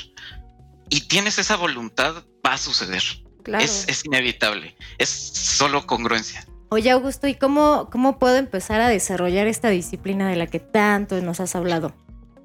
Y 0.89 1.01
tienes 1.01 1.37
esa 1.37 1.55
voluntad, 1.55 2.23
va 2.45 2.53
a 2.53 2.57
suceder. 2.57 3.03
Claro. 3.43 3.63
Es, 3.63 3.87
es 3.87 4.05
inevitable. 4.05 4.75
Es 4.97 5.09
solo 5.09 5.85
congruencia. 5.85 6.45
Oye, 6.71 6.91
Augusto, 6.91 7.27
¿y 7.27 7.35
cómo, 7.35 7.89
cómo 7.91 8.19
puedo 8.19 8.35
empezar 8.35 8.79
a 8.79 8.89
desarrollar 8.89 9.47
esta 9.47 9.69
disciplina 9.69 10.29
de 10.29 10.35
la 10.35 10.47
que 10.47 10.59
tanto 10.59 11.19
nos 11.21 11.39
has 11.39 11.55
hablado? 11.55 11.95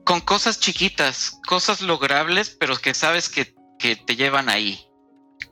Con 0.04 0.20
cosas 0.20 0.60
chiquitas, 0.60 1.38
cosas 1.46 1.82
logrables, 1.82 2.50
pero 2.50 2.76
que 2.76 2.94
sabes 2.94 3.28
que, 3.28 3.54
que 3.78 3.96
te 3.96 4.16
llevan 4.16 4.48
ahí. 4.48 4.86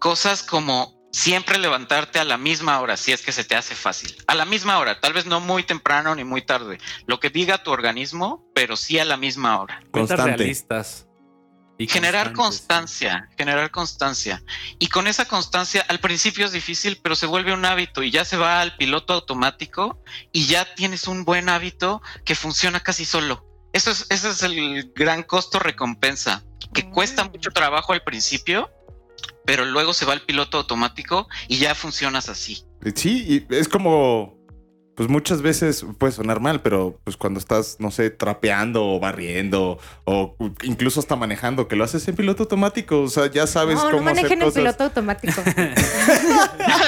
Cosas 0.03 0.43
como 0.43 1.01
siempre 1.13 1.59
levantarte 1.59 2.19
a 2.19 2.25
la 2.25 2.37
misma 2.37 2.81
hora, 2.81 2.97
si 2.97 3.13
es 3.13 3.23
que 3.23 3.31
se 3.31 3.45
te 3.45 3.55
hace 3.55 3.77
fácil. 3.77 4.17
A 4.27 4.35
la 4.35 4.45
misma 4.45 4.81
hora, 4.81 4.99
tal 4.99 5.13
vez 5.13 5.27
no 5.27 5.39
muy 5.39 5.63
temprano 5.63 6.13
ni 6.17 6.25
muy 6.25 6.43
tarde. 6.43 6.79
Lo 7.07 7.21
que 7.21 7.31
diga 7.31 7.63
tu 7.63 7.71
organismo, 7.71 8.45
pero 8.53 8.77
sí 8.77 8.99
a 8.99 9.05
la 9.05 9.17
misma 9.17 9.61
hora. 9.61 9.81
Constante. 9.93 10.25
realistas. 10.25 11.07
Y 11.79 11.87
generar 11.87 12.33
constancia, 12.33 13.29
generar 13.39 13.71
constancia. 13.71 14.43
Y 14.81 14.89
con 14.89 15.07
esa 15.07 15.25
constancia, 15.27 15.85
al 15.87 16.01
principio 16.01 16.47
es 16.47 16.53
difícil, 16.53 16.99
pero 17.01 17.15
se 17.15 17.27
vuelve 17.27 17.55
un 17.55 17.65
hábito 17.65 18.03
y 18.03 18.11
ya 18.11 18.25
se 18.25 18.37
va 18.37 18.61
al 18.61 18.77
piloto 18.77 19.13
automático 19.13 20.03
y 20.33 20.47
ya 20.47 20.75
tienes 20.75 21.07
un 21.07 21.25
buen 21.25 21.49
hábito 21.49 22.03
que 22.25 22.35
funciona 22.35 22.81
casi 22.81 23.05
solo. 23.05 23.47
Eso 23.73 23.93
es, 23.93 24.07
ese 24.11 24.31
es 24.31 24.43
el 24.43 24.93
gran 24.97 25.23
costo 25.23 25.61
recompensa, 25.61 26.43
que 26.75 26.91
cuesta 26.91 27.23
mucho 27.23 27.53
trabajo 27.53 27.93
al 27.93 28.03
principio, 28.03 28.69
pero 29.45 29.65
luego 29.65 29.93
se 29.93 30.05
va 30.05 30.13
al 30.13 30.23
piloto 30.23 30.59
automático 30.59 31.29
y 31.49 31.59
ya 31.59 31.75
funcionas 31.75 32.29
así. 32.29 32.65
Sí, 32.95 33.47
y 33.49 33.55
es 33.55 33.69
como, 33.69 34.42
pues 34.95 35.09
muchas 35.09 35.41
veces 35.41 35.87
puede 35.97 36.13
sonar 36.13 36.41
mal, 36.41 36.61
pero 36.61 36.99
pues 37.05 37.17
cuando 37.17 37.41
estás, 37.41 37.77
no 37.79 37.91
sé, 37.91 38.11
trapeando 38.11 38.85
o 38.87 39.01
barriendo 39.01 39.79
o 40.05 40.37
incluso 40.65 41.01
hasta 41.01 41.17
manejando, 41.17 41.67
que 41.67 41.77
lo 41.77 41.85
haces 41.85 42.07
en 42.09 42.15
piloto 42.15 42.43
automático, 42.43 43.01
o 43.01 43.09
sea, 43.09 43.31
ya 43.31 43.47
sabes 43.47 43.77
no, 43.77 43.85
no 43.91 43.97
cómo 43.97 44.11
hacer 44.11 44.17
manejen 44.23 44.39
en 44.43 44.49
cosas. 44.49 44.61
piloto 44.63 44.85
automático. 44.85 45.43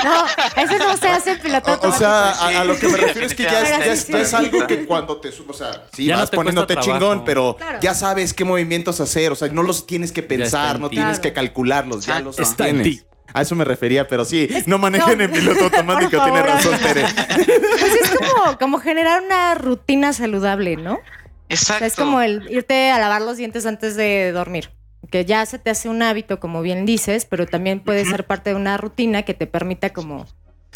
no, 0.04 0.26
eso 0.62 0.78
no 0.78 0.96
se 0.96 1.08
hace 1.08 1.32
en 1.32 1.40
piloto 1.40 1.70
O, 1.70 1.72
o 1.72 1.74
automático. 1.76 1.98
sea, 1.98 2.30
a, 2.32 2.60
a 2.60 2.64
lo 2.64 2.76
que 2.78 2.88
me 2.88 2.96
refiero 2.98 3.26
es 3.26 3.34
que 3.34 3.42
ya 3.44 3.62
es, 3.62 3.68
ya 3.70 3.84
es- 3.86 4.00
Sí, 4.04 4.12
ya 4.12 4.20
es 4.20 4.28
sí. 4.30 4.36
algo 4.36 4.66
que 4.66 4.84
cuando 4.84 5.16
te 5.18 5.32
subes, 5.32 5.50
o 5.50 5.54
sea, 5.54 5.86
sí, 5.94 6.04
Ya 6.06 6.16
no 6.16 6.20
vas 6.22 6.30
poniéndote 6.30 6.74
trabajo. 6.74 6.92
chingón, 6.98 7.24
pero 7.24 7.56
Claro. 7.56 7.78
ya 7.80 7.94
sabes 7.94 8.34
qué 8.34 8.44
movimientos 8.44 9.00
hacer, 9.00 9.32
o 9.32 9.34
sea, 9.34 9.48
no 9.48 9.62
los 9.62 9.86
tienes 9.86 10.12
que 10.12 10.22
pensar, 10.22 10.76
en 10.76 10.82
no 10.82 10.88
ti. 10.90 10.96
tienes 10.96 11.18
Claro. 11.18 11.22
que 11.22 11.32
calcularlos, 11.32 12.04
ya 12.06 12.20
los. 12.20 12.38
Está 12.38 12.68
en 12.68 12.82
tienes. 12.82 13.00
ti. 13.00 13.06
A 13.34 13.42
eso 13.42 13.54
me 13.56 13.64
refería, 13.64 14.06
pero 14.08 14.24
sí, 14.24 14.48
no 14.66 14.78
manejen 14.78 15.18
no. 15.18 15.24
en 15.24 15.30
piloto 15.32 15.64
automático, 15.64 16.22
tiene 16.22 16.42
razón. 16.42 16.78
Tere. 16.78 17.04
Pues 17.34 17.94
es 18.00 18.10
como, 18.16 18.58
como 18.58 18.78
generar 18.78 19.22
una 19.22 19.54
rutina 19.56 20.12
saludable, 20.12 20.76
¿no? 20.76 20.94
O 20.94 21.00
Exacto. 21.48 21.78
sea, 21.80 21.86
es 21.88 21.96
como 21.96 22.20
el 22.20 22.48
irte 22.50 22.90
a 22.90 22.98
lavar 22.98 23.20
los 23.22 23.36
dientes 23.36 23.66
antes 23.66 23.96
de 23.96 24.30
dormir. 24.32 24.70
Que 25.10 25.24
ya 25.24 25.44
se 25.46 25.58
te 25.58 25.68
hace 25.70 25.88
un 25.88 26.02
hábito, 26.02 26.40
como 26.40 26.62
bien 26.62 26.86
dices, 26.86 27.26
pero 27.26 27.46
también 27.46 27.80
puede 27.80 28.04
ser 28.06 28.24
parte 28.24 28.50
de 28.50 28.56
una 28.56 28.76
rutina 28.78 29.22
que 29.24 29.34
te 29.34 29.46
permita 29.46 29.92
como... 29.92 30.26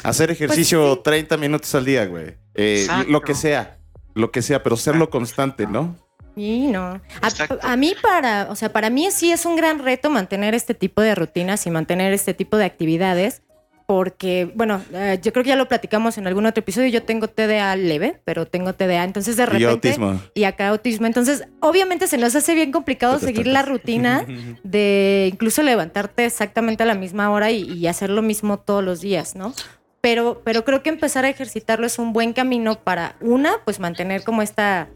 Hacer 0.03 0.31
ejercicio 0.31 0.81
Pues 0.81 0.97
sí. 0.97 1.03
30 1.05 1.37
minutos 1.39 1.75
al 1.75 1.85
día, 1.85 2.07
güey. 2.07 2.37
Eh, 2.55 2.87
lo 3.09 3.23
que 3.23 3.35
sea, 3.35 3.79
lo 4.15 4.31
que 4.31 4.43
sea, 4.43 4.63
pero 4.63 4.77
serlo 4.77 5.11
constante, 5.11 5.67
¿no? 5.67 5.97
Y 6.39 6.68
no. 6.68 7.01
A, 7.20 7.72
a 7.72 7.76
mí 7.76 7.95
para, 8.01 8.47
o 8.51 8.57
sea, 8.57 8.72
para 8.72 8.89
mí 8.91 9.11
sí 9.11 9.32
es 9.32 9.45
un 9.45 9.57
gran 9.57 9.80
reto 9.80 10.09
mantener 10.09 10.55
este 10.55 10.72
tipo 10.74 11.03
de 11.03 11.14
rutinas 11.14 11.66
y 11.66 11.70
mantener 11.70 12.12
este 12.12 12.32
tipo 12.32 12.57
de 12.57 12.64
actividades. 12.64 13.43
Porque, 13.86 14.53
bueno, 14.55 14.82
eh, 14.93 15.18
yo 15.22 15.32
creo 15.32 15.43
que 15.43 15.49
ya 15.49 15.57
lo 15.57 15.66
platicamos 15.66 16.18
en 16.18 16.26
algún 16.26 16.45
otro 16.45 16.61
episodio. 16.61 16.89
Yo 16.89 17.05
tengo 17.05 17.26
TDA 17.26 17.74
leve, 17.74 18.20
pero 18.26 18.47
tengo 18.47 18.74
TDA. 18.74 19.03
Entonces, 19.03 19.39
de 19.39 19.45
Y 19.45 19.47
repente. 19.47 19.70
autismo. 19.70 20.20
y 20.34 20.45
acá 20.45 20.68
autismo. 20.68 21.07
Entonces, 21.07 21.45
obviamente 21.61 22.07
se 22.07 22.18
nos 22.18 22.36
hace 22.36 22.55
bien 22.55 22.70
complicado 22.70 23.18
seguir 23.18 23.47
la 23.47 23.62
rutina 23.62 24.26
de 24.62 25.30
incluso 25.32 25.62
levantarte 25.62 26.26
exactamente 26.26 26.82
a 26.82 26.86
la 26.86 26.95
misma 26.97 27.30
hora 27.30 27.51
y, 27.51 27.62
y 27.62 27.86
hacer 27.86 28.11
lo 28.11 28.20
mismo 28.20 28.59
todos 28.59 28.84
los 28.84 29.01
días, 29.01 29.34
¿no? 29.34 29.55
Pero, 30.03 30.43
pero 30.45 30.66
creo 30.66 30.82
que 30.82 30.91
empezar 30.91 31.24
a 31.24 31.30
ejercitarlo 31.30 31.86
es 31.86 31.99
un 31.99 32.12
buen 32.12 32.34
camino 32.34 32.78
para, 32.84 33.16
una, 33.22 33.53
pues 33.64 33.80
mantener 33.80 34.22
como 34.22 34.43
esta, 34.43 34.89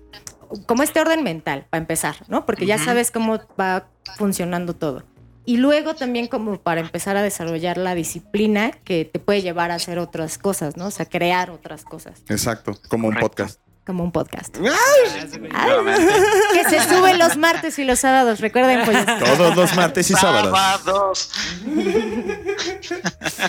como 0.67 0.83
este 0.83 1.01
orden 1.01 1.23
mental, 1.23 1.67
para 1.71 1.81
empezar, 1.81 2.17
¿no? 2.29 2.47
Porque 2.47 2.67
ya 2.67 2.79
sabes 2.79 3.11
cómo 3.11 3.41
va 3.59 3.89
funcionando 4.17 4.75
todo. 4.75 5.05
Y 5.45 5.57
luego 5.57 5.95
también 5.95 6.29
como 6.29 6.61
para 6.61 6.81
empezar 6.81 7.17
a 7.17 7.23
desarrollar 7.23 7.77
la 7.77 7.95
disciplina 7.97 8.71
que 8.71 9.05
te 9.05 9.19
puede 9.19 9.43
llevar 9.43 9.73
a 9.73 9.75
hacer 9.75 9.99
otras 9.99 10.39
cosas, 10.39 10.77
¿no? 10.77 10.87
O 10.87 10.91
sea, 10.91 11.07
crear 11.07 11.51
otras 11.51 11.85
cosas, 11.85 12.23
Exacto, 12.29 12.79
como 12.89 13.09
un 13.09 13.17
podcast. 13.17 13.59
como 13.85 14.05
un 14.05 14.13
podcast. 14.13 14.57
Nuevamente. 14.59 16.13
Que 16.53 16.65
se 16.71 16.81
sube 16.89 17.17
los 17.17 17.37
martes 17.37 17.77
y 17.81 17.85
los 17.85 17.99
sábados, 17.99 18.39
recuerden, 18.39 18.85
pues. 18.85 19.05
Todos 19.19 19.57
los 19.57 19.75
martes 19.75 20.09
y 20.11 20.15
sábados. 20.15 20.57
Sábados. 20.57 21.31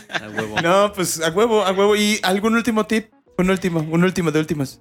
A 0.10 0.30
huevo. 0.30 0.62
No, 0.62 0.94
pues 0.94 1.22
a 1.22 1.30
huevo, 1.30 1.64
a 1.64 1.72
huevo. 1.72 1.96
¿Y 1.96 2.20
algún 2.24 2.56
último 2.56 2.86
tip? 2.86 3.12
Un 3.38 3.50
último, 3.52 3.82
un 3.82 4.04
último 4.04 4.32
de 4.32 4.40
últimos. 4.40 4.80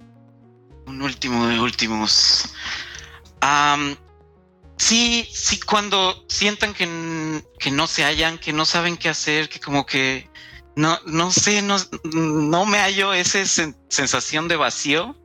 Un 0.93 1.01
último 1.01 1.47
de 1.47 1.59
últimos. 1.59 2.53
Am, 3.41 3.95
sí, 4.77 5.27
sí, 5.33 5.59
cuando 5.59 6.23
sientan 6.29 6.73
que, 6.75 7.41
que 7.59 7.71
no 7.71 7.87
se 7.87 8.03
hallan, 8.03 8.37
que 8.37 8.53
no 8.53 8.63
saben 8.65 8.95
qué 8.97 9.09
hacer, 9.09 9.49
que 9.49 9.59
como 9.59 9.87
que 9.87 10.29
no, 10.75 10.99
no 11.07 11.31
sé, 11.31 11.63
no, 11.63 11.77
no 12.13 12.65
me 12.67 12.77
hallo 12.77 13.11
esa 13.13 13.39
sen- 13.39 13.75
sensación 13.89 14.47
de 14.47 14.55
vacío. 14.55 15.17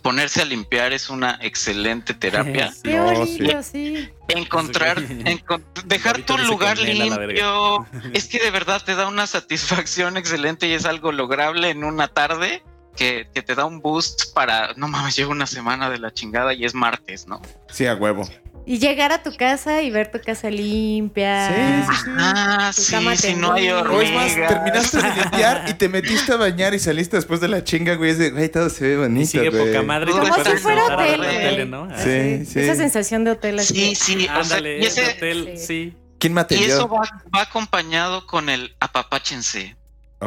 Ponerse 0.00 0.40
a 0.40 0.44
limpiar 0.46 0.92
es 0.94 1.10
una 1.10 1.38
excelente 1.42 2.14
terapia. 2.14 2.72
Sí. 2.72 2.80
Qué 2.84 2.96
No, 2.96 3.04
bonito, 3.12 3.62
sí. 3.62 4.08
Encontrar, 4.28 4.98
encon- 4.98 5.62
dejar 5.84 6.22
tu 6.22 6.38
lugar 6.38 6.78
limpio. 6.78 7.86
Es 8.14 8.26
que 8.28 8.38
de 8.38 8.50
verdad 8.50 8.82
te 8.82 8.94
da 8.94 9.06
una 9.08 9.26
satisfacción 9.26 10.16
excelente 10.16 10.66
y 10.68 10.72
es 10.72 10.86
algo 10.86 11.12
lograble 11.12 11.68
en 11.68 11.84
una 11.84 12.08
tarde 12.08 12.64
que, 12.96 13.28
que 13.34 13.42
te 13.42 13.54
da 13.54 13.64
un 13.64 13.80
boost 13.80 14.32
para, 14.34 14.72
no 14.76 14.88
mames, 14.88 15.16
llevo 15.16 15.32
una 15.32 15.46
semana 15.46 15.90
de 15.90 15.98
la 15.98 16.12
chingada 16.12 16.52
y 16.54 16.64
es 16.64 16.74
martes, 16.74 17.26
¿no? 17.26 17.40
Sí, 17.70 17.86
a 17.86 17.94
huevo. 17.94 18.28
Y 18.64 18.78
llegar 18.78 19.10
a 19.10 19.24
tu 19.24 19.34
casa 19.36 19.82
y 19.82 19.90
ver 19.90 20.12
tu 20.12 20.20
casa 20.20 20.48
limpia. 20.48 21.48
Sí, 21.48 21.92
sí, 21.92 21.96
sí. 22.04 22.10
Ah, 22.16 22.70
sí, 22.72 22.82
si 23.16 23.34
no 23.34 23.52
hay. 23.54 23.68
O 23.70 24.00
es 24.00 24.12
más, 24.12 24.30
hormigas. 24.30 24.48
terminaste 24.52 24.96
de 25.02 25.14
limpiar 25.16 25.64
y 25.68 25.74
te 25.74 25.88
metiste 25.88 26.32
a 26.32 26.36
bañar 26.36 26.72
y 26.72 26.78
saliste 26.78 27.16
después 27.16 27.40
de 27.40 27.48
la 27.48 27.64
chinga, 27.64 27.96
güey. 27.96 28.10
Es 28.10 28.18
de, 28.18 28.30
güey, 28.30 28.48
todo 28.48 28.70
se 28.70 28.86
ve 28.86 28.96
bonito, 28.98 29.22
Y 29.22 29.26
sigue 29.26 29.50
güey. 29.50 29.66
poca 29.72 29.82
madre. 29.82 30.12
Como 30.12 30.22
te 30.24 30.30
puedes 30.30 30.48
si 30.52 30.58
fuera 30.58 30.80
sentar 30.86 31.00
a 31.00 31.02
ver 31.02 31.20
hotel, 31.20 31.40
tele, 31.40 31.66
¿no? 31.66 31.88
Ah, 31.90 31.98
Sí, 32.04 32.46
sí. 32.46 32.60
Esa 32.60 32.76
sensación 32.76 33.24
de 33.24 33.32
hotel 33.32 33.58
así. 33.58 33.74
Sí, 33.74 33.94
sí, 33.96 34.14
o 34.22 34.26
sea, 34.26 34.36
Ándale, 34.36 34.78
y, 34.78 34.84
ese- 34.84 35.06
hotel, 35.10 35.54
Sí. 35.56 35.66
sí. 35.66 35.96
¿Quién 36.20 36.32
y 36.32 36.34
material? 36.34 36.70
eso 36.70 36.88
va, 36.88 37.00
va 37.34 37.42
acompañado 37.42 38.28
con 38.28 38.48
el 38.48 38.76
apapáchense. 38.78 39.76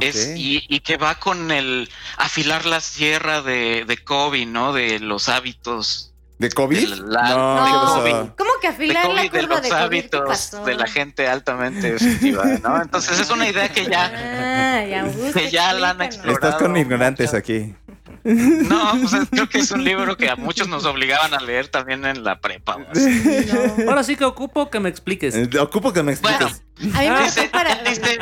Es, 0.02 0.34
y, 0.36 0.64
y 0.68 0.80
que 0.82 0.98
va 0.98 1.16
con 1.16 1.52
el 1.52 1.90
afilar 2.18 2.66
la 2.66 2.82
sierra 2.82 3.42
de, 3.42 3.86
de 3.86 3.98
Kobe, 4.04 4.46
¿no? 4.46 4.74
De 4.74 5.00
los 5.00 5.30
hábitos. 5.30 6.12
¿De 6.38 6.50
COVID? 6.50 6.90
de 6.90 6.96
la- 7.08 7.30
no. 7.30 8.36
¿Cómo 8.38 8.50
que 8.62 8.68
De 8.68 8.74
afilar 8.74 9.04
Kobe, 9.06 9.16
la 9.16 9.22
de 9.22 9.30
curva 9.30 9.42
los 9.56 9.62
de 9.62 9.70
COVID? 9.70 9.70
¿Qué 9.70 10.18
hábitos 10.18 10.66
de 10.66 10.76
la 10.76 10.88
gente 10.88 11.28
altamente 11.30 11.96
efectiva, 11.96 12.44
¿no? 12.62 12.82
Entonces 12.82 13.20
es 13.22 13.30
una 13.30 13.48
idea 13.48 13.70
que 13.70 13.86
ya, 13.86 14.12
Ah, 14.82 14.86
ya, 14.86 15.02
Augusto, 15.04 15.40
que 15.40 15.50
ya 15.50 15.72
la 15.74 15.92
han 15.92 16.02
explícanos. 16.02 16.34
Estás 16.36 16.56
con 16.56 16.76
Explorado 16.76 16.82
ignorantes 16.82 17.28
mucho. 17.28 17.38
aquí. 17.38 17.76
no, 18.24 18.92
pues 19.00 19.14
es- 19.14 19.30
creo 19.30 19.48
que 19.48 19.60
es 19.60 19.72
un 19.72 19.84
libro 19.86 20.18
que 20.18 20.30
a 20.30 20.36
muchos 20.36 20.68
nos 20.68 20.84
obligaban 20.86 21.34
a 21.34 21.40
leer 21.40 21.70
también 21.70 22.04
en 22.06 22.24
la 22.26 22.40
prepa. 22.42 22.78
No. 22.80 23.90
Ahora 23.90 24.04
sí 24.04 24.16
que 24.18 24.26
ocupo 24.26 24.70
que 24.70 24.80
me 24.82 24.90
expliques. 24.90 25.36
Eh, 25.36 25.50
Ocupo 25.60 25.94
que 25.94 26.04
me 26.04 26.12
expliques. 26.12 26.40
Bueno, 26.40 26.58
A 26.94 27.02
mí 27.02 27.10
me 27.10 27.24
Dice, 27.24 27.42
gustó 27.44 27.52
para... 27.52 27.76
dice 27.84 28.18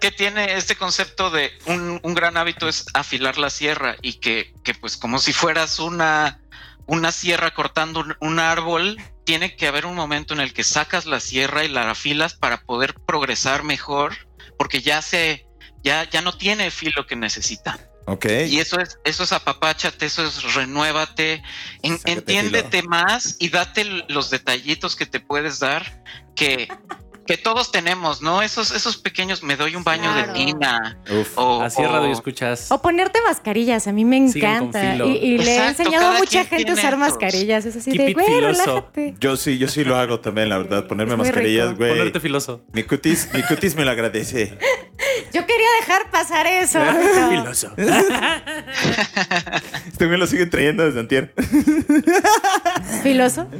que 0.00 0.10
tiene 0.10 0.54
este 0.56 0.76
concepto 0.76 1.30
de 1.30 1.50
un, 1.66 2.00
un 2.02 2.14
gran 2.14 2.36
hábito 2.36 2.68
es 2.68 2.86
afilar 2.94 3.36
la 3.38 3.50
sierra 3.50 3.96
y 4.02 4.14
que, 4.14 4.54
que 4.64 4.74
pues 4.74 4.96
como 4.96 5.18
si 5.18 5.32
fueras 5.32 5.78
una, 5.78 6.40
una 6.86 7.12
sierra 7.12 7.52
cortando 7.52 8.00
un, 8.00 8.16
un 8.20 8.38
árbol, 8.38 8.98
tiene 9.24 9.56
que 9.56 9.66
haber 9.66 9.84
un 9.84 9.94
momento 9.94 10.32
en 10.32 10.40
el 10.40 10.54
que 10.54 10.64
sacas 10.64 11.04
la 11.04 11.20
sierra 11.20 11.64
y 11.64 11.68
la 11.68 11.90
afilas 11.90 12.32
para 12.34 12.62
poder 12.62 12.94
progresar 12.94 13.62
mejor, 13.62 14.16
porque 14.56 14.80
ya 14.80 15.02
se, 15.02 15.46
ya, 15.84 16.08
ya 16.08 16.22
no 16.22 16.32
tiene 16.36 16.64
el 16.66 16.72
filo 16.72 17.06
que 17.06 17.14
necesita. 17.14 17.78
ok. 18.06 18.24
Y 18.48 18.58
eso 18.58 18.80
es, 18.80 18.98
eso 19.04 19.24
es 19.24 19.32
apapáchate, 19.32 20.06
eso 20.06 20.26
es 20.26 20.54
renuévate, 20.54 21.42
en- 21.82 22.00
entiéndete 22.06 22.82
más 22.84 23.36
y 23.38 23.50
date 23.50 23.84
los 24.08 24.30
detallitos 24.30 24.96
que 24.96 25.04
te 25.04 25.20
puedes 25.20 25.58
dar 25.58 26.02
que, 26.34 26.68
que 27.28 27.36
todos 27.36 27.70
tenemos, 27.70 28.20
¿no? 28.22 28.42
Esos, 28.42 28.72
esos 28.74 28.96
pequeños, 28.96 29.42
me 29.44 29.54
doy 29.56 29.76
un 29.76 29.84
baño 29.84 30.10
Claro. 30.12 30.32
de 30.32 30.38
tina. 30.46 30.98
Uf. 31.10 31.36
O, 31.36 31.62
Así 31.62 31.82
es 31.82 31.88
radio 31.90 32.08
o- 32.08 32.12
escuchas. 32.12 32.72
O 32.72 32.82
ponerte 32.82 33.20
mascarillas, 33.26 33.86
a 33.86 33.92
mí 33.92 34.04
me 34.04 34.16
encanta. 34.16 34.96
Y, 34.96 35.00
y 35.18 35.38
le 35.38 35.44
he 35.52 35.56
Exacto, 35.58 35.82
enseñado 35.82 36.08
a 36.08 36.18
mucha 36.18 36.44
gente 36.46 36.70
a 36.70 36.74
usar 36.74 36.96
mascarillas. 36.96 37.64
Es 37.66 37.76
así 37.76 37.92
Keep 37.92 38.00
de, 38.06 38.12
güey, 38.14 38.26
filoso. 38.26 38.64
relájate. 38.64 39.14
Yo 39.20 39.36
sí, 39.36 39.58
yo 39.58 39.68
sí 39.68 39.84
lo 39.84 39.96
hago 39.96 40.18
también, 40.20 40.48
la 40.48 40.58
verdad. 40.58 40.86
Ponerme 40.88 41.16
mascarillas, 41.16 41.76
güey. 41.76 41.90
Ponerte 41.90 42.18
filoso. 42.20 42.62
Mi 42.72 42.82
cutis, 42.82 43.28
mi 43.34 43.42
cutis 43.42 43.76
me 43.76 43.84
lo 43.84 43.90
agradece. 43.92 44.58
Yo 45.32 45.44
quería 45.46 45.66
dejar 45.80 46.10
pasar 46.10 46.46
eso. 46.46 46.80
filoso. 47.28 47.70
Este 49.86 50.06
güey 50.06 50.18
lo 50.18 50.26
sigue 50.26 50.46
trayendo 50.46 50.84
desde 50.84 51.00
antier. 51.00 51.34
¿Filoso? 53.02 53.46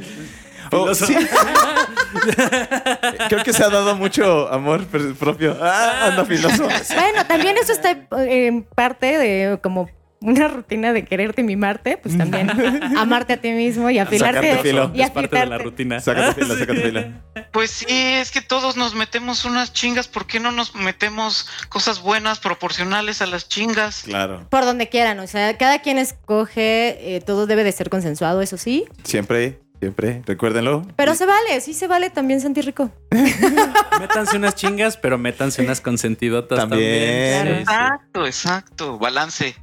Oh, 0.71 0.93
sí. 0.93 1.15
Creo 3.29 3.43
que 3.43 3.53
se 3.53 3.63
ha 3.63 3.69
dado 3.69 3.95
mucho 3.95 4.51
amor 4.51 4.85
propio. 5.17 5.57
Ah, 5.61 6.07
anda 6.07 6.25
filoso. 6.25 6.63
Bueno, 6.63 7.25
también 7.27 7.57
eso 7.57 7.71
está 7.71 7.97
en 8.11 8.63
parte 8.63 9.17
de 9.17 9.59
como 9.61 9.89
una 10.21 10.49
rutina 10.49 10.91
de 10.91 11.05
quererte 11.05 11.41
y 11.41 11.43
mimarte, 11.45 11.97
pues 11.97 12.17
también 12.17 12.49
amarte 12.97 13.33
a 13.33 13.37
ti 13.37 13.51
mismo 13.51 13.89
y 13.89 13.99
afilarte 13.99 14.39
Sacarte 14.39 14.69
filo. 14.69 14.91
y 14.93 15.01
es 15.01 15.11
parte 15.11 15.39
de 15.39 15.45
la 15.45 15.57
rutina. 15.57 15.99
Sácate 16.01 16.41
filo, 16.41 16.57
sácate 16.57 16.81
filo. 16.81 17.03
Pues 17.51 17.71
sí, 17.71 17.85
es 17.89 18.31
que 18.31 18.41
todos 18.41 18.75
nos 18.75 18.95
metemos 18.95 19.45
unas 19.45 19.71
chingas, 19.71 20.07
¿por 20.07 20.27
qué 20.27 20.39
no 20.39 20.51
nos 20.51 20.75
metemos 20.75 21.47
cosas 21.69 22.01
buenas 22.01 22.39
proporcionales 22.39 23.21
a 23.21 23.27
las 23.27 23.47
chingas? 23.47 24.03
Claro. 24.03 24.45
Por 24.49 24.65
donde 24.65 24.89
quieran, 24.89 25.19
o 25.19 25.27
sea, 25.27 25.57
cada 25.57 25.79
quien 25.79 25.97
escoge, 25.97 27.15
eh, 27.15 27.21
todo 27.21 27.47
debe 27.47 27.63
de 27.63 27.71
ser 27.71 27.89
consensuado, 27.89 28.41
eso 28.41 28.57
sí. 28.57 28.85
Siempre, 29.03 29.59
siempre. 29.79 30.21
Recuérdenlo. 30.25 30.85
Pero 30.95 31.15
se 31.15 31.25
vale, 31.25 31.61
sí 31.61 31.73
se 31.73 31.87
vale 31.87 32.09
también 32.09 32.41
sentir 32.41 32.65
rico. 32.65 32.91
Métanse 33.99 34.37
unas 34.37 34.55
chingas, 34.55 34.97
pero 34.97 35.17
métanse 35.17 35.61
unas 35.61 35.81
consentidotas 35.81 36.59
También. 36.59 37.37
también. 37.37 37.47
Sí, 37.47 37.53
sí. 37.53 37.59
Exacto, 37.61 38.25
exacto, 38.25 38.97
balance. 38.97 39.55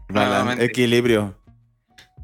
Equilibrio. 0.58 1.36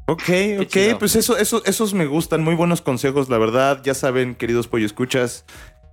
Ok, 0.05 0.29
ok, 0.59 0.67
chido. 0.67 0.99
pues 0.99 1.15
eso, 1.15 1.37
eso, 1.37 1.63
esos 1.65 1.93
me 1.93 2.05
gustan, 2.05 2.43
muy 2.43 2.55
buenos 2.55 2.81
consejos, 2.81 3.29
la 3.29 3.37
verdad. 3.37 3.81
Ya 3.83 3.93
saben, 3.93 4.35
queridos 4.35 4.67
pollo 4.67 4.85
escuchas, 4.85 5.45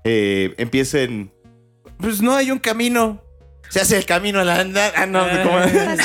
eh, 0.04 0.54
empiecen. 0.58 1.32
Pues 1.98 2.20
no 2.20 2.34
hay 2.34 2.50
un 2.50 2.58
camino. 2.58 3.22
Se 3.70 3.80
hace 3.80 3.96
el 3.96 4.04
camino 4.04 4.40
al 4.40 4.50
andar. 4.50 4.92
Ah, 4.96 5.06
no, 5.06 5.20
¿cómo? 5.44 5.58
Haciendo 5.58 6.02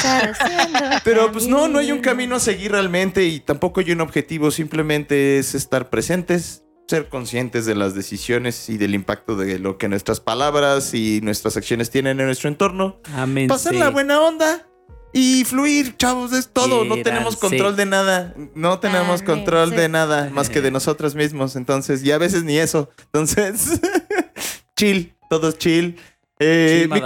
Pero 1.04 1.32
pues 1.32 1.48
no, 1.48 1.68
no 1.68 1.80
hay 1.80 1.92
un 1.92 2.00
camino. 2.00 2.36
a 2.36 2.40
seguir 2.40 2.72
realmente 2.72 3.26
y 3.26 3.40
tampoco 3.40 3.80
hay 3.80 3.92
un 3.92 4.02
objetivo, 4.02 4.52
simplemente 4.52 5.40
es 5.40 5.56
estar 5.56 5.90
presentes, 5.90 6.64
ser 6.88 7.10
conscientes 7.10 7.66
de 7.66 7.74
las 7.74 7.96
decisiones 7.96 8.70
y 8.70 8.78
del 8.78 8.94
impacto 8.94 9.36
de 9.36 9.58
lo 9.58 9.80
que 9.80 9.88
nuestras 9.88 10.20
palabras 10.20 10.94
y 10.94 11.22
nuestras 11.24 11.58
acciones 11.58 11.90
tienen 11.90 12.20
en 12.20 12.28
nuestro 12.28 12.50
entorno. 12.50 13.00
Amén. 13.16 13.48
Pasar 13.48 13.74
sí. 13.74 13.80
la 13.80 13.90
buena 13.90 14.22
onda 14.22 14.68
y 15.12 15.46
fluir, 15.46 15.96
chavos, 15.98 16.34
es 16.34 16.50
todo. 16.50 16.84
No 16.84 17.02
tenemos 17.02 17.38
control 17.38 17.76
de 17.76 17.86
nada. 17.86 18.36
No 18.54 18.80
tenemos 18.80 19.22
Amén, 19.22 19.26
control 19.26 19.70
sí. 19.70 19.76
de 19.78 19.90
nada 19.90 20.30
más 20.30 20.50
que 20.50 20.62
de 20.62 20.72
nosotros 20.72 21.16
mismos. 21.16 21.56
Entonces, 21.56 22.04
y 22.04 22.12
a 22.12 22.18
veces 22.18 22.44
ni 22.44 22.58
eso. 22.58 22.90
Entonces, 23.06 23.80
chill, 24.76 25.16
todos 25.30 25.58
chill. 25.58 25.98
Eh, 26.40 26.88
mi, 26.92 27.02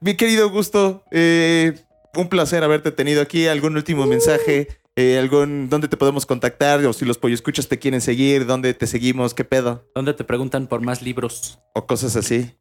mi 0.00 0.16
querido 0.16 0.48
Gusto, 0.50 1.04
eh, 1.10 1.74
un 2.14 2.28
placer 2.28 2.64
haberte 2.64 2.90
tenido 2.90 3.22
aquí. 3.22 3.46
¿Algún 3.46 3.76
último 3.76 4.06
mensaje? 4.06 4.68
Eh, 4.96 5.18
algún, 5.18 5.68
¿Dónde 5.68 5.88
te 5.88 5.96
podemos 5.96 6.26
contactar? 6.26 6.84
O 6.84 6.92
si 6.92 7.04
los 7.04 7.18
pollo 7.18 7.34
escuchas 7.34 7.68
te 7.68 7.78
quieren 7.78 8.00
seguir, 8.00 8.46
¿dónde 8.46 8.74
te 8.74 8.86
seguimos? 8.86 9.34
¿Qué 9.34 9.44
pedo? 9.44 9.88
¿Dónde 9.94 10.14
te 10.14 10.24
preguntan 10.24 10.66
por 10.66 10.80
más 10.80 11.02
libros? 11.02 11.60
O 11.74 11.86
cosas 11.86 12.16
así. 12.16 12.56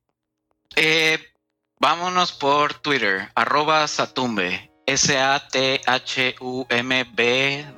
Eh, 0.76 1.18
vámonos 1.80 2.32
por 2.32 2.76
Twitter, 2.76 3.30
arroba 3.36 3.88
Satumbe, 3.88 4.72
S-A-T-H-U-M-B 4.86 5.26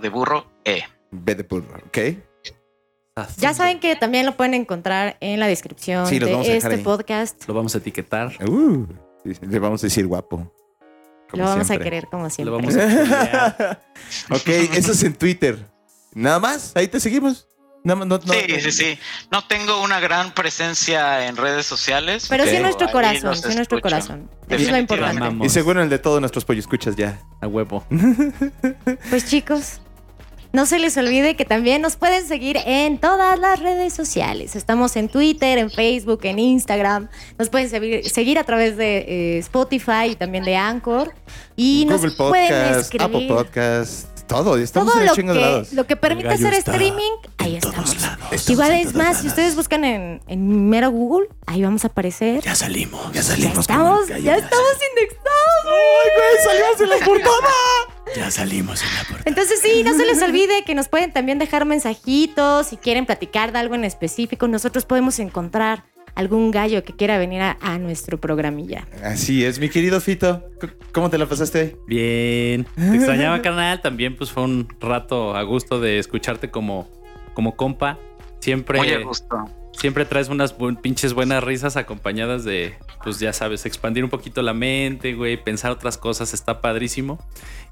de 0.01 0.09
burro, 0.09 0.51
E. 0.65 0.83
Ve 1.11 1.35
de 1.35 1.43
burro, 1.43 1.77
¿ok? 1.87 1.97
Ya 3.37 3.53
saben 3.53 3.79
que 3.79 3.95
también 3.95 4.25
lo 4.25 4.37
pueden 4.37 4.53
encontrar 4.53 5.17
en 5.19 5.39
la 5.39 5.47
descripción 5.47 6.07
Sí, 6.07 6.17
de 6.19 6.55
este 6.57 6.67
ahí. 6.75 6.77
podcast. 6.81 7.45
Lo 7.47 7.53
vamos 7.53 7.75
a 7.75 7.79
etiquetar. 7.79 8.31
Uh, 8.47 8.85
le 9.23 9.59
vamos 9.59 9.83
a 9.83 9.87
decir 9.87 10.07
guapo. 10.07 10.51
Como 11.29 11.43
Lo 11.43 11.49
vamos 11.49 11.67
siempre. 11.67 11.87
a 11.87 11.91
querer 11.91 12.07
como 12.09 12.23
Lo 12.23 12.29
siempre. 12.29 12.55
vamos 12.55 12.75
a 12.75 13.79
ok, 14.35 14.47
eso 14.73 14.91
es 14.93 15.03
en 15.03 15.13
Twitter. 15.13 15.57
Nada 16.13 16.39
más, 16.39 16.71
ahí 16.75 16.87
te 16.87 16.99
seguimos. 16.99 17.47
No, 17.83 17.95
no- 17.95 18.21
Sí, 18.21 18.59
sí, 18.61 18.71
sí. 18.71 18.99
No 19.31 19.45
tengo 19.47 19.81
una 19.81 19.99
gran 19.99 20.33
presencia 20.33 21.25
en 21.27 21.35
redes 21.35 21.65
sociales. 21.65 22.27
Pero 22.29 22.45
sí 22.45 22.55
en 22.55 22.61
nuestro 22.63 22.89
corazón, 22.91 23.35
sí 23.35 23.49
en 23.49 23.55
nuestro 23.55 23.81
corazón. 23.81 24.29
Eso 24.47 24.63
es 24.65 24.71
lo 24.71 24.77
importante. 24.77 25.45
Y 25.45 25.49
seguro 25.49 25.81
el 25.81 25.89
de 25.89 25.99
todos 25.99 26.19
nuestros 26.21 26.45
pollo 26.45 26.59
escuchas 26.59 26.95
ya. 26.95 27.19
A 27.41 27.47
huevo. 27.47 27.83
Pues 29.09 29.25
chicos, 29.27 29.81
no 30.53 30.65
se 30.65 30.79
les 30.79 30.97
olvide 30.97 31.35
que 31.35 31.45
también 31.45 31.81
nos 31.81 31.95
pueden 31.95 32.27
seguir 32.27 32.57
en 32.65 32.97
todas 32.97 33.39
las 33.39 33.59
redes 33.59 33.93
sociales. 33.93 34.55
Estamos 34.55 34.95
en 34.95 35.07
Twitter, 35.07 35.57
en 35.57 35.71
Facebook, 35.71 36.21
en 36.23 36.39
Instagram. 36.39 37.09
Nos 37.37 37.49
pueden 37.49 37.69
seguir, 37.69 38.09
seguir 38.09 38.37
a 38.37 38.43
través 38.43 38.77
de 38.77 38.97
eh, 38.97 39.37
Spotify 39.39 40.11
y 40.11 40.15
también 40.15 40.43
de 40.43 40.55
Anchor. 40.55 41.13
Y 41.55 41.85
Google 41.85 42.01
nos 42.07 42.15
pueden 42.15 42.47
Podcast, 42.47 42.95
Apple 42.95 43.19
escribir 43.19 43.27
Podcast, 43.27 44.10
todo. 44.31 44.57
Estamos 44.57 44.91
todo 44.93 45.01
en 45.01 45.05
lo 45.07 45.11
el 45.11 45.15
chingo 45.17 45.33
de 45.33 45.39
que, 45.39 45.45
lados. 45.45 45.73
lo 45.73 45.87
que 45.87 45.95
permite 45.95 46.29
hacer 46.29 46.53
streaming, 46.53 47.11
ahí 47.37 47.55
estamos. 47.57 47.91
Estamos 47.95 48.49
Igual 48.49 48.71
es 48.71 48.93
más, 48.95 49.05
lados. 49.07 49.17
si 49.21 49.27
ustedes 49.27 49.55
buscan 49.55 49.83
en, 49.83 50.21
en 50.27 50.69
mero 50.69 50.89
Google, 50.91 51.27
ahí 51.45 51.61
vamos 51.63 51.83
a 51.83 51.87
aparecer. 51.87 52.41
Ya 52.43 52.55
salimos. 52.55 53.05
Ya 53.07 53.21
Ya 53.21 53.23
salimos. 53.23 53.53
con 53.53 53.61
estamos, 53.61 54.07
ya 54.07 54.35
estamos 54.37 54.73
indexados. 54.89 55.65
¡Ay, 55.65 56.09
güey! 56.15 56.45
¡Salimos 56.45 56.81
en 56.81 56.89
la 56.89 56.97
portada! 57.05 57.51
Ya 58.15 58.31
salimos 58.31 58.81
en 58.81 58.93
la 58.95 59.03
puerta. 59.05 59.23
Entonces 59.29 59.59
sí, 59.61 59.83
no 59.83 59.95
se 59.95 60.05
les 60.05 60.21
olvide 60.23 60.63
que 60.65 60.75
nos 60.75 60.87
pueden 60.89 61.13
también 61.13 61.39
dejar 61.39 61.65
mensajitos 61.65 62.67
si 62.67 62.77
quieren 62.77 63.05
platicar 63.05 63.51
de 63.53 63.59
algo 63.59 63.75
en 63.75 63.85
específico. 63.85 64.47
Nosotros 64.47 64.85
podemos 64.85 65.19
encontrar 65.19 65.83
algún 66.15 66.51
gallo 66.51 66.83
que 66.83 66.93
quiera 66.95 67.17
venir 67.17 67.41
a, 67.41 67.57
a 67.61 67.77
nuestro 67.77 68.19
programilla. 68.19 68.87
Así 69.03 69.43
es, 69.45 69.59
mi 69.59 69.69
querido 69.69 69.99
Fito. 70.01 70.43
¿Cómo 70.91 71.09
te 71.09 71.17
la 71.17 71.25
pasaste? 71.27 71.77
Bien. 71.87 72.65
Te 72.75 72.95
extrañaba, 72.95 73.41
carnal. 73.43 73.81
También, 73.81 74.15
pues 74.15 74.31
fue 74.31 74.43
un 74.43 74.67
rato 74.79 75.35
a 75.35 75.43
gusto 75.43 75.79
de 75.79 75.99
escucharte 75.99 76.49
como, 76.51 76.89
como 77.33 77.55
compa. 77.55 77.97
Siempre, 78.39 78.79
Muy 78.79 78.89
a 78.89 78.99
gusto. 79.03 79.37
siempre 79.71 80.03
traes 80.05 80.27
unas 80.27 80.57
buen- 80.57 80.75
pinches 80.75 81.13
buenas 81.13 81.43
risas 81.43 81.77
acompañadas 81.77 82.43
de, 82.43 82.73
pues 83.03 83.19
ya 83.19 83.33
sabes, 83.33 83.67
expandir 83.67 84.03
un 84.03 84.09
poquito 84.09 84.41
la 84.41 84.53
mente, 84.55 85.13
güey, 85.13 85.37
pensar 85.41 85.71
otras 85.71 85.97
cosas. 85.97 86.33
Está 86.33 86.59
padrísimo. 86.59 87.23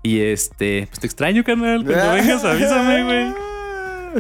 Y 0.04 0.20
este, 0.20 0.86
pues 0.88 1.00
te 1.00 1.08
extraño, 1.08 1.44
carnal. 1.44 1.84
Cuando 1.84 2.12
vengas, 2.14 2.44
avísame, 2.46 3.04
güey. 3.04 3.34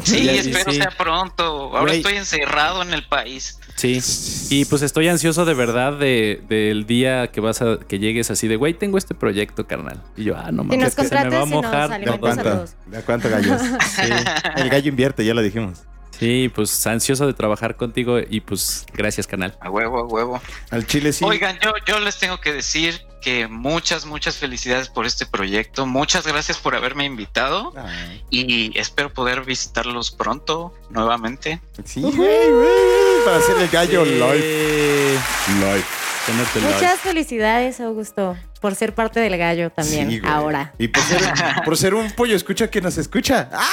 Sí, 0.03 0.19
Sí, 0.19 0.29
espero 0.29 0.71
sí. 0.71 0.77
sea 0.77 0.91
pronto. 0.97 1.43
Ahora 1.43 1.81
Güey. 1.81 1.97
estoy 1.97 2.15
encerrado 2.15 2.81
en 2.83 2.93
el 2.93 3.07
país. 3.07 3.58
Sí. 3.79 4.01
Y 4.49 4.65
pues 4.65 4.81
estoy 4.81 5.07
ansioso 5.07 5.45
de 5.45 5.53
verdad 5.53 5.93
de, 5.93 6.41
del 6.49 6.85
día 6.85 7.27
que 7.31 7.39
vas 7.39 7.61
a 7.61 7.79
que 7.79 7.97
llegues 7.97 8.29
así 8.29 8.49
de, 8.49 8.57
güey, 8.57 8.73
tengo 8.73 8.97
este 8.97 9.15
proyecto, 9.15 9.67
carnal. 9.67 10.03
Y 10.17 10.25
yo, 10.25 10.35
ah, 10.35 10.51
no 10.51 10.63
Si 10.63 10.69
mames, 10.69 10.79
nos 10.79 10.95
que 10.95 11.05
se 11.05 11.15
me 11.15 11.29
va 11.29 11.43
a 11.43 11.45
y 11.45 11.49
nos 11.49 11.49
mojar. 11.49 12.01
¿De 12.01 12.11
a 12.11 12.17
cuánto? 12.17 12.65
¿De 12.87 13.01
cuánto 13.03 13.29
gallos? 13.29 13.61
Sí. 13.79 14.11
El 14.57 14.69
gallo 14.69 14.89
invierte, 14.89 15.23
ya 15.23 15.33
lo 15.33 15.41
dijimos. 15.41 15.83
Sí, 16.11 16.51
pues 16.53 16.85
ansioso 16.87 17.25
de 17.25 17.33
trabajar 17.33 17.77
contigo 17.77 18.19
y 18.19 18.41
pues 18.41 18.85
gracias, 18.93 19.27
canal. 19.27 19.57
A 19.61 19.69
huevo, 19.69 19.99
a 19.99 20.05
huevo. 20.05 20.41
Al 20.71 20.85
chile 20.85 21.13
sí. 21.13 21.23
Oigan, 21.23 21.57
yo, 21.63 21.71
yo 21.87 22.01
les 22.01 22.19
tengo 22.19 22.41
que 22.41 22.51
decir 22.51 22.99
que 23.21 23.47
muchas, 23.47 24.05
muchas 24.05 24.35
felicidades 24.35 24.89
por 24.89 25.05
este 25.05 25.25
proyecto. 25.25 25.85
Muchas 25.85 26.27
gracias 26.27 26.57
por 26.57 26.75
haberme 26.75 27.05
invitado 27.05 27.71
Ay, 27.77 28.21
y 28.29 28.77
espero 28.77 29.13
poder 29.13 29.45
visitarlos 29.45 30.11
pronto 30.11 30.73
nuevamente. 30.89 31.61
sí, 31.85 32.01
güey, 32.01 32.13
güey. 32.13 32.98
Para 33.29 33.37
hacer 33.43 33.57
el 33.57 33.67
gallo 33.69 34.05
Sí. 34.05 34.11
live. 34.11 35.19
Live. 35.59 35.83
Tenerte 36.25 36.59
live. 36.59 36.73
Muchas 36.73 36.99
felicidades, 36.99 37.79
Augusto, 37.79 38.37
por 38.61 38.75
ser 38.75 38.93
parte 38.93 39.19
del 39.19 39.37
gallo 39.37 39.69
también 39.71 40.09
Sí, 40.09 40.21
ahora. 40.25 40.73
Y 40.77 40.87
por 40.89 41.03
ser, 41.03 41.21
por 41.65 41.77
ser 41.77 41.93
un 41.93 42.11
pollo 42.11 42.35
escucha 42.35 42.69
que 42.69 42.81
nos 42.81 42.97
escucha. 42.97 43.49
¡Ah! 43.53 43.67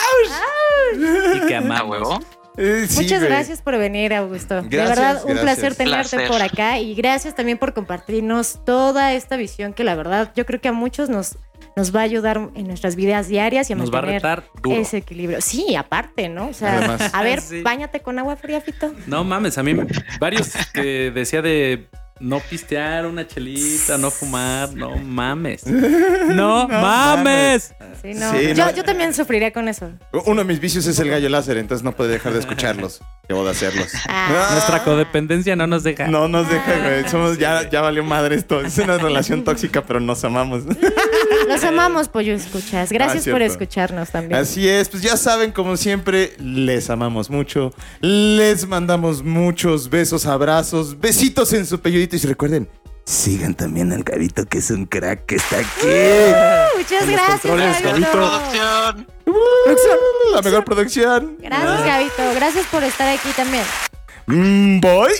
Y 0.94 1.46
que 1.46 1.54
A 1.54 1.58
amamos. 1.58 1.90
huevo. 1.90 2.20
Eh, 2.58 2.86
sí, 2.88 3.02
Muchas 3.02 3.18
güey. 3.18 3.30
gracias 3.30 3.60
por 3.60 3.76
venir, 3.76 4.14
Augusto. 4.14 4.62
de 4.62 4.68
Gracias, 4.68 4.96
verdad, 4.98 5.22
un 5.26 5.34
gracias. 5.34 5.42
placer 5.42 5.74
tenerte 5.74 6.16
Placer. 6.16 6.28
por 6.28 6.40
acá 6.42 6.78
y 6.78 6.94
gracias 6.94 7.34
también 7.34 7.58
por 7.58 7.74
compartirnos 7.74 8.64
toda 8.64 9.12
esta 9.12 9.36
visión 9.36 9.74
que 9.74 9.84
la 9.84 9.94
verdad 9.94 10.32
yo 10.34 10.46
creo 10.46 10.58
que 10.60 10.68
a 10.68 10.72
muchos 10.72 11.10
nos, 11.10 11.36
nos 11.76 11.94
va 11.94 12.00
a 12.00 12.04
ayudar 12.04 12.48
en 12.54 12.66
nuestras 12.66 12.96
vidas 12.96 13.28
diarias 13.28 13.68
y 13.68 13.74
a 13.74 13.76
Nos 13.76 13.92
va 13.92 13.98
a 13.98 14.02
retar 14.02 14.44
duro. 14.62 14.80
ese 14.80 14.96
equilibrio. 14.96 15.42
Sí, 15.42 15.76
aparte, 15.76 16.30
¿no? 16.30 16.48
O 16.48 16.52
sea, 16.54 16.78
Además. 16.78 17.10
a 17.14 17.22
ver, 17.22 17.42
Sí. 17.42 17.60
báñate 17.60 18.00
con 18.00 18.18
agua 18.18 18.36
fría, 18.36 18.62
Fito. 18.62 18.92
No 19.06 19.24
mames, 19.24 19.58
a 19.58 19.62
mí 19.62 19.74
me- 19.74 19.86
varios 20.18 20.52
que 20.72 21.10
decía 21.14 21.42
de 21.42 21.86
no 22.18 22.40
pistear 22.40 23.06
una 23.06 23.26
chelita, 23.26 23.98
no 23.98 24.10
fumar, 24.10 24.72
no 24.74 24.96
mames. 24.96 25.64
No, 26.26 26.66
mames. 26.68 27.72
Sí, 28.02 28.12
no. 28.14 28.32
Sí, 28.32 28.48
yo, 28.54 28.66
no. 28.66 28.74
yo 28.74 28.84
también 28.84 29.14
sufriría 29.14 29.52
con 29.52 29.68
eso. 29.68 29.90
Uno 30.26 30.42
de 30.42 30.44
mis 30.44 30.60
vicios 30.60 30.86
es 30.86 30.98
el 30.98 31.08
gallo 31.08 31.28
láser, 31.28 31.56
entonces 31.56 31.84
no 31.84 31.92
puedo 31.92 32.10
dejar 32.10 32.32
de 32.32 32.40
escucharlos. 32.40 33.00
Debo 33.28 33.44
de 33.44 33.50
hacerlos. 33.50 33.88
Ah. 34.08 34.50
Nuestra 34.52 34.84
codependencia 34.84 35.56
no 35.56 35.66
nos 35.66 35.82
deja. 35.82 36.06
No 36.06 36.28
nos 36.28 36.48
deja, 36.48 36.78
güey. 36.78 37.08
Somos, 37.08 37.38
ya, 37.38 37.68
ya 37.68 37.80
valió 37.80 38.04
madre 38.04 38.36
esto. 38.36 38.60
Es 38.60 38.78
una 38.78 38.98
relación 38.98 39.42
tóxica, 39.44 39.82
pero 39.82 39.98
nos 40.00 40.24
amamos. 40.24 40.62
Los 41.48 41.62
amamos, 41.64 42.08
Pollo 42.08 42.34
Escuchas. 42.34 42.90
Gracias 42.90 43.26
Ah, 43.26 43.30
por 43.30 43.42
escucharnos 43.42 44.10
también. 44.10 44.40
Así 44.40 44.68
es, 44.68 44.88
pues 44.88 45.02
ya 45.02 45.16
saben, 45.16 45.52
como 45.52 45.76
siempre, 45.76 46.34
les 46.38 46.88
amamos 46.90 47.30
mucho. 47.30 47.72
Les 48.00 48.66
mandamos 48.66 49.22
muchos 49.22 49.88
besos, 49.90 50.26
abrazos, 50.26 50.98
besitos 50.98 51.52
en 51.52 51.66
su 51.66 51.80
Y 52.12 52.18
recuerden, 52.18 52.68
sigan 53.04 53.54
también 53.54 53.92
al 53.92 54.02
Gabito, 54.04 54.44
que 54.46 54.58
es 54.58 54.70
un 54.70 54.86
crack 54.86 55.26
que 55.26 55.36
está 55.36 55.58
aquí. 55.58 56.76
Muchas 56.76 57.08
gracias, 57.08 57.40
controles, 57.40 57.82
Gabito. 57.82 58.10
Producción. 59.24 59.98
La 60.32 60.42
mejor 60.42 60.64
producción. 60.64 61.36
Gracias, 61.40 61.84
Gabito. 61.84 62.34
Gracias 62.34 62.66
por 62.66 62.84
estar 62.84 63.08
aquí 63.08 63.30
también. 63.36 63.64
Mm, 64.26 64.80
Voy. 64.80 65.12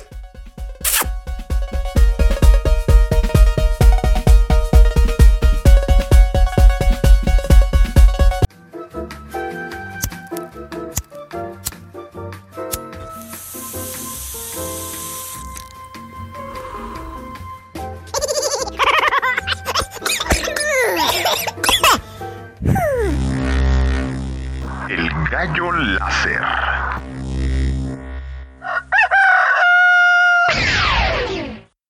Gallo 25.37 25.71
láser. 25.71 26.86